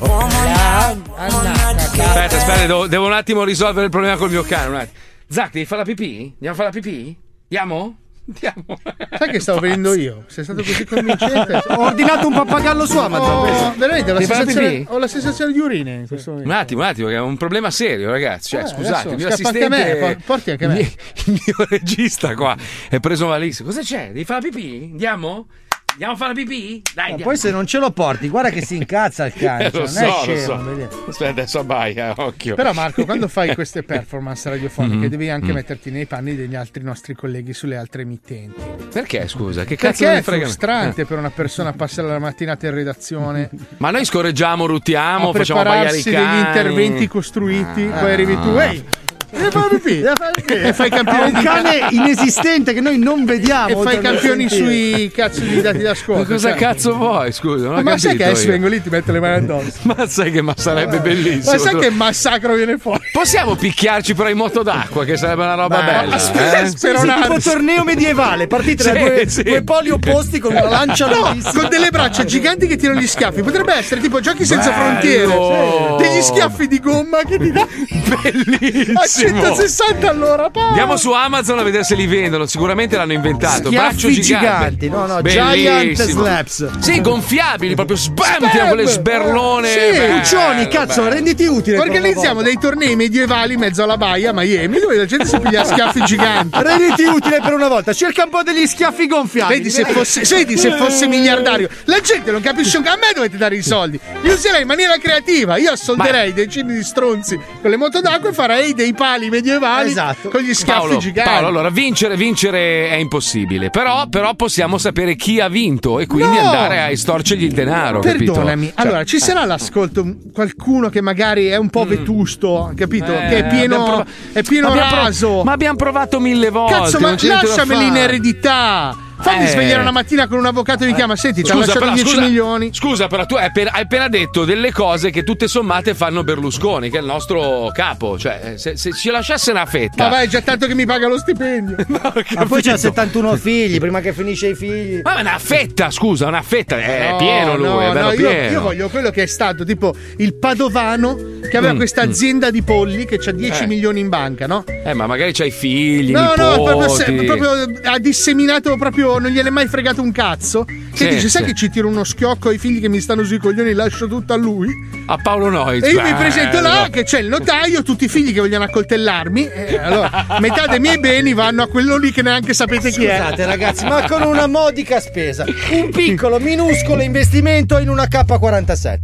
Aspetta, 1.16 2.36
aspetta, 2.38 2.66
devo, 2.66 2.88
devo 2.88 3.06
un 3.06 3.14
attimo 3.14 3.44
risolvere 3.44 3.86
il 3.86 3.92
problema 3.92 4.16
col 4.16 4.30
mio 4.30 4.44
cane. 4.44 4.68
Un 4.68 4.76
attimo. 4.76 5.00
Zac, 5.28 5.52
devi 5.52 5.66
fare 5.66 5.82
la 5.82 5.88
pipì? 5.88 6.34
Andiamo 6.34 6.54
a 6.54 6.58
fare 6.58 6.72
la 6.74 6.80
pipì? 6.82 7.18
Andiamo? 7.44 7.96
Andiamo. 8.28 8.80
Sai 9.17 9.30
che 9.30 9.39
stavo 9.39 9.59
venendo 9.59 9.93
io? 9.93 10.24
Sei 10.28 10.43
stato 10.43 10.61
così 10.63 10.86
convincente. 10.86 11.61
Ho 11.76 11.82
ordinato 11.86 12.28
un 12.28 12.34
pappagallo 12.34 12.86
su 12.86 12.97
Amazon. 12.97 13.47
Oh, 13.49 13.74
veramente 13.78 14.11
ho 14.11 14.13
la, 14.13 14.22
sensazione, 14.22 14.86
ho 14.88 14.97
la 14.99 15.07
sensazione 15.07 15.51
di 15.51 15.59
urine 15.59 15.93
in 15.95 16.07
questo 16.07 16.32
momento. 16.32 16.49
Un 16.49 16.55
attimo, 16.55 16.82
un 16.82 16.88
attimo, 16.88 17.07
che 17.07 17.15
è 17.15 17.19
un 17.19 17.36
problema 17.38 17.72
serio, 17.72 18.09
ragazzi. 18.09 18.49
Cioè, 18.51 18.63
Eh, 18.63 18.67
scusate, 18.67 19.07
il 19.07 19.13
anche 19.13 19.28
assistente. 19.28 19.63
a 19.65 19.69
me, 19.69 19.95
por- 19.95 20.17
porti 20.24 20.51
anche 20.51 20.67
me. 20.67 20.80
Il 20.80 20.86
mio, 21.26 21.34
il 21.36 21.41
mio 21.45 21.65
regista 21.69 22.36
qua 22.36 22.55
è 22.89 22.99
preso 22.99 23.28
malissimo. 23.28 23.69
Cosa 23.69 23.82
c'è? 23.82 24.07
Devi 24.07 24.24
fare 24.24 24.41
la 24.41 24.49
pipì? 24.49 24.88
Andiamo? 24.91 25.47
Andiamo 25.92 26.14
a 26.14 26.16
fare 26.16 26.34
la 26.34 26.39
pipì? 26.39 26.82
Dai, 26.82 26.94
Ma 26.96 27.02
andiamo. 27.10 27.24
poi 27.32 27.38
se 27.38 27.52
non 27.52 27.66
ce 27.68 27.78
lo 27.78 27.92
porti, 27.92 28.28
guarda 28.30 28.50
che 28.50 28.64
si 28.66 28.76
incazza 28.76 29.26
il 29.26 29.34
cane. 29.34 29.66
Eh, 29.66 29.70
lo 29.74 29.80
non 29.80 29.88
so, 29.88 30.00
è 30.00 30.06
lo 30.08 30.14
scemo. 30.22 30.89
so. 30.89 31.10
Aspetta, 31.10 31.30
adesso 31.30 31.60
abbaia, 31.60 32.14
occhio. 32.18 32.56
Però 32.56 32.74
Marco, 32.74 33.06
quando 33.06 33.28
fai 33.28 33.54
queste 33.54 33.84
performance 33.84 34.50
radiofoniche 34.50 34.96
Mhm. 34.96 35.08
devi 35.08 35.30
anche 35.30 35.52
Mm. 35.52 35.56
metterti 35.56 35.92
nei 35.92 36.06
panni 36.06 36.36
degli 36.36 36.56
altri 36.56 36.84
nostri 36.84 37.14
colleghi 37.14 37.54
sulle 37.54 37.76
altre 37.76 38.02
emittenti. 38.04 38.62
Perché, 38.92 39.28
scusa? 39.28 39.64
Che 39.64 39.76
cazzo 39.76 40.04
Perché 40.06 40.20
è 40.20 40.22
frega? 40.24 40.44
frustrante 40.46 41.06
per 41.06 41.18
una 41.18 41.30
persona 41.30 41.74
passare 41.74 42.08
la 42.08 42.20
mattinata 42.20 42.66
in 42.68 42.74
redazione 42.74 43.50
Ma 43.78 43.92
noi 43.92 44.06
scorreggiamo, 44.06 44.66
ruttiamo, 44.66 45.30
a 45.30 45.34
facciamo 45.34 45.60
abbaiare 45.62 45.98
i 45.98 46.04
cani. 46.04 46.16
degli 46.16 46.46
interventi 46.48 47.08
costruiti, 47.08 47.84
Ah. 47.92 48.00
poi 48.00 48.12
arrivi 48.14 48.34
tu, 48.39 48.50
ehi, 48.58 48.84
devi 49.32 49.50
fare 49.52 49.68
pipì, 49.80 50.02
devi 50.02 50.14
fare 50.18 50.32
pipì", 50.36 50.54
e 50.54 50.74
fai 50.74 50.90
campioni 50.90 51.32
un 51.32 51.34
di 51.40 51.44
cane 51.44 51.88
inesistente 51.92 52.74
che 52.74 52.82
noi 52.82 52.98
non 52.98 53.26
vediamo. 53.26 53.80
e 53.80 53.84
fai 53.84 54.00
campioni 54.00 54.50
sui 54.50 55.12
cazzo 55.14 55.42
di 55.42 55.62
dati 55.62 55.80
d'ascolto. 55.80 56.22
Ma 56.22 56.28
cosa 56.28 56.50
cioè. 56.50 56.58
cazzo 56.58 56.96
vuoi? 56.96 57.32
Scusa, 57.32 57.70
non 57.70 57.84
Ma 57.84 57.98
sai 57.98 58.16
che 58.16 58.24
adesso 58.26 58.46
io. 58.46 58.52
vengo 58.52 58.68
lì 58.68 58.76
e 58.78 58.82
ti 58.84 58.90
metto 58.90 59.12
le 59.12 59.20
mani 59.20 59.36
addosso? 59.36 59.72
Ma 59.84 60.08
sai 60.08 60.32
che 60.32 60.42
ma 60.42 60.54
sarebbe 60.58 61.00
bellissimo. 61.00 61.52
Ma 61.52 61.58
sai 61.58 61.76
che 61.78 61.90
massacro 61.90 62.54
viene 62.56 62.78
fuori? 62.78 63.00
Possiamo 63.12 63.56
picchiarci 63.56 64.14
però 64.14 64.30
in 64.30 64.38
moto 64.38 64.64
d'acqua, 64.64 65.06
che 65.06 65.18
sarebbe 65.18 65.44
una 65.44 65.56
roba 65.56 65.78
Ma- 65.78 65.84
bella. 65.84 66.16
aspetta, 66.16 66.60
eh? 66.60 66.68
Sì, 66.68 66.78
sì, 66.78 66.88
tipo 67.22 67.40
torneo 67.40 67.84
medievale, 67.84 68.48
partite 68.48 68.84
da 68.84 68.94
Sì, 68.94 69.00
due, 69.00 69.24
sì. 69.30 69.44
due 69.44 69.64
poli 69.64 69.90
opposti 69.90 70.40
con 70.40 70.52
una 70.52 70.68
lancia 70.70 71.08
No, 71.08 71.36
con 71.54 71.68
delle 71.70 71.90
braccia 71.90 72.24
giganti 72.24 72.68
che 72.68 72.76
tirano 72.78 73.00
gli 73.00 73.08
schiaffi. 73.08 73.42
Potrebbe 73.42 73.74
essere 73.74 74.00
tipo 74.02 74.20
giochi 74.20 74.46
senza 74.46 74.70
Bello! 74.72 74.82
frontiere. 74.84 75.96
Degli 75.98 76.22
schiaffi 76.22 76.68
di 76.68 76.80
gomma 76.80 77.20
che 77.28 77.38
ti 77.38 77.52
dà. 77.52 77.68
Bellissimo! 78.22 79.00
160 79.28 80.09
all'ora. 80.09 80.49
pa. 80.49 80.67
Andiamo 80.67 80.97
su 80.97 81.11
Amazon 81.11 81.59
a 81.59 81.63
vedere 81.63 81.84
se 81.84 81.95
li 81.95 82.05
vendono. 82.07 82.45
Sicuramente 82.45 82.95
l'hanno 82.97 83.13
inventato. 83.13 83.69
Braccio 83.69 84.09
Schiaffi 84.09 84.22
gigante. 84.22 84.78
giganti, 84.78 84.89
no, 84.89 85.05
no, 85.05 85.22
Bellissimo. 85.22 85.53
giant 85.55 86.01
slaps. 86.03 86.80
Sì, 86.80 87.01
gonfiabili, 87.01 87.76
proprio 87.76 87.97
sbam, 87.97 88.26
Spam! 88.36 88.49
tira 88.51 88.65
quelle 88.67 88.86
sberlone. 88.88 89.67
Sì, 89.69 89.78
Bello, 89.97 90.15
Cuccioni, 90.19 90.67
cazzo, 90.67 91.01
bello. 91.01 91.13
renditi 91.13 91.45
utile. 91.45 91.78
Organizziamo 91.80 92.41
dei 92.41 92.57
tornei 92.59 92.95
medievali 92.95 93.53
in 93.53 93.59
mezzo 93.59 93.84
alla 93.84 93.97
baia 93.97 94.30
a 94.30 94.34
Miami 94.34 94.80
dove 94.80 94.95
la 94.97 95.05
gente 95.05 95.26
si 95.26 95.38
piglia 95.39 95.63
schiaffi 95.63 96.01
giganti. 96.05 96.57
Renditi 96.61 97.03
utile 97.03 97.39
per 97.41 97.53
una 97.53 97.67
volta. 97.67 97.93
Cerca 97.93 98.24
un 98.24 98.30
po' 98.30 98.43
degli 98.43 98.65
schiaffi 98.67 99.07
gonfiati. 99.07 99.53
Vedi 99.53 99.69
se 99.69 99.86
fosse, 99.86 100.22
vedi 100.36 100.57
se 100.57 100.72
fosse 100.76 101.07
miliardario. 101.07 101.69
La 101.86 101.99
gente 102.01 102.32
non 102.32 102.41
capisce 102.41 102.78
un 102.78 102.88
A 102.88 102.95
me 102.95 103.11
dovete 103.13 103.38
dare 103.38 103.55
i 103.55 103.61
soldi. 103.63 103.99
Li 104.22 104.30
userei 104.30 104.61
in 104.61 104.67
maniera 104.67 104.97
creativa. 104.97 105.57
Io 105.57 105.72
assolderei 105.72 106.34
decine 106.34 106.74
di 106.74 106.84
stronzi 106.84 107.39
con 107.61 107.69
le 107.69 107.78
moto 107.78 108.01
d'acqua 108.01 108.30
e 108.30 108.34
farei 108.34 108.74
dei 108.74 108.93
pali 108.93 109.09
medievali 109.30 109.89
Esatto. 109.89 110.30
con 110.30 110.41
gli 110.41 110.53
schiaffi 110.53 110.80
Paolo, 110.80 110.97
giganti. 110.97 111.30
Paolo, 111.30 111.47
allora 111.47 111.70
vincere, 111.70 112.16
vincere 112.16 112.89
è 112.89 112.95
impossibile. 112.95 113.70
Però, 113.70 114.07
però 114.07 114.34
possiamo 114.36 114.78
sapere 114.78 115.16
chi 115.16 115.39
ha 115.39 115.47
vinto 115.47 115.99
e 115.99 116.05
quindi 116.07 116.36
No! 116.38 116.43
andare 116.45 116.80
a 116.82 116.89
estorcergli 116.89 117.43
il 117.43 117.53
denaro. 117.53 117.99
capito? 117.99 118.32
Perdonami, 118.34 118.66
Cioè, 118.68 118.74
allora 118.76 119.03
ci 119.03 119.20
sarà 119.20 119.41
all'ascolto 119.41 120.16
qualcuno 120.34 120.89
che 120.89 121.01
magari 121.01 121.47
è 121.47 121.57
un 121.57 121.70
po' 121.70 121.86
vetusto, 121.86 122.72
capito? 122.76 123.12
Mm. 123.12 123.16
eh, 123.16 123.28
che 123.30 123.38
è 123.38 123.47
pieno, 123.47 123.84
prov- 123.84 124.07
è 124.34 124.43
pieno 124.43 124.68
abbiamo 124.70 124.89
prov- 124.89 125.03
raso. 125.03 125.43
ma 125.43 125.51
abbiamo 125.51 125.76
provato 125.76 126.20
mille 126.20 126.49
volte. 126.49 126.74
Cazzo, 126.74 126.99
ma 126.99 127.16
lasciameli 127.20 127.88
in 127.88 127.95
eredità. 127.95 128.95
Fammi 129.22 129.43
Eh. 129.43 129.47
svegliare 129.47 129.82
una 129.82 129.91
mattina 129.91 130.28
con 130.28 130.38
un 130.39 130.45
avvocato 130.45 130.80
che 130.80 130.88
mi 130.88 130.93
chiama. 130.95 131.15
Senti, 131.15 131.43
ti 131.43 131.49
ha 131.49 131.53
Scusa, 131.53 131.65
lasciato 131.65 131.80
però, 131.86 131.93
10 131.93 132.09
scusa, 132.09 132.22
milioni. 132.22 132.69
Scusa, 132.74 133.07
però 133.07 133.26
tu 133.26 133.36
hai 133.36 133.45
appena, 133.45 133.72
hai 133.72 133.82
appena 133.84 134.07
detto 134.07 134.45
delle 134.45 134.72
cose 134.72 135.09
che 135.11 135.24
tutte 135.24 135.47
sommate 135.47 135.93
fanno 135.93 136.24
Berlusconi, 136.24 136.89
che 136.89 136.97
è 136.97 137.01
il 137.01 137.05
nostro 137.05 137.69
capo. 137.74 138.17
Cioè, 138.17 138.53
se, 138.57 138.76
se 138.78 138.91
ci 138.93 139.09
lasciasse 139.09 139.51
una 139.51 139.65
fetta. 139.65 140.03
Ma 140.05 140.09
vai, 140.09 140.26
è 140.26 140.30
già 140.30 140.41
tanto 140.41 140.65
che 140.67 140.74
mi 140.76 140.86
paga 140.86 141.07
lo 141.07 141.17
stipendio. 141.17 141.76
Ma 141.88 142.45
poi 142.47 142.61
c'ha 142.61 142.78
71 142.78 143.36
figli, 143.38 143.78
prima 143.80 143.99
che 144.01 144.13
finisce 144.13 144.47
i 144.49 144.55
figli. 144.55 145.01
Ma 145.03 145.17
è 145.17 145.22
una 145.22 145.38
fetta, 145.39 145.91
scusa, 145.91 146.28
una 146.28 146.41
fetta. 146.41 146.78
È 146.80 147.09
No, 147.11 147.17
pieno 147.17 147.57
lui, 147.57 147.65
no, 147.67 147.82
è 147.82 147.93
bello 147.93 148.05
no, 148.07 148.11
io, 148.13 148.28
pieno. 148.30 148.51
io 148.51 148.61
voglio 148.61 148.89
quello 148.89 149.09
che 149.11 149.24
è 149.24 149.28
stato 149.28 149.63
tipo 149.65 149.93
il 150.17 150.36
padovano 150.36 151.15
che 151.49 151.57
aveva 151.57 151.74
Mm, 151.74 151.78
questa 151.78 152.01
azienda 152.01 152.49
di 152.51 152.61
polli 152.63 153.05
che 153.05 153.15
ha 153.26 153.32
10 153.32 153.63
Eh. 153.63 153.67
milioni 153.67 153.99
in 153.99 154.09
banca, 154.09 154.45
no? 154.47 154.63
Eh, 154.84 154.93
ma 154.93 155.05
magari 155.07 155.32
c'hai 155.34 155.51
figli, 155.51 156.11
No, 156.11 156.34
no, 156.36 156.51
nipoti. 156.51 156.63
proprio, 156.63 156.89
se- 156.89 157.11
proprio 157.26 157.51
ha 157.84 157.97
disseminato 157.99 158.76
proprio, 158.78 159.11
non 159.20 159.32
gliene 159.32 159.49
è 159.49 159.51
mai 159.51 159.68
fregato 159.68 160.01
un 160.01 160.12
cazzo. 160.12 160.64
Che 160.66 160.76
Sì, 160.93 161.07
dice, 161.07 161.30
sai 161.30 161.43
sì. 161.43 161.47
che 161.49 161.55
ci 161.55 161.70
tiro 161.70 161.88
uno 161.88 162.03
schiocco 162.03 162.49
ai 162.49 162.57
figli 162.57 162.80
che 162.82 162.89
mi 162.89 162.99
stanno 162.99 163.24
sui 163.24 163.38
coglioni, 163.38 163.74
lascio 163.74 164.07
tutto 164.07 164.34
a 164.34 164.38
lui? 164.38 164.68
A 165.05 165.18
Paolo 165.18 165.49
Noiz. 165.49 165.84
E 165.84 165.91
io 165.91 166.01
mi 166.01 166.14
presento 166.14 166.59
là 166.59 166.88
che 166.91 167.03
c'è 167.03 167.20
il 167.20 167.28
notaio, 167.28 167.84
tutti 167.84 168.05
i 168.05 168.07
figli 168.07 168.34
che 168.34 168.39
vogliono 168.39 168.66
accoltellarmi. 168.66 169.47
E 169.47 169.78
allora, 169.78 170.38
metà 170.39 170.68
dei 170.68 170.80
miei 170.80 170.99
beni 170.99 171.34
vanno 171.34 171.64
a 171.64 171.68
quello 171.68 171.97
lì 171.97 172.12
che 172.12 172.22
neanche 172.22 172.53
sapete 172.53 172.91
chi 172.91 173.05
è. 173.05 173.18
Scusate 173.18 173.45
ragazzi, 173.45 173.86
ma 173.86 174.07
con 174.07 174.22
una 174.24 174.47
modica 174.47 174.99
spesa, 174.99 175.45
un 175.72 175.89
piccolo, 175.91 176.39
minuscolo 176.39 177.01
investimento 177.01 177.78
in 177.78 177.89
una 177.89 178.03
K47. 178.03 178.97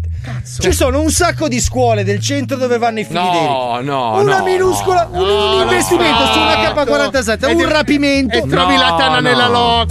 Ci 0.59 0.71
sono 0.73 1.01
un 1.01 1.09
sacco 1.09 1.47
di 1.47 1.59
scuole 1.61 2.03
del 2.03 2.19
centro 2.19 2.57
dove 2.57 2.77
vanno 2.77 2.99
i 2.99 3.05
figli 3.05 3.15
No, 3.15 3.77
dei 3.77 3.85
no, 3.85 4.19
Una 4.19 4.39
no, 4.39 4.43
minuscola, 4.43 5.07
un, 5.09 5.21
un 5.21 5.61
investimento 5.61 6.25
su 6.33 6.39
una 6.39 6.55
K47, 6.55 7.49
E 7.49 7.53
un 7.53 7.69
rapimento. 7.69 8.37
E 8.37 8.47
trovi 8.47 8.75
la 8.75 8.95
tana 8.97 9.15
no. 9.15 9.21
nella 9.21 9.47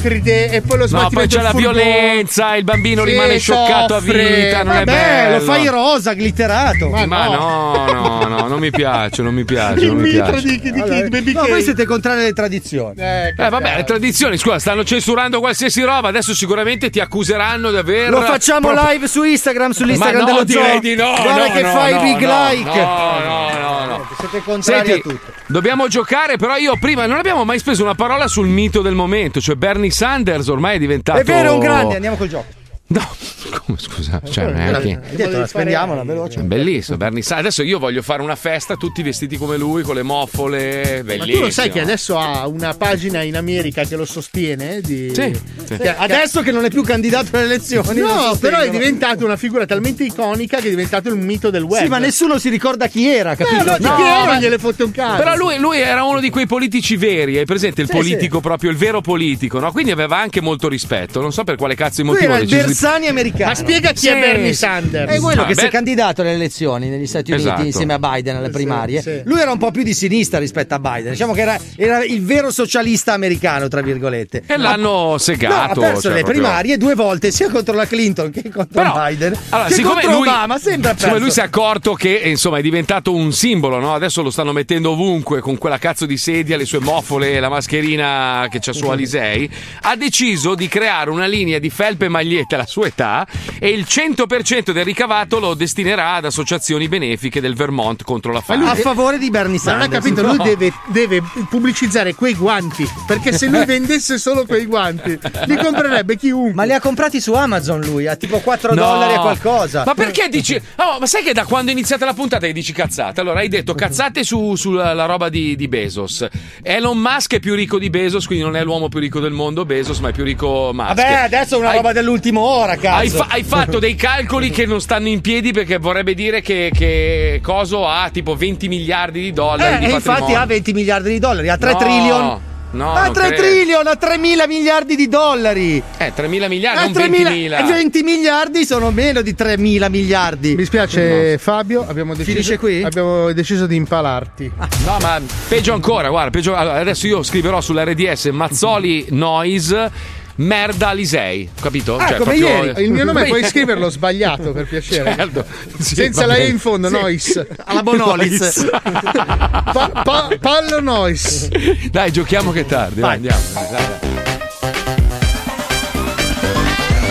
locride 0.06 0.50
e 0.50 0.60
poi 0.62 0.78
lo 0.78 0.82
No, 0.84 0.88
smaltimento 0.88 1.18
poi 1.18 1.28
c'è 1.28 1.42
la 1.42 1.52
violenza, 1.52 2.56
il 2.56 2.64
bambino 2.64 3.04
Sì, 3.04 3.10
rimane 3.10 3.38
scioccato 3.38 3.94
soffre. 3.94 4.22
a 4.22 4.44
vita, 4.46 4.62
non 4.62 4.72
è 4.76 4.84
Vabbè, 4.84 4.92
bello. 5.24 5.38
lo 5.38 5.42
fai 5.44 5.66
rosa, 5.66 6.12
glitterato. 6.14 6.88
Ma 6.88 7.04
no, 7.04 7.86
no, 7.90 8.24
no, 8.28 8.46
non 8.46 8.58
mi 8.58 8.70
piace, 8.70 9.22
non 9.22 9.34
mi 9.34 9.44
piace, 9.44 9.86
non 9.86 9.96
mi 9.96 10.10
piace. 10.10 10.42
di, 10.42 10.60
di, 10.60 10.80
Allora, 10.80 11.02
di 11.02 11.08
Baby 11.08 11.32
no, 11.32 11.46
voi 11.46 11.62
siete 11.62 11.84
contrari 11.84 12.20
alle 12.20 12.32
tradizioni. 12.32 13.00
Eh, 13.00 13.34
Eh 13.36 13.48
vabbè, 13.48 13.76
le 13.76 13.84
tradizioni, 13.84 14.36
scusa, 14.38 14.58
stanno 14.58 14.84
censurando 14.84 15.40
qualsiasi 15.40 15.82
roba, 15.82 16.08
adesso 16.08 16.34
sicuramente 16.34 16.90
ti 16.90 17.00
accuseranno 17.00 17.70
di 17.70 17.76
aver 17.76 18.10
Lo 18.10 18.22
facciamo 18.22 18.68
proprio- 18.68 18.90
live 18.90 19.08
su 19.08 19.22
Instagram, 19.24 19.72
sull'Instagram 19.72 20.22
Ma 20.22 20.28
no, 20.30 20.32
dello 20.32 20.44
direi 20.44 20.80
di 20.80 20.94
no, 20.94 21.12
Guarda 21.20 21.46
no, 21.46 21.52
che 21.52 21.62
no, 21.62 21.68
fai 21.70 21.92
no, 21.94 22.00
big 22.02 22.20
no, 22.20 22.48
like. 22.48 22.70
No, 22.80 23.18
no, 23.24 23.58
no, 23.58 23.84
no. 23.86 24.08
Siete 24.18 24.42
contrari 24.44 24.86
Senti, 24.88 25.08
a 25.08 25.10
tutto. 25.12 25.32
dobbiamo 25.46 25.88
giocare, 25.88 26.36
però 26.36 26.56
io 26.56 26.76
prima 26.78 27.06
non 27.06 27.18
abbiamo 27.18 27.44
mai 27.44 27.58
speso 27.58 27.82
una 27.82 27.94
parola 27.94 28.28
sul 28.28 28.46
mito 28.48 28.80
del 28.82 28.94
momento, 28.94 29.40
cioè 29.40 29.54
Bernie 29.54 29.90
Sanders 29.96 30.48
ormai 30.48 30.76
è 30.76 30.78
diventato 30.78 31.18
È 31.18 31.24
vero, 31.24 31.54
un 31.54 31.58
grande, 31.58 31.94
andiamo 31.94 32.16
col 32.16 32.28
gioco. 32.28 32.44
Come, 33.66 33.78
scusa, 33.78 34.20
cioè, 34.30 34.44
non 34.44 34.74
è 34.76 34.80
che- 34.80 34.98
Hai 35.10 35.16
detto, 35.16 35.38
la 35.38 35.46
spendiamola 35.46 36.04
veloce. 36.04 36.40
È 36.40 36.42
bellissimo, 36.42 36.96
Bernie 36.96 37.22
Sanders. 37.22 37.46
Adesso 37.58 37.62
io 37.68 37.78
voglio 37.78 38.02
fare 38.02 38.22
una 38.22 38.36
festa, 38.36 38.76
tutti 38.76 39.02
vestiti 39.02 39.36
come 39.36 39.56
lui, 39.56 39.82
con 39.82 39.94
le 39.96 40.02
moffole. 40.02 40.98
Ma 40.98 41.02
Bellissimo. 41.02 41.36
tu 41.38 41.40
lo 41.44 41.50
sai 41.50 41.70
che 41.70 41.80
adesso 41.80 42.16
ha 42.18 42.46
una 42.46 42.74
pagina 42.74 43.22
in 43.22 43.36
America 43.36 43.84
che 43.84 43.96
lo 43.96 44.04
sostiene? 44.04 44.80
Di... 44.80 45.12
Sì, 45.14 45.38
sì. 45.64 45.76
Che- 45.76 45.96
Adesso 45.96 46.42
che 46.42 46.52
non 46.52 46.64
è 46.64 46.70
più 46.70 46.82
candidato 46.82 47.36
alle 47.36 47.44
elezioni. 47.46 47.98
No, 48.00 48.36
però 48.40 48.58
è 48.60 48.70
diventato 48.70 49.24
una 49.24 49.36
figura 49.36 49.66
talmente 49.66 50.04
iconica 50.04 50.58
che 50.58 50.66
è 50.66 50.70
diventato 50.70 51.08
il 51.08 51.16
mito 51.16 51.50
del 51.50 51.62
web. 51.62 51.82
Sì, 51.82 51.88
ma 51.88 51.98
nessuno 51.98 52.38
si 52.38 52.48
ricorda 52.50 52.86
chi 52.88 53.06
era, 53.08 53.32
Eh, 53.32 53.36
capito? 53.36 53.64
no, 53.64 53.76
No, 53.88 53.96
chi 53.96 54.02
era 54.02 54.24
ma- 54.26 54.38
gliele 54.38 54.58
fotte 54.58 54.82
un 54.84 54.90
cazzo. 54.92 55.16
Però 55.22 55.34
lui, 55.36 55.58
lui 55.58 55.80
era 55.80 56.04
uno 56.04 56.20
di 56.20 56.30
quei 56.30 56.46
politici 56.46 56.96
veri, 56.96 57.38
hai 57.38 57.44
presente? 57.46 57.80
Il 57.82 57.88
Sì, 57.88 57.94
politico 57.94 58.40
proprio, 58.40 58.70
il 58.70 58.76
vero 58.76 59.00
politico, 59.00 59.58
no? 59.58 59.72
Quindi 59.72 59.90
aveva 59.90 60.18
anche 60.18 60.40
molto 60.40 60.68
rispetto. 60.68 61.20
Non 61.20 61.32
so 61.32 61.42
per 61.44 61.56
quale 61.56 61.74
cazzo 61.74 62.02
di 62.02 62.08
motivo 62.08 62.32
ha 62.34 62.38
deciso 62.38 62.66
di- 62.66 62.74
Bersani 62.80 63.06
americano. 63.06 63.50
Ma 63.50 63.54
spiega 63.54 63.90
chi 63.92 63.98
Sì, 63.98 64.08
è 64.08 64.18
Bernie 64.18 64.52
sì. 64.52 64.58
Sanders. 64.58 65.10
È 65.12 65.18
quello 65.18 65.42
Ah, 65.42 65.46
che 65.46 65.54
si 65.54 65.60
beh. 65.62 65.66
è 65.68 65.70
candidato 65.70 66.20
alle 66.20 66.32
elezioni 66.32 66.88
negli 66.88 67.06
Stati 67.06 67.32
Uniti 67.32 67.48
Esatto. 67.48 67.64
insieme 67.64 67.94
a 67.94 67.98
Biden 67.98 68.36
alle 68.36 68.50
primarie. 68.50 69.00
sì. 69.02 69.22
Lui 69.24 69.40
era 69.40 69.50
un 69.50 69.58
po' 69.58 69.70
più 69.70 69.82
di 69.82 69.94
sinistra 69.94 70.38
rispetto 70.38 70.74
a 70.74 70.78
Biden. 70.78 71.12
Diciamo 71.12 71.32
che 71.32 71.40
era, 71.40 71.58
era 71.76 72.04
il 72.04 72.22
vero 72.22 72.50
socialista 72.50 73.12
americano, 73.14 73.68
tra 73.68 73.80
virgolette. 73.80 74.42
E 74.46 74.56
l'hanno 74.58 74.84
No, 75.10 75.18
segato. 75.18 75.80
ha 75.80 75.86
perso 75.86 76.02
cioè, 76.02 76.12
le 76.12 76.20
proprio- 76.20 76.42
primarie 76.42 76.76
due 76.76 76.94
volte, 76.94 77.30
sia 77.30 77.48
contro 77.50 77.74
la 77.74 77.86
Clinton 77.86 78.30
che 78.30 78.42
contro 78.42 78.82
Però, 78.82 78.92
Biden. 79.06 79.34
allora, 79.50 79.68
che 79.68 79.74
siccome 79.74 80.02
contro 80.02 80.18
lui, 80.18 80.28
Obama, 80.28 80.58
sempre 80.58 80.90
ha 80.90 80.92
siccome 80.94 81.10
perso. 81.12 81.18
lui 81.24 81.30
si 81.32 81.40
è 81.40 81.42
accorto 81.42 81.94
che 81.94 82.18
eh, 82.20 82.28
insomma 82.30 82.58
è 82.58 82.62
diventato 82.62 83.12
un 83.14 83.32
simbolo, 83.32 83.78
no? 83.80 83.94
Adesso 83.94 84.22
lo 84.22 84.30
stanno 84.30 84.52
mettendo 84.52 84.90
ovunque 84.90 85.40
con 85.40 85.56
quella 85.58 85.78
cazzo 85.78 86.04
di 86.06 86.16
sedia, 86.18 86.56
le 86.56 86.64
sue 86.66 86.80
mofole 86.80 87.32
e 87.32 87.40
la 87.40 87.48
mascherina 87.48 88.46
che 88.50 88.58
c'ha 88.60 88.72
su 88.72 88.86
Alisei. 88.88 89.48
Ha 89.82 89.96
deciso 89.96 90.54
di 90.54 90.68
creare 90.68 91.10
una 91.10 91.26
linea 91.26 91.58
di 91.58 91.70
felpe 91.70 92.04
e 92.06 92.08
magliette 92.08 92.54
alla 92.54 92.65
sua 92.66 92.86
età 92.86 93.26
e 93.58 93.70
il 93.70 93.86
100% 93.88 94.70
del 94.72 94.84
ricavato 94.84 95.38
lo 95.38 95.54
destinerà 95.54 96.14
ad 96.14 96.24
associazioni 96.26 96.88
benefiche 96.88 97.40
del 97.40 97.54
Vermont 97.54 98.02
contro 98.04 98.32
la 98.32 98.40
fame. 98.40 98.68
a 98.68 98.74
favore 98.74 99.18
di 99.18 99.30
Bernie 99.30 99.60
Ma 99.64 99.72
non 99.72 99.80
Sanders. 99.82 100.04
ha 100.04 100.08
capito, 100.08 100.26
lui 100.26 100.36
deve, 100.42 100.72
deve 100.88 101.22
pubblicizzare 101.48 102.14
quei 102.14 102.34
guanti. 102.34 102.88
Perché 103.06 103.32
se 103.32 103.46
lui 103.46 103.64
vendesse 103.66 104.18
solo 104.18 104.44
quei 104.44 104.66
guanti, 104.66 105.18
li 105.46 105.56
comprerebbe 105.56 106.16
chiunque. 106.16 106.52
Ma 106.54 106.64
li 106.64 106.72
ha 106.72 106.80
comprati 106.80 107.20
su 107.20 107.32
Amazon 107.32 107.80
lui, 107.80 108.06
a 108.06 108.16
tipo 108.16 108.38
4 108.40 108.74
No. 108.74 108.82
dollari 108.82 109.14
a 109.14 109.20
qualcosa. 109.20 109.84
Ma 109.86 109.94
perché 109.94 110.28
dici? 110.28 110.60
Oh, 110.76 110.98
ma 110.98 111.06
sai 111.06 111.22
che 111.22 111.32
da 111.32 111.44
quando 111.44 111.70
è 111.70 111.74
iniziata 111.74 112.04
la 112.04 112.12
puntata 112.14 112.46
dici 112.46 112.72
cazzate? 112.72 113.20
Allora 113.20 113.38
hai 113.40 113.48
detto 113.48 113.74
cazzate 113.74 114.24
su- 114.24 114.54
sulla 114.56 114.92
la 114.92 115.04
roba 115.06 115.28
di, 115.28 115.54
di 115.56 115.68
Bezos. 115.68 116.26
Elon 116.62 116.98
Musk 116.98 117.34
è 117.34 117.40
più 117.40 117.54
ricco 117.54 117.78
di 117.78 117.88
Bezos, 117.90 118.26
quindi 118.26 118.44
non 118.44 118.56
è 118.56 118.62
l'uomo 118.64 118.88
più 118.88 118.98
ricco 118.98 119.20
del 119.20 119.32
mondo, 119.32 119.64
Bezos, 119.64 119.98
ma 120.00 120.08
è 120.08 120.12
più 120.12 120.24
ricco 120.24 120.70
Musk. 120.74 120.94
Vabbè, 120.94 121.12
adesso 121.24 121.54
è 121.56 121.58
una 121.58 121.68
Hai- 121.70 121.76
roba 121.76 121.92
dell'ultima 121.92 122.40
ora, 122.56 122.76
cazzo. 122.76 122.96
Hai, 122.98 123.08
fa- 123.10 123.26
hai 123.30 123.42
fatto 123.42 123.78
dei 123.78 123.94
calcoli 123.94 124.50
che 124.50 124.66
non 124.66 124.80
stanno 124.80 125.08
in 125.08 125.20
piedi 125.20 125.52
perché 125.52 125.78
vorrebbe 125.78 126.14
dire 126.14 126.40
che, 126.40 126.70
che 126.74 127.40
Coso 127.42 127.86
ha 127.86 128.08
tipo 128.12 128.34
20 128.34 128.68
miliardi 128.68 129.20
di 129.20 129.32
dollari 129.32 129.74
Eh, 129.74 129.78
di 129.78 129.84
e 129.86 129.94
infatti 129.94 130.34
ha 130.34 130.44
20 130.46 130.72
miliardi 130.72 131.10
di 131.10 131.18
dollari, 131.18 131.48
ha 131.48 131.56
3 131.56 131.72
No, 131.72 131.78
trillion. 131.78 132.40
No, 132.72 132.92
ha 132.92 133.04
non 133.04 133.12
3 133.14 133.28
credo. 133.28 133.42
trillion, 133.42 133.86
ha 133.86 133.96
3 133.96 134.18
mila 134.18 134.46
miliardi 134.46 134.96
di 134.96 135.08
dollari. 135.08 135.82
Eh, 135.96 136.12
3 136.14 136.26
mila 136.28 136.46
miliardi, 136.48 136.78
Eh, 136.80 136.82
non 136.84 136.92
3 136.92 137.02
20 137.08 137.16
mila- 137.18 137.30
mila. 137.60 137.62
20 137.72 138.02
miliardi 138.02 138.66
sono 138.66 138.90
meno 138.90 139.22
di 139.22 139.34
3 139.34 139.56
mila 139.56 139.88
miliardi. 139.88 140.56
Mi 140.56 140.64
spiace, 140.64 141.38
Fabio. 141.38 141.86
Abbiamo 141.88 142.14
deciso? 142.14 142.54
Abbiamo 142.84 143.32
deciso 143.32 143.66
di 143.66 143.76
impalarti. 143.76 144.50
No, 144.84 144.96
ma 145.00 145.18
peggio 145.48 145.72
ancora, 145.72 146.08
guarda, 146.10 146.30
peggio. 146.30 146.54
Allora, 146.54 146.78
adesso 146.80 147.06
io 147.06 147.22
scriverò 147.22 147.60
sull'RDS 147.62 148.26
Mazzoli 148.26 149.06
Noise. 149.10 150.24
Merda 150.36 150.88
Alisei, 150.88 151.48
capito? 151.60 151.96
Ah, 151.96 152.08
Cioè, 152.08 152.18
come 152.18 152.36
proprio- 152.36 152.62
ieri. 152.64 152.84
Il 152.84 152.92
mio 152.92 153.04
nome 153.04 153.24
puoi 153.24 153.42
scriverlo 153.48 153.88
sbagliato 153.88 154.52
per 154.52 154.66
piacere. 154.66 155.14
Certo. 155.16 155.44
Sì, 155.78 155.94
Senza 155.94 156.26
la 156.26 156.34
E 156.36 156.46
in 156.48 156.58
fondo, 156.58 156.88
Sì. 156.88 156.92
nois. 156.94 157.46
Alla 157.64 157.82
Bonolis. 157.82 158.68
Pa- 158.82 159.90
pa- 160.04 160.28
pallo 160.38 160.80
nois. 160.80 161.48
Dai, 161.90 162.12
giochiamo 162.12 162.52
che 162.52 162.60
è 162.60 162.66
tardi. 162.66 163.00
Vai, 163.00 163.14
andiamo. 163.16 163.40
Dai, 163.54 163.66
dai. 163.70 163.84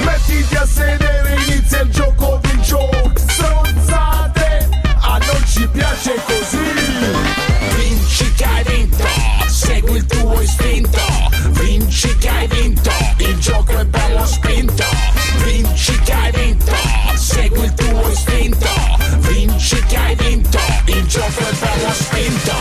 Mettiti 0.04 0.56
a 0.56 0.66
sedere, 0.66 1.36
inizia 1.48 1.82
il 1.82 1.90
gioco 1.90 2.40
di 2.44 2.62
gioco. 2.62 3.12
Stronzate, 3.28 4.70
a 5.00 5.18
non 5.18 5.44
ci 5.48 5.68
piace 5.72 6.14
così. 6.26 6.58
Vinci 7.76 8.32
che 8.36 8.44
hai 8.44 8.64
vinto, 8.68 9.04
segui 9.48 9.98
il 9.98 10.06
tuo 10.06 10.42
istinto. 10.42 11.05
Istinto. 18.26 18.68
Vinci 19.30 19.84
che 19.86 19.98
hai 19.98 20.16
vinto, 20.16 20.60
il 20.86 21.06
gioco 21.06 21.40
è 21.40 21.54
bello 21.60 21.92
spinto. 21.92 22.54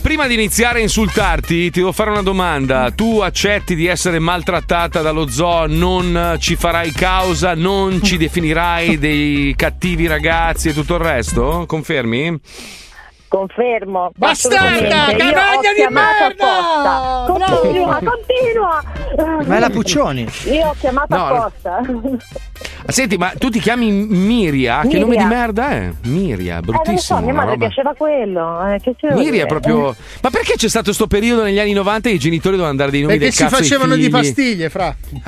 prima 0.00 0.26
di 0.26 0.34
iniziare 0.34 0.78
a 0.78 0.82
insultarti, 0.82 1.70
ti 1.70 1.80
devo 1.80 1.92
fare 1.92 2.10
una 2.10 2.22
domanda. 2.22 2.90
Tu 2.90 3.20
accetti 3.20 3.74
di 3.74 3.86
essere 3.86 4.18
maltrattata 4.18 5.00
dallo 5.02 5.28
zoo, 5.28 5.66
non 5.66 6.36
ci 6.38 6.56
farai 6.56 6.92
causa, 6.92 7.54
non 7.54 8.02
ci 8.02 8.16
definirai 8.16 8.98
dei 8.98 9.54
cattivi 9.56 10.06
ragazzi 10.06 10.68
e 10.68 10.72
tutto 10.72 10.94
il 10.94 11.00
resto? 11.00 11.64
Confermi? 11.66 12.40
Confermo. 13.28 14.10
Bastarda, 14.16 14.58
assolutamente. 14.58 15.22
Io 15.22 15.30
ho 15.30 15.32
cagagna 15.32 15.70
di 15.70 15.76
chiamato 15.76 16.24
merda! 16.26 17.22
apposta. 17.22 17.54
Continua, 17.54 17.98
continua. 18.02 18.82
Ma 19.46 19.56
è 19.56 19.60
la 19.60 19.70
Puccioni. 19.70 20.26
Io 20.46 20.66
ho 20.66 20.74
chiamato 20.80 21.16
No, 21.16 21.26
apposta. 21.26 21.80
Senti, 22.86 23.16
ma 23.16 23.32
tu 23.38 23.48
ti 23.50 23.60
chiami 23.60 23.90
Miria? 23.90 24.80
Che 24.80 24.86
Miria. 24.88 25.00
nome 25.02 25.16
di 25.16 25.24
merda 25.24 25.70
è? 25.70 25.90
Miria, 26.04 26.58
Eh, 26.58 26.60
non 26.60 26.64
lo 26.66 26.72
so, 26.74 26.82
bruttissimo. 26.82 27.20
mia 27.20 27.34
madre 27.34 27.50
roba. 27.52 27.66
piaceva 27.66 27.94
quello. 27.96 28.66
Eh, 28.66 28.80
che 28.80 28.94
Miria 29.14 29.30
dire? 29.30 29.42
è 29.42 29.46
proprio. 29.46 29.94
Ma 30.22 30.30
perché 30.30 30.54
c'è 30.56 30.68
stato 30.68 30.92
sto 30.92 31.06
periodo 31.06 31.42
negli 31.44 31.58
anni 31.58 31.72
90 31.72 32.08
e 32.08 32.12
i 32.12 32.18
genitori 32.18 32.54
dovevano 32.56 32.76
dare 32.78 32.90
dei 32.90 33.02
nomi 33.02 33.12
Perché 33.18 33.26
del 33.28 33.34
si 33.34 33.42
cazzo 33.42 33.56
ai 33.56 33.62
facevano 33.62 33.94
di 33.96 34.08
pastiglie, 34.08 34.68
fra. 34.70 34.88
Eh, 35.12 35.18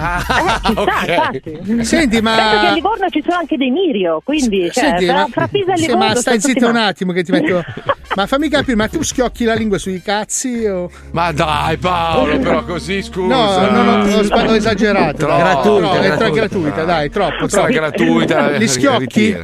ci 0.64 0.72
sta. 0.72 1.84
Senti, 1.84 2.20
ma- 2.20 2.34
Penso 2.36 2.60
che 2.60 2.66
a 2.66 2.72
Livorno 2.72 3.08
ci 3.10 3.22
sono 3.24 3.36
anche 3.38 3.56
dei 3.56 3.70
Mirio, 3.70 4.20
quindi 4.24 4.70
cioè, 4.72 4.84
Senti, 4.84 5.04
fra, 5.06 5.14
ma, 5.14 5.26
fra 5.30 5.46
Pisa 5.48 5.72
e 5.72 5.76
sì, 5.76 5.82
Livorno 5.86 6.04
ma 6.06 6.14
stai 6.16 6.40
zitto 6.40 6.68
un 6.68 6.76
attimo 6.76 7.12
che 7.12 7.22
ti 7.22 7.30
metto. 7.32 7.62
ma 8.16 8.26
fammi 8.26 8.48
capire, 8.48 8.76
ma 8.76 8.88
tu 8.88 9.02
schiocchi 9.02 9.44
la 9.44 9.54
lingua 9.54 9.78
sui 9.78 10.02
cazzi 10.02 10.64
o. 10.66 10.90
Ma 11.12 11.32
dai, 11.32 11.76
Paolo, 11.76 12.38
però 12.38 12.64
così 12.64 13.02
scusa. 13.02 13.68
No, 13.70 13.82
no, 13.82 13.82
no, 13.82 14.04
ho, 14.16 14.50
ho 14.50 14.54
esagerato. 14.54 15.16
Troppo, 15.16 15.32
dai. 15.32 15.40
gratuita, 15.42 15.86
No, 15.86 15.92
è 15.94 16.06
troppo 16.16 16.32
gratuita. 16.32 16.32
gratuita, 16.32 16.84
dai, 16.84 17.10
troppo. 17.10 17.21
Sarà 17.46 17.66
troppo. 17.66 17.72
gratuita, 17.72 18.50
Li 18.50 18.68
schiocchi? 18.68 19.36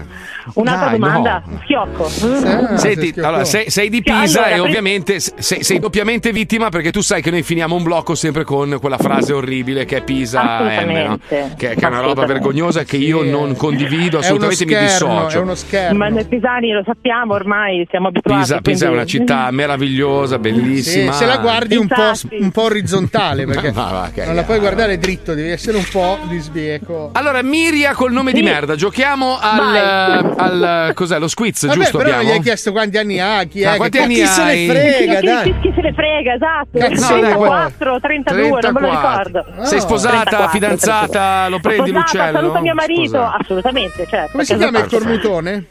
Un'altra 0.55 0.89
Dai, 0.91 0.99
domanda, 0.99 1.43
no. 1.47 1.61
schiocco. 1.63 2.05
Ah, 2.05 2.77
Senti, 2.77 3.15
allora, 3.21 3.45
sei, 3.45 3.71
sei 3.71 3.89
di 3.89 4.03
Pisa 4.03 4.45
Allora, 4.45 4.57
e 4.57 4.59
ovviamente 4.61 5.21
sei, 5.21 5.63
sei 5.63 5.79
doppiamente 5.79 6.33
vittima 6.33 6.69
perché 6.69 6.91
tu 6.91 7.01
sai 7.01 7.23
che 7.23 7.31
noi 7.31 7.43
finiamo 7.43 7.75
un 7.75 7.83
blocco 7.83 8.15
sempre 8.15 8.45
con 8.45 8.79
quella 8.81 8.99
frase 8.99 9.33
orribile 9.33 9.85
che 9.85 9.99
è 9.99 10.03
Pisa 10.03 10.61
M, 10.63 10.91
no? 10.91 11.19
Che, 11.29 11.51
che 11.57 11.75
è 11.75 11.87
una 11.87 12.01
roba 12.01 12.25
vergognosa 12.27 12.85
che 12.85 12.97
io 12.97 13.23
non 13.23 13.57
condivido, 13.57 14.19
assolutamente 14.19 14.65
mi 14.65 14.77
dissocio. 14.79 15.55
schermo. 15.55 15.99
Ma 15.99 16.09
noi 16.09 16.25
pisani 16.27 16.73
lo 16.73 16.83
sappiamo 16.85 17.35
ormai, 17.35 17.87
siamo 17.91 18.09
abituati. 18.09 18.41
Pisa, 18.41 18.61
Pisa 18.61 18.85
è 18.87 18.89
quindi- 18.89 18.95
una 18.97 19.07
città 19.07 19.51
meravigliosa, 19.51 20.35
Sì, 20.37 20.41
bellissima. 20.41 21.13
se 21.13 21.27
la 21.27 21.39
guardi 21.39 21.77
un 21.77 21.87
po', 21.87 22.13
un 22.31 22.51
po' 22.51 22.63
orizzontale 22.63 23.45
perché 23.47 23.73
va, 23.73 24.11
che 24.13 24.25
non 24.25 24.35
la 24.35 24.43
puoi 24.45 24.59
guardare 24.59 24.99
dritto, 24.99 25.35
devi 25.35 25.51
essere 25.51 25.77
un 25.77 25.87
po' 25.91 26.19
di 26.29 26.39
sbieco. 26.39 27.11
Allora, 27.13 27.43
Miria 27.43 27.95
col 27.95 28.13
nome 28.13 28.33
di 28.33 28.43
merda, 28.43 28.75
giochiamo 28.75 29.39
al, 29.41 30.35
al 30.39 30.93
cos'è 30.95 31.19
lo 31.19 31.29
squiz, 31.29 31.67
Vabbè, 31.67 31.79
giusto? 31.79 31.99
però 31.99 32.11
non 32.11 32.19
gli 32.19 32.23
abbiamo? 32.23 32.39
hai 32.39 32.45
chiesto 32.45 32.73
quanti 32.73 32.99
anni 32.99 33.21
ha, 33.21 33.43
chi 33.45 33.65
Ah, 33.65 33.75
è, 33.75 33.77
quanti 33.77 33.99
che 33.99 34.05
anni 34.05 34.15
chi 34.15 34.27
se 34.27 34.43
ne 34.45 34.51
hai? 34.51 34.67
frega, 34.69 35.19
Chi- 35.21 35.27
dai. 35.27 35.43
chi, 35.43 35.55
chi 35.61 35.73
se 35.75 35.81
ne 35.81 35.93
frega, 35.93 36.35
esatto. 36.35 36.79
Cazzo, 36.79 37.13
dai, 37.15 37.21
34, 37.33 38.01
32, 38.01 38.41
non 38.43 38.49
me 38.51 38.57
lo 38.61 38.61
34. 38.71 39.23
ricordo. 39.25 39.65
Sei 39.67 39.81
sposata, 39.81 40.17
34, 40.21 40.49
fidanzata, 40.49 41.49
lo 41.49 41.59
prendi 41.61 41.91
Sposata, 41.91 41.99
l'uccello? 41.99 42.39
Saluto 42.39 42.61
mio 42.61 42.75
marito, 42.75 43.05
Sposata. 43.09 43.37
assolutamente. 43.41 44.07
Certo, 44.09 44.31
Come 44.33 44.45
si 44.45 44.57
chiama 44.57 44.79
il 44.79 44.89
cornutone? 44.89 45.65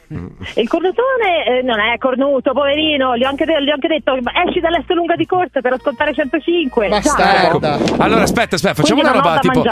Il 0.55 0.67
cornutone 0.67 1.45
eh, 1.45 1.61
non 1.63 1.79
è 1.79 1.97
cornuto, 1.97 2.53
poverino. 2.53 3.15
Gli 3.15 3.23
ho 3.23 3.27
anche, 3.29 3.45
de- 3.45 3.63
gli 3.63 3.69
ho 3.69 3.73
anche 3.73 3.87
detto 3.87 4.15
esci 4.47 4.59
dall'est 4.59 4.89
lunga 4.91 5.15
di 5.15 5.25
corsa 5.25 5.61
per 5.61 5.73
ascoltare 5.73 6.13
105. 6.13 6.87
Bastarda. 6.89 7.77
Ciao. 7.77 7.95
Allora, 7.99 8.23
aspetta, 8.23 8.55
aspetta, 8.55 8.73
facciamo 8.75 9.01
Quindi 9.01 9.17
una 9.17 9.23
roba 9.27 9.39
tipo, 9.39 9.63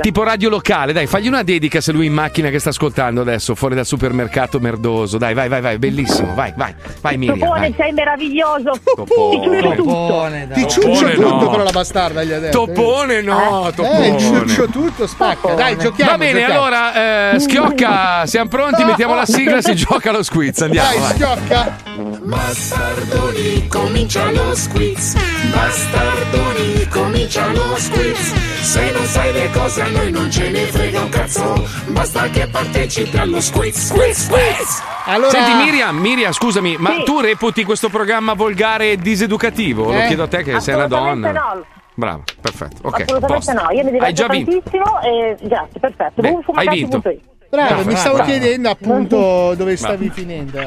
tipo 0.00 0.22
radio 0.22 0.48
locale. 0.48 0.92
Dai, 0.92 1.06
fagli 1.06 1.28
una 1.28 1.42
dedica 1.42 1.80
se 1.80 1.92
lui 1.92 2.06
in 2.06 2.12
macchina 2.12 2.48
che 2.50 2.58
sta 2.58 2.70
ascoltando 2.70 3.20
adesso, 3.20 3.54
fuori 3.54 3.74
dal 3.74 3.84
supermercato 3.86 4.19
merdoso. 4.60 5.16
Dai, 5.18 5.34
vai, 5.34 5.48
vai, 5.48 5.60
vai, 5.60 5.78
bellissimo. 5.78 6.34
Vai, 6.34 6.52
vai, 6.56 6.74
vai, 7.00 7.16
Miriam. 7.16 7.38
Topone, 7.38 7.60
vai. 7.60 7.74
sei 7.76 7.92
meraviglioso. 7.92 8.72
Topone. 8.94 9.38
Ti 9.38 9.42
ciuccio 9.42 9.74
tutto. 9.74 9.82
Topone. 9.82 10.48
Ti 10.52 10.68
ciuccio 10.68 10.88
Topone, 10.90 11.14
tutto, 11.14 11.50
però 11.50 11.62
la 11.62 11.70
bastarda 11.70 12.22
gli 12.24 12.32
ha 12.32 12.38
detto. 12.38 12.66
Topone 12.66 13.20
no, 13.22 13.68
Eh, 13.68 13.72
topone. 13.74 14.06
il 14.08 14.18
ciuccio 14.18 14.66
tutto 14.66 15.06
spacca. 15.06 15.54
Dai, 15.54 15.76
giochiamo. 15.78 16.10
Va 16.10 16.18
bene, 16.18 16.40
giochiamo. 16.40 16.60
allora, 16.60 17.32
eh, 17.34 17.40
schiocca, 17.40 18.26
siamo 18.26 18.48
pronti, 18.48 18.84
mettiamo 18.84 19.14
la 19.14 19.26
sigla 19.26 19.60
si 19.62 19.74
gioca 19.74 20.10
lo 20.12 20.22
squiz. 20.22 20.60
Andiamo. 20.62 20.88
Dai, 20.88 20.98
vai. 20.98 21.12
schiocca. 21.12 21.76
Bastardoni, 22.22 23.66
comincia 23.68 24.30
lo 24.30 24.54
squiz. 24.54 25.14
Bastardoni, 25.52 26.86
comincia 26.88 27.46
lo 27.50 27.74
squiz. 27.76 28.34
Se 28.60 28.90
non 28.92 29.04
sai 29.06 29.32
le 29.32 29.50
cose 29.50 29.80
a 29.80 29.88
noi 29.88 30.10
non 30.10 30.30
ce 30.30 30.50
ne 30.50 30.64
frega 30.66 31.00
un 31.00 31.08
cazzo. 31.08 31.66
Basta 31.88 32.28
che 32.28 32.46
partecipi 32.46 33.16
allo 33.16 33.40
squiz, 33.40 33.86
squiz, 33.86 34.26
squiz. 34.26 34.82
Allora, 35.06 35.30
Senti 35.30 35.54
Miriam, 35.64 35.96
Miriam, 35.96 36.32
scusami, 36.32 36.76
ma 36.78 36.92
Sì. 36.96 37.04
tu 37.04 37.20
reputi 37.20 37.64
questo 37.64 37.88
programma 37.88 38.34
volgare 38.34 38.92
e 38.92 38.96
diseducativo? 38.98 39.84
Lo 39.84 39.92
Eh? 39.98 40.06
chiedo 40.06 40.24
a 40.24 40.28
te 40.28 40.42
che 40.42 40.60
sei 40.60 40.74
una 40.74 40.86
donna. 40.88 41.32
no. 41.32 41.64
Bravo, 41.94 42.22
perfetto. 42.40 42.86
Ok, 42.86 43.00
Assolutamente 43.00 43.26
posto. 43.34 43.52
no. 43.52 43.70
Io 43.72 43.90
mi 43.90 43.98
Hai 43.98 44.12
già 44.12 44.26
diverto 44.28 44.50
vinto. 44.50 44.50
tantissimo 44.70 45.00
e 45.02 45.36
grazie, 45.40 45.80
perfetto. 45.80 46.20
Beh, 46.20 46.36
hai 46.54 46.68
vinto. 46.68 47.00
punto. 47.00 47.20
Bravo, 47.50 47.74
Bravo, 47.74 47.90
mi 47.90 47.96
stavo 47.96 48.16
bravo. 48.16 48.30
chiedendo 48.30 48.70
appunto 48.70 49.16
dove 49.56 49.74
Bravo. 49.74 49.76
stavi 49.76 50.10
finendo. 50.10 50.58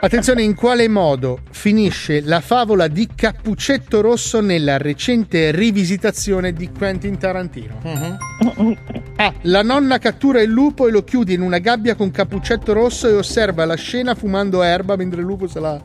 Attenzione, 0.00 0.42
in 0.42 0.54
quale 0.54 0.86
modo 0.88 1.40
finisce 1.50 2.20
la 2.20 2.40
favola 2.40 2.88
di 2.88 3.08
Cappuccetto 3.14 4.00
Rosso 4.00 4.40
nella 4.40 4.76
recente 4.76 5.50
rivisitazione 5.50 6.52
di 6.52 6.70
Quentin 6.70 7.18
Tarantino? 7.18 7.80
A. 9.16 9.32
La 9.42 9.62
nonna 9.62 9.98
cattura 9.98 10.40
il 10.42 10.50
lupo 10.50 10.86
e 10.86 10.90
lo 10.90 11.02
chiude 11.04 11.32
in 11.32 11.40
una 11.40 11.58
gabbia 11.58 11.94
con 11.94 12.10
Cappuccetto 12.10 12.72
Rosso 12.72 13.08
e 13.08 13.14
osserva 13.14 13.64
la 13.64 13.76
scena 13.76 14.14
fumando 14.14 14.62
erba 14.62 14.96
mentre 14.96 15.20
il 15.20 15.26
lupo 15.26 15.46
se 15.46 15.58
la... 15.60 15.80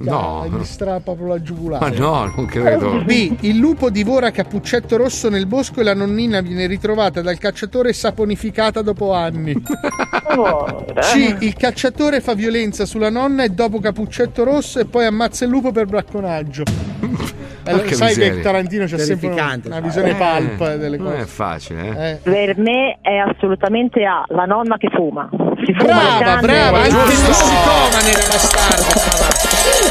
No. 0.00 0.46
gli 0.48 0.64
strappa 0.64 1.00
proprio 1.12 1.26
la 1.28 1.42
giugulare. 1.42 1.90
Ma 1.90 1.96
no, 1.98 2.32
non 2.34 2.46
credo. 2.46 3.02
B. 3.04 3.36
Il 3.40 3.58
lupo 3.58 3.90
divora 3.90 4.30
Cappuccetto 4.30 4.96
Rosso 4.96 5.28
nel 5.28 5.46
bosco 5.46 5.80
e 5.80 5.84
la 5.84 5.94
nonnina 5.94 6.40
viene 6.40 6.66
ritrovata 6.66 7.20
dal 7.20 7.36
cacciatore 7.38 7.92
saponificata 7.92 8.80
dopo 8.80 9.12
anni. 9.12 9.52
C. 9.62 11.36
Il 11.40 11.54
cacciatore 11.54 12.20
fa 12.20 12.34
violenza 12.34 12.86
sulla 12.86 13.10
nonna 13.10 13.44
e 13.44 13.50
dopo 13.50 13.80
Cappuccetto 13.80 14.44
Rosso 14.44 14.78
e 14.80 14.86
poi 14.86 15.04
ammazza 15.04 15.44
il 15.44 15.50
lupo 15.50 15.72
per 15.72 15.86
bracconaggio. 15.86 16.62
Eh, 17.64 17.70
Porca 17.70 17.94
sai 17.94 18.08
miseria. 18.08 18.34
che 18.34 18.40
Tarantino 18.40 18.84
c'ha 18.86 18.98
sempre 18.98 19.28
una, 19.28 19.56
una 19.66 19.78
visione 19.78 20.10
Eh, 20.10 20.14
palp 20.16 20.74
delle 20.78 20.96
Non 20.96 21.12
è 21.12 21.18
cose. 21.18 21.26
facile, 21.26 21.96
eh. 21.96 22.10
Eh. 22.10 22.16
Per 22.16 22.58
me 22.58 22.98
è 23.00 23.14
assolutamente 23.18 24.04
A, 24.04 24.24
la 24.30 24.46
nonna 24.46 24.76
che 24.78 24.88
fuma. 24.92 25.28
Si 25.64 25.72
fuma 25.72 26.18
Brava, 26.18 26.40
brava, 26.40 26.78
anche 26.78 26.90
giusto. 26.90 27.26
tossicomane 27.28 28.12
la 28.14 28.26
bastarda. 28.32 29.31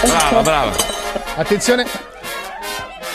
Brava, 0.04 0.42
brava. 0.42 0.76
Attenzione. 1.36 1.86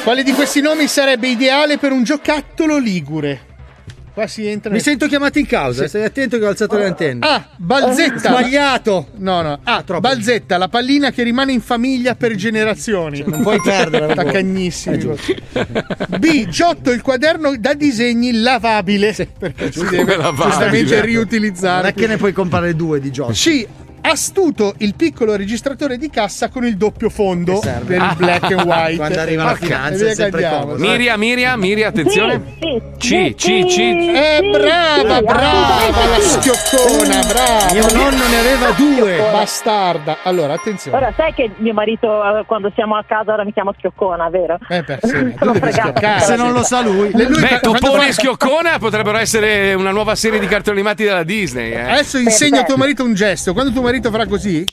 Quale 0.03 0.23
di 0.23 0.33
questi 0.33 0.61
nomi 0.61 0.87
sarebbe 0.87 1.29
ideale 1.29 1.79
per 1.79 1.91
un 1.93 2.05
giocattolo 2.05 2.79
ligure? 2.79 3.41
Qua 4.15 4.27
si 4.29 4.47
entra 4.47 4.71
Mi 4.71 4.77
nel- 4.77 4.85
sento 4.85 5.09
chiamato 5.09 5.39
in 5.39 5.45
causa, 5.47 5.83
Sì. 5.83 5.89
stai 5.89 6.05
attento 6.05 6.39
che 6.39 6.45
ho 6.47 6.49
alzato 6.49 6.79
le 6.79 6.87
antenne. 6.87 7.27
Ah, 7.27 7.49
Balzetta. 7.57 8.31
Sbagliato. 8.31 9.09
No, 9.17 9.43
no. 9.43 9.59
Ah, 9.65 9.83
Balzetta, 10.01 10.57
la 10.57 10.69
pallina 10.69 11.11
che 11.11 11.23
rimane 11.23 11.53
in 11.53 11.61
famiglia 11.61 12.15
per 12.15 12.35
generazioni. 12.35 13.23
non 13.27 13.43
puoi 13.43 13.61
perdere, 13.61 14.15
Tacagnissimi. 14.15 14.97
È 15.53 16.17
B. 16.19 16.47
Giotto, 16.49 16.93
il 16.93 17.03
quaderno 17.03 17.57
da 17.59 17.75
disegni 17.75 18.33
lavabile. 18.41 19.13
Perché 19.39 19.71
si 19.71 19.85
deve 19.85 20.17
lavabile. 20.17 20.45
giustamente 20.49 21.01
riutilizzare. 21.03 21.81
Non 21.83 21.91
è 21.91 21.95
che 21.95 22.07
ne 22.07 22.17
puoi 22.17 22.33
comprare 22.33 22.75
due 22.75 23.01
di 23.01 23.11
giochi. 23.11 23.33
C. 23.35 23.67
Astuto 24.09 24.75
il 24.79 24.95
piccolo 24.95 25.35
registratore 25.35 25.99
di 25.99 26.09
cassa 26.11 26.49
con 26.49 26.65
il 26.65 26.77
doppio 26.77 27.11
fondo 27.11 27.59
per 27.59 27.97
il 27.97 28.15
black 28.17 28.53
and 28.53 28.63
white. 28.65 28.97
Quando 28.97 29.19
arriva 29.19 29.43
la 29.45 29.55
finanza 29.57 30.07
è 30.07 30.15
sempre 30.15 30.49
comodo. 30.49 30.79
Miriam, 30.79 31.19
Miriam, 31.19 31.59
Miriam, 31.59 31.89
attenzione. 31.89 32.41
Sì, 32.61 32.83
C, 32.99 33.35
C, 33.35 33.65
C. 33.67 33.79
Eh, 33.79 34.51
brava, 34.53 35.21
brava, 35.23 36.07
la 36.07 36.21
schioccona, 36.21 37.21
brava. 37.27 37.73
Mio 37.73 37.93
nonno 37.93 38.29
ne 38.29 38.39
aveva 38.39 38.71
due. 38.71 39.17
Bastarda. 39.33 40.19
Allora, 40.23 40.53
attenzione. 40.53 40.97
Ora 40.97 41.13
sai 41.17 41.35
che 41.35 41.51
mio 41.57 41.73
marito 41.73 42.07
eh, 42.39 42.45
quando 42.47 42.71
siamo 42.77 42.95
a 42.97 43.03
casa 43.05 43.33
ora 43.33 43.43
mi 43.45 43.53
chiama 43.53 43.75
schioccona, 43.77 44.29
vero? 44.31 44.57
Eh, 44.69 44.85
sì, 45.03 45.35
fregata. 45.37 45.71
schioccare. 45.73 46.21
Se 46.21 46.37
non 46.37 46.53
lo 46.53 46.63
sa 46.63 46.81
lui. 46.81 47.11
Beh, 47.11 47.59
Topone 47.61 48.07
e 48.09 48.13
Schioccona 48.13 48.79
potrebbero 48.79 49.19
essere 49.19 49.75
una 49.75 49.91
nuova 49.91 50.15
serie 50.15 50.39
di 50.39 50.47
cartoni 50.47 50.79
animati 50.79 51.03
della 51.03 51.25
Disney. 51.25 51.73
Eh. 51.73 51.91
Adesso 51.91 52.19
insegno 52.19 52.61
a 52.61 52.63
tuo 52.63 52.77
marito 52.77 53.03
un 53.03 53.15
gesto. 53.15 53.53
Quando 53.53 53.73
tuo 53.73 53.83
marito 53.83 53.95
farà 54.11 54.27
così, 54.27 54.65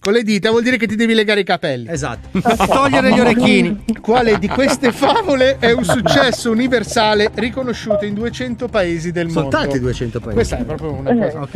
con 0.00 0.12
le 0.12 0.22
dita, 0.22 0.50
vuol 0.50 0.62
dire 0.62 0.76
che 0.76 0.86
ti 0.86 0.96
devi 0.96 1.14
legare 1.14 1.40
i 1.40 1.44
capelli. 1.44 1.88
Esatto. 1.90 2.28
Togliere 2.66 3.12
gli 3.12 3.20
orecchini. 3.20 3.84
Quale 4.00 4.38
di 4.38 4.48
queste 4.48 4.92
favole 4.92 5.56
è 5.58 5.72
un 5.72 5.84
successo 5.84 6.50
universale 6.50 7.30
riconosciuto 7.34 8.04
in 8.04 8.14
200 8.14 8.68
paesi 8.68 9.10
del 9.12 9.26
mondo? 9.26 9.40
Soltanto 9.40 9.76
i 9.76 9.80
200 9.80 10.18
paesi. 10.20 10.34
Questa 10.34 10.58
è 10.58 10.62
proprio 10.64 10.92
una 10.92 11.14
cosa. 11.16 11.48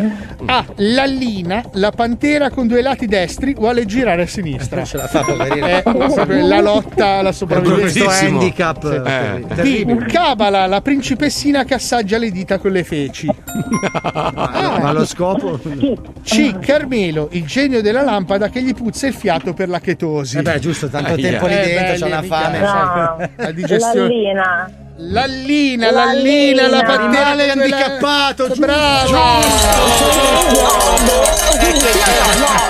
A. 0.46 0.64
L'allina, 0.76 1.62
la 1.74 1.90
pantera 1.90 2.50
con 2.50 2.66
due 2.66 2.82
lati 2.82 3.06
destri, 3.06 3.54
vuole 3.54 3.84
girare 3.86 4.22
a 4.22 4.26
sinistra. 4.26 4.76
Non 4.76 4.86
ce 4.86 4.96
la 4.96 5.06
fa. 5.06 5.20
È 5.62 5.82
proprio 5.82 6.46
la 6.46 6.60
lotta 6.60 7.06
alla 7.18 7.32
sopravvivenza. 7.32 8.04
questo 8.04 8.24
handicap 8.26 8.84
Eh. 8.84 9.02
terri- 9.02 9.46
terribile. 9.54 9.94
B. 10.04 10.06
Cabala, 10.06 10.66
la 10.66 10.80
principessina 10.80 11.64
che 11.64 11.74
assaggia 11.74 12.18
le 12.18 12.30
dita 12.30 12.58
con 12.58 12.72
le 12.72 12.84
feci. 12.84 13.26
Ma 14.12 14.92
lo 14.92 15.04
scopo. 15.06 15.60
C. 16.24 16.58
Carmelo, 16.58 17.28
il 17.32 17.44
genio 17.46 17.80
della 17.82 18.02
lampada 18.02 18.30
lampada 18.32 18.48
che 18.48 18.62
gli 18.62 18.74
puzza 18.74 19.06
il 19.06 19.14
fiato 19.14 19.52
per 19.52 19.68
la 19.68 19.80
chetosi. 19.80 20.38
Eh 20.38 20.42
beh, 20.42 20.58
giusto, 20.58 20.88
tanto 20.88 21.12
Aia. 21.12 21.30
tempo 21.30 21.46
lì 21.46 21.54
Eh, 21.54 21.62
dentro, 21.64 21.92
beh, 21.92 21.98
c'ha 21.98 22.06
una 22.06 22.22
fame. 22.22 22.58
No, 22.58 23.28
la 23.36 23.50
digestione. 23.52 23.94
l'allina. 24.08 24.70
L'allina, 25.04 25.90
l'allina, 25.90 26.62
la 26.62 26.68
L'allina. 26.68 26.82
patella 26.84 27.26
Animale 27.26 27.46
quella- 27.46 27.76
handicappato, 27.76 28.46
giusto. 28.48 28.66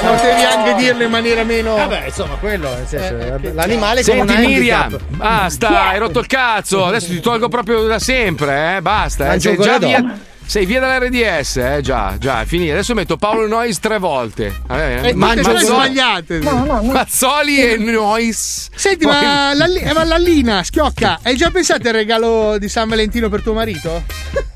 Potevi 0.06 0.42
anche 0.42 0.74
dirlo 0.74 1.02
in 1.04 1.10
maniera 1.10 1.42
meno. 1.44 1.74
Vabbè, 1.76 2.04
insomma, 2.06 2.34
quello, 2.40 2.74
nel 2.74 2.86
senso, 2.86 3.16
Eh, 3.18 3.52
l'animale 3.52 4.02
con 4.04 4.14
Senti 4.26 4.36
Miriam, 4.36 4.82
handicap. 4.82 5.00
basta, 5.16 5.88
hai 5.88 5.98
rotto 5.98 6.18
il 6.20 6.26
cazzo. 6.26 6.86
Adesso 6.86 7.08
ti 7.08 7.20
tolgo 7.20 7.48
proprio 7.48 7.82
da 7.82 7.98
sempre, 7.98 8.76
eh. 8.76 8.82
Basta, 8.82 9.32
eh. 9.32 9.48
Un 9.48 9.56
già 9.60 9.78
via. 9.78 10.18
Sei 10.52 10.66
via 10.66 10.80
dall'RDS, 10.80 11.56
eh? 11.56 11.78
Già, 11.80 12.16
già, 12.18 12.42
è 12.42 12.44
finita. 12.44 12.74
Adesso 12.74 12.92
metto 12.92 13.16
Paolo 13.16 13.46
Nois 13.48 13.78
tre 13.78 13.96
volte. 13.98 14.54
Va 14.66 14.74
bene? 14.74 14.96
E 14.96 14.98
tutte 14.98 15.14
Mangio 15.14 15.42
quelle 15.44 15.60
solo- 15.60 15.74
sbagliate. 15.76 16.40
Mazzoli 16.40 17.56
e 17.62 17.76
Nois. 17.78 18.68
Senti, 18.74 19.06
Poi- 19.06 19.14
ma, 19.14 19.54
l'alli- 19.54 19.78
eh, 19.80 19.94
ma 19.94 20.04
l'allina, 20.04 20.62
schiocca, 20.62 21.20
hai 21.22 21.36
già 21.36 21.48
pensato 21.50 21.88
al 21.88 21.94
regalo 21.94 22.58
di 22.58 22.68
San 22.68 22.86
Valentino 22.86 23.30
per 23.30 23.40
tuo 23.40 23.54
marito? 23.54 24.02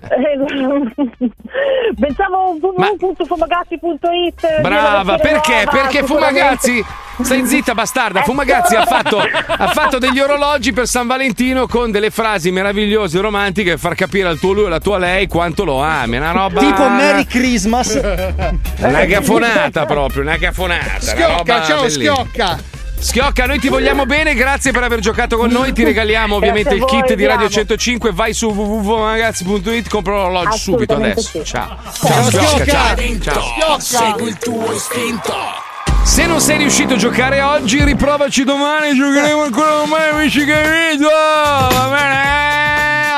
Pensavo 2.00 2.56
www.fumagazzi.it 2.60 4.60
Brava, 4.62 5.18
perché? 5.18 5.66
Perché 5.70 6.04
Fumagazzi, 6.04 6.84
stai 7.22 7.46
zitta 7.46 7.74
bastarda, 7.74 8.22
Fumagazzi 8.22 8.76
ha 8.76 8.86
fatto, 8.86 9.18
ha 9.18 9.68
fatto 9.68 9.98
degli 9.98 10.18
orologi 10.18 10.72
per 10.72 10.86
San 10.86 11.06
Valentino 11.06 11.66
con 11.66 11.90
delle 11.90 12.10
frasi 12.10 12.50
meravigliose 12.50 13.18
e 13.18 13.20
romantiche 13.20 13.70
per 13.70 13.78
far 13.78 13.94
capire 13.94 14.28
al 14.28 14.38
tuo 14.38 14.52
lui 14.52 14.64
e 14.64 14.66
alla 14.66 14.80
tua 14.80 14.98
lei 14.98 15.26
quanto 15.26 15.64
lo 15.64 15.82
ami, 15.82 16.16
una 16.16 16.32
roba... 16.32 16.60
Tipo 16.60 16.88
Merry 16.88 17.26
Christmas. 17.26 17.94
Una 18.78 19.04
gafonata 19.04 19.84
proprio, 19.86 20.22
una 20.22 20.36
gafonata. 20.36 20.84
una 20.84 21.00
Schiocca, 21.00 21.36
roba 21.36 21.62
ciao 21.62 21.80
bellissima. 21.82 22.14
schiocca. 22.14 22.58
Schiocca, 23.00 23.46
noi 23.46 23.58
ti 23.58 23.68
vogliamo 23.68 24.04
bene, 24.04 24.34
grazie 24.34 24.72
per 24.72 24.82
aver 24.82 25.00
giocato 25.00 25.38
con 25.38 25.50
noi. 25.50 25.72
Ti 25.72 25.84
regaliamo 25.84 26.36
ovviamente 26.36 26.74
il 26.74 26.84
kit 26.84 27.14
di 27.14 27.24
Radio 27.24 27.48
vi 27.48 27.54
amo. 27.54 27.64
105. 27.66 28.12
Vai 28.12 28.34
su 28.34 28.48
www.magazzi.it, 28.50 29.88
compra 29.88 30.12
l'orologio 30.14 30.56
subito 30.56 30.94
adesso. 30.94 31.20
sì. 31.20 31.44
Ciao. 31.44 31.76
Ciao, 31.92 32.24
Schiocca, 32.24 32.94
Schiocca. 32.96 33.32
ciao. 33.32 33.42
ciao. 33.58 33.80
Segui 33.80 34.28
il 34.28 34.38
tuo 34.38 34.72
istinto. 34.72 35.68
Se 36.02 36.26
non 36.26 36.40
sei 36.40 36.58
riuscito 36.58 36.94
a 36.94 36.96
giocare 36.96 37.40
oggi, 37.40 37.82
riprovaci 37.84 38.42
domani. 38.44 38.94
Giocheremo 38.94 39.42
ancora 39.42 39.70
domani, 39.76 40.18
amici 40.18 40.44
che 40.44 40.62
vinto. 40.88 41.08
Va 41.08 41.88
bene? 41.90 42.38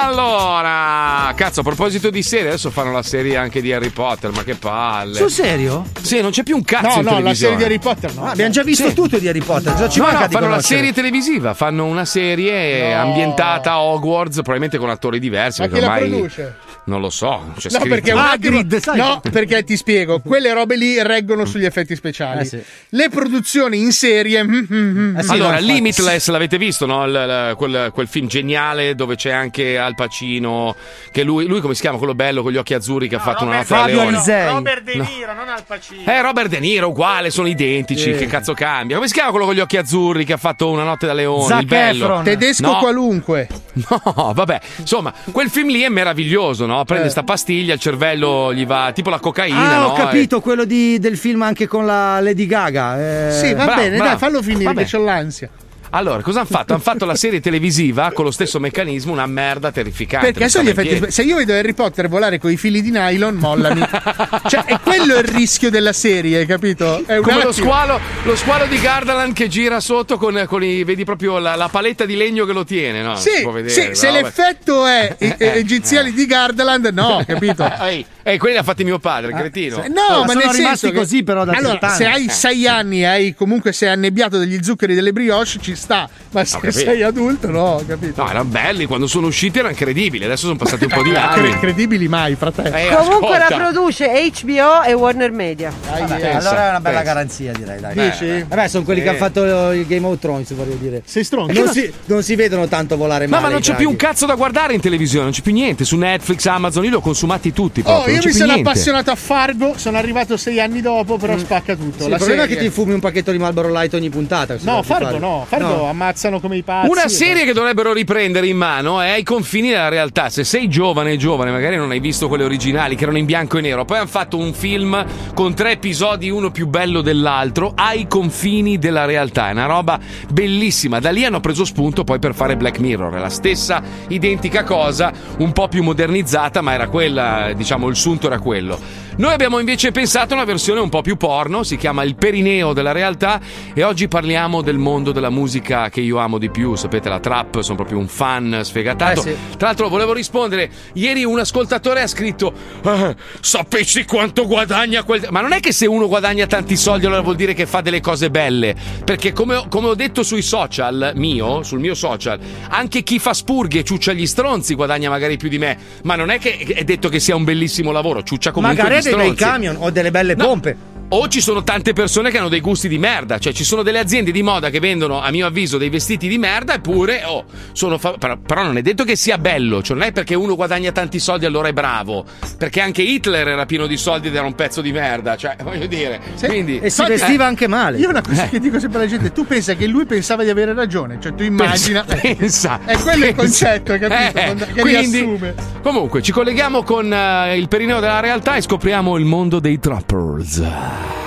Allora, 0.03 1.33
cazzo, 1.35 1.61
a 1.61 1.63
proposito 1.63 2.11
di 2.11 2.23
serie, 2.23 2.49
adesso 2.49 2.71
fanno 2.71 2.93
la 2.93 3.03
serie 3.03 3.37
anche 3.37 3.63
di 3.63 3.73
Harry 3.73 3.89
Potter. 3.89 4.31
Ma 4.33 4.45
che 4.45 4.57
palle. 4.57 5.17
Sul 5.17 5.31
serio? 5.31 5.87
Sì, 6.03 6.21
non 6.21 6.33
c'è 6.33 6.43
più 6.43 6.55
un 6.57 6.65
cazzo 6.65 6.87
No, 6.89 6.93
in 6.97 7.03
no, 7.05 7.11
la 7.11 7.17
televisione. 7.17 7.35
serie 7.35 7.57
di 7.57 7.65
Harry 7.65 7.79
Potter 7.79 8.15
no. 8.15 8.25
Ah, 8.27 8.31
abbiamo 8.33 8.51
già 8.51 8.63
visto 8.63 8.89
Sì. 8.89 8.95
tutto 8.95 9.19
di 9.19 9.27
Harry 9.29 9.41
Potter. 9.43 9.73
Cosa 9.73 9.89
ci 9.89 9.99
no, 9.99 10.05
manca 10.05 10.21
no, 10.21 10.27
di 10.27 10.33
fanno 10.35 10.47
la 10.47 10.51
conoscere? 10.53 10.77
serie 10.79 10.93
televisiva, 10.93 11.55
fanno 11.55 11.87
una 11.87 12.05
serie 12.05 12.95
No. 12.95 13.01
ambientata 13.01 13.71
a 13.73 13.81
Hogwarts, 13.81 14.35
probabilmente 14.37 14.77
con 14.79 14.91
attori 14.91 15.19
diversi. 15.19 15.63
Ma 15.63 15.69
perché 15.69 15.81
chi 15.81 15.87
la 15.89 15.93
ormai 15.95 16.09
produce? 16.11 16.57
Non 16.85 17.01
lo 17.01 17.11
so, 17.11 17.53
c'è 17.59 17.69
No, 17.71 17.79
scritto. 17.79 17.89
perché 17.89 18.11
Hagrid, 18.13 18.77
sai? 18.79 18.97
no, 18.97 19.21
perché 19.31 19.63
ti 19.63 19.77
spiego, 19.77 20.21
quelle 20.21 20.53
robe 20.53 20.77
lì 20.77 21.01
reggono 21.03 21.45
sugli 21.45 21.65
effetti 21.65 21.95
speciali. 21.95 22.41
Eh, 22.41 22.45
sì. 22.45 22.63
Le 22.91 23.09
produzioni 23.09 23.79
in 23.81 23.93
serie. 23.93 24.43
mm, 24.43 24.49
mm, 24.73 24.99
mm, 24.99 25.17
Eh 25.19 25.23
sì, 25.23 25.31
allora, 25.31 25.61
no. 25.61 25.67
Limitless 25.67 26.29
l'avete 26.29 26.59
visto, 26.59 26.85
no? 26.87 27.05
Il- 27.07 27.13
il- 27.13 27.55
quel, 27.57 27.91
quel 27.93 28.09
film 28.09 28.27
geniale 28.27 28.95
dove 28.95 29.15
c'è 29.17 29.31
anche 29.31 29.79
Al 29.79 29.95
Pacino. 29.95 30.75
Che 31.13 31.23
lui, 31.23 31.47
lui 31.47 31.61
come 31.61 31.75
si 31.75 31.81
chiama? 31.83 31.99
Quello 31.99 32.15
bello 32.15 32.43
con 32.43 32.51
gli 32.53 32.57
occhi 32.57 32.75
azzurri 32.75 33.09
che 33.09 33.15
ha 33.15 33.21
fatto 33.21 33.45
una 33.45 33.57
notte 33.59 33.69
da 33.75 33.81
Fabio 33.81 33.97
leone. 34.11 34.51
Robert 34.51 34.83
De 34.83 34.95
Niro, 34.97 35.35
non 35.35 35.49
Al 35.49 35.63
Pacino. 35.67 36.11
Eh, 36.13 36.21
Robert 36.23 36.49
De 36.49 36.59
Niro, 36.59 36.89
uguale, 36.89 37.31
sono 37.31 37.47
identici. 37.49 38.13
Sì. 38.13 38.19
Che 38.19 38.27
cazzo 38.27 38.55
cambia? 38.55 38.97
Come 38.97 39.07
si 39.09 39.15
chiama 39.15 39.31
quello 39.31 39.45
con 39.47 39.55
gli 39.55 39.61
occhi 39.61 39.77
azzurri 39.77 40.25
che 40.25 40.33
ha 40.33 40.37
fatto 40.39 40.69
una 40.71 40.83
notte 40.85 41.07
da 41.07 41.13
leone? 41.13 41.47
Zac 41.47 41.61
il 41.61 41.67
bello. 41.67 42.05
Efron. 42.05 42.25
Tedesco 42.25 42.67
No. 42.73 42.79
qualunque. 42.79 43.47
No, 43.89 44.33
vabbè, 44.35 44.61
insomma, 44.79 45.13
quel 45.31 45.49
film 45.49 45.69
lì 45.71 45.81
è 45.81 45.89
meraviglioso, 45.89 46.67
no? 46.67 46.72
Prende 46.85 47.07
Eh. 47.07 47.11
sta 47.11 47.23
pastiglia, 47.23 47.75
il 47.75 47.81
cervello 47.81 48.53
gli 48.53 48.67
va 48.67 48.91
tipo 48.95 49.11
la 49.11 49.19
cocaina, 49.21 49.77
Ah, 49.77 49.79
no? 49.81 49.87
ho 49.87 49.93
capito, 49.95 50.41
quello 50.41 50.65
di- 50.65 50.99
del 50.99 51.17
film 51.17 51.43
anche 51.43 51.67
con 51.67 51.85
la 51.87 52.21
Lady 52.21 52.47
Gaga. 52.47 53.29
eh. 53.29 53.33
Sì, 53.33 53.53
va 53.55 53.65
bravo, 53.65 53.81
bene, 53.81 53.97
bravo. 53.97 54.11
dai, 54.11 54.19
fallo 54.19 54.43
finire 54.43 54.65
Vabbè. 54.65 54.85
che 54.85 54.91
c'ho 54.97 55.03
l'ansia. 55.05 55.49
Allora, 55.95 56.23
cosa 56.23 56.41
hanno 56.41 56.49
fatto? 56.49 56.73
Hanno 56.73 56.83
fatto 56.83 57.05
la 57.05 57.15
serie 57.15 57.41
televisiva 57.41 58.13
con 58.13 58.25
lo 58.25 58.31
stesso 58.31 58.59
meccanismo, 58.59 59.13
una 59.13 59.27
merda 59.27 59.71
terrificante. 59.71 60.33
Perché 60.33 60.49
sono 60.49 60.65
gli 60.65 60.69
effetti 60.69 61.11
Se 61.11 61.23
io 61.23 61.37
vedo 61.37 61.53
Harry 61.53 61.75
Potter 61.75 62.09
volare 62.09 62.39
con 62.39 62.51
i 62.51 62.57
fili 62.57 62.81
di 62.81 62.91
nylon, 62.91 63.35
mollami. 63.35 63.81
cioè, 64.49 64.65
è 64.65 64.81
quello 64.81 65.17
il 65.17 65.25
rischio 65.25 65.71
della 65.71 65.93
serie, 65.93 66.39
hai 66.39 66.47
capito? 66.47 67.03
È 67.05 67.17
un 67.19 67.23
Come 67.23 67.45
lo 67.45 67.53
squalo, 67.53 68.01
lo 68.23 68.37
squalo 68.37 68.67
di 68.67 68.81
Gardaland 68.81 69.35
che 69.35 69.49
gira 69.49 69.81
sotto 69.81 70.17
con, 70.17 70.45
con 70.47 70.65
i, 70.65 70.83
vedi 70.85 71.05
proprio 71.05 71.39
la, 71.39 71.57
la 71.57 71.69
paletta 71.69 72.07
di 72.07 72.17
legno 72.17 72.47
che 72.47 72.53
lo 72.53 72.65
tiene, 72.65 73.03
no? 73.03 73.17
Sì, 73.17 73.45
vedere, 73.45 73.69
sì, 73.69 73.95
se 73.95 74.11
l'effetto 74.11 74.87
è 74.87 75.17
egiziali 75.39 76.13
di 76.13 76.25
Gardaland, 76.25 76.87
no, 76.87 77.23
capito? 77.27 77.71
Ehi, 77.81 78.05
eh, 78.23 78.39
quelli 78.39 78.55
li 78.55 78.61
ha 78.61 78.63
fatti 78.63 78.85
mio 78.85 78.99
padre, 78.99 79.33
cretino. 79.33 79.83
Eh, 79.83 79.89
No, 79.89 80.21
ma, 80.21 80.27
sono 80.27 80.39
nel 80.39 80.49
rimasti 80.49 80.63
senso 80.63 80.91
che- 80.91 80.97
così 80.99 81.23
però 81.23 81.45
da 81.45 81.53
Allora, 81.53 81.79
30 81.79 81.89
se 81.97 82.05
anni. 82.05 82.15
hai 82.15 82.29
sei 82.31 82.67
anni 82.67 83.01
e 83.03 83.05
hai 83.07 83.35
comunque 83.35 83.73
sei 83.73 83.89
annebbiato 83.91 84.39
degli 84.39 84.63
zuccheri 84.63 84.95
delle 84.95 85.13
brioche, 85.13 85.59
ci 85.61 85.75
sta. 85.75 86.09
Ma 86.31 86.45
se 86.45 86.55
capito. 86.59 86.73
sei 86.73 87.03
adulto, 87.03 87.51
no, 87.51 87.83
capito? 87.87 88.23
No, 88.23 88.29
erano 88.31 88.45
belli, 88.47 88.87
quando 88.87 89.07
sono 89.07 89.27
usciti 89.27 89.59
erano 89.59 89.75
credibili, 89.75 90.25
adesso 90.25 90.47
sono 90.47 90.57
passati 90.57 90.85
un 90.85 90.91
po' 90.91 91.03
di 91.03 91.15
anni. 91.15 91.51
Cre- 91.51 91.59
credibili 91.59 92.09
mai, 92.09 92.35
fratello. 92.37 92.75
Eh, 92.77 92.89
Comunque 92.95 93.39
la 93.39 93.47
produce 93.55 94.07
HBO 94.43 94.83
e 94.83 94.93
Warner 94.95 95.31
Media. 95.33 95.71
Vabbè, 95.89 96.19
pensa, 96.21 96.39
allora 96.39 96.67
è 96.67 96.69
una 96.71 96.81
bella 96.81 96.99
pensa. 96.99 97.03
garanzia, 97.03 97.53
direi. 97.53 97.81
Dai. 97.81 97.95
Dici? 98.11 98.45
Vabbè, 98.49 98.69
sono 98.69 98.85
quelli 98.85 99.01
Sì. 99.01 99.05
che 99.07 99.11
hanno 99.11 99.19
fatto 99.19 99.71
il 99.73 99.87
Game 99.87 100.07
of 100.07 100.19
Thrones, 100.19 100.53
voglio 100.55 100.77
dire. 100.81 101.03
Sei 101.05 101.25
stronzo. 101.25 101.53
Non 101.63 101.73
si, 101.73 101.93
non 102.07 102.23
si 102.23 102.35
vedono 102.35 102.67
tanto 102.69 102.97
volare 102.97 103.27
Ma, 103.27 103.37
male. 103.37 103.47
ma 103.49 103.53
non 103.53 103.61
c'è 103.61 103.75
più 103.75 103.89
un 103.89 103.97
cazzo 103.97 104.27
da 104.27 104.35
guardare 104.35 104.75
in 104.75 104.81
televisione, 104.81 105.25
non 105.25 105.33
c'è 105.33 105.43
più 105.43 105.53
niente. 105.53 105.85
Su 105.85 105.97
Netflix, 105.97 106.47
Amazon, 106.47 106.85
io 106.85 106.91
li 106.91 106.97
ho 106.97 107.01
consumati 107.01 107.53
tutti. 107.53 107.81
Oh, 107.81 107.83
Proprio, 107.85 108.12
io 108.13 108.21
mi 108.25 108.33
sono 108.33 108.53
niente. 108.53 108.69
appassionato 108.71 109.11
a 109.11 109.15
Fargo, 109.17 109.75
sono 109.77 109.97
arrivato 109.99 110.37
sei 110.37 110.61
anni 110.61 110.81
dopo, 110.81 111.17
però 111.17 111.37
spacca 111.39 111.75
tutto. 111.77 112.05
Sì, 112.05 112.09
la 112.09 112.17
il 112.17 112.17
problema 112.17 112.43
è 112.43 112.47
serie. 112.47 112.57
che 112.57 112.69
ti 112.69 112.71
fumi 112.71 112.93
un 112.95 113.01
pacchetto 113.01 113.31
di 113.33 113.39
Marlboro 113.39 113.71
Light 113.71 113.95
ogni 113.95 114.11
puntata. 114.11 114.57
No, 114.61 114.83
Fargo 114.83 115.05
fare. 115.07 115.19
no, 115.19 115.45
Fargo 115.49 115.67
No. 115.69 115.89
ammazzano 115.89 116.41
come 116.41 116.57
i 116.57 116.63
pazzi. 116.63 116.89
Una 116.91 117.09
serie 117.09 117.45
che 117.45 117.53
dovrebbero 117.53 117.93
riprendere 117.93 118.47
in 118.47 118.57
mano 118.57 119.01
è 119.01 119.11
ai 119.11 119.23
confini 119.23 119.71
della 119.71 119.89
realtà. 119.89 120.29
Se 120.29 120.45
sei 120.45 120.69
giovane, 120.69 121.17
giovane, 121.17 121.51
magari 121.51 121.77
non 121.77 121.91
hai 121.91 122.01
visto 122.01 122.29
quelle 122.29 122.45
originali 122.45 122.97
che 122.97 123.03
erano 123.05 123.19
in 123.19 123.25
bianco 123.25 123.59
e 123.59 123.61
nero. 123.61 123.85
Poi 123.85 123.99
hanno 123.99 124.07
fatto 124.07 124.37
un 124.39 124.53
film 124.53 125.05
con 125.35 125.55
tre 125.55 125.73
episodi, 125.73 126.31
uno 126.31 126.51
più 126.51 126.67
bello 126.67 127.01
dell'altro, 127.01 127.73
ai 127.75 128.07
confini 128.07 128.79
della 128.79 129.05
realtà. 129.05 129.49
È 129.49 129.53
una 129.53 129.67
roba 129.67 129.99
bellissima. 130.29 130.99
Da 131.01 131.11
lì 131.11 131.25
hanno 131.25 131.41
preso 131.41 131.65
spunto 131.65 132.05
poi 132.05 132.19
per 132.19 132.35
fare 132.35 132.57
Black 132.57 132.79
Mirror. 132.79 133.15
È 133.15 133.19
la 133.19 133.29
stessa 133.29 133.83
identica 134.09 134.65
cosa, 134.65 135.13
un 135.39 135.53
po' 135.53 135.69
più 135.69 135.83
modernizzata, 135.83 136.61
ma 136.61 136.73
era 136.73 136.89
quella, 136.89 137.53
diciamo, 137.55 137.89
il 137.89 137.97
sunto 138.03 138.27
era 138.27 138.41
quello. 138.41 138.81
Noi 139.23 139.33
abbiamo 139.33 139.61
invece 139.61 139.93
pensato 139.93 140.33
a 140.33 140.37
una 140.39 140.45
versione 140.45 140.81
un 140.81 140.89
po' 140.89 141.01
più 141.01 141.17
porno, 141.17 141.63
si 141.63 141.77
chiama 141.77 142.03
Il 142.03 142.17
Perineo 142.17 142.73
della 142.73 142.91
realtà 142.91 143.41
e 143.73 143.85
oggi 143.85 144.09
parliamo 144.09 144.63
del 144.63 144.79
mondo 144.79 145.13
della 145.13 145.31
musica 145.31 145.91
che 145.91 146.01
io 146.01 146.19
amo 146.19 146.39
di 146.39 146.51
più, 146.51 146.75
sapete 146.75 147.09
la 147.09 147.21
trap, 147.21 147.61
sono 147.61 147.77
proprio 147.77 147.99
un 147.99 148.09
fan 148.09 148.63
sfegatato. 148.65 149.21
Eh, 149.21 149.23
sì. 149.23 149.57
Tra 149.57 149.69
l'altro 149.69 149.89
volevo 149.89 150.13
rispondere, 150.13 150.69
ieri 150.95 151.23
un 151.23 151.39
ascoltatore 151.39 152.03
ha 152.03 152.09
scritto 152.09 152.53
"Eh, 152.85 153.15
sapessi 153.39 154.05
quanto 154.07 154.45
guadagna 154.45 155.05
quel... 155.05 155.29
Ma 155.31 155.41
non 155.41 155.53
è 155.53 155.61
che 155.61 155.71
se 155.71 155.87
uno 155.87 156.09
guadagna 156.09 156.49
tanti 156.49 156.77
soldi 156.77 157.07
allora 157.07 157.21
vuol 157.21 157.37
dire 157.37 157.55
che 157.55 157.65
fa 157.65 157.81
delle 157.81 158.01
cose 158.01 158.29
belle, 158.29 158.75
perché 159.05 159.33
come, 159.33 159.55
ho- 159.55 159.69
come 159.69 159.87
ho 159.87 159.95
detto 159.95 160.25
sui 160.25 160.43
social 160.43 161.13
mio, 161.15 161.63
sul 161.63 161.79
mio 161.79 161.95
social, 161.95 162.41
anche 162.71 163.05
chi 163.05 163.21
fa 163.21 163.33
spurghe 163.33 163.79
e 163.79 163.85
ciuccia 163.85 164.13
gli 164.15 164.27
stronzi 164.27 164.75
guadagna 164.75 165.09
magari 165.09 165.37
più 165.37 165.49
di 165.49 165.59
me, 165.59 165.79
ma 166.03 166.17
non 166.17 166.31
è 166.31 166.41
che 166.41 166.57
è 166.59 166.83
detto 166.83 167.09
che 167.09 167.21
sia 167.21 167.37
un 167.37 167.45
bellissimo 167.45 167.93
lavoro, 167.93 168.25
ciuccia 168.25 168.51
comunque 168.51 168.83
Magari 168.83 169.11
gli 169.12 169.12
bei 169.17 169.33
stronzi. 169.35 169.45
camion 169.45 169.77
o 169.79 169.91
delle 169.91 170.11
belle 170.11 170.35
No. 170.35 170.45
pompe. 170.47 170.77
O 171.15 171.29
ci 171.29 171.43
sono 171.43 171.63
tante 171.63 171.93
persone 171.93 172.31
che 172.31 172.39
hanno 172.39 172.49
dei 172.49 172.61
gusti 172.63 172.89
di 172.89 172.97
merda, 172.97 173.39
cioè 173.39 173.53
ci 173.53 173.65
sono 173.65 173.83
delle 173.83 173.99
aziende 173.99 174.31
di 174.31 174.43
moda 174.43 174.71
che 174.71 174.81
vendono, 174.81 175.21
a 175.21 175.31
mio 175.31 175.47
avviso, 175.47 175.77
dei 175.77 175.91
vestiti 175.91 176.27
di 176.27 176.39
merda, 176.39 176.73
eppure, 176.73 177.23
oh, 177.27 177.45
sono 177.73 177.99
fa- 177.99 178.15
però, 178.19 178.39
però 178.39 178.63
non 178.63 178.79
è 178.79 178.81
detto 178.83 179.05
che 179.05 179.15
sia 179.15 179.37
bello, 179.37 179.83
cioè 179.83 179.95
non 179.95 180.07
è 180.07 180.13
perché 180.13 180.35
uno 180.35 180.57
guadagna 180.57 180.91
tanti 180.91 181.19
soldi 181.19 181.45
allora 181.45 181.69
è 181.69 181.75
bravo, 181.75 182.25
perché 182.57 182.81
anche 182.81 183.03
Hitler 183.03 183.47
era 183.47 183.67
pieno 183.67 183.87
di 183.87 183.99
soldi 183.99 184.29
ed 184.29 184.37
era 184.37 184.47
un 184.47 184.55
pezzo 184.55 184.81
di 184.81 184.91
merda, 184.91 185.37
cioè 185.37 185.55
voglio 185.63 185.85
dire, 185.87 186.19
quindi... 186.41 186.79
E 186.79 186.89
si 186.89 187.03
Eh, 187.03 187.09
vestiva 187.09 187.45
anche 187.45 187.69
male. 187.69 187.99
Io 187.99 188.09
una 188.09 188.23
cosa 188.23 188.47
Eh. 188.47 188.49
che 188.49 188.59
dico 188.59 188.81
sempre 188.81 189.01
alla 189.01 189.09
gente, 189.09 189.33
tu 189.33 189.45
pensa 189.47 189.75
che 189.75 189.87
lui 189.87 190.07
pensava 190.07 190.45
di 190.45 190.49
avere 190.49 190.73
ragione, 190.73 191.19
cioè 191.21 191.35
tu 191.35 191.43
immagina... 191.43 192.05
Pensa, 192.23 192.81
È 192.87 192.97
quello 192.97 193.27
il 193.27 193.35
pensa. 193.35 193.67
concetto, 193.67 193.93
hai 193.93 193.99
capito? 193.99 194.39
Eh, 194.65 194.73
che 194.73 194.81
quindi, 194.81 195.19
riassume. 195.21 195.55
comunque, 195.83 196.23
ci 196.23 196.33
colleghiamo 196.33 196.83
con 196.85 197.13
eh, 197.13 197.59
il 197.59 197.69
perineo 197.69 198.01
della 198.01 198.21
realtà 198.21 198.55
e 198.57 198.63
scopriamo 198.63 199.19
il 199.19 199.25
mondo 199.27 199.61
dei 199.61 199.79
trappers. 199.79 200.63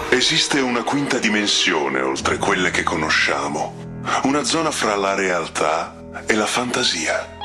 Esiste 0.10 0.60
una 0.60 0.84
quinta 0.84 1.18
dimensione 1.18 2.02
oltre 2.02 2.38
quelle 2.38 2.72
che 2.72 2.84
conosciamo, 2.84 3.76
una 4.23 4.43
zona 4.43 4.72
fra 4.72 4.95
la 4.95 5.14
realtà 5.14 5.95
e 6.26 6.35
la 6.35 6.45
fantasia, 6.45 7.38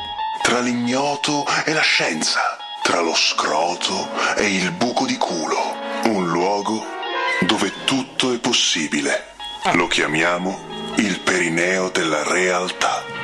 tra 0.43 0.61
l'ignoto 0.61 1.45
e 1.65 1.73
la 1.73 1.81
scienza, 1.81 2.57
tra 2.83 3.01
lo 3.01 3.15
scroto 3.15 4.09
e 4.37 4.55
il 4.55 4.71
buco 4.73 5.05
di 5.07 5.17
culo, 5.17 5.77
un 6.05 6.29
luogo 6.29 6.85
dove 7.41 7.73
tutto 7.85 8.33
è 8.33 8.39
possibile. 8.39 9.35
Lo 9.73 9.87
chiamiamo 9.87 10.95
il 10.97 11.21
perineo 11.21 11.91
della 11.91 12.23
realtà. 12.23 13.20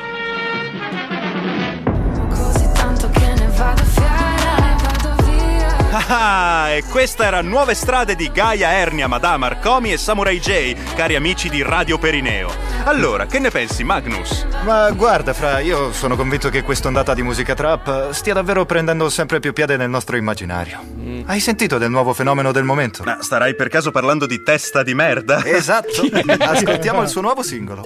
Ah, 5.98 6.68
e 6.72 6.84
questa 6.84 7.24
era 7.24 7.40
Nuove 7.40 7.74
strade 7.74 8.16
di 8.16 8.30
Gaia 8.30 8.70
Ernia, 8.72 9.06
Madame 9.06 9.46
Arcomi 9.46 9.92
e 9.92 9.96
Samurai 9.96 10.38
J, 10.38 10.74
cari 10.94 11.16
amici 11.16 11.48
di 11.48 11.62
Radio 11.62 11.96
Perineo. 11.96 12.50
Allora, 12.84 13.24
che 13.24 13.38
ne 13.38 13.50
pensi, 13.50 13.82
Magnus? 13.82 14.46
Ma 14.64 14.90
guarda, 14.90 15.32
Fra, 15.32 15.60
io 15.60 15.92
sono 15.92 16.14
convinto 16.14 16.50
che 16.50 16.62
quest'ondata 16.62 17.14
di 17.14 17.22
musica 17.22 17.54
trap 17.54 18.10
stia 18.10 18.34
davvero 18.34 18.66
prendendo 18.66 19.08
sempre 19.08 19.40
più 19.40 19.54
piede 19.54 19.78
nel 19.78 19.88
nostro 19.88 20.16
immaginario. 20.16 20.84
Hai 21.24 21.40
sentito 21.40 21.78
del 21.78 21.90
nuovo 21.90 22.12
fenomeno 22.12 22.52
del 22.52 22.64
momento? 22.64 23.02
Ma 23.02 23.22
starai 23.22 23.54
per 23.54 23.68
caso 23.68 23.90
parlando 23.90 24.26
di 24.26 24.42
testa 24.42 24.82
di 24.82 24.94
merda? 24.94 25.42
Esatto. 25.46 26.02
Ascoltiamo 26.38 27.00
il 27.00 27.08
suo 27.08 27.22
nuovo 27.22 27.42
singolo. 27.42 27.84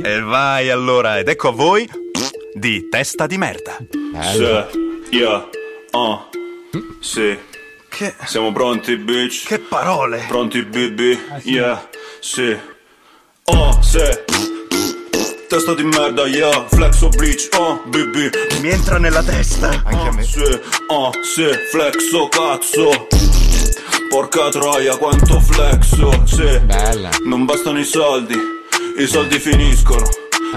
E 0.00 0.20
vai 0.20 0.70
allora, 0.70 1.18
ed 1.18 1.26
ecco 1.26 1.48
a 1.48 1.52
voi 1.52 1.90
di 2.54 2.88
testa 2.88 3.26
di 3.26 3.36
merda. 3.36 3.78
Sì, 4.30 4.42
yeah, 5.10 5.48
oh, 5.90 6.28
sì. 7.00 7.38
Che? 7.88 8.14
Siamo 8.24 8.52
pronti, 8.52 8.96
bitch? 8.96 9.46
Che 9.46 9.58
parole? 9.58 10.24
Pronti, 10.28 10.62
baby? 10.62 11.18
Yeah, 11.42 11.88
sì. 12.20 12.56
Oh, 13.44 13.80
sì. 13.80 14.02
Testa 15.48 15.74
di 15.74 15.84
merda, 15.84 16.26
yeah, 16.26 16.66
flexo 16.68 17.08
bleach, 17.08 17.48
oh, 17.56 17.80
baby. 17.86 18.28
Mi 18.60 18.68
entra 18.68 18.98
nella 18.98 19.22
testa. 19.22 19.82
Anche 19.84 20.08
a 20.08 20.12
me. 20.12 20.24
Sì, 20.24 20.60
oh, 20.88 21.10
sì, 21.22 21.46
flexo, 21.70 22.28
cazzo. 22.28 23.06
Porca 24.10 24.48
troia, 24.50 24.96
quanto 24.96 25.40
flexo, 25.40 26.26
sì. 26.26 26.58
Bella. 26.60 27.10
Non 27.24 27.44
bastano 27.44 27.78
i 27.78 27.84
soldi, 27.84 28.36
i 28.98 29.06
soldi 29.06 29.38
finiscono. 29.38 30.04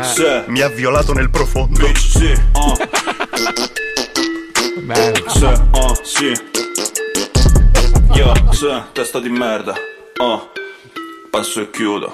Sì. 0.01 0.43
Mi 0.47 0.61
ha 0.61 0.69
violato 0.69 1.13
nel 1.13 1.29
profondo. 1.29 1.85
Bitch, 1.85 2.17
sì, 2.17 2.33
oh. 2.53 2.75
Bella. 4.81 5.29
Sì, 5.29 5.45
oh, 5.45 5.93
sì. 6.03 6.33
Io, 8.13 8.33
sì, 8.51 8.67
testa 8.93 9.19
di 9.19 9.29
merda. 9.29 9.73
Oh, 10.17 10.49
passo 11.29 11.61
e 11.61 11.69
chiudo. 11.69 12.13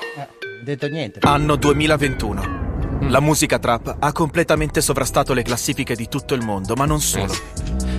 detto 0.63 0.87
niente. 0.87 1.19
Anno 1.21 1.55
2021. 1.55 2.63
La 3.07 3.19
musica 3.19 3.59
trap 3.59 3.97
ha 3.99 4.11
completamente 4.11 4.81
sovrastato 4.81 5.33
le 5.33 5.43
classifiche 5.43 5.95
di 5.95 6.07
tutto 6.07 6.33
il 6.33 6.43
mondo, 6.43 6.75
ma 6.75 6.85
non 6.85 6.99
solo. 6.99 7.33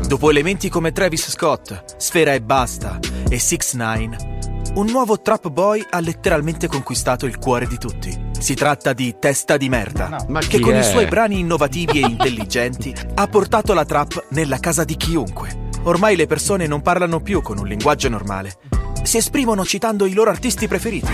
Dopo 0.06 0.30
elementi 0.30 0.68
come 0.68 0.92
Travis 0.92 1.30
Scott, 1.30 1.96
Sfera 1.96 2.34
e 2.34 2.40
Basta 2.40 2.98
e 3.28 3.38
6 3.38 3.58
9 3.74 4.34
un 4.76 4.88
nuovo 4.90 5.20
trap 5.22 5.48
boy 5.48 5.84
ha 5.88 6.00
letteralmente 6.00 6.66
conquistato 6.66 7.24
il 7.24 7.38
cuore 7.38 7.66
di 7.66 7.78
tutti. 7.78 8.25
Si 8.38 8.54
tratta 8.54 8.92
di 8.92 9.16
Testa 9.18 9.56
di 9.56 9.68
Merda, 9.68 10.24
Ma 10.28 10.40
che 10.40 10.60
con 10.60 10.74
è? 10.74 10.78
i 10.78 10.84
suoi 10.84 11.06
brani 11.06 11.38
innovativi 11.40 12.00
e 12.02 12.06
intelligenti 12.06 12.94
ha 13.14 13.26
portato 13.26 13.74
la 13.74 13.84
trap 13.84 14.26
nella 14.30 14.58
casa 14.58 14.84
di 14.84 14.96
chiunque. 14.96 15.64
Ormai 15.84 16.16
le 16.16 16.26
persone 16.26 16.66
non 16.66 16.80
parlano 16.82 17.20
più 17.20 17.42
con 17.42 17.58
un 17.58 17.66
linguaggio 17.66 18.08
normale. 18.08 18.54
Si 19.02 19.16
esprimono 19.16 19.64
citando 19.64 20.06
i 20.06 20.12
loro 20.14 20.30
artisti 20.30 20.68
preferiti. 20.68 21.12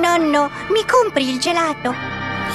Nonno, 0.00 0.50
mi 0.70 0.84
compri 0.86 1.28
il 1.28 1.38
gelato? 1.38 1.92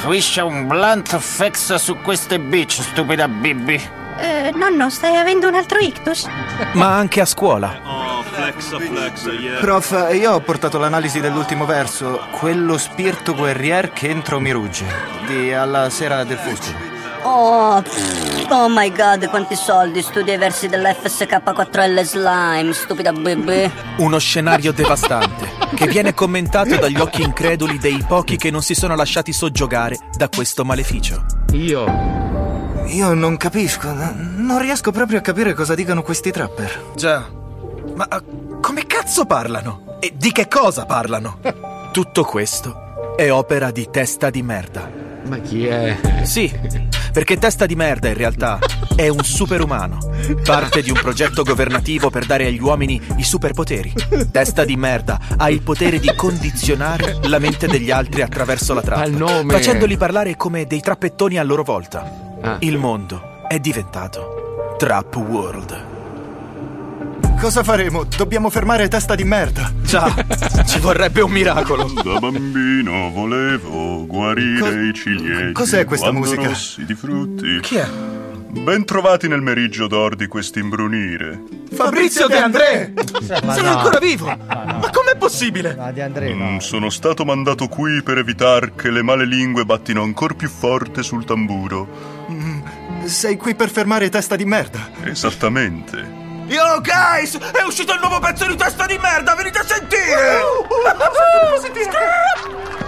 Swiscia 0.01 0.43
un 0.45 0.67
blunt 0.67 1.17
fix 1.17 1.75
su 1.75 1.97
queste 2.03 2.39
bitch, 2.39 2.81
stupida 2.81 3.27
Bibi. 3.27 3.79
Eh, 4.19 4.51
nonno, 4.55 4.89
stai 4.89 5.15
avendo 5.15 5.47
un 5.47 5.55
altro 5.55 5.79
ictus? 5.79 6.27
Ma 6.73 6.95
anche 6.95 7.21
a 7.21 7.25
scuola. 7.25 7.98
Flexa, 8.49 8.79
flexa, 8.79 9.31
yeah. 9.31 9.59
Prof, 9.59 10.09
io 10.11 10.31
ho 10.31 10.39
portato 10.39 10.79
l'analisi 10.79 11.19
dell'ultimo 11.19 11.65
verso, 11.65 12.19
quello 12.31 12.79
spirito 12.79 13.35
guerrier 13.35 13.91
che 13.91 14.09
entro 14.09 14.39
mi 14.39 14.49
rugge, 14.49 14.85
di 15.27 15.53
Alla 15.53 15.91
sera 15.91 16.23
del 16.23 16.37
fuscolo. 16.37 16.97
Oh, 17.21 17.79
pff, 17.79 18.49
oh 18.49 18.67
my 18.67 18.91
god, 18.91 19.29
quanti 19.29 19.55
soldi 19.55 20.01
studia 20.01 20.33
i 20.33 20.37
versi 20.37 20.67
dell'FSK4L 20.67 22.01
Slime, 22.01 22.73
stupida 22.73 23.11
bebè. 23.11 23.71
Uno 23.97 24.17
scenario 24.17 24.71
devastante 24.71 25.47
che 25.75 25.85
viene 25.85 26.15
commentato 26.15 26.75
dagli 26.77 26.99
occhi 26.99 27.21
increduli 27.21 27.77
dei 27.77 28.03
pochi 28.07 28.35
che 28.35 28.49
non 28.49 28.63
si 28.63 28.73
sono 28.73 28.95
lasciati 28.95 29.31
soggiogare 29.31 29.99
da 30.17 30.27
questo 30.27 30.65
maleficio. 30.65 31.23
Io. 31.51 31.85
Io 32.87 33.13
non 33.13 33.37
capisco, 33.37 33.93
non 33.93 34.59
riesco 34.59 34.89
proprio 34.91 35.19
a 35.19 35.21
capire 35.21 35.53
cosa 35.53 35.75
dicano 35.75 36.01
questi 36.01 36.31
trapper. 36.31 36.93
Già. 36.95 37.37
Ma 37.99 38.07
eh, 38.07 38.21
come 38.61 38.85
cazzo 38.87 39.25
parlano? 39.25 39.97
E 39.99 40.13
di 40.15 40.31
che 40.31 40.47
cosa 40.47 40.85
parlano? 40.85 41.39
Tutto 41.91 42.23
questo 42.23 43.15
è 43.17 43.29
opera 43.29 43.71
di 43.71 43.89
testa 43.91 44.29
di 44.29 44.41
merda. 44.41 44.89
Ma 45.25 45.37
chi 45.39 45.67
è? 45.67 45.99
Sì, 46.23 46.49
perché 47.11 47.37
testa 47.37 47.65
di 47.65 47.75
merda 47.75 48.07
in 48.07 48.13
realtà 48.13 48.57
è 48.95 49.09
un 49.09 49.21
superumano. 49.21 49.97
Parte 50.45 50.81
di 50.81 50.91
un 50.91 50.97
progetto 51.01 51.43
governativo 51.43 52.09
per 52.09 52.25
dare 52.25 52.45
agli 52.45 52.61
uomini 52.61 53.01
i 53.17 53.23
superpoteri. 53.23 53.93
Testa 54.31 54.63
di 54.63 54.77
merda 54.77 55.19
ha 55.35 55.49
il 55.49 55.61
potere 55.61 55.99
di 55.99 56.15
condizionare 56.15 57.17
la 57.23 57.39
mente 57.39 57.67
degli 57.67 57.91
altri 57.91 58.21
attraverso 58.21 58.73
la 58.73 58.81
trappa, 58.81 59.43
facendoli 59.45 59.97
parlare 59.97 60.37
come 60.37 60.65
dei 60.65 60.79
trappettoni 60.79 61.37
a 61.37 61.43
loro 61.43 61.63
volta. 61.63 62.37
Ah. 62.39 62.55
Il 62.59 62.77
mondo 62.77 63.45
è 63.45 63.59
diventato 63.59 64.75
Trap 64.77 65.17
World. 65.17 65.88
Cosa 67.39 67.63
faremo? 67.63 68.03
Dobbiamo 68.03 68.49
fermare 68.49 68.87
testa 68.89 69.15
di 69.15 69.23
merda. 69.23 69.71
Già, 69.81 70.13
ci 70.65 70.79
vorrebbe 70.79 71.21
un 71.21 71.31
miracolo. 71.31 71.85
Da 72.03 72.19
bambino 72.19 73.09
volevo 73.11 74.05
guarire 74.05 74.59
Co- 74.59 74.79
i 74.79 74.93
ciliegi. 74.93 75.51
cos'è 75.53 75.85
questa 75.85 76.11
musica? 76.11 76.43
rossi 76.47 76.83
di 76.85 76.93
frutti. 76.95 77.59
Chi 77.61 77.75
è? 77.77 77.87
Ben 78.51 78.83
trovati 78.83 79.27
nel 79.27 79.41
meriggio 79.41 79.87
d'or 79.87 80.15
di 80.15 80.27
quest'imbrunire. 80.27 81.43
Fabrizio 81.71 82.27
De 82.27 82.37
André! 82.37 82.93
Ma 83.43 83.53
Sei 83.53 83.63
no. 83.63 83.77
ancora 83.77 83.99
vivo? 83.99 84.25
Ma 84.25 84.89
com'è 84.91 85.15
possibile? 85.17 85.75
No, 85.75 85.91
di 85.93 86.01
Andrea, 86.01 86.35
no. 86.35 86.51
Mm, 86.51 86.57
sono 86.57 86.89
stato 86.89 87.23
mandato 87.25 87.67
qui 87.67 88.01
per 88.03 88.17
evitare 88.17 88.73
che 88.75 88.89
le 88.89 89.01
male 89.03 89.25
lingue 89.25 89.65
battino 89.65 90.01
ancora 90.01 90.33
più 90.33 90.49
forte 90.49 91.03
sul 91.03 91.25
tamburo. 91.25 91.87
Mm, 92.31 92.59
Sei 93.05 93.37
qui 93.37 93.55
per 93.55 93.69
fermare 93.69 94.09
testa 94.09 94.35
di 94.35 94.45
merda. 94.45 94.89
Esattamente. 95.03 96.27
Yo 96.49 96.81
guys, 96.81 97.37
è 97.37 97.61
uscito 97.63 97.93
il 97.93 97.99
nuovo 97.99 98.17
pezzo 98.17 98.43
di 98.47 98.55
testa 98.55 98.87
di 98.87 98.97
merda, 98.97 99.35
venite 99.35 99.59
a 99.59 99.63
sentire! 99.63 100.41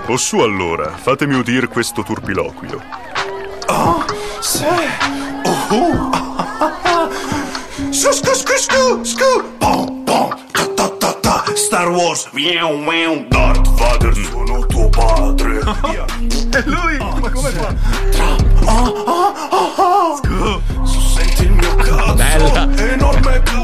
O 0.07 0.17
su 0.17 0.39
allora, 0.39 0.89
fatemi 0.97 1.35
udire 1.35 1.67
questo 1.67 2.01
turpiloquio. 2.01 2.81
Oh, 3.67 4.03
sì. 4.39 4.65
Oh, 5.43 5.75
oh. 5.75 7.09
Scu, 7.91 8.11
scu, 8.11 8.33
scu, 8.33 8.57
scu, 8.57 9.03
scu. 9.03 9.57
Pom, 9.59 10.03
pom, 10.05 10.35
ta, 10.51 10.65
ta, 10.73 10.89
ta, 10.97 11.13
ta. 11.21 11.43
Star 11.53 11.89
Wars, 11.89 12.29
miau, 12.31 12.75
miau, 12.77 13.27
Darth 13.27 13.69
Vader, 13.75 14.15
sono 14.15 14.65
tuo 14.65 14.89
padre. 14.89 15.59
È 15.59 16.63
lui? 16.65 16.97
Ma 16.97 17.29
come 17.29 17.49
fa? 17.51 17.75
Oh, 18.65 19.03
oh, 19.05 19.33
oh, 19.51 19.73
oh. 19.75 20.15
Scu, 20.17 20.61
il 21.43 21.51
mio 21.51 21.75
cazzo. 21.75 22.13
Bella. 22.13 22.69
Enorme 22.75 23.41
cazzo. 23.43 23.59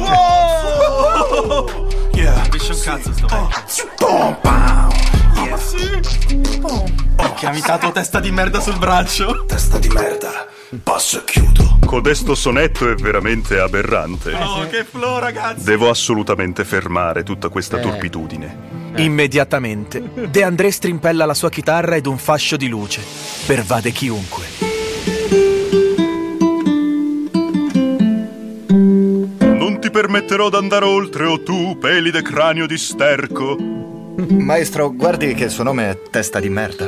Yeah. 2.14 2.41
Capisce 2.41 2.74
un 2.74 2.80
cazzo 2.82 3.14
sto 3.14 3.28
vecchio. 3.28 3.90
Pom, 3.98 4.38
pam. 4.41 4.90
Yeah. 5.36 5.58
Che 7.36 7.45
ha 7.45 7.52
imitato 7.52 7.91
testa 7.91 8.20
di 8.20 8.32
merda 8.32 8.60
sul 8.60 8.78
braccio. 8.78 9.45
Testa 9.45 9.78
di 9.78 9.90
merda. 9.90 10.48
Passo 10.82 11.20
e 11.20 11.24
chiudo. 11.24 11.78
Codesto 11.86 12.36
sonetto 12.36 12.90
è 12.91 12.95
veramente 12.95 13.60
aberrante. 13.60 14.34
Oh, 14.34 14.68
che 14.68 14.84
flow, 14.84 15.20
ragazzi! 15.20 15.64
Devo 15.64 15.90
assolutamente 15.90 16.66
fermare 16.66 17.24
tutta 17.24 17.48
questa 17.49 17.78
turpitudine. 17.78 18.76
Immediatamente, 18.98 20.04
De 20.30 20.44
André 20.44 20.72
strimpella 20.72 21.26
la 21.26 21.34
sua 21.34 21.49
chitarra 21.49 21.95
ed 21.95 22.08
un 22.08 22.18
fascio 22.18 22.58
di 22.58 22.68
luce 22.68 23.02
pervade 23.45 23.91
chiunque. 23.91 24.45
Permetterò 29.98 30.49
d'andare 30.49 30.86
oltre, 30.86 31.26
o 31.26 31.41
tu, 31.41 31.76
pelide 31.80 32.22
cranio 32.22 32.68
di 32.68 32.78
sterco. 32.78 33.57
Maestro, 33.57 34.94
guardi 34.94 35.34
che 35.34 35.45
il 35.45 35.49
suo 35.49 35.64
nome 35.64 35.90
è 35.90 35.99
testa 36.11 36.40
di 36.40 36.49
merda. 36.49 36.88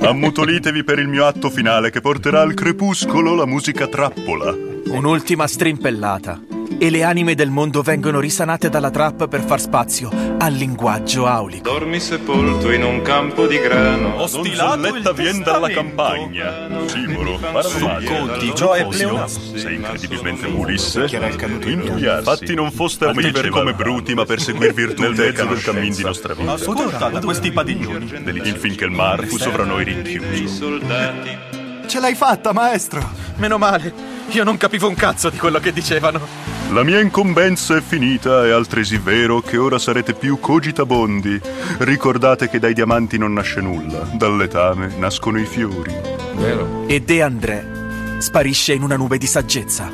Ammutolitevi 0.00 0.82
per 0.82 0.98
il 0.98 1.06
mio 1.06 1.26
atto 1.26 1.48
finale 1.48 1.90
che 1.90 2.00
porterà 2.00 2.40
al 2.40 2.54
crepuscolo 2.54 3.36
la 3.36 3.46
musica 3.46 3.86
trappola. 3.86 4.52
Un'ultima 4.86 5.46
strimpellata 5.46 6.40
e 6.76 6.90
le 6.90 7.04
anime 7.04 7.36
del 7.36 7.50
mondo 7.50 7.82
vengono 7.82 8.18
risanate 8.18 8.68
dalla 8.68 8.90
trappa 8.90 9.28
per 9.28 9.42
far 9.42 9.60
spazio 9.60 10.29
al 10.40 10.54
linguaggio 10.54 11.26
aulico. 11.26 11.70
Dormi 11.70 12.00
sepolto 12.00 12.72
in 12.72 12.82
un 12.82 13.02
campo 13.02 13.46
di 13.46 13.58
grano. 13.58 14.16
Ho 14.16 14.26
stilato 14.26 15.12
vien 15.12 15.42
dalla 15.42 15.68
campagna. 15.68 16.86
Simolo, 16.86 17.38
Conti, 17.38 18.54
Ciò 18.54 18.72
è 18.72 18.86
pleonasmo. 18.86 19.56
Sei 19.56 19.74
incredibilmente 19.74 20.46
Ulisse. 20.46 21.04
Che 21.04 21.16
era 21.16 21.26
il 21.26 21.36
caduto 21.36 21.68
in 21.68 21.82
Infatti 21.82 22.54
non 22.54 22.70
foste 22.70 23.04
a 23.04 23.12
vivere 23.12 23.50
come 23.50 23.74
bruti, 23.74 24.14
ma 24.14 24.24
per 24.24 24.40
seguir 24.40 24.72
virtù 24.72 25.02
nel 25.02 25.14
mezzo 25.14 25.44
del 25.44 25.62
cammin 25.62 25.92
di 25.94 26.02
nostra 26.02 26.32
vita. 26.32 26.52
Ascolta 26.52 27.10
da 27.10 27.20
questi 27.20 27.52
padiglioni. 27.52 28.10
Infinché 28.44 28.84
il 28.86 28.92
mar 28.92 29.26
fu 29.26 29.36
sovra 29.36 29.64
noi 29.64 29.84
rinchiuso. 29.84 30.48
Soldati. 30.48 31.38
Ce 31.86 32.00
l'hai 32.00 32.14
fatta, 32.14 32.52
maestro! 32.52 33.10
Meno 33.36 33.58
male, 33.58 33.92
io 34.28 34.44
non 34.44 34.56
capivo 34.56 34.88
un 34.88 34.94
cazzo 34.94 35.28
di 35.28 35.36
quello 35.36 35.58
che 35.58 35.72
dicevano. 35.72 36.59
La 36.72 36.84
mia 36.84 37.00
incombenza 37.00 37.76
è 37.76 37.80
finita, 37.80 38.46
è 38.46 38.50
altresì 38.50 38.98
vero 38.98 39.40
che 39.40 39.56
ora 39.56 39.76
sarete 39.76 40.14
più 40.14 40.38
cogitabondi. 40.38 41.40
Ricordate 41.78 42.48
che 42.48 42.60
dai 42.60 42.74
diamanti 42.74 43.18
non 43.18 43.32
nasce 43.32 43.60
nulla, 43.60 44.08
dal 44.12 44.36
letame 44.36 44.94
nascono 44.96 45.40
i 45.40 45.46
fiori. 45.46 45.92
Vero. 46.36 46.84
E 46.86 47.02
De 47.02 47.22
André 47.22 48.18
sparisce 48.18 48.72
in 48.72 48.82
una 48.82 48.94
nube 48.94 49.18
di 49.18 49.26
saggezza. 49.26 49.90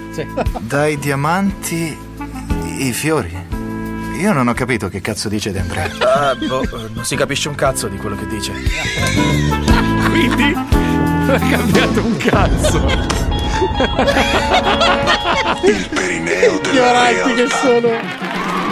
Dai 0.61 0.99
diamanti 0.99 1.97
i 2.79 2.93
fiori. 2.93 3.35
Io 4.21 4.33
non 4.35 4.47
ho 4.47 4.53
capito 4.53 4.89
che 4.89 5.01
cazzo 5.01 5.31
dice 5.31 5.53
De 5.53 5.61
André. 5.61 5.93
Ah, 6.17 6.35
boh, 6.35 6.63
non 6.93 7.05
si 7.05 7.17
capisce 7.17 7.49
un 7.49 7.55
cazzo 7.55 7.89
di 7.89 7.97
quello 7.97 8.17
che 8.17 8.27
dice. 8.27 8.53
Quindi 10.11 10.53
non 10.53 11.31
è 11.31 11.49
cambiato 11.51 12.05
un 12.05 12.17
cazzo. 12.19 12.85
Il 15.65 15.89
perineo 15.89 16.59
della 16.59 16.73
Ignoranti 16.73 17.35
che 17.35 17.35
realtà. 17.35 17.57
sono. 17.59 18.26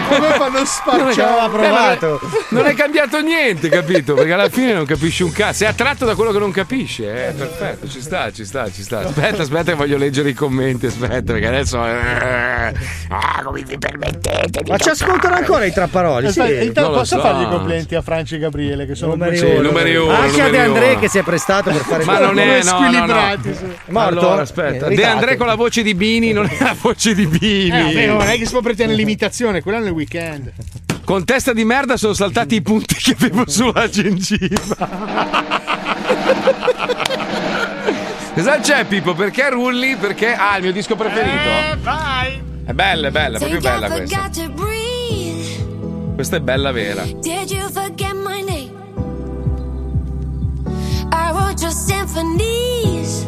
Come 0.08 0.28
fanno 0.30 0.64
spacciare? 0.64 1.48
provato. 1.50 2.20
Non 2.50 2.66
è 2.66 2.74
cambiato 2.74 3.20
niente, 3.20 3.68
capito? 3.68 4.14
Perché 4.14 4.32
alla 4.32 4.48
fine 4.48 4.72
non 4.72 4.84
capisci 4.84 5.22
un 5.22 5.32
cazzo. 5.32 5.64
È 5.64 5.66
attratto 5.66 6.04
da 6.04 6.14
quello 6.14 6.32
che 6.32 6.38
non 6.38 6.50
capisce. 6.50 7.28
Eh, 7.28 7.32
perfetto, 7.32 7.88
ci 7.88 8.00
sta, 8.00 8.30
ci 8.32 8.44
sta, 8.44 8.70
ci 8.70 8.82
sta. 8.82 9.00
Aspetta, 9.00 9.42
aspetta, 9.42 9.70
che 9.72 9.74
voglio 9.76 9.96
leggere 9.96 10.28
i 10.30 10.34
commenti. 10.34 10.86
Aspetta, 10.86 11.32
perché 11.32 11.46
adesso. 11.46 11.84
eh, 11.84 12.72
Ah, 13.08 13.42
come 13.44 13.62
vi 13.62 13.78
permettete? 13.78 14.60
di 14.62 14.70
Ma 14.70 14.78
ci 14.78 14.88
ascoltano 14.88 15.34
ancora 15.34 15.64
i 15.64 15.72
trapparoli? 15.72 16.30
Sì. 16.30 16.40
Intanto 16.40 16.80
non 16.90 16.92
posso 16.98 17.16
so. 17.16 17.20
fargli 17.22 17.42
i 17.42 17.48
complimenti 17.48 17.94
a 17.94 18.02
Franci 18.02 18.34
e 18.36 18.38
Gabriele 18.38 18.86
che 18.86 18.94
sono 18.94 19.12
Numeri 19.12 19.36
Sì, 19.36 19.44
uno. 19.44 19.60
numeri 19.62 19.96
uno, 19.96 20.12
Anche 20.12 20.42
a 20.42 20.48
De 20.48 20.58
André 20.58 20.98
che 20.98 21.08
si 21.08 21.18
è 21.18 21.22
prestato 21.22 21.70
per 21.70 21.80
fare 21.82 22.04
Ma 22.04 22.18
non 22.18 22.38
è, 22.38 22.62
no, 22.62 22.70
no, 22.70 22.78
no. 22.78 22.84
squilibrati. 22.86 23.54
sì. 23.54 23.64
È 23.64 23.90
morto? 23.90 24.18
Allora, 24.20 24.42
aspetta. 24.42 24.86
Eh, 24.86 24.94
De. 24.94 25.04
André 25.04 25.36
con 25.36 25.46
la 25.46 25.54
voce 25.54 25.82
di 25.82 25.94
Bini 25.94 26.32
non 26.32 26.46
è 26.46 26.56
la 26.62 26.74
voce 26.80 27.14
di 27.14 27.26
Bini. 27.26 27.68
Eh, 27.78 27.82
vabbè, 27.82 28.06
non 28.06 28.20
è 28.22 28.38
che 28.38 28.44
si 28.46 28.52
può 28.52 28.60
pretendere 28.60 28.98
l'imitazione, 28.98 29.62
quella 29.62 29.78
nel 29.78 29.92
weekend. 29.94 30.52
Con 31.04 31.24
testa 31.24 31.52
di 31.52 31.64
merda 31.64 31.96
sono 31.96 32.12
saltati 32.12 32.56
i 32.56 32.62
punti 32.62 32.94
che 32.94 33.16
avevo 33.18 33.44
sulla 33.50 33.88
gengiva. 33.88 34.88
Cosa 38.34 38.58
c'è 38.58 38.84
Pippo? 38.84 39.14
Perché 39.14 39.50
rulli? 39.50 39.96
Perché. 39.96 40.34
Ah, 40.34 40.56
il 40.56 40.64
mio 40.64 40.72
disco 40.72 40.96
preferito? 40.96 41.48
Eh, 41.48 41.76
vai! 41.80 42.42
È 42.64 42.72
bella, 42.72 43.08
è 43.08 43.10
bella, 43.10 43.36
è 43.36 43.38
proprio 43.38 43.60
bella 43.60 43.88
questa. 43.90 44.30
Questa 46.14 46.36
è 46.36 46.40
bella 46.40 46.72
vera. 46.72 47.02
Did 47.04 47.50
you 47.50 47.68
forget 47.70 48.14
my 48.14 48.40
name? 48.42 48.72
I 51.12 51.30
wrote 51.32 51.60
your 51.60 51.72
symphonies. 51.72 53.26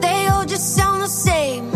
They 0.00 0.26
all 0.28 0.44
just 0.44 0.74
sound 0.76 1.02
the 1.02 1.08
same. 1.08 1.70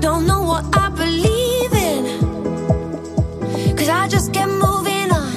Don't 0.00 0.26
know 0.26 0.42
what 0.42 0.64
I 0.76 0.87
in. 1.08 2.04
Cause 3.76 3.88
I 3.88 4.08
just 4.08 4.32
kept 4.32 4.50
moving 4.52 5.10
on. 5.12 5.32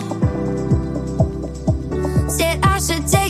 Said 2.29 2.59
I 2.63 2.79
should 2.79 3.07
take 3.07 3.20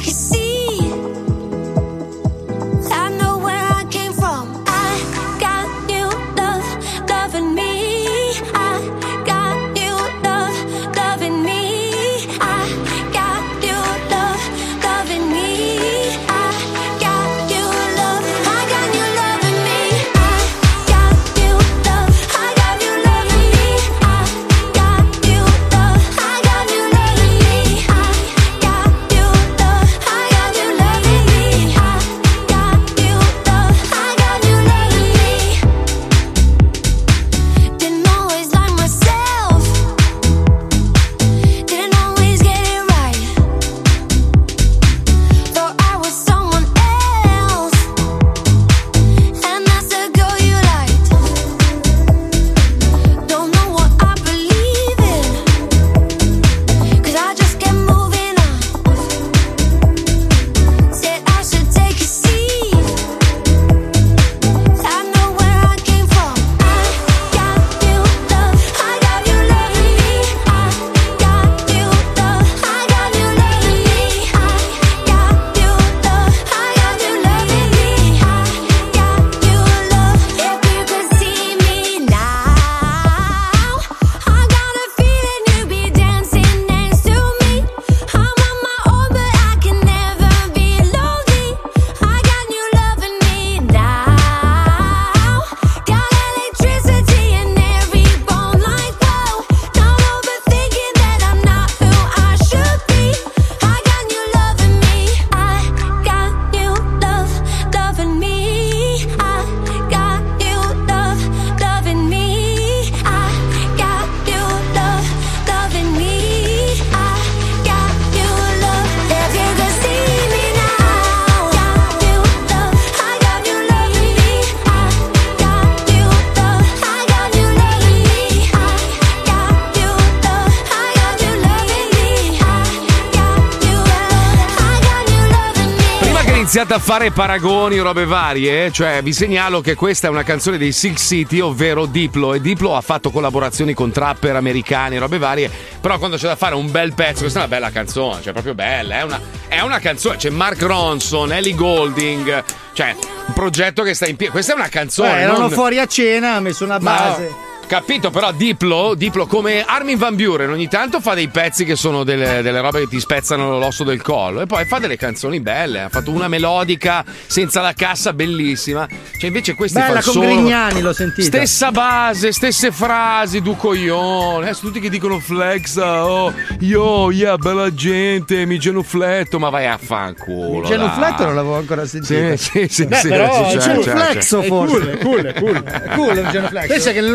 a 136.74 136.80
fare 136.80 137.12
paragoni 137.12 137.80
robe 137.80 138.06
varie, 138.06 138.72
cioè 138.72 139.02
vi 139.02 139.12
segnalo 139.14 139.62
che 139.62 139.76
questa 139.76 140.08
è 140.08 140.10
una 140.10 140.24
canzone 140.24 140.58
dei 140.58 140.72
Six 140.72 141.06
City, 141.06 141.40
ovvero 141.40 141.86
Diplo. 141.86 142.34
E 142.34 142.40
Diplo 142.40 142.76
ha 142.76 142.82
fatto 142.82 143.10
collaborazioni 143.10 143.74
con 143.74 143.92
trapper 143.92 144.36
americani, 144.36 144.98
robe 144.98 145.18
varie. 145.18 145.50
Però 145.82 145.98
quando 145.98 146.18
c'è 146.18 146.28
da 146.28 146.36
fare 146.36 146.56
un 146.56 146.72
bel 146.72 146.94
pezzo, 146.94 147.22
questa 147.22 147.40
è 147.40 147.46
una 147.46 147.52
bella 147.54 147.72
canzone, 147.72 148.22
cioè 148.22 148.32
proprio 148.32 148.54
bella. 148.54 149.00
È 149.00 149.04
una, 149.04 149.20
è 149.48 149.60
una 149.60 149.80
canzone. 149.80 150.16
C'è 150.18 150.30
Mark 150.30 150.62
Ronson, 150.62 151.34
Ellie 151.34 151.56
Golding, 151.56 152.44
cioè 152.74 152.96
un 153.28 153.34
progetto 153.34 153.84
che 153.84 153.94
sta 153.94 154.08
in 154.08 154.16
piedi. 154.16 154.32
Questa 154.32 154.54
è 154.54 154.56
una 154.56 154.70
canzone. 154.70 155.20
Eh, 155.20 155.22
erano 155.24 155.40
non- 155.40 155.52
fuori 155.52 155.78
a 155.80 155.86
cena, 155.88 156.36
ha 156.36 156.40
messo 156.40 156.64
una 156.64 156.80
Ma- 156.80 156.92
base. 156.94 157.50
Capito, 157.72 158.10
però 158.10 158.34
Diplo, 158.34 158.96
Diplo 158.96 159.26
come 159.26 159.64
Armin 159.64 159.98
Van 159.98 160.14
Buren 160.14 160.50
ogni 160.50 160.68
tanto 160.68 161.00
fa 161.00 161.14
dei 161.14 161.30
pezzi 161.30 161.64
che 161.64 161.78
sono 161.78 162.04
delle, 162.04 162.42
delle 162.42 162.60
robe 162.60 162.82
che 162.82 162.88
ti 162.90 163.00
spezzano 163.00 163.58
l'osso 163.58 163.86
del 163.86 164.02
collo 164.02 164.42
e 164.42 164.46
poi 164.46 164.66
fa 164.66 164.78
delle 164.78 164.98
canzoni 164.98 165.40
belle. 165.40 165.84
Ha 165.84 165.88
fatto 165.88 166.12
una 166.12 166.28
melodica 166.28 167.06
senza 167.28 167.62
la 167.62 167.72
cassa 167.72 168.12
bellissima. 168.12 168.86
Cioè 169.18 169.28
invece 169.28 169.56
questi 169.56 169.80
Bella 169.80 170.02
con 170.02 170.12
solo. 170.12 170.26
Grignani, 170.26 170.82
l'ho 170.82 170.92
sentita. 170.92 171.26
Stessa 171.26 171.72
base, 171.72 172.34
stesse 172.34 172.74
frasi, 172.74 173.42
du 173.42 173.56
coglione. 173.56 174.48
Adesso 174.48 174.66
tutti 174.66 174.82
che 174.82 174.90
dicono 174.90 175.20
flex, 175.20 175.78
oh, 175.78 176.34
yo, 176.60 177.10
yeah, 177.10 177.38
bella 177.38 177.74
gente, 177.74 178.46
mi 178.46 178.60
genufletto, 178.60 179.40
ma 179.40 179.48
vai 179.48 179.68
a 179.68 179.78
fanculo. 179.82 180.64
Il 180.64 180.68
genufletto 180.68 181.24
non 181.24 181.36
l'avevo 181.36 181.56
ancora 181.56 181.86
sentito. 181.86 182.36
Sì, 182.36 182.50
sì, 182.52 182.68
sì, 182.70 182.86
Beh, 182.86 182.96
sì, 182.98 183.08
però 183.08 183.48
sì, 183.48 183.56
il 183.56 183.62
c'è, 183.62 183.68
genuflexo 183.70 184.38
c'è, 184.40 184.44
c'è. 184.44 184.50
forse. 184.50 184.92
È 184.92 184.98
cool, 184.98 185.24
è 185.24 185.34
cool, 185.40 185.54
è 185.54 185.62
cool. 185.62 185.64
È 185.64 185.96
cool 185.96 186.18
il 186.18 186.28
genuflexo. 186.30 186.68
Pensa 186.68 186.92
che 186.92 187.00
nel 187.00 187.12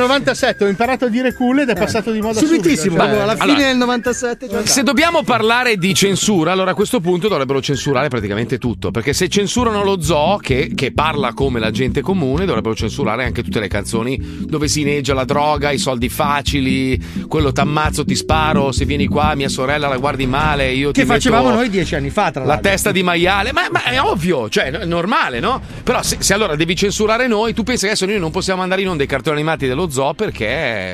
97 0.47 0.65
ho 0.65 0.69
imparato 0.69 1.05
a 1.07 1.09
dire 1.09 1.35
cool 1.35 1.61
ed 1.61 1.69
è 1.71 1.75
passato 1.75 2.11
di 2.11 2.21
moda 2.21 2.39
Subitissimo, 2.39 2.97
subito, 2.97 3.05
cioè- 3.05 3.21
alla 3.23 3.33
fine 3.37 3.53
Allora, 3.53 3.67
del 3.69 3.77
97 3.77 4.49
già 4.49 4.67
Se 4.67 4.83
dobbiamo 4.83 5.23
parlare 5.23 5.77
di 5.77 5.95
censura, 5.95 6.53
allora 6.53 6.71
a 6.73 6.75
questo 6.75 7.01
punto 7.01 7.29
dovrebbero 7.29 7.61
censurare 7.61 8.09
praticamente 8.09 8.59
tutto. 8.59 8.91
Perché 8.91 9.13
se 9.13 9.29
censurano 9.29 9.83
lo 9.83 10.01
zoo, 10.01 10.37
che, 10.39 10.73
che 10.75 10.93
parla 10.93 11.33
come 11.33 11.59
la 11.61 11.71
gente 11.71 12.01
comune, 12.01 12.45
dovrebbero 12.45 12.75
censurare 12.75 13.25
anche 13.25 13.43
tutte 13.43 13.61
le 13.61 13.69
canzoni 13.69 14.45
dove 14.47 14.69
si 14.69 14.83
inneggia 14.83 15.15
la 15.15 15.25
droga, 15.25 15.71
i 15.71 15.79
soldi 15.79 16.09
facili, 16.09 17.01
quello 17.29 17.53
t'ammazzo, 17.53 18.05
ti 18.05 18.15
sparo, 18.15 18.73
se 18.73 18.85
vieni 18.85 19.07
qua, 19.07 19.35
mia 19.35 19.49
sorella 19.49 19.89
la 19.89 19.97
guardi 19.97 20.27
male, 20.27 20.73
io 20.73 20.91
ti 20.93 21.01
Che 21.01 21.07
facevamo 21.07 21.45
metto 21.49 21.57
noi 21.57 21.69
dieci 21.71 21.95
anni 21.95 22.11
fa, 22.11 22.31
tra 22.31 22.43
La 22.43 22.55
l'altro. 22.55 22.71
testa 22.71 22.93
di 22.93 23.03
maiale, 23.03 23.53
ma, 23.53 23.67
ma 23.71 23.85
è 23.85 24.01
ovvio, 24.01 24.49
cioè 24.49 24.71
è 24.71 24.85
normale, 24.85 25.41
no? 25.41 25.61
Però 25.83 26.03
se, 26.03 26.17
se 26.21 26.35
allora 26.35 26.55
devi 26.57 26.77
censurare 26.77 27.27
noi, 27.27 27.53
tu 27.55 27.63
pensi 27.63 27.83
che 27.83 27.91
adesso 27.93 28.07
noi 28.07 28.19
non 28.19 28.31
possiamo 28.31 28.63
andare 28.63 28.83
in 28.83 28.89
onda 28.89 29.03
i 29.03 29.07
cartoni 29.07 29.37
animati 29.37 29.67
dello 29.67 29.89
zoo 29.91 30.15
perché. 30.15 30.36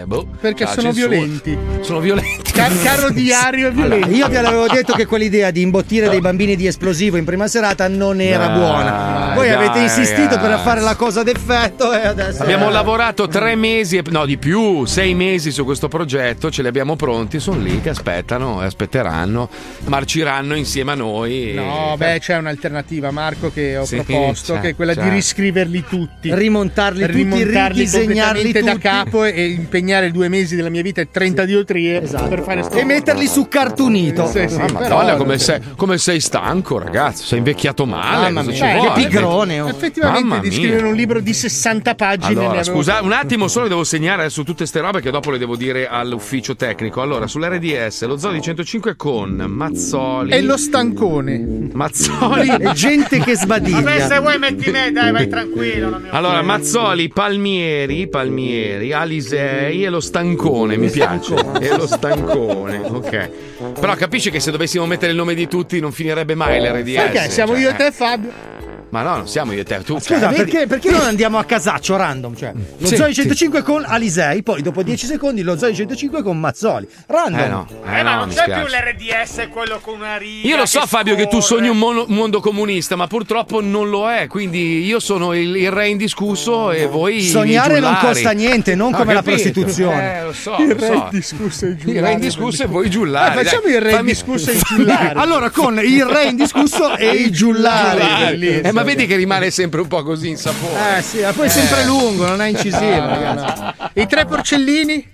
Boh, 0.06 0.26
Perché 0.40 0.64
la 0.64 0.70
sono 0.70 0.92
censura. 0.92 1.08
violenti. 1.08 1.58
Sono 1.80 2.00
violenti. 2.00 2.52
Car- 2.52 2.82
carro 2.82 3.10
diario 3.10 3.68
e 3.68 3.70
Allora, 3.70 3.86
violenti. 3.96 4.14
io 4.16 4.28
vi 4.28 4.36
avevo 4.36 4.66
detto 4.68 4.92
che 4.92 5.06
quell'idea 5.06 5.50
di 5.50 5.62
imbottire 5.62 6.08
dei 6.08 6.20
bambini 6.20 6.54
di 6.54 6.66
esplosivo 6.66 7.16
in 7.16 7.24
prima 7.24 7.48
serata 7.48 7.88
non 7.88 8.20
era 8.20 8.46
Dai, 8.46 8.58
buona. 8.58 9.32
Voi 9.34 9.48
dai, 9.48 9.56
avete 9.56 9.78
insistito 9.80 10.28
per 10.36 10.40
ragazzi. 10.42 10.62
fare 10.64 10.80
la 10.80 10.94
cosa 10.94 11.22
d'effetto 11.22 11.92
e 11.92 12.06
adesso. 12.06 12.42
Abbiamo 12.42 12.68
Eh. 12.68 12.72
lavorato 12.72 13.26
tre 13.28 13.56
mesi, 13.56 13.96
e- 13.96 14.02
no 14.10 14.26
di 14.26 14.36
più, 14.36 14.84
sei 14.84 15.14
mesi 15.14 15.50
su 15.50 15.64
questo 15.64 15.88
progetto, 15.88 16.50
ce 16.50 16.62
li 16.62 16.68
abbiamo 16.68 16.94
pronti, 16.96 17.40
sono 17.40 17.58
lì 17.60 17.80
che 17.80 17.88
aspettano 17.90 18.62
e 18.62 18.66
aspetteranno, 18.66 19.48
marciranno 19.86 20.54
insieme 20.54 20.92
a 20.92 20.94
noi. 20.94 21.52
No, 21.54 21.94
beh, 21.96 22.18
c'è 22.20 22.36
un'alternativa, 22.36 23.10
Marco, 23.10 23.50
che 23.52 23.76
ho 23.78 23.84
Sì, 23.84 23.96
proposto, 23.96 24.54
c'è, 24.54 24.60
che 24.60 24.68
è 24.70 24.74
quella 24.76 24.94
c'è. 24.94 25.02
di 25.02 25.08
riscriverli 25.08 25.84
tutti. 25.88 26.34
Rimontarli 26.34 27.00
tutti, 27.06 27.12
rimontarli 27.16 27.78
ridisegnarli 27.78 28.42
completamente 28.42 28.60
da 28.62 28.72
tutti. 28.72 28.86
E 29.24 29.46
impegnare 29.46 30.10
due 30.10 30.28
mesi 30.28 30.56
della 30.56 30.68
mia 30.70 30.82
vita 30.82 31.00
e 31.00 31.08
30 31.10 31.44
diotrie 31.44 32.00
per 32.00 32.08
fare 32.42 32.62
sto 32.62 32.70
Esatto. 32.72 32.78
E 32.78 32.84
metterli 32.84 33.26
su 33.26 33.48
cartunito. 33.48 34.26
Sì, 34.26 34.46
sì, 34.48 34.54
Ah, 34.60 34.66
però- 34.66 34.96
Madonna, 34.96 35.16
come 35.16 35.38
sei, 35.38 35.60
come 35.76 35.98
sei 35.98 36.20
stanco, 36.20 36.78
ragazzo. 36.78 37.24
Sei 37.24 37.38
invecchiato 37.38 37.84
male. 37.86 38.30
Mamma 38.30 38.50
mia, 38.50 38.74
vuole? 38.76 38.92
che 38.94 39.02
pigrone, 39.08 39.60
oh. 39.60 39.68
Effettivamente 39.68 40.26
Mamma 40.28 40.40
di 40.42 40.48
mia. 40.48 40.58
scrivere 40.58 40.86
un 40.86 40.94
libro 40.94 41.20
di 41.20 41.32
60 41.32 41.94
pagine 41.94 42.34
ne 42.34 42.40
Allora, 42.40 42.60
avevo 42.60 42.76
scusa, 42.76 43.00
un 43.02 43.12
attimo 43.12 43.48
solo 43.48 43.68
devo 43.68 43.84
segnare 43.84 44.22
adesso 44.22 44.42
tutte 44.44 44.66
ste 44.66 44.80
robe 44.80 45.00
che 45.00 45.10
dopo 45.10 45.30
le 45.30 45.38
devo 45.38 45.56
dire 45.56 45.86
all'ufficio 45.88 46.54
tecnico. 46.56 47.00
Allora, 47.02 47.26
sull'RDS, 47.26 48.04
lo 48.06 48.16
Zodi 48.16 48.40
105 48.40 48.96
con 48.96 49.44
Mazzoli. 49.48 50.32
E 50.32 50.40
lo 50.42 50.56
stancone. 50.56 51.68
Mazzoli. 51.72 52.50
E 52.62 52.72
gente 52.74 53.18
che 53.20 53.34
sbadiglia. 53.36 53.80
Vabbè, 53.80 54.06
se 54.06 54.18
vuoi 54.20 54.38
metti 54.38 54.70
me, 54.70 54.90
dai, 54.92 55.10
vai 55.12 55.28
tranquillo. 55.28 56.00
Allora, 56.10 56.42
Mazzoli, 56.42 57.08
Palmieri, 57.08 58.08
Palmieri, 58.08 58.92
Alisei 59.12 59.84
e 59.84 59.88
lo 59.88 60.00
Stancone, 60.00 60.76
mi 60.76 60.90
piace. 60.90 61.34
E 61.60 61.76
lo 61.76 61.86
Stancone, 61.86 62.78
ok. 62.78 63.30
Però 63.78 63.94
capisci 63.94 64.30
che 64.30 64.40
se 64.40 64.50
dovessimo 64.50 64.86
mettere 64.86 65.12
il 65.12 65.18
nome 65.18 65.34
di 65.34 65.46
tutti 65.46 65.78
non 65.80 65.92
finirebbe 65.92 66.34
mai 66.34 66.60
l'RDS. 66.60 66.94
Perché 66.94 67.30
siamo 67.30 67.52
cioè, 67.52 67.60
io 67.60 67.68
e 67.68 67.72
eh. 67.72 67.76
te, 67.76 67.92
Fabio. 67.92 68.61
Ma 68.92 69.00
no, 69.00 69.16
non 69.16 69.26
siamo 69.26 69.52
io 69.52 69.60
e 69.60 69.64
te, 69.64 69.80
tu. 69.82 69.98
Scusa, 69.98 70.28
cioè, 70.28 70.34
perché, 70.34 70.66
perché 70.66 70.90
non 70.90 71.00
andiamo 71.00 71.38
a 71.38 71.44
casaccio 71.44 71.96
random? 71.96 72.36
Cioè, 72.36 72.52
lo 72.76 72.86
Sì, 72.86 72.96
Zoe 72.96 73.08
sì. 73.08 73.22
105 73.22 73.62
con 73.62 73.84
Alisei, 73.86 74.42
poi 74.42 74.60
dopo 74.60 74.82
10 74.82 75.06
secondi 75.06 75.40
lo 75.40 75.56
Zoe 75.56 75.72
105 75.72 76.22
con 76.22 76.38
Mazzoli. 76.38 76.86
Random. 77.06 77.40
Eh 77.40 77.48
no, 77.48 77.66
eh 77.90 78.02
no, 78.02 78.26
mi 78.26 78.32
spiace. 78.32 78.68
l'RDS 78.68 79.48
quello 79.50 79.78
con 79.80 79.94
una 79.94 80.18
riga. 80.18 80.46
Io 80.46 80.56
lo 80.58 80.66
so, 80.66 80.84
Fabio, 80.86 81.14
che 81.14 81.26
tu 81.26 81.40
sogni 81.40 81.68
un 81.68 81.78
mono- 81.78 82.04
mondo 82.08 82.40
comunista, 82.40 82.94
ma 82.94 83.06
purtroppo 83.06 83.62
non 83.62 83.88
lo 83.88 84.10
è. 84.10 84.26
Quindi 84.26 84.84
io 84.84 85.00
sono 85.00 85.32
il, 85.32 85.56
il 85.56 85.70
re 85.70 85.88
indiscusso 85.88 86.70
e 86.70 86.86
voi. 86.86 87.16
i 87.16 87.22
Sognare 87.22 87.80
non 87.80 87.94
giullari. 87.94 88.06
costa 88.06 88.30
niente, 88.32 88.74
non 88.74 88.92
come 88.92 89.14
la 89.14 89.22
prostituzione. 89.22 90.18
Eh, 90.18 90.22
lo 90.24 90.32
so, 90.34 90.56
Il 90.58 90.68
lo 90.68 90.74
re 90.74 90.86
so. 90.86 90.92
indiscusso 91.10 91.64
e 91.64 91.68
il 91.68 91.74
Il 91.76 91.80
giullare. 91.80 92.06
re 92.08 92.12
indiscusso 92.12 92.62
e 92.62 92.66
voi 92.66 92.90
giullari. 92.90 93.38
Eh, 93.40 93.42
facciamo 93.44 93.66
il 93.68 93.80
re 93.80 93.90
Fammi- 93.90 94.00
indiscusso 94.00 94.50
e 94.50 94.52
il 94.52 94.60
giullare. 94.68 95.18
Allora, 95.18 95.48
con 95.48 95.80
il 95.82 96.04
re 96.04 96.24
indiscusso 96.24 96.94
e 96.98 97.08
i 97.08 97.30
giullari. 97.30 98.00
Giullari. 98.00 98.60
Eh, 98.60 98.72
ma 98.72 98.81
vedi 98.82 99.06
che 99.06 99.16
rimane 99.16 99.50
sempre 99.50 99.80
un 99.80 99.88
po' 99.88 100.02
così 100.02 100.28
in 100.28 100.36
sapore. 100.36 100.98
Eh 100.98 101.02
sì, 101.02 101.20
ma 101.20 101.32
poi 101.32 101.46
è 101.46 101.50
sempre 101.50 101.84
lungo, 101.84 102.26
non 102.26 102.40
è 102.42 102.46
incisivo, 102.48 102.80
ragazzi. 103.06 103.62
I 103.94 104.06
tre 104.06 104.24
porcellini? 104.26 105.10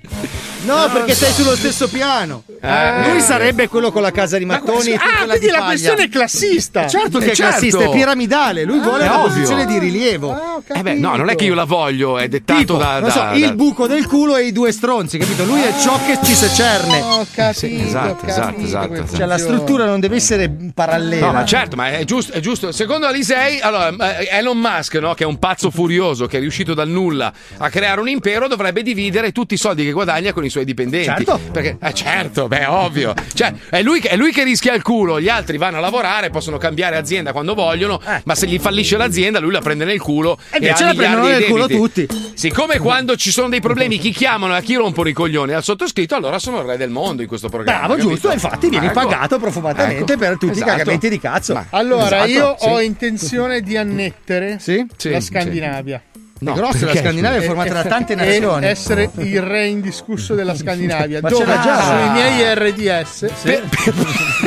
No, 0.62 0.88
perché 0.92 1.14
sei 1.14 1.32
sullo 1.32 1.54
stesso 1.54 1.88
piano. 1.88 2.42
Eh. 2.60 3.08
Lui 3.10 3.20
sarebbe 3.20 3.68
quello 3.68 3.92
con 3.92 4.02
la 4.02 4.10
casa 4.10 4.36
di 4.38 4.44
mattoni 4.44 4.90
e 4.90 4.96
tu 4.98 5.04
Ah, 5.04 5.24
quindi 5.26 5.38
di 5.46 5.50
la 5.52 5.62
questione 5.62 6.02
è 6.04 6.08
classista. 6.08 6.88
Certo 6.88 7.18
che 7.20 7.26
Eh, 7.26 7.30
è 7.30 7.34
certo. 7.34 7.52
classista, 7.52 7.84
è 7.84 7.90
piramidale. 7.90 8.64
Lui 8.64 8.80
vuole 8.80 9.04
è 9.04 9.06
una 9.06 9.18
ovvio. 9.20 9.28
posizione 9.28 9.66
di 9.66 9.78
rilievo. 9.78 10.36
Eh 10.66 10.82
beh, 10.82 10.94
no, 10.94 11.14
non 11.16 11.28
è 11.30 11.36
che 11.36 11.44
io 11.44 11.54
la 11.54 11.64
voglio, 11.64 12.18
è 12.18 12.26
dettato 12.28 12.58
Tipo, 12.58 12.76
da. 12.76 12.98
non 12.98 13.10
so, 13.10 13.18
da- 13.20 13.32
il 13.34 13.46
da- 13.46 13.52
buco 13.54 13.86
del 13.86 14.06
culo 14.08 14.36
e 14.36 14.46
i 14.46 14.52
due 14.52 14.72
stronzi, 14.72 15.16
capito? 15.16 15.44
Lui 15.44 15.62
è 15.62 15.72
ciò 15.80 15.98
che 16.04 16.18
ci 16.24 16.34
secerne. 16.34 17.00
Ho 17.00 17.26
capito, 17.32 17.58
Sì, 17.60 17.80
esatto, 17.80 18.06
capito 18.16 18.26
esatto, 18.26 18.60
esatto, 18.62 18.92
esatto. 18.94 19.16
Cioè, 19.16 19.26
la 19.26 19.38
struttura 19.38 19.84
non 19.86 20.00
deve 20.00 20.16
essere 20.16 20.52
parallela. 20.74 21.26
No, 21.26 21.32
ma 21.32 21.44
certo, 21.44 21.76
ma 21.76 21.90
è 21.90 22.04
giusto, 22.04 22.32
è 22.32 22.40
giusto. 22.40 22.72
Secondo 22.72 23.06
Alisei, 23.06 23.57
allora, 23.60 24.18
eh, 24.18 24.28
Elon 24.30 24.58
Musk, 24.58 24.94
no, 24.94 25.14
che 25.14 25.24
è 25.24 25.26
un 25.26 25.38
pazzo 25.38 25.70
furioso, 25.70 26.26
che 26.26 26.36
è 26.38 26.40
riuscito 26.40 26.74
dal 26.74 26.88
nulla 26.88 27.32
a 27.58 27.68
creare 27.70 28.00
un 28.00 28.08
impero, 28.08 28.48
dovrebbe 28.48 28.82
dividere 28.82 29.32
tutti 29.32 29.54
i 29.54 29.56
soldi 29.56 29.84
che 29.84 29.92
guadagna 29.92 30.32
con 30.32 30.44
i 30.44 30.48
suoi 30.48 30.64
dipendenti. 30.64 31.24
Certo. 31.24 31.40
Perché, 31.52 31.76
eh, 31.80 31.94
certo, 31.94 32.48
beh, 32.48 32.66
ovvio. 32.66 33.14
Cioè, 33.34 33.52
è 33.70 33.82
lui, 33.82 34.00
che- 34.00 34.08
è 34.08 34.16
lui 34.16 34.32
che 34.32 34.44
rischia 34.44 34.74
il 34.74 34.82
culo, 34.82 35.20
gli 35.20 35.28
altri 35.28 35.56
vanno 35.58 35.78
a 35.78 35.80
lavorare, 35.80 36.30
possono 36.30 36.58
cambiare 36.58 36.96
azienda 36.96 37.32
quando 37.32 37.54
vogliono, 37.54 38.00
ma 38.24 38.34
se 38.34 38.46
gli 38.46 38.58
fallisce 38.58 38.96
l'azienda, 38.96 39.38
lui 39.40 39.52
la 39.52 39.60
prende 39.60 39.84
nel 39.84 40.00
culo. 40.00 40.38
E 40.50 40.58
invece 40.58 40.84
la 40.84 40.94
prendono 40.94 41.26
nel 41.26 41.44
culo 41.44 41.66
tutti. 41.66 42.06
Siccome 42.34 42.78
quando 42.78 43.16
ci 43.16 43.30
sono 43.30 43.48
dei 43.48 43.60
problemi 43.60 43.98
chi 43.98 44.10
chiamano 44.12 44.54
e 44.54 44.58
a 44.58 44.60
chi 44.60 44.74
rompono 44.74 45.08
i 45.08 45.12
coglioni 45.12 45.52
al 45.52 45.62
sottoscritto, 45.62 46.14
allora 46.14 46.38
sono 46.38 46.60
il 46.60 46.66
re 46.66 46.76
del 46.76 46.90
mondo 46.90 47.22
in 47.22 47.28
questo 47.28 47.48
programma. 47.48 47.80
Bravo, 47.86 47.94
capito? 47.94 48.10
giusto, 48.14 48.32
infatti 48.32 48.68
vieni 48.68 48.86
Ecco. 48.86 49.00
pagato 49.00 49.38
profumatamente 49.38 50.12
Ecco. 50.12 50.18
per 50.24 50.32
tutti 50.38 50.52
Esatto. 50.52 50.70
i 50.70 50.76
cagamenti 50.76 51.08
di 51.08 51.18
cazzo. 51.18 51.64
Allora, 51.70 52.24
Esatto, 52.26 52.28
io 52.28 52.56
sì. 52.58 52.68
ho 52.68 52.80
intenzione 52.80 53.47
di 53.62 53.76
annettere 53.76 54.58
Sì? 54.58 54.86
Sì, 54.96 55.10
la 55.10 55.20
sì. 55.20 55.26
Scandinavia. 55.26 56.00
No, 56.40 56.52
grossa 56.52 56.86
la? 56.86 56.94
Scandinavia 56.94 57.38
è 57.38 57.42
formata 57.42 57.72
da 57.72 57.84
tante 57.84 58.12
E 58.12 58.16
nazioni. 58.16 58.64
essere 58.66 59.10
il 59.16 59.42
re 59.42 59.66
indiscusso 59.66 60.34
della 60.36 60.54
Scandinavia. 60.54 61.20
Ma 61.20 61.28
dove 61.28 61.44
c'era 61.44 61.60
già. 61.60 61.82
sui 61.82 62.10
miei 62.12 62.54
RDS 62.54 63.26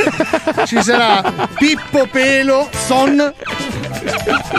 ci 0.66 0.82
sarà 0.82 1.48
Pippo 1.58 2.08
Pelo 2.12 2.70
Son 2.86 3.34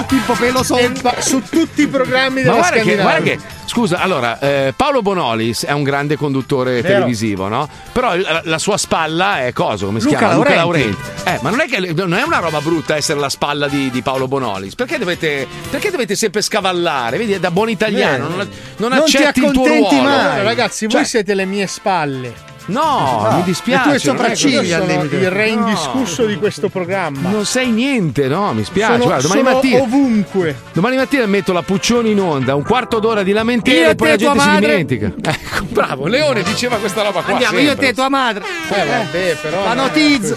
Pippo 0.07 0.33
Pelo 0.35 0.63
Son 0.63 0.95
su 1.19 1.43
tutti 1.49 1.83
i 1.83 1.87
programmi 1.87 2.43
Ma 2.43 2.51
della 2.53 2.57
guarda 2.57 2.81
che, 2.83 2.97
guarda 2.97 3.23
che, 3.23 3.39
scusa, 3.67 3.99
allora, 3.99 4.39
eh, 4.39 4.73
Paolo 4.77 5.03
Bonolis 5.03 5.65
è 5.65 5.73
un 5.73 5.83
grande 5.83 6.17
conduttore 6.17 6.81
Vero. 6.81 6.95
televisivo, 6.95 7.49
no? 7.49 7.69
Però 7.93 8.15
la, 8.17 8.43
la 8.45 8.59
sua 8.59 8.77
spalla 8.77 9.45
è 9.45 9.53
cosa? 9.53 9.87
Come 9.87 9.99
si 10.01 10.07
Luca 10.07 10.19
chiama? 10.19 10.35
Laurenti. 10.35 10.61
Luca 10.61 10.89
Laurenti. 10.95 11.31
Eh, 11.31 11.39
ma 11.43 11.51
non 11.51 11.61
è, 11.61 11.67
che, 11.67 11.93
non 11.93 12.15
è 12.15 12.23
una 12.23 12.39
roba 12.39 12.61
brutta 12.61 12.97
essere 12.97 13.19
la 13.19 13.29
spalla 13.29 13.69
di, 13.69 13.91
di 13.91 14.03
Paolo 14.03 14.29
Bonolis. 14.29 14.75
Perché 14.75 14.99
dovete, 14.99 15.47
perché 15.71 15.91
dovete 15.91 16.15
sempre 16.15 16.43
scavallare? 16.43 17.17
Vedi, 17.19 17.33
è 17.33 17.41
da 17.41 17.51
buon 17.51 17.69
italiano, 17.71 18.29
Vero. 18.29 18.37
non, 18.37 18.49
non 18.77 18.91
Non 18.91 19.05
ti 19.07 19.17
accetti 19.17 19.45
il 19.45 19.51
tuo 19.51 19.67
ruolo. 19.67 20.03
mai. 20.03 20.19
Allora, 20.19 20.43
ragazzi, 20.43 20.85
voi 20.87 20.95
Cioè- 20.97 21.05
siete 21.05 21.35
le 21.35 21.45
mie 21.47 21.67
spalle. 21.67 22.51
No, 22.67 23.29
mi 23.37 23.43
dispiace. 23.43 23.91
le 23.93 23.99
tue 23.99 24.13
non 24.13 24.25
è 24.25 24.29
così. 24.31 24.49
Io 24.49 24.53
sopracciglia 24.61 24.77
al 24.77 24.83
sono 24.89 25.03
limite. 25.03 25.17
il 25.17 25.31
re 25.31 25.55
No. 25.55 25.67
indiscusso 25.67 26.25
di 26.27 26.37
questo 26.37 26.69
programma. 26.69 27.31
Non 27.31 27.45
sei 27.45 27.71
niente, 27.71 28.29
no, 28.29 28.53
mi 28.53 28.65
spiace. 28.65 28.93
sono, 28.93 29.05
Guarda, 29.05 29.23
domani 29.29 29.43
sono 29.43 29.55
mattina. 29.55 29.83
ovunque. 29.83 30.57
Domani 30.73 30.97
mattina 30.97 31.27
metto 31.27 31.53
la 31.53 31.63
Puccioni 31.63 32.11
in 32.13 32.21
onda, 32.21 32.55
un 32.55 32.63
quarto 32.65 32.99
d'ora 32.99 33.23
di 33.23 33.33
lamentele 33.33 33.87
e 33.87 33.91
e 33.91 33.95
poi 33.95 34.09
la 34.09 34.17
gente 34.17 34.33
tua 34.35 34.43
si 34.43 34.49
madre. 34.49 34.67
dimentica. 34.85 35.13
Ecco, 35.31 35.65
bravo, 35.69 36.07
Leone 36.07 36.43
diceva 36.43 36.77
questa 36.77 37.03
roba 37.03 37.23
qua. 37.23 37.33
Andiamo 37.33 37.59
io 37.59 37.65
e 37.65 37.69
sempre. 37.69 37.87
te, 37.89 37.95
tua 37.95 38.09
madre. 38.09 38.45
Eh, 38.45 38.87
vabbè, 38.87 39.37
però. 39.41 39.65
La 39.65 39.75
notizia. 39.75 40.37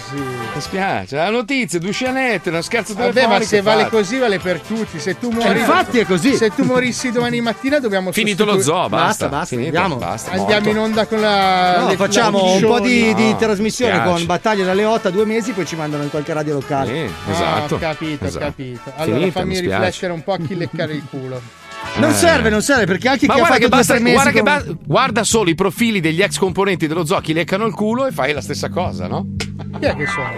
Mi 0.56 0.62
spiace, 0.62 1.16
la 1.16 1.28
notizia, 1.28 1.78
due 1.78 1.92
scenette, 1.92 2.48
uno 2.48 2.62
scherzo 2.62 2.94
Vabbè, 2.94 3.08
telefonico. 3.12 3.38
ma 3.40 3.44
se 3.46 3.60
vale 3.60 3.82
fatto. 3.82 3.96
così, 3.98 4.16
vale 4.18 4.38
per 4.38 4.60
tutti. 4.60 4.98
Se 4.98 5.18
tu 5.18 5.28
muori. 5.30 5.50
Eh, 5.50 5.58
infatti 5.60 5.98
è 5.98 6.06
così. 6.06 6.34
Se 6.34 6.50
tu 6.54 6.64
morissi 6.64 7.12
domani 7.12 7.40
mattina, 7.42 7.78
dobbiamo 7.78 8.10
Finito 8.10 8.44
lo 8.46 8.52
sostituire- 8.52 8.80
zoo, 8.80 8.88
basta. 8.88 9.06
Basta, 9.06 9.28
basta, 9.28 9.56
finito, 9.56 9.76
andiamo. 9.78 9.96
basta, 10.00 10.30
Andiamo 10.30 10.70
in 10.70 10.78
onda 10.78 11.06
con 11.06 11.20
la. 11.20 11.80
No, 11.80 11.86
facciamo 12.16 12.54
un 12.54 12.60
po' 12.60 12.80
di, 12.80 13.14
di 13.14 13.36
trasmissione 13.38 13.92
piace. 13.92 14.08
con 14.10 14.26
battaglie 14.26 14.64
dalle 14.64 14.84
8 14.84 15.08
a 15.08 15.10
due 15.10 15.24
mesi, 15.24 15.52
poi 15.52 15.66
ci 15.66 15.76
mandano 15.76 16.02
in 16.02 16.10
qualche 16.10 16.32
radio 16.32 16.54
locale. 16.54 17.08
Sì, 17.08 17.12
Ah, 17.28 17.30
esatto. 17.32 17.74
ho 17.74 17.78
capito, 17.78 18.24
ho 18.24 18.26
esatto. 18.28 18.44
capito. 18.44 18.92
Allora 18.96 19.18
Finita, 19.18 19.40
fammi 19.40 19.60
riflettere 19.60 20.12
un 20.12 20.22
po' 20.24 20.32
a 20.32 20.38
chi 20.38 20.56
leccare 20.56 20.92
il 20.94 21.02
culo. 21.08 21.40
Non 21.96 22.10
Eh. 22.10 22.14
serve, 22.14 22.48
non 22.50 22.62
serve, 22.62 22.84
perché 22.86 23.08
anche 23.08 23.26
Ma 23.26 23.34
chi 23.34 23.40
ha 23.40 23.46
guarda 23.46 23.54
fatto 23.54 23.60
che, 23.62 23.68
due 23.68 23.74
o 23.74 23.78
basta, 23.78 23.94
tre 23.94 24.02
mesi 24.02 24.14
guarda, 24.14 24.30
che 24.32 24.42
ba- 24.42 24.76
guarda 24.84 25.24
solo 25.24 25.50
i 25.50 25.54
profili 25.54 26.00
degli 26.00 26.20
ex 26.22 26.36
componenti 26.38 26.86
dello 26.88 27.04
zoo, 27.06 27.20
chi 27.20 27.32
leccano 27.32 27.64
il 27.66 27.74
culo 27.74 28.06
e 28.06 28.12
fai 28.12 28.32
la 28.32 28.40
stessa 28.40 28.68
cosa, 28.70 29.06
no? 29.06 29.26
Chi 29.78 29.84
è 29.84 29.94
che 29.94 30.06
sono? 30.06 30.32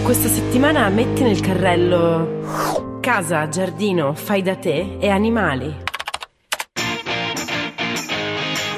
Questa 0.03 0.27
settimana 0.27 0.89
metti 0.89 1.23
nel 1.23 1.39
carrello 1.39 2.99
casa, 2.99 3.47
giardino, 3.47 4.13
fai 4.13 4.41
da 4.41 4.55
te 4.55 4.97
e 4.99 5.09
animali. 5.09 5.73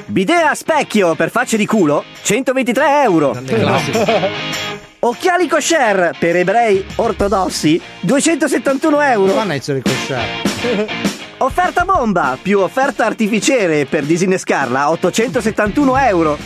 Bidet 0.05 0.43
a 0.43 0.53
specchio 0.53 1.15
per 1.15 1.31
facce 1.31 1.57
di 1.57 1.65
culo, 1.65 2.03
123 2.21 3.01
euro. 3.01 3.35
Occhiali 5.05 5.49
kosher 5.49 6.15
per 6.17 6.37
ebrei 6.37 6.81
ortodossi, 6.95 7.81
271 7.99 9.01
euro. 9.01 9.37
A 9.37 9.53
essere 9.53 9.81
kosher. 9.81 10.23
Offerta 11.39 11.83
bomba 11.83 12.37
più 12.41 12.59
offerta 12.59 13.05
artificiere 13.05 13.85
per 13.85 14.05
disinnescarla, 14.05 14.89
871 14.91 15.97
euro. 15.97 16.37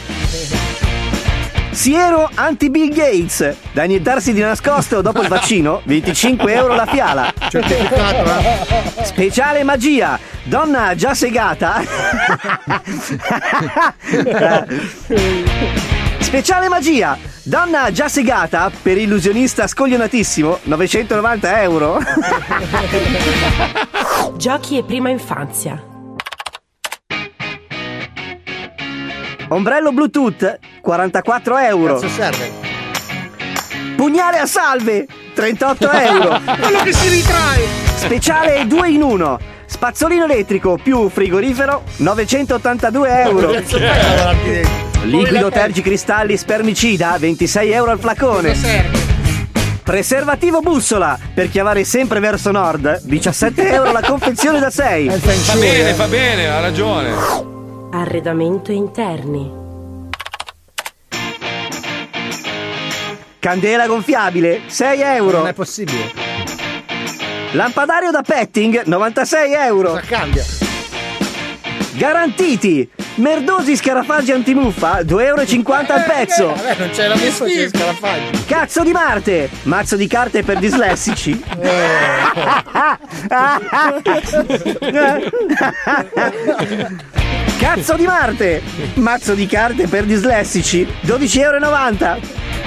Siero 1.70 2.28
anti-Bill 2.34 2.92
Gates, 2.92 3.56
da 3.74 3.84
iniettarsi 3.84 4.34
di 4.34 4.42
nascosto 4.42 5.02
dopo 5.02 5.22
il 5.22 5.28
vaccino, 5.28 5.82
25 5.86 6.52
euro 6.52 6.74
la 6.74 6.88
fiala. 6.88 7.32
Certificato, 7.50 9.04
Speciale 9.04 9.62
magia, 9.62 10.20
donna 10.46 10.96
già 10.96 11.14
segata. 11.14 11.84
Speciale 16.28 16.68
magia, 16.68 17.18
donna 17.42 17.90
già 17.90 18.10
segata 18.10 18.70
per 18.82 18.98
illusionista 18.98 19.66
scoglionatissimo, 19.66 20.60
990 20.64 21.62
euro. 21.62 22.00
Giochi 24.36 24.78
e 24.78 24.84
prima 24.84 25.08
infanzia. 25.08 25.82
Ombrello 29.48 29.94
Bluetooth, 29.94 30.60
44 30.82 31.58
euro. 31.60 31.94
Cazzo 31.94 32.10
serve? 32.10 32.52
Pugnale 33.96 34.40
a 34.40 34.46
salve, 34.46 35.08
38 35.34 35.92
euro. 35.92 36.42
Quello 36.60 36.84
che 36.84 36.92
si 36.92 37.08
ritrae. 37.08 37.62
Speciale 37.96 38.68
2 38.68 38.90
in 38.90 39.02
1. 39.02 39.40
Spazzolino 39.70 40.24
elettrico 40.24 40.80
più 40.82 41.10
frigorifero, 41.10 41.84
982 41.98 43.22
euro. 43.22 43.52
Liquido 45.04 45.50
tergicristalli 45.52 46.38
spermicida, 46.38 47.18
26 47.20 47.72
euro 47.72 47.92
al 47.92 48.00
flacone. 48.00 48.56
Preservativo 49.84 50.62
bussola 50.62 51.18
per 51.34 51.50
chiamare 51.50 51.84
sempre 51.84 52.20
verso 52.20 52.52
nord, 52.52 53.02
17 53.04 53.68
euro 53.72 53.92
la 53.92 54.02
confezione 54.02 54.60
da 54.60 54.70
6. 54.70 55.10
Fa 55.10 55.56
bene, 55.56 55.94
fa 55.94 56.08
bene, 56.08 56.48
ha 56.50 56.60
ragione. 56.60 57.14
Arredamento 57.92 58.72
interni. 58.72 59.66
Candela 63.40 63.88
gonfiabile, 63.88 64.62
6 64.66 65.02
euro. 65.02 65.38
Non 65.38 65.48
è 65.48 65.54
possibile. 65.54 66.27
Lampadario 67.52 68.12
da 68.12 68.22
petting, 68.22 68.84
96 68.84 69.54
euro. 69.54 69.92
Cosa 69.92 70.02
cambia? 70.02 70.44
Garantiti! 71.94 72.90
Merdosi 73.16 73.76
scarafaggi 73.76 74.32
antimuffa, 74.32 75.00
2,50 75.02 75.24
euro 75.24 75.42
al 75.42 76.04
pezzo. 76.04 76.48
Vabbè, 76.50 76.76
non 76.78 76.90
c'è 76.92 77.08
la 77.08 77.16
c'è 77.16 77.70
scarafaggi. 77.70 78.46
Cazzo 78.46 78.84
di 78.84 78.92
Marte! 78.92 79.50
Mazzo 79.64 79.96
di 79.96 80.06
carte 80.06 80.44
per 80.44 80.60
dislessici. 80.60 81.42
Cazzo 87.58 87.96
di 87.96 88.06
Marte! 88.06 88.62
Mazzo 88.96 89.34
di 89.34 89.48
carte 89.48 89.88
per 89.88 90.04
dislessici, 90.04 90.88
12,90 91.06 91.42
euro. 91.42 92.67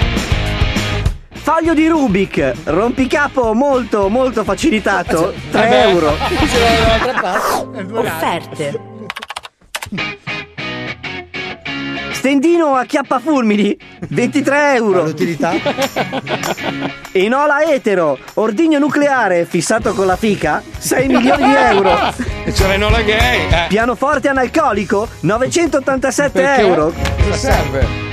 Foglio 1.53 1.73
di 1.73 1.85
Rubik, 1.85 2.53
rompicapo 2.63 3.53
molto 3.53 4.07
molto 4.07 4.45
facilitato, 4.45 5.33
3 5.51 5.89
euro. 5.89 6.15
Offerte. 7.91 8.79
Stendino 12.13 12.75
a 12.75 12.85
chiappafulmini, 12.85 13.77
23 14.07 14.75
euro. 14.75 15.03
L'utilità? 15.03 15.51
Enola 17.11 17.63
etero, 17.63 18.17
ordigno 18.35 18.79
nucleare 18.79 19.43
fissato 19.43 19.93
con 19.93 20.05
la 20.05 20.15
fica, 20.15 20.63
6 20.77 21.07
milioni 21.07 21.43
di 21.43 21.53
euro. 21.53 22.13
E 22.45 22.51
c'era 22.53 22.75
Enola 22.75 23.01
Gay. 23.01 23.49
Eh. 23.51 23.65
Pianoforte 23.67 24.29
analcolico, 24.29 25.05
987 25.19 26.31
Perché? 26.31 26.61
euro. 26.61 26.93
Cosa 27.17 27.35
serve? 27.35 28.10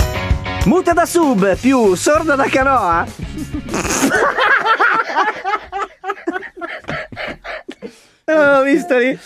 Muta 0.64 0.92
da 0.92 1.06
sub 1.06 1.56
più 1.56 1.94
sorda 1.94 2.34
da 2.36 2.48
canoa. 2.48 3.06
Oh, 8.30 8.62
visto 8.62 8.98
lì. 8.98 9.18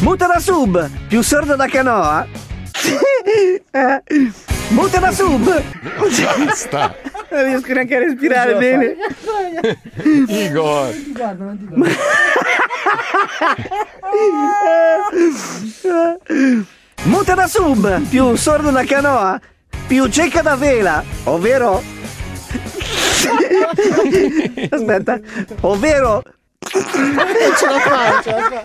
Muta 0.00 0.26
da 0.26 0.38
sub 0.38 0.90
più 1.08 1.22
sorda 1.22 1.56
da 1.56 1.66
canoa. 1.66 2.26
Muta 4.68 4.98
da 4.98 5.10
sub. 5.12 5.62
Sta. 6.52 6.94
Non 7.30 7.44
riesco 7.44 7.72
neanche 7.72 7.96
a 7.96 8.00
respirare 8.00 8.54
bene. 8.56 8.96
Igor. 10.28 10.92
Muta 17.14 17.36
da 17.36 17.46
sub 17.46 18.00
più 18.08 18.34
sordo 18.34 18.72
da 18.72 18.84
canoa 18.84 19.40
più 19.86 20.08
cieca 20.08 20.42
da 20.42 20.56
vela, 20.56 21.00
ovvero 21.24 21.80
Aspetta, 24.68 25.20
ovvero 25.60 26.22
Ce 26.68 27.66
la 27.66 27.78
fa, 27.78 28.20
ce 28.20 28.30
la 28.30 28.50
fa. 28.50 28.64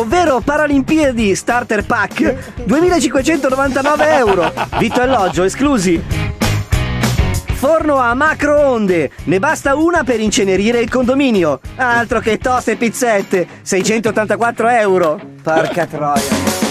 ovvero 0.00 0.40
Paralimpiadi 0.40 1.34
Starter 1.34 1.84
Pack 1.84 2.54
2599 2.64 4.16
euro, 4.16 4.50
vitto 4.78 5.00
e 5.00 5.02
alloggio 5.02 5.42
esclusi. 5.42 6.02
Forno 7.52 7.96
a 7.96 8.14
macro 8.14 8.58
onde, 8.60 9.10
ne 9.24 9.38
basta 9.38 9.74
una 9.74 10.04
per 10.04 10.20
incenerire 10.20 10.80
il 10.80 10.88
condominio. 10.88 11.60
Altro 11.76 12.20
che 12.20 12.38
toste 12.38 12.72
e 12.72 12.76
pizzette, 12.76 13.46
684 13.60 14.68
euro. 14.68 15.20
Porca 15.42 15.84
troia. 15.84 16.65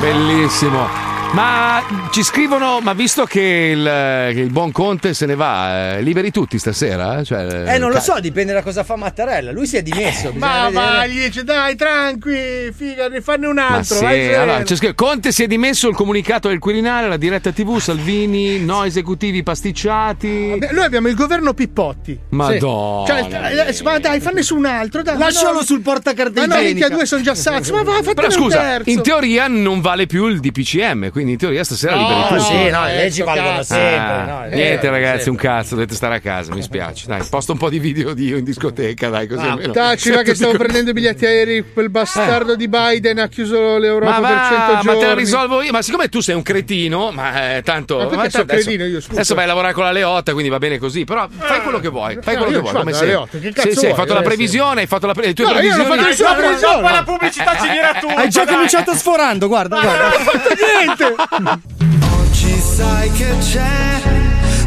Bellissimo. 0.00 1.05
Ma 1.36 1.84
ci 2.12 2.22
scrivono, 2.22 2.80
ma 2.80 2.94
visto 2.94 3.26
che 3.26 3.74
il, 3.76 3.84
che 4.32 4.40
il 4.40 4.48
buon 4.50 4.72
Conte 4.72 5.12
se 5.12 5.26
ne 5.26 5.34
va, 5.34 5.96
eh, 5.96 6.00
liberi 6.02 6.30
tutti 6.30 6.58
stasera? 6.58 7.22
Cioè, 7.22 7.74
Eh, 7.74 7.78
non 7.78 7.90
lo 7.90 8.00
so, 8.00 8.18
dipende 8.20 8.54
da 8.54 8.62
cosa 8.62 8.84
fa 8.84 8.96
Mattarella. 8.96 9.52
Lui 9.52 9.66
si 9.66 9.76
è 9.76 9.82
dimesso. 9.82 10.32
Ma 10.34 10.68
bisogna 10.68 10.90
va, 10.96 11.06
gli 11.06 11.18
dice 11.26 11.44
dai, 11.44 11.76
tranqui, 11.76 12.72
figa, 12.74 13.08
ne 13.08 13.20
fanne 13.20 13.48
un 13.48 13.56
Ma 13.56 13.66
altro. 13.68 13.98
sì, 13.98 14.04
allora, 14.06 14.62
c'è 14.62 14.76
scritto, 14.76 14.94
Conte 14.94 15.30
si 15.30 15.42
è 15.42 15.46
dimesso 15.46 15.88
il 15.90 15.94
comunicato 15.94 16.48
del 16.48 16.58
Quirinale, 16.58 17.06
la 17.06 17.18
diretta 17.18 17.52
TV, 17.52 17.80
Salvini, 17.80 18.58
no 18.64 18.84
esecutivi 18.84 19.42
pasticciati. 19.42 20.58
Noi 20.72 20.84
abbiamo 20.84 21.08
il 21.08 21.14
governo 21.16 21.52
Pippotti. 21.52 22.18
Madonna. 22.30 23.06
Cioè, 23.06 23.66
eh, 23.68 23.82
ma 23.82 23.98
dai, 23.98 24.20
fanne 24.20 24.40
su 24.40 24.56
un 24.56 24.64
altro. 24.64 25.02
Dai, 25.02 25.18
Lascialo 25.18 25.52
ma 25.52 25.58
no, 25.58 25.64
sul 25.66 25.82
portacarta 25.82 26.46
Ma 26.46 26.54
no, 26.56 26.62
minchia, 26.62 26.88
due 26.88 27.04
sono 27.04 27.20
già 27.20 27.34
sazi. 27.34 27.72
Ma 27.72 27.82
va, 27.82 27.92
fatene 27.96 28.14
Però 28.14 28.26
un 28.28 28.32
scusa, 28.32 28.58
terzo. 28.58 28.88
in 28.88 29.02
teoria 29.02 29.48
non 29.48 29.82
vale 29.82 30.06
più 30.06 30.28
il 30.28 30.40
DPCM, 30.40 31.10
quindi 31.10 31.24
quindi 31.26 31.32
in 31.32 31.38
teoria 31.38 31.64
stasera 31.64 31.94
No, 31.96 32.00
liberi 32.08 32.28
tutti. 32.28 32.40
sì, 32.42 32.70
no, 32.70 32.84
le 32.84 32.96
leggi 32.96 33.22
valgono 33.22 33.62
sempre, 33.62 33.96
Ah, 33.96 34.24
no, 34.24 34.54
niente 34.54 34.90
ragazzi, 34.90 35.22
sempre. 35.24 35.30
un 35.30 35.36
cazzo, 35.54 35.74
dovete 35.74 35.94
stare 35.94 36.14
a 36.16 36.20
casa, 36.20 36.54
mi 36.54 36.62
spiace. 36.62 37.06
Dai, 37.06 37.22
posto 37.28 37.52
un 37.52 37.58
po' 37.58 37.68
di 37.70 37.78
video 37.78 38.14
di 38.14 38.26
io 38.28 38.36
in 38.36 38.44
discoteca, 38.44 39.08
dai, 39.08 39.26
così 39.26 39.44
Ah, 39.46 39.50
almeno. 39.52 39.72
Taci, 39.72 40.10
va 40.10 40.22
che 40.22 40.34
stavo 40.34 40.52
Tutti- 40.52 40.62
prendendo 40.62 40.90
i 40.90 40.92
biglietti 40.92 41.26
aerei. 41.26 41.64
Quel 41.72 41.90
bastardo 41.90 42.54
di 42.54 42.68
Biden 42.68 43.18
ha 43.18 43.28
chiuso 43.28 43.78
l'Europa 43.78 44.20
Ma, 44.20 44.28
per 44.28 44.36
100 44.36 44.56
va, 44.56 44.66
giorni. 44.80 44.84
ma 44.86 44.94
te 45.00 45.06
la 45.06 45.14
risolvo 45.14 45.62
io. 45.62 45.72
Ma 45.72 45.82
siccome 45.82 46.08
tu 46.08 46.20
sei 46.20 46.34
un 46.34 46.42
cretino, 46.42 47.10
ma 47.10 47.56
eh, 47.56 47.62
tanto. 47.62 47.96
Ma 47.98 48.04
ma 48.04 48.08
sono 48.10 48.20
adesso, 48.22 48.44
cretino 48.44 48.84
io, 48.84 49.00
scusa? 49.00 49.14
Adesso 49.14 49.34
vai 49.34 49.44
a 49.44 49.46
lavorare 49.48 49.72
con 49.72 49.84
la 49.84 49.92
Leotta, 49.92 50.32
quindi 50.32 50.50
va 50.50 50.58
bene 50.58 50.78
così. 50.78 51.04
Però 51.04 51.26
fai 51.36 51.60
quello 51.62 51.78
che 51.80 51.88
vuoi. 51.88 52.18
Fai 52.20 52.34
No, 52.36 52.42
quello 52.44 52.56
che 52.58 52.62
vuoi. 52.62 52.74
Come 52.74 52.92
sei. 52.92 53.06
Leotta, 53.08 53.38
che 53.38 53.52
cazzo 53.52 53.70
sì, 53.70 53.76
sì, 53.76 53.86
hai 53.86 53.94
fatto 53.94 54.14
la 54.14 54.22
previsione, 54.22 54.80
hai 54.82 54.86
fatto 54.86 55.06
le 55.06 55.12
tue 55.34 55.44
No, 55.44 55.50
io 55.60 55.76
non 55.76 55.80
ho 55.80 55.84
previsioni. 55.84 55.84
fatto 55.88 56.02
nessuna 56.08 56.34
previsione. 56.34 56.82
La 56.92 57.02
pubblicità 57.04 57.56
ci 57.60 57.68
dirà 57.70 57.94
tutto. 58.00 58.14
Hai 58.14 58.28
già 58.28 58.46
cominciato 58.46 58.94
sforando, 58.94 59.48
guarda, 59.48 59.80
guarda. 59.80 60.02
Non 60.08 60.12
ho 60.12 60.18
fatto 60.18 60.48
niente. 60.54 61.05
Oggi 61.08 62.58
sai 62.58 63.10
che 63.12 63.36
c'è, 63.38 64.02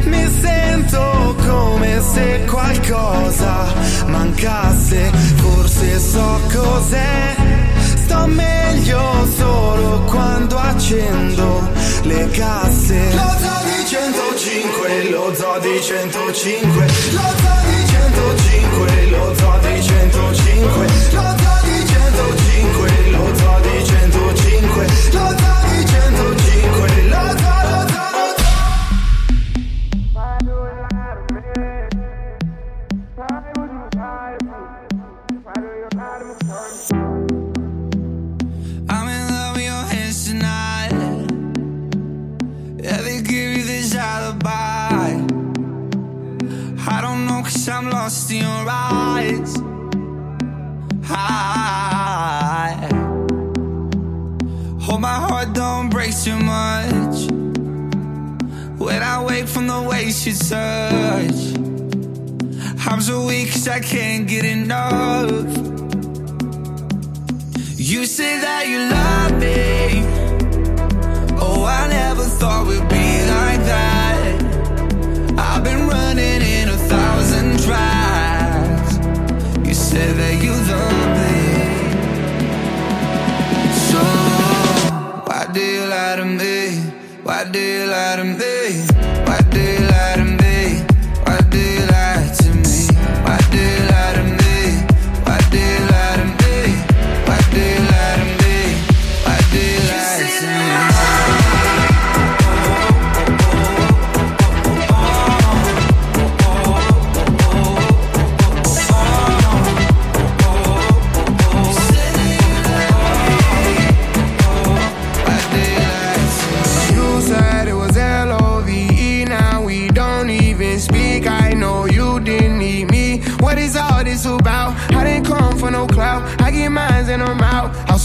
mi 0.05 0.25
sento 0.41 1.35
come 1.45 2.01
se 2.13 2.45
qualcosa 2.45 3.65
mancasse, 4.05 5.11
forse 5.35 5.99
so 5.99 6.39
cos'è, 6.53 7.35
sto 8.05 8.25
meglio 8.27 9.27
solo 9.35 10.01
quando 10.05 10.57
accendo 10.57 11.69
le 12.03 12.29
casse. 12.29 13.13
Lo 13.13 13.35
zoo 13.37 13.63
di 13.65 13.85
105, 13.85 15.09
lo 15.09 15.35
zoo 15.35 15.59
di 15.59 15.81
105, 15.81 16.85
lo 17.11 17.33
zoo 17.41 17.59
di 17.67 17.85
105, 17.87 19.09
lo 19.09 19.35
zoo 19.35 19.59
di 19.59 19.83
105, 19.83 20.87
lo 21.11 21.21
zoo 21.21 21.38
I'm 47.71 47.89
lost 47.89 48.31
in 48.31 48.37
your 48.37 48.65
eyes. 48.67 49.55
I 51.11 52.89
hope 54.81 54.99
my 54.99 55.13
heart 55.13 55.53
don't 55.53 55.89
break 55.89 56.15
too 56.15 56.37
much. 56.37 57.29
When 58.79 59.03
I 59.03 59.23
wake 59.23 59.47
from 59.47 59.67
the 59.67 59.81
ways 59.81 60.25
you 60.25 60.33
touch, 60.33 61.39
I'm 62.87 63.01
so 63.01 63.27
weak 63.27 63.51
cause 63.51 63.67
I 63.67 63.79
can't 63.81 64.27
get 64.27 64.45
enough. 64.45 65.41
You 67.77 68.05
say 68.05 68.39
that 68.39 68.67
you 68.67 68.79
love 68.97 69.33
me. 69.39 70.03
Oh, 71.39 71.65
I 71.65 71.87
never 71.87 72.23
thought 72.23 72.67
we'd 72.67 72.87
be 72.89 73.25
like 73.35 73.61
that. 73.73 74.19
I've 75.37 75.63
been 75.63 75.87
running 75.87 76.38
Why 87.51 87.53
do 87.53 88.58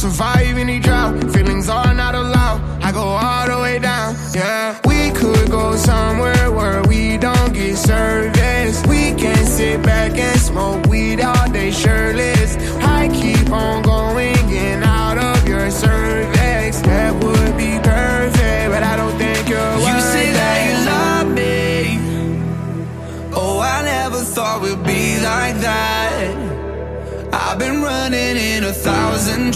survive 0.04 0.43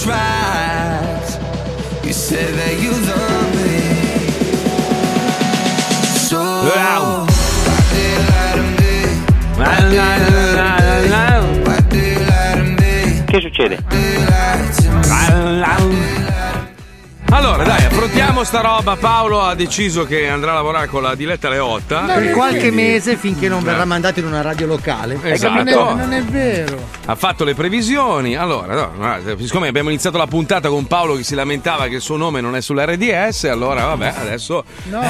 tracks. 0.03 1.39
You 2.05 2.13
said 2.13 2.55
that 2.55 2.79
you 2.81 2.91
love 2.91 3.55
me. 3.65 3.81
So 6.29 6.39
Wow. 6.39 7.27
why 7.27 7.91
do 7.91 7.99
you 7.99 8.19
lie 8.29 8.55
to 8.55 8.63
me? 8.81 8.93
Why 9.57 9.81
do 9.81 9.87
you 11.97 12.19
lie 12.27 12.55
to 12.57 12.63
me? 12.83 13.25
Che 13.27 13.39
succede? 13.41 13.77
Allora, 17.31 17.63
dai, 17.63 17.85
affrontiamo 17.85 18.43
sta 18.43 18.61
roba. 18.63 18.97
Paolo 18.97 19.43
ha 19.43 19.55
deciso 19.55 20.07
che 20.07 20.29
andrà 20.29 20.53
a 20.53 20.55
lavorare 20.55 20.87
con 20.87 21.03
la 21.03 21.15
Diletta 21.15 21.51
Leotta. 21.51 22.01
Per 22.01 22.31
qualche 22.31 22.71
quindi- 22.71 22.77
mese 22.93 23.17
finché 23.17 23.49
non 23.49 23.63
verrà 23.63 23.83
Eh. 23.83 23.87
mandato 23.87 24.19
in 24.21 24.27
una 24.27 24.41
radio 24.41 24.67
locale. 24.67 25.19
Esatto. 25.23 25.53
Non 25.63 25.69
è, 25.69 25.75
non 25.75 26.13
è 26.15 26.23
vero. 26.23 26.98
Ha 27.11 27.15
fatto 27.15 27.45
le 27.45 27.55
previsioni. 27.55 28.37
Allora, 28.37 28.75
no, 28.75 28.93
guarda, 28.97 29.35
siccome 29.39 29.69
abbiamo 29.69 29.89
iniziato 29.89 30.19
la 30.19 30.27
puntata 30.27 30.69
con 30.69 30.87
Paolo 30.87 31.15
che 31.17 31.23
si 31.25 31.35
lamentava 31.35 31.87
che 31.87 31.95
il 31.97 32.01
suo 32.03 32.17
nome 32.17 32.41
non 32.43 32.55
è 32.55 32.61
sull'RDS, 32.61 33.45
allora 33.45 33.87
vabbè, 33.87 34.15
adesso. 34.21 34.63
No, 34.85 35.01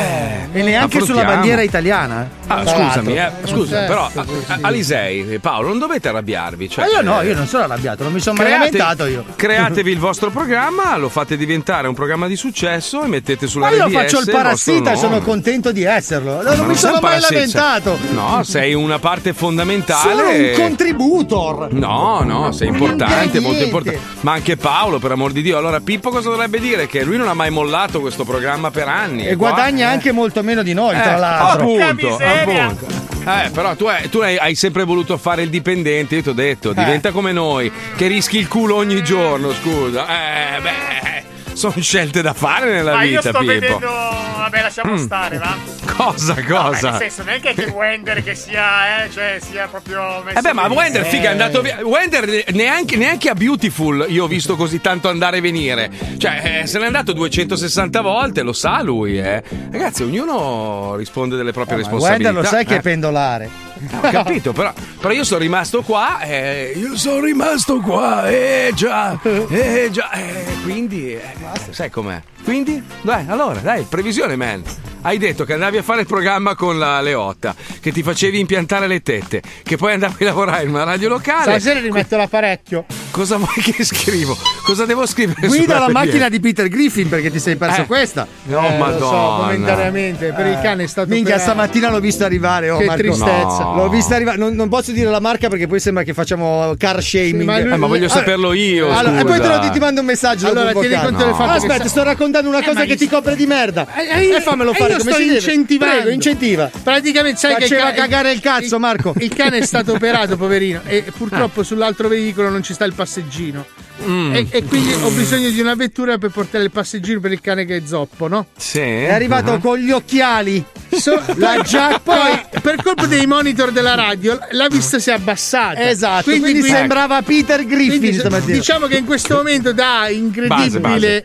e 0.52 0.62
neanche 0.62 1.00
sulla 1.00 1.24
bandiera 1.24 1.62
italiana. 1.62 2.22
eh. 2.22 2.36
Ah, 2.46 2.62
Tra 2.62 2.72
scusami, 2.86 3.16
eh, 3.18 3.30
scusa, 3.44 3.80
però 3.84 4.08
sì, 4.10 4.20
Alisei 4.60 5.38
Paolo 5.40 5.68
non 5.68 5.78
dovete 5.78 6.08
arrabbiarvi. 6.08 6.70
Cioè, 6.70 6.84
Ma 6.86 6.90
io 6.92 7.02
no, 7.02 7.20
eh, 7.20 7.26
io 7.26 7.34
non 7.34 7.46
sono 7.46 7.64
arrabbiato, 7.64 8.04
non 8.04 8.12
mi 8.12 8.20
sono 8.20 8.36
mai 8.36 8.46
create- 8.46 8.78
lamentato 8.78 9.06
io. 9.06 9.24
Createvi 9.34 9.90
il 9.90 9.98
vostro 9.98 10.30
programma, 10.30 10.96
lo 10.96 11.08
fate 11.08 11.36
diventare 11.36 11.88
un 11.88 11.94
programma 11.94 12.26
di 12.28 12.36
successo 12.36 13.02
e 13.02 13.08
mettete 13.08 13.46
sulla 13.48 13.70
Ma 13.70 13.74
io 13.76 13.88
faccio 13.90 14.20
il 14.20 14.30
parassita 14.30 14.92
e 14.92 14.96
sono 14.96 15.20
contento 15.20 15.72
di 15.72 15.82
esserlo. 15.82 16.40
Ma 16.42 16.54
Non, 16.54 16.66
mi 16.66 16.74
sono 16.76 16.92
mai 17.00 17.00
parassita. 17.20 17.34
lamentato. 17.34 17.98
No, 18.12 18.42
sei 18.44 18.72
una 18.74 18.98
parte 18.98 19.32
fondamentale. 19.34 20.14
Sono 20.14 20.28
un 20.30 20.52
contributor. 20.56 21.72
No, 21.72 21.88
no, 22.24 22.52
sei 22.52 22.69
importante, 22.69 23.15
Niente. 23.15 23.40
molto 23.40 23.62
importante. 23.65 24.01
Ma 24.20 24.32
anche 24.32 24.56
Paolo, 24.56 24.98
per 24.98 25.12
amor 25.12 25.32
di 25.32 25.43
Dio. 25.43 25.56
Allora, 25.56 25.81
Pippo 25.81 26.10
cosa 26.10 26.28
dovrebbe 26.31 26.59
dire? 26.60 26.86
Che 26.86 27.02
lui 27.05 27.16
non 27.16 27.28
ha 27.28 27.35
mai 27.35 27.51
mollato 27.51 28.01
questo 28.01 28.24
programma 28.24 28.70
per 28.70 28.89
anni. 28.89 29.27
E 29.27 29.36
Qua- 29.36 29.51
guadagna 29.51 29.89
anche 29.89 30.12
molto 30.12 30.43
meno 30.43 30.62
di 30.62 30.74
noi, 30.74 30.97
Eh, 30.97 31.02
tra 31.02 31.16
l'altro. 31.16 31.62
Appunto, 31.62 32.16
appunto. 32.16 32.86
Eh, 33.24 33.51
però 33.51 33.74
tu, 33.77 33.85
hai, 33.85 34.09
tu 34.09 34.19
hai- 34.20 34.39
hai 34.39 34.55
sempre 34.55 34.85
voluto 34.85 35.16
fare 35.19 35.43
il 35.43 35.51
dipendente, 35.51 36.16
io 36.16 36.23
ti 36.23 36.28
ho 36.31 36.35
detto, 36.35 36.73
diventa 36.73 37.10
come 37.10 37.32
noi, 37.32 37.70
che 37.97 38.06
rischi 38.06 38.39
il 38.39 38.48
culo 38.48 38.74
ogni 38.77 39.02
giorno, 39.02 39.52
scusa. 39.52 40.06
Eh, 40.06 40.60
beh, 40.62 41.18
sono 41.59 41.74
scelte 41.80 42.22
da 42.22 42.32
fare 42.32 42.70
nella 42.70 42.93
Ma 42.94 43.02
io 43.02 43.18
vita, 43.18 43.30
sto 43.30 43.39
Pippo. 43.40 43.52
vedendo. 43.52 43.86
Vabbè, 43.89 44.62
lasciamo 44.62 44.93
Mm. 44.93 44.97
stare, 44.97 45.39
va. 45.39 45.56
Cosa, 45.98 46.35
No, 46.35 46.44
cosa? 46.47 46.89
eh, 46.89 46.90
nel 46.93 47.01
senso, 47.01 47.24
non 47.24 47.35
è 47.35 47.40
che 47.40 47.55
che 47.55 47.64
Wender 47.70 48.22
che 48.22 48.36
sia, 48.36 49.02
eh, 49.05 49.10
cioè, 49.10 49.39
sia 49.40 49.66
proprio. 49.66 50.22
messo 50.24 50.39
Eh 50.39 50.40
beh, 50.40 50.52
ma. 50.52 50.68
Wender, 50.68 51.05
figa, 51.05 51.28
è 51.30 51.32
andato 51.32 51.60
via. 51.60 51.78
Wender 51.85 52.44
neanche, 52.52 52.97
neanche 52.97 53.28
a 53.28 53.35
Beautiful 53.35 54.06
io 54.09 54.24
ho 54.24 54.26
visto 54.28 54.55
così 54.55 54.80
tanto 54.80 55.09
andare 55.09 55.39
e 55.39 55.40
venire. 55.40 55.90
Cioè, 56.16 56.60
eh, 56.62 56.66
se 56.68 56.78
n'è 56.78 56.86
andato 56.86 57.12
260 57.12 58.01
volte, 58.01 58.43
lo 58.43 58.52
sa 58.52 58.80
lui, 58.82 59.18
eh. 59.18 59.43
Ragazzi, 59.72 60.05
ognuno 60.05 60.94
risponde 60.94 61.35
delle 61.36 61.51
proprie 61.52 61.76
Ma 61.78 61.82
responsabilità. 61.82 62.28
Wender 62.30 62.44
lo 62.44 62.48
sai 62.48 62.64
che 62.64 62.74
eh. 62.74 62.78
è 62.78 62.80
pendolare. 62.82 63.51
Ho 63.92 64.00
capito, 64.10 64.52
però, 64.52 64.72
però 65.00 65.12
io 65.12 65.24
sono 65.24 65.40
rimasto 65.40 65.82
qua. 65.82 66.20
eh, 66.20 66.72
io 66.76 66.96
sono 66.96 67.20
rimasto 67.20 67.78
qua. 67.80 68.28
Eh 68.28 68.72
già, 68.74 69.18
eh 69.22 69.88
già. 69.90 70.10
eh, 70.12 70.46
quindi, 70.62 71.14
eh, 71.14 71.22
sai 71.70 71.90
com'è? 71.90 72.20
Quindi, 72.48 72.82
dai, 73.02 73.26
allora, 73.28 73.60
dai, 73.60 73.84
previsione, 73.86 74.34
man. 74.34 74.62
Hai 75.02 75.16
detto 75.18 75.44
che 75.44 75.52
andavi 75.52 75.76
a 75.76 75.82
fare 75.82 76.00
il 76.00 76.06
programma 76.06 76.54
con 76.56 76.76
la 76.78 77.00
Leotta, 77.02 77.54
che 77.80 77.92
ti 77.92 78.02
facevi 78.02 78.40
impiantare 78.40 78.86
le 78.88 79.00
tette, 79.00 79.42
che 79.62 79.76
poi 79.76 79.92
andavi 79.92 80.24
a 80.24 80.26
lavorare 80.28 80.64
in 80.64 80.70
una 80.70 80.82
radio 80.82 81.08
locale. 81.08 81.42
Stasera 81.42 81.78
rimetto 81.78 82.16
l'apparecchio. 82.16 82.84
Cosa 83.10 83.36
vuoi 83.36 83.48
che 83.62 83.84
scrivo? 83.84 84.36
Cosa 84.64 84.84
devo 84.86 85.06
scrivere? 85.06 85.46
Guida 85.46 85.78
la 85.78 85.88
macchina 85.88 86.28
di 86.28 86.40
Peter 86.40 86.68
Griffin 86.68 87.08
perché 87.08 87.30
ti 87.30 87.38
sei 87.38 87.56
perso 87.56 87.82
Eh. 87.82 87.86
questa. 87.86 88.26
No, 88.44 88.58
Eh, 88.66 88.76
lo 88.78 88.98
so, 88.98 89.10
madonna. 89.10 89.36
momentaneamente. 89.44 90.32
Per 90.32 90.46
il 90.46 90.58
cane 90.60 90.84
è 90.84 90.86
stato 90.86 91.08
Minchia, 91.08 91.34
operato. 91.36 91.50
stamattina 91.52 91.90
l'ho 91.90 92.00
visto 92.00 92.24
arrivare. 92.24 92.70
Oh, 92.70 92.78
Che 92.78 92.84
Marco. 92.84 93.02
tristezza. 93.02 93.62
No. 93.62 93.74
L'ho 93.76 93.88
vista 93.88 94.14
arrivare. 94.14 94.36
Non, 94.36 94.54
non 94.54 94.68
posso 94.68 94.92
dire 94.92 95.10
la 95.10 95.20
marca 95.20 95.48
perché 95.48 95.66
poi 95.66 95.80
sembra 95.80 96.02
che 96.02 96.12
facciamo 96.14 96.74
car 96.78 97.02
shaming. 97.02 97.42
ma 97.44 97.60
lui- 97.60 97.72
Eh, 97.72 97.76
ma 97.76 97.86
voglio 97.86 98.08
saperlo 98.08 98.52
io. 98.52 98.90
Allora, 98.92 99.20
e 99.20 99.24
poi 99.24 99.40
te 99.40 99.46
lo 99.48 99.70
ti 99.70 99.78
mando 99.78 100.00
un 100.00 100.06
messaggio. 100.06 100.46
Allora, 100.48 100.72
tieni 100.72 100.94
conto 100.96 101.24
del 101.24 101.34
fatto 101.34 101.50
che 101.52 101.56
Aspetta, 101.56 101.82
sa- 101.84 101.88
sto 101.88 102.02
raccontando 102.02 102.38
una 102.47 102.60
Eh, 102.60 102.65
cosa 102.65 102.85
che 102.85 102.97
ti 102.97 103.09
copre 103.09 103.35
di 103.35 103.47
merda. 103.47 103.86
Eh, 103.97 104.36
E 104.36 104.40
fammelo 104.40 104.73
eh, 104.73 104.74
fare 104.74 104.93
io 104.93 104.98
come 104.98 105.10
sto 105.10 105.20
si 105.20 105.27
deve. 105.27 105.39
incentivando. 105.39 105.94
Prego, 105.97 106.10
incentiva. 106.10 106.70
Praticamente 106.82 107.39
sai 107.39 107.52
Faceva 107.55 107.85
che 107.85 107.89
il 107.90 107.94
ca- 107.97 108.01
cagare 108.02 108.32
il 108.32 108.40
cazzo, 108.40 108.78
Marco. 108.78 109.15
Il 109.19 109.35
cane 109.35 109.59
è 109.59 109.65
stato 109.66 109.93
operato, 109.94 110.36
poverino, 110.36 110.82
e 110.85 111.05
purtroppo 111.16 111.62
sull'altro 111.62 112.09
veicolo 112.09 112.48
non 112.51 112.62
ci 112.62 112.74
sta 112.74 112.85
il 112.85 112.94
passeggino. 112.94 113.66
Mm. 114.06 114.32
E, 114.32 114.47
e 114.51 114.62
quindi 114.65 114.93
ho 114.93 115.10
bisogno 115.10 115.48
di 115.48 115.60
una 115.60 115.74
vettura 115.74 116.19
per 116.19 116.31
portare 116.31 116.62
il 116.62 116.70
passeggino 116.70 117.19
per 117.19 117.32
il 117.32 117.40
cane 117.40 117.65
che 117.65 117.78
è 117.78 117.82
zoppo, 117.85 118.28
no? 118.28 118.47
Sì. 118.56 118.78
È 118.78 119.12
arrivato 119.12 119.52
uh-huh. 119.52 119.60
con 119.60 119.77
gli 119.77 119.90
occhiali. 119.90 120.65
So- 120.90 121.20
La 121.35 121.60
giacca. 121.62 121.98
Poi, 122.09 122.40
per 122.62 122.77
colpa 122.81 123.06
dei 123.06 123.27
monitor 123.27 123.73
della 123.73 123.97
radio, 123.97 124.39
la 124.52 124.69
vista 124.69 125.01
si 125.01 125.10
è 125.10 125.15
abbassata. 125.15 125.89
Esatto, 125.89 126.31
quindi, 126.31 126.60
qui- 126.60 126.69
sembrava 126.69 127.20
Peter 127.23 127.65
Griffin 127.66 128.20
quindi, 128.20 128.52
diciamo 128.52 128.86
che 128.86 128.98
in 128.98 129.05
questo 129.05 129.35
momento 129.35 129.73
da 129.73 130.09
incredibile 130.09 131.24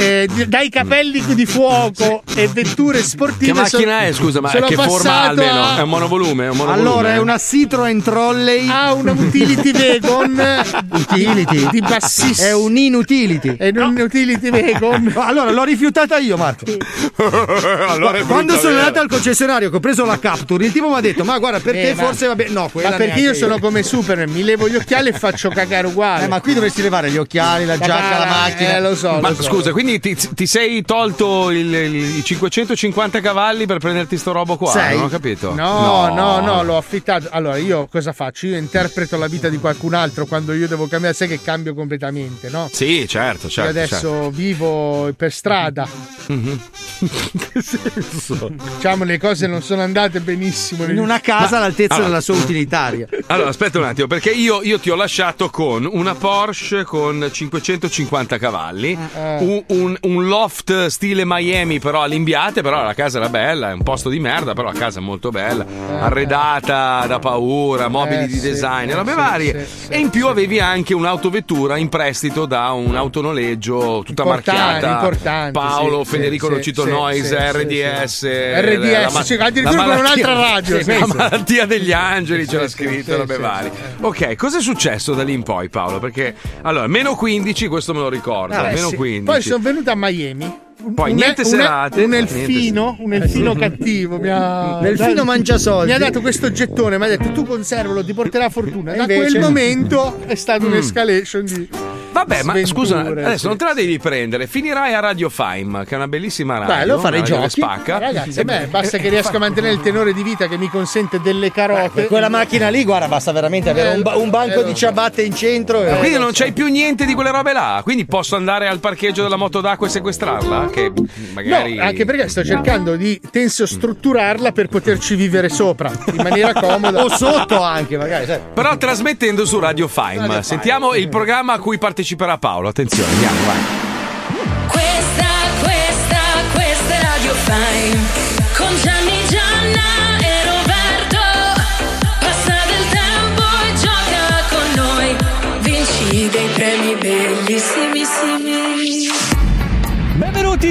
eh, 0.00 0.28
dai 0.46 0.68
capelli 0.70 1.22
di 1.34 1.44
fuoco 1.46 2.22
e 2.34 2.48
vetture 2.48 3.02
sportive 3.02 3.52
Che 3.52 3.58
macchina 3.60 3.98
sono- 3.98 4.08
è, 4.08 4.12
scusa, 4.12 4.40
ma 4.40 4.50
che 4.50 4.74
forma 4.74 5.20
almeno? 5.28 5.62
a- 5.62 5.78
È 5.78 5.82
un 5.82 5.88
monovolume? 5.90 6.46
È 6.46 6.48
un 6.50 6.56
monovolume? 6.56 6.88
Allora, 6.88 7.12
è 7.14 7.18
una 7.18 7.36
Citroen 7.38 8.02
Trolley. 8.02 8.68
ha 8.68 8.92
una 8.94 9.12
utility 9.12 9.72
wagon 10.00 10.64
Utility. 10.92 11.68
di 11.70 11.80
bassissimo 11.80 12.46
È 12.48 12.54
un 12.54 12.76
inutility. 12.76 13.56
è 13.58 13.68
un 13.76 13.96
utility 14.00 14.48
wagon 14.48 15.12
Allora, 15.20 15.50
l'ho 15.50 15.64
rifiutata 15.64 16.16
io, 16.18 16.36
Marco. 16.36 16.64
allora 17.88 18.18
è 18.18 18.22
Quando 18.22 18.56
sono 18.56 18.78
andato 18.78 19.00
al 19.00 19.08
concessionario 19.08 19.70
che 19.70 19.76
ho 19.76 19.80
preso 19.80 20.04
la 20.04 20.18
Capture, 20.18 20.64
il 20.66 20.72
tipo 20.72 20.88
mi 20.88 20.94
ha 20.96 21.00
detto: 21.00 21.24
Ma 21.24 21.38
guarda, 21.38 21.60
per 21.60 21.74
Eh, 21.76 21.94
forse 21.96 22.26
va 22.26 22.34
bene. 22.34 22.50
No, 22.50 22.68
quella 22.72 22.90
ma 22.90 22.96
perché 22.96 23.20
io 23.20 23.34
sono 23.34 23.58
come 23.58 23.82
Superman 23.82 24.30
mi 24.30 24.42
levo 24.42 24.68
gli 24.68 24.74
occhiali 24.76 25.08
e 25.08 25.12
faccio 25.12 25.48
cagare 25.50 25.86
uguale 25.86 26.24
Eh, 26.24 26.28
ma 26.28 26.40
qui 26.40 26.54
dovresti 26.54 26.82
levare 26.82 27.10
gli 27.10 27.16
occhiali, 27.16 27.64
la 27.64 27.78
giacca, 27.78 28.18
la 28.18 28.26
macchina. 28.26 28.76
eh 28.76 28.80
lo 28.80 28.94
so 28.96 29.18
Ma 29.20 29.28
lo 29.30 29.34
so. 29.34 29.42
scusa, 29.42 29.72
quindi 29.72 29.89
ti, 29.98 30.14
ti 30.14 30.46
sei 30.46 30.82
tolto 30.82 31.50
il- 31.50 31.72
il- 31.74 32.16
i 32.18 32.22
550 32.24 33.20
cavalli 33.20 33.66
per 33.66 33.78
prenderti 33.78 34.16
sto 34.16 34.32
robo 34.32 34.56
qua? 34.56 34.70
Sei? 34.70 34.94
Non 34.96 35.06
ho 35.06 35.08
capito. 35.08 35.54
No, 35.54 36.12
no, 36.14 36.40
no, 36.40 36.62
l'ho 36.62 36.76
affittato. 36.76 37.28
Allora, 37.30 37.56
io 37.56 37.86
cosa 37.90 38.12
faccio? 38.12 38.46
Io 38.46 38.56
interpreto 38.58 39.16
la 39.16 39.26
vita 39.26 39.48
di 39.48 39.58
qualcun 39.58 39.94
altro 39.94 40.26
quando 40.26 40.52
io 40.52 40.68
devo 40.68 40.86
cambiare, 40.86 41.14
sai 41.14 41.26
che 41.28 41.40
cambio 41.42 41.74
completamente, 41.74 42.48
no? 42.50 42.68
Sì, 42.72 43.08
certo, 43.08 43.46
Io 43.46 43.52
certo. 43.52 43.70
adesso 43.70 43.96
certo. 43.96 44.30
vivo 44.30 45.12
per 45.16 45.32
strada. 45.32 45.88
Mhm. 46.26 46.60
che 47.52 47.62
senso? 47.62 48.50
Diciamo, 48.76 49.04
le 49.04 49.18
cose 49.18 49.46
non 49.46 49.62
sono 49.62 49.82
andate 49.82 50.20
benissimo. 50.20 50.84
In 50.84 50.98
una 50.98 51.20
casa 51.20 51.56
all'altezza 51.56 51.94
allora- 51.94 52.08
della 52.08 52.20
sua 52.20 52.34
utilitaria. 52.34 53.06
Allora, 53.26 53.48
aspetta 53.48 53.78
un 53.78 53.84
attimo, 53.84 54.06
perché 54.06 54.30
io, 54.30 54.62
io 54.62 54.78
ti 54.78 54.90
ho 54.90 54.94
lasciato 54.96 55.48
con 55.48 55.88
una 55.90 56.14
Porsche 56.14 56.84
con 56.84 57.26
550 57.32 58.38
cavalli, 58.38 58.96
Eh. 59.14 59.36
un, 59.40 59.62
un- 59.68 59.79
un 60.00 60.26
loft 60.26 60.86
stile 60.86 61.22
Miami, 61.24 61.78
però 61.78 62.02
all'imbiate, 62.02 62.62
però 62.62 62.82
la 62.84 62.94
casa 62.94 63.18
era 63.18 63.28
bella, 63.28 63.70
è 63.70 63.72
un 63.72 63.82
posto 63.82 64.08
di 64.08 64.18
merda, 64.20 64.52
però 64.52 64.72
la 64.72 64.78
casa 64.78 64.98
è 64.98 65.02
molto 65.02 65.30
bella, 65.30 65.64
arredata 66.00 67.04
da 67.06 67.18
paura, 67.18 67.88
mobili 67.88 68.22
Eh, 68.24 68.26
di 68.26 68.34
sì, 68.38 68.40
design, 68.50 68.90
eh, 68.90 68.94
robe 68.94 69.10
sì, 69.10 69.16
varie. 69.16 69.66
sì, 69.66 69.92
e 69.92 69.98
in 69.98 70.10
più 70.10 70.26
avevi 70.26 70.60
anche 70.60 70.94
un'autovettura 70.94 71.76
in 71.76 71.88
prestito 71.88 72.46
da 72.46 72.70
un 72.72 72.94
autonoleggio 72.96 74.02
tutta 74.04 74.22
Importante, 74.22 74.60
marchiata. 74.60 74.92
importante, 74.92 75.52
Paolo, 75.52 76.04
Federico 76.04 76.48
Locito 76.48 76.84
Noise, 76.84 77.52
RDS. 77.52 78.22
RDS, 78.24 78.92
la 78.92 79.36
la 79.36 79.44
addirittura 79.46 79.84
con 79.84 79.96
un'altra 79.98 80.32
radio, 80.34 80.78
la 80.86 81.06
malattia 81.06 81.66
degli 81.66 81.92
angeli 81.92 82.46
c'era 82.46 82.68
scritto, 82.68 83.16
robe 83.16 83.38
varie. 83.38 83.70
Ok, 84.00 84.36
cosa 84.36 84.58
è 84.58 84.60
successo 84.60 85.14
da 85.14 85.22
lì 85.22 85.32
in 85.32 85.42
poi, 85.42 85.68
Paolo? 85.68 85.98
Perché 85.98 86.34
allora, 86.62 86.86
meno 86.86 87.14
15, 87.14 87.66
questo 87.68 87.92
me 87.94 88.00
lo 88.00 88.08
ricordo. 88.08 88.54
Meno 88.60 88.88
sì. 88.88 88.96
15. 88.96 89.24
Poi 89.24 89.42
sono 89.42 89.58
venuto 89.72 89.90
a 89.90 89.94
Miami. 89.96 90.58
Poi 90.94 91.10
Un- 91.10 91.16
niente 91.16 91.42
un- 91.42 91.46
serate. 91.46 92.02
Un 92.04 92.10
niente 92.10 92.34
elfino, 92.40 92.96
un 93.00 93.12
elfino 93.12 93.54
cattivo 93.54 94.18
mi 94.18 94.28
ha. 94.30 94.80
L'elfino 94.82 95.24
mangia 95.24 95.58
soldi. 95.58 95.88
Mi 95.90 95.92
ha 95.96 95.98
dato 95.98 96.20
questo 96.22 96.50
gettone, 96.52 96.96
mi 96.96 97.04
ha 97.04 97.08
detto 97.08 97.30
tu 97.32 97.44
conservalo, 97.44 98.02
ti 98.04 98.14
porterà 98.14 98.48
fortuna. 98.48 98.94
E 98.94 98.96
Da 98.96 99.02
invece- 99.02 99.20
quel 99.30 99.40
momento 99.40 100.20
è 100.26 100.34
stata 100.34 100.64
Mm. 100.64 100.68
un'escalation 100.68 101.44
di. 101.44 101.68
Vabbè, 102.12 102.42
ma 102.42 102.54
scusa, 102.64 103.00
adesso 103.00 103.38
sì. 103.38 103.46
non 103.46 103.56
te 103.56 103.64
la 103.64 103.74
devi 103.74 103.98
prendere. 103.98 104.46
Finirai 104.46 104.94
a 104.94 105.00
Radio 105.00 105.28
Fime, 105.28 105.84
che 105.84 105.90
è 105.92 105.96
una 105.96 106.08
bellissima 106.08 106.58
radio. 106.58 106.74
Bello 106.74 106.98
fare 106.98 107.16
i 107.16 107.20
una 107.20 107.28
radio 107.28 107.46
giochi. 107.48 107.60
Spacca. 107.60 107.98
Ragazzi, 107.98 108.40
a 108.40 108.44
me 108.44 108.66
basta 108.70 108.98
che 108.98 109.08
riesca 109.08 109.36
a 109.36 109.38
mantenere 109.38 109.74
il 109.74 109.80
tenore 109.80 110.12
di 110.12 110.22
vita 110.22 110.46
che 110.48 110.56
mi 110.58 110.68
consente 110.68 111.20
delle 111.20 111.52
carote. 111.52 112.06
Quella 112.06 112.28
macchina 112.28 112.68
lì, 112.68 112.84
guarda, 112.84 113.06
basta 113.08 113.32
veramente 113.32 113.70
avere 113.70 113.94
un, 113.94 114.02
ba- 114.02 114.16
un 114.16 114.28
banco 114.30 114.60
Eh, 114.60 114.64
di 114.64 114.70
lo 114.70 114.76
so. 114.76 114.86
ciabatte 114.86 115.22
in 115.22 115.34
centro. 115.34 115.82
E- 115.84 115.98
quindi 115.98 116.18
non 116.18 116.30
c'hai 116.32 116.52
più 116.52 116.66
niente 116.68 117.04
di 117.04 117.14
quelle 117.14 117.30
robe 117.30 117.52
là. 117.52 117.80
Quindi 117.82 118.04
posso 118.06 118.36
andare 118.36 118.66
al 118.68 118.80
parcheggio 118.80 119.22
della 119.22 119.36
moto 119.36 119.60
d'acqua 119.60 119.86
e 119.86 119.90
sequestrarla? 119.90 120.68
Che 120.70 120.92
magari. 121.32 121.76
No, 121.76 121.82
anche 121.84 122.04
perché 122.04 122.28
sto 122.28 122.44
cercando 122.44 122.96
di 122.96 123.20
tensostrutturarla 123.30 124.52
per 124.52 124.68
poterci 124.68 125.14
vivere 125.14 125.48
sopra 125.48 125.90
in 126.06 126.16
maniera 126.22 126.52
comoda. 126.52 126.88
O 127.00 127.08
sotto 127.08 127.62
anche, 127.62 127.96
magari. 127.96 128.26
sai. 128.26 128.40
Però 128.52 128.76
trasmettendo 128.76 129.46
su 129.46 129.58
Radio 129.58 129.88
Fime. 129.88 130.42
Sentiamo 130.42 130.94
il 130.94 131.08
programma 131.08 131.54
a 131.54 131.58
cui 131.58 131.78
parteciperà 132.00 132.38
Paolo. 132.38 132.68
Attenzione, 132.68 133.12
andiamo, 133.12 133.44
vai. 133.44 133.89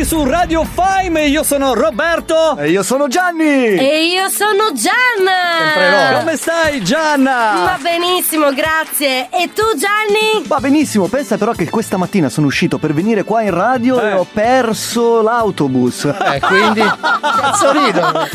Su 0.10 0.24
Radio 0.24 0.66
Fime, 0.66 1.28
io 1.28 1.44
sono 1.44 1.76
Roberto. 1.76 2.58
E 2.58 2.72
io 2.72 2.82
sono 2.82 3.08
Gianni. 3.08 3.76
E 3.78 4.06
io 4.06 4.28
sono 4.30 4.72
Gianna! 4.74 6.18
Come 6.18 6.36
stai 6.36 6.84
Gianna? 6.84 7.62
Va 7.64 7.78
benissimo, 7.80 8.52
grazie. 8.52 9.30
E 9.30 9.54
tu 9.54 9.62
Gianni? 9.78 10.44
Va 10.48 10.58
benissimo, 10.60 11.06
pensa 11.06 11.38
però 11.38 11.52
che 11.52 11.70
questa 11.70 11.98
mattina 11.98 12.28
sono 12.28 12.48
uscito 12.48 12.80
per 12.80 12.92
venire 12.92 13.24
qua 13.24 13.44
in 13.44 13.52
radio 13.54 14.02
e 14.02 14.14
ho 14.14 14.26
perso 14.26 15.22
l'autobus. 15.22 16.06
Eh, 16.30 16.40
quindi. 16.42 16.82
Cazzo 16.82 17.72
rido. 17.72 18.28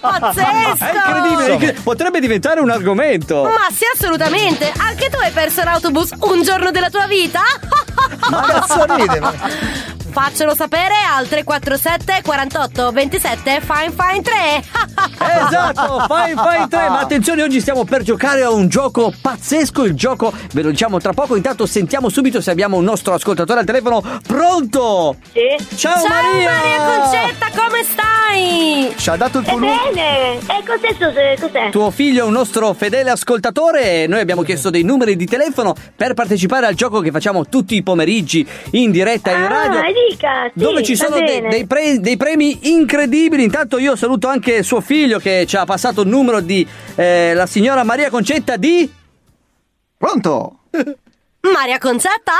Pazzesco! 0.00 0.84
È 0.84 0.92
incredibile, 0.94 1.52
incre- 1.52 1.76
potrebbe 1.82 2.20
diventare 2.20 2.60
un 2.60 2.70
argomento. 2.70 3.42
Ma 3.42 3.68
sì, 3.70 3.84
assolutamente. 3.94 4.72
Anche 4.78 5.10
tu 5.10 5.18
hai 5.18 5.30
perso 5.30 5.62
l'autobus 5.62 6.10
un 6.20 6.42
giorno 6.42 6.70
della 6.70 6.88
tua 6.88 7.06
vita? 7.06 7.40
Ma 8.30 8.40
cazzo 8.42 8.84
ride? 8.94 9.20
ma- 9.20 9.32
Faccelo 10.12 10.54
sapere 10.54 10.92
al 11.10 11.26
347 11.26 12.20
48 12.22 12.92
27 12.92 13.62
Fine 13.62 13.92
Fine 13.96 14.20
3. 14.20 14.64
Esatto, 15.22 16.04
fai 16.06 16.34
fai 16.34 16.68
tre, 16.68 16.88
ma 16.88 17.00
attenzione, 17.00 17.42
oggi 17.42 17.60
stiamo 17.60 17.84
per 17.84 18.02
giocare 18.02 18.42
a 18.42 18.50
un 18.50 18.68
gioco 18.68 19.12
pazzesco, 19.20 19.84
il 19.84 19.94
gioco 19.94 20.32
ve 20.52 20.62
lo 20.62 20.70
diciamo 20.70 20.98
tra 20.98 21.12
poco, 21.12 21.36
intanto 21.36 21.64
sentiamo 21.64 22.08
subito 22.08 22.40
se 22.40 22.50
abbiamo 22.50 22.76
un 22.76 22.84
nostro 22.84 23.14
ascoltatore 23.14 23.60
al 23.60 23.66
telefono. 23.66 24.02
Pronto? 24.26 25.16
Sì. 25.32 25.76
Ciao, 25.76 26.00
Ciao 26.00 26.08
Maria! 26.08 26.50
Maria 26.50 27.00
Concetta, 27.00 27.46
come 27.54 27.84
stai? 27.84 28.94
Ci 28.96 29.10
ha 29.10 29.16
dato 29.16 29.38
il 29.38 29.44
tuo 29.44 29.58
numero? 29.58 29.90
Bene, 29.92 30.38
e 30.38 30.62
cos'è, 30.66 30.96
cos'è, 30.98 31.36
cos'è? 31.38 31.70
Tuo 31.70 31.90
figlio 31.90 32.24
è 32.24 32.26
un 32.26 32.32
nostro 32.32 32.72
fedele 32.72 33.10
ascoltatore 33.10 34.02
e 34.02 34.06
noi 34.06 34.20
abbiamo 34.20 34.42
chiesto 34.42 34.70
dei 34.70 34.82
numeri 34.82 35.16
di 35.16 35.26
telefono 35.26 35.74
per 35.94 36.14
partecipare 36.14 36.66
al 36.66 36.74
gioco 36.74 37.00
che 37.00 37.10
facciamo 37.10 37.46
tutti 37.46 37.76
i 37.76 37.82
pomeriggi 37.82 38.46
in 38.72 38.90
diretta 38.90 39.30
in 39.30 39.48
radio. 39.48 39.78
Ah, 39.78 39.82
dica, 40.10 40.50
sì, 40.54 40.60
dove 40.60 40.82
ci 40.82 40.96
sono 40.96 41.18
de- 41.18 41.46
dei, 41.48 41.66
pre- 41.66 42.00
dei 42.00 42.16
premi 42.16 42.70
incredibili. 42.70 43.44
Intanto 43.44 43.78
io 43.78 43.96
saluto 43.96 44.28
anche 44.28 44.62
suo 44.62 44.80
figlio 44.80 45.18
che 45.18 45.44
ci 45.46 45.56
ha 45.56 45.64
passato 45.64 46.02
il 46.02 46.08
numero 46.08 46.40
di 46.40 46.66
eh, 46.94 47.34
la 47.34 47.46
signora 47.46 47.84
Maria 47.84 48.10
Concetta 48.10 48.56
di... 48.56 48.90
Pronto? 49.96 50.58
Maria 51.52 51.78
Concetta? 51.78 52.32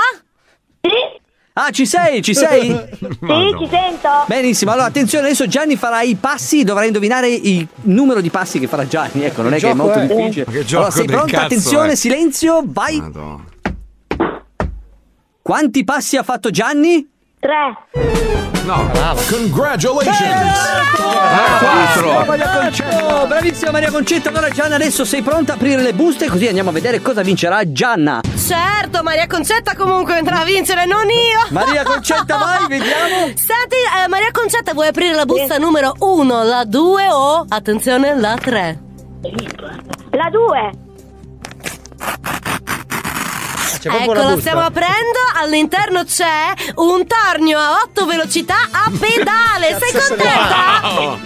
Sì? 0.81 1.21
Ah, 1.55 1.71
ci 1.71 1.85
sei, 1.85 2.23
ci 2.23 2.35
sei? 2.35 2.71
Sì, 3.23 3.55
ci 3.59 3.69
sento. 3.69 4.09
Benissimo, 4.27 4.73
allora 4.73 4.87
attenzione, 4.87 5.27
adesso 5.27 5.47
Gianni 5.47 5.77
farà 5.77 6.01
i 6.01 6.15
passi, 6.15 6.65
dovrai 6.65 6.87
indovinare 6.87 7.29
il 7.29 7.67
numero 7.83 8.21
di 8.21 8.31
passi 8.31 8.59
che 8.59 8.67
farà 8.67 8.87
Gianni, 8.87 9.25
ecco, 9.25 9.43
non 9.43 9.53
è 9.53 9.59
che 9.59 9.71
è 9.71 9.75
molto 9.75 9.99
è? 9.99 10.07
difficile. 10.07 10.47
Che 10.47 10.65
gioco 10.65 10.85
allora, 10.85 10.91
sei 10.91 11.05
pronta? 11.05 11.27
cazzo 11.27 11.45
attenzione, 11.45 11.93
è? 11.93 11.95
silenzio, 11.95 12.63
vai. 12.67 13.03
Quanti 15.43 15.85
passi 15.85 16.17
ha 16.17 16.23
fatto 16.23 16.51
Gianni? 16.51 17.12
Tre. 17.43 17.75
No. 18.65 18.89
Congratulations! 19.29 20.15
Bravissima 21.59 22.25
Maria 22.25 22.49
Concetta. 22.49 23.27
Bravissima 23.27 23.71
Maria 23.73 23.91
Concetta. 23.91 24.29
Allora 24.29 24.49
Gianna, 24.49 24.77
adesso 24.77 25.05
sei 25.05 25.23
pronta 25.23 25.55
a 25.55 25.57
aprire 25.57 25.83
le 25.83 25.93
buste 25.93 26.29
così 26.29 26.47
andiamo 26.47 26.71
a 26.71 26.73
vedere 26.73 27.03
cosa 27.03 27.23
vincerà 27.23 27.73
Gianna. 27.73 28.21
Certo, 28.37 29.03
Maria 29.03 29.27
Concetta 29.27 29.75
comunque 29.75 30.19
andrà 30.19 30.43
a 30.43 30.45
vincere, 30.45 30.85
non 30.87 31.09
io. 31.09 31.49
Maria 31.49 31.83
Concetta, 31.83 32.37
vai, 32.37 32.69
vediamo. 32.69 33.27
Senti, 33.35 33.77
eh, 34.05 34.07
Maria 34.07 34.31
Concetta, 34.31 34.73
vuoi 34.73 34.87
aprire 34.87 35.15
la 35.15 35.27
busta 35.27 35.59
numero 35.59 35.97
1, 35.99 36.45
la 36.45 36.65
2 36.65 37.09
o, 37.11 37.45
attenzione, 37.49 38.17
la 38.17 38.37
3? 38.41 38.79
La 40.13 40.31
due. 40.31 40.71
C'è 43.83 43.89
proprio 43.89 44.13
Ecco, 44.13 44.13
la 44.13 44.23
busta. 44.35 44.41
stiamo 44.41 44.61
aprendo. 44.61 45.19
All'interno 45.35 46.05
c'è 46.05 46.53
un 46.77 47.05
tornio 47.05 47.59
a 47.59 47.81
8 47.83 48.07
velocità 48.07 48.55
a 48.71 48.91
pedale. 48.97 49.77
Sei 49.81 49.93
contenta? 49.93 50.81
Wow. 50.85 51.19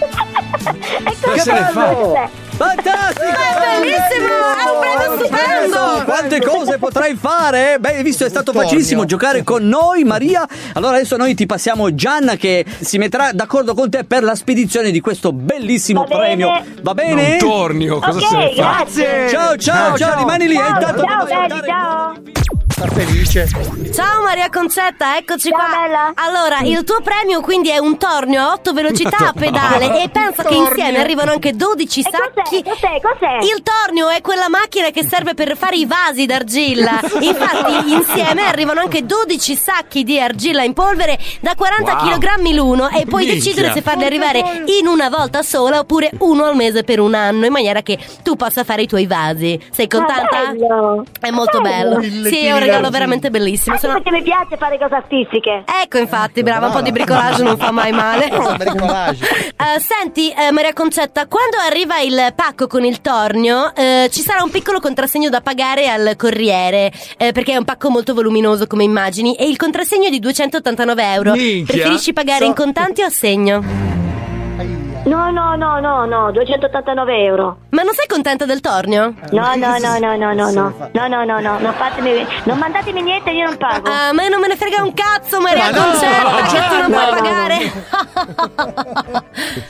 Ecco 1.04 1.38
se 1.38 1.52
ne 1.52 1.70
fa? 1.72 2.30
Fantastico! 2.56 3.26
È 3.26 3.80
bellissimo! 3.80 4.34
È 4.56 4.70
un 4.70 4.80
premio 4.80 5.18
stupendo! 5.18 6.04
Quante 6.04 6.40
cose 6.40 6.78
potrai 6.78 7.14
fare? 7.16 7.76
Beh, 7.78 8.02
visto 8.02 8.24
è 8.24 8.28
stato 8.28 8.46
Tornio. 8.52 8.62
facilissimo 8.62 9.04
giocare 9.04 9.42
con 9.44 9.66
noi, 9.68 10.04
Maria. 10.04 10.46
Allora 10.74 10.96
adesso 10.96 11.16
noi 11.16 11.34
ti 11.34 11.44
passiamo 11.46 11.94
Gianna 11.94 12.36
che 12.36 12.64
si 12.80 12.96
metterà 12.98 13.32
d'accordo 13.32 13.74
con 13.74 13.90
te 13.90 14.04
per 14.04 14.22
la 14.22 14.34
spedizione 14.34 14.90
di 14.90 15.00
questo 15.00 15.32
bellissimo 15.32 16.04
Va 16.08 16.16
bene. 16.16 16.24
premio. 16.24 16.64
Va 16.82 16.94
bene? 16.94 17.32
Un 17.32 17.38
tornio, 17.38 17.98
cosa 17.98 18.18
Ok, 18.18 18.26
se 18.26 18.36
ne 18.36 18.54
fa? 18.54 18.62
grazie. 18.62 19.28
Ciao, 19.28 19.56
ciao, 19.56 19.96
ciao, 19.98 20.18
rimani 20.18 20.48
lì. 20.48 20.54
Ciao, 20.54 20.80
ciao, 20.80 21.60
ciao. 21.62 22.55
Sta 22.76 22.88
felice. 22.88 23.46
Ciao 23.94 24.22
Maria 24.22 24.50
Concetta, 24.50 25.16
eccoci 25.16 25.48
Ciao, 25.48 25.58
qua. 25.58 25.68
bella. 25.80 26.12
Allora, 26.14 26.58
il 26.60 26.84
tuo 26.84 27.00
premio 27.00 27.40
quindi 27.40 27.70
è 27.70 27.78
un 27.78 27.96
tornio 27.96 28.38
a 28.42 28.52
8 28.52 28.72
velocità 28.74 29.16
a 29.28 29.32
pedale 29.38 30.02
e 30.02 30.10
pensa 30.10 30.42
che 30.42 30.54
insieme 30.54 30.98
arrivano 31.00 31.30
anche 31.32 31.54
12 31.56 32.00
E 32.00 32.02
sacchi. 32.02 32.62
cos'è? 32.62 33.00
Cos'è? 33.00 33.00
Cos'è? 33.00 33.54
Il 33.54 33.62
tornio 33.62 34.10
è 34.10 34.20
quella 34.20 34.50
macchina 34.50 34.90
che 34.90 35.06
serve 35.06 35.32
per 35.32 35.56
fare 35.56 35.76
i 35.76 35.86
vasi 35.86 36.26
d'argilla. 36.26 37.00
Infatti, 37.20 37.92
insieme 37.92 38.42
arrivano 38.46 38.80
anche 38.80 39.06
12 39.06 39.54
sacchi 39.56 40.04
di 40.04 40.20
argilla 40.20 40.62
in 40.62 40.74
polvere 40.74 41.18
da 41.40 41.54
40 41.54 41.84
Wow. 41.96 42.18
kg 42.18 42.52
l'uno 42.52 42.88
e 42.90 43.06
puoi 43.06 43.24
Minchia. 43.24 43.34
decidere 43.42 43.72
se 43.72 43.80
farli 43.80 44.04
arrivare 44.04 44.64
in 44.80 44.86
una 44.86 45.08
volta 45.08 45.42
sola 45.42 45.78
oppure 45.78 46.10
uno 46.18 46.44
al 46.44 46.54
mese 46.56 46.84
per 46.84 47.00
un 47.00 47.14
anno, 47.14 47.46
in 47.46 47.52
maniera 47.52 47.80
che 47.80 47.98
tu 48.22 48.36
possa 48.36 48.64
fare 48.64 48.82
i 48.82 48.86
tuoi 48.86 49.06
vasi. 49.06 49.58
Sei 49.72 49.88
contenta? 49.88 50.50
bello. 50.52 51.04
È 51.18 51.30
molto 51.30 51.62
bello. 51.62 51.96
Mille 51.98 52.28
Sì, 52.28 52.44
è 52.44 52.52
un 52.52 52.58
chili 52.58 52.65
regalo 52.66 52.90
veramente 52.90 53.30
bellissimo. 53.30 53.76
Sono- 53.78 53.94
perché 53.94 54.10
mi 54.10 54.22
piace 54.22 54.56
fare 54.56 54.78
cose 54.78 54.94
artistiche. 54.94 55.64
Ecco, 55.82 55.98
infatti, 55.98 56.42
brava, 56.42 56.66
un 56.66 56.72
po' 56.72 56.82
di 56.82 56.92
bricolage 56.92 57.42
non 57.42 57.56
fa 57.56 57.70
mai 57.70 57.92
male. 57.92 58.30
Eh, 59.56 59.80
senti, 59.80 60.30
eh, 60.30 60.52
Maria 60.52 60.72
Concetta, 60.72 61.26
quando 61.26 61.56
arriva 61.56 61.98
il 62.00 62.32
pacco 62.34 62.66
con 62.66 62.84
il 62.84 63.00
tornio, 63.00 63.74
eh, 63.74 64.08
ci 64.12 64.20
sarà 64.20 64.42
un 64.42 64.50
piccolo 64.50 64.80
contrassegno 64.80 65.30
da 65.30 65.40
pagare 65.40 65.88
al 65.88 66.14
corriere, 66.16 66.92
eh, 67.16 67.32
perché 67.32 67.52
è 67.52 67.56
un 67.56 67.64
pacco 67.64 67.88
molto 67.88 68.12
voluminoso 68.12 68.66
come 68.66 68.84
immagini, 68.84 69.34
e 69.34 69.48
il 69.48 69.56
contrassegno 69.56 70.06
è 70.06 70.10
di 70.10 70.20
289 70.20 71.12
euro. 71.12 71.32
Minchia. 71.32 71.64
Preferisci 71.64 72.12
pagare 72.12 72.44
in 72.44 72.54
contanti 72.54 73.02
o 73.02 73.06
a 73.06 73.10
segno? 73.10 74.85
No, 75.06 75.30
no, 75.30 75.54
no, 75.54 75.78
no, 75.78 76.04
no, 76.04 76.32
289 76.32 77.22
euro. 77.22 77.58
Ma 77.70 77.82
non 77.82 77.94
sei 77.94 78.06
contenta 78.08 78.44
del 78.44 78.60
tornio? 78.60 79.14
No, 79.30 79.54
no, 79.54 79.78
no, 79.78 79.98
no, 79.98 80.16
no, 80.16 80.32
no, 80.34 80.50
no, 80.50 80.90
no, 80.92 81.06
no, 81.06 81.24
no, 81.24 81.38
no, 81.40 81.58
non 81.60 81.72
fatemi, 81.74 82.26
non 82.42 82.58
mandatemi 82.58 83.02
niente, 83.02 83.30
io 83.30 83.44
non 83.46 83.56
pago. 83.56 83.88
A 83.88 84.12
me 84.12 84.28
non 84.28 84.40
me 84.40 84.48
ne 84.48 84.56
frega 84.56 84.82
un 84.82 84.92
cazzo, 84.92 85.40
Maria 85.40 85.70
Ma 85.70 85.78
no, 85.78 85.84
Concetta, 85.84 86.42
che 86.42 86.68
tu 86.68 86.74
non 86.80 86.90
no, 86.90 86.96
puoi 86.96 87.10
no, 87.10 87.20
pagare. 87.20 87.72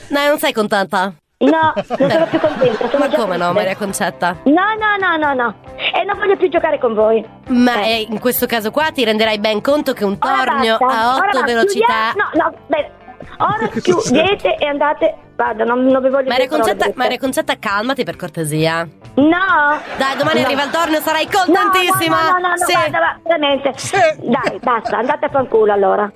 Dai, 0.09 0.27
non 0.27 0.39
sei 0.39 0.53
contenta? 0.53 1.13
No, 1.39 1.73
non 1.99 2.09
sono 2.09 2.25
più 2.25 2.39
contenta, 2.39 2.89
sono 2.89 3.05
Ma 3.07 3.15
come 3.15 3.37
no. 3.37 3.53
Maria 3.53 3.75
Concetta? 3.75 4.37
No, 4.45 4.53
no, 4.53 4.97
no, 4.99 5.17
no, 5.17 5.33
no. 5.35 5.55
E 5.75 6.03
non 6.03 6.17
voglio 6.17 6.35
più 6.35 6.49
giocare 6.49 6.79
con 6.79 6.95
voi. 6.95 7.23
Ma 7.49 7.83
eh, 7.83 8.07
in 8.09 8.19
questo 8.19 8.47
caso 8.47 8.71
qua 8.71 8.89
ti 8.91 9.03
renderai 9.03 9.37
ben 9.37 9.61
conto 9.61 9.93
che 9.93 10.03
un 10.03 10.17
tornio 10.17 10.77
a 10.79 11.15
ora 11.15 11.15
8 11.17 11.25
basta, 11.27 11.43
velocità. 11.43 12.11
chiudiamo- 12.11 12.29
No, 12.33 12.43
no, 12.43 12.57
bene. 12.65 12.91
Ora 13.37 13.67
chiudete 13.79 14.55
e 14.55 14.65
andate. 14.65 15.15
Vado, 15.37 15.63
non, 15.65 15.85
non 15.85 16.01
vi 16.01 16.09
voglio 16.09 16.29
Maria 16.29 16.47
Concetta. 16.47 16.89
Maria 16.95 17.19
Concetta, 17.19 17.59
calmati 17.59 18.03
per 18.03 18.15
cortesia. 18.15 18.87
No! 19.17 19.79
Dai, 19.97 20.17
domani 20.17 20.39
No. 20.41 20.45
arriva 20.47 20.63
il 20.63 20.69
tornio, 20.71 20.99
sarai 20.99 21.27
No, 21.31 21.31
contentissima. 21.45 22.15
No, 22.23 22.31
no, 22.31 22.37
no, 22.39 22.47
no, 22.49 22.57
Sì. 22.57 22.71
guarda, 22.73 22.99
va, 22.99 23.19
veramente. 23.23 23.73
Dai, 24.17 24.59
basta, 24.59 24.97
andate 24.97 25.25
a 25.25 25.29
fanculo 25.29 25.71
allora. 25.71 26.11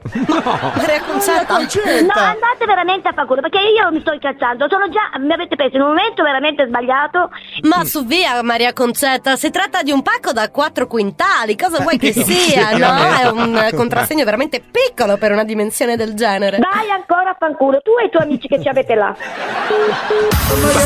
Maria 0.76 1.02
Concetta. 1.06 1.54
No, 1.58 2.20
andate 2.20 2.66
veramente 2.66 3.10
a 3.10 3.14
fanculo, 3.14 3.42
perché 3.42 3.60
io 3.60 3.92
mi 3.92 4.00
sto 4.02 4.12
incazzando. 4.12 4.68
Sono 4.68 4.90
già, 4.90 5.20
mi 5.20 5.32
avete 5.32 5.56
preso 5.56 5.76
in 5.76 5.84
un 5.84 5.90
momento 5.90 6.24
veramente 6.24 6.66
sbagliato. 6.66 7.30
Ma 7.62 7.84
su 7.86 8.04
via, 8.06 8.42
Maria 8.42 8.74
Concetta, 8.74 9.36
si 9.36 9.52
tratta 9.52 9.84
di 9.84 9.92
un 9.92 10.02
pacco 10.02 10.32
da 10.32 10.50
4 10.50 10.88
quintali. 10.88 11.56
Cosa 11.56 11.80
vuoi 11.82 12.00
che 12.00 12.12
sia? 12.12 12.76
No, 12.76 13.18
è 13.22 13.28
un 13.30 13.70
contrassegno 13.76 14.26
veramente 14.26 14.62
piccolo 14.62 15.18
per 15.18 15.32
una 15.32 15.44
dimensione 15.44 15.96
del 15.96 16.16
genere. 16.16 16.58
Vai 16.58 16.90
ancora 16.90 17.30
a 17.30 17.36
fanculo, 17.38 17.82
tu 17.82 17.92
e 18.02 18.06
i 18.06 18.10
tuoi 18.10 18.24
amici 18.24 18.48
che 18.48 18.60
ci 18.60 18.68
avete 18.68 18.96
là. 18.96 19.10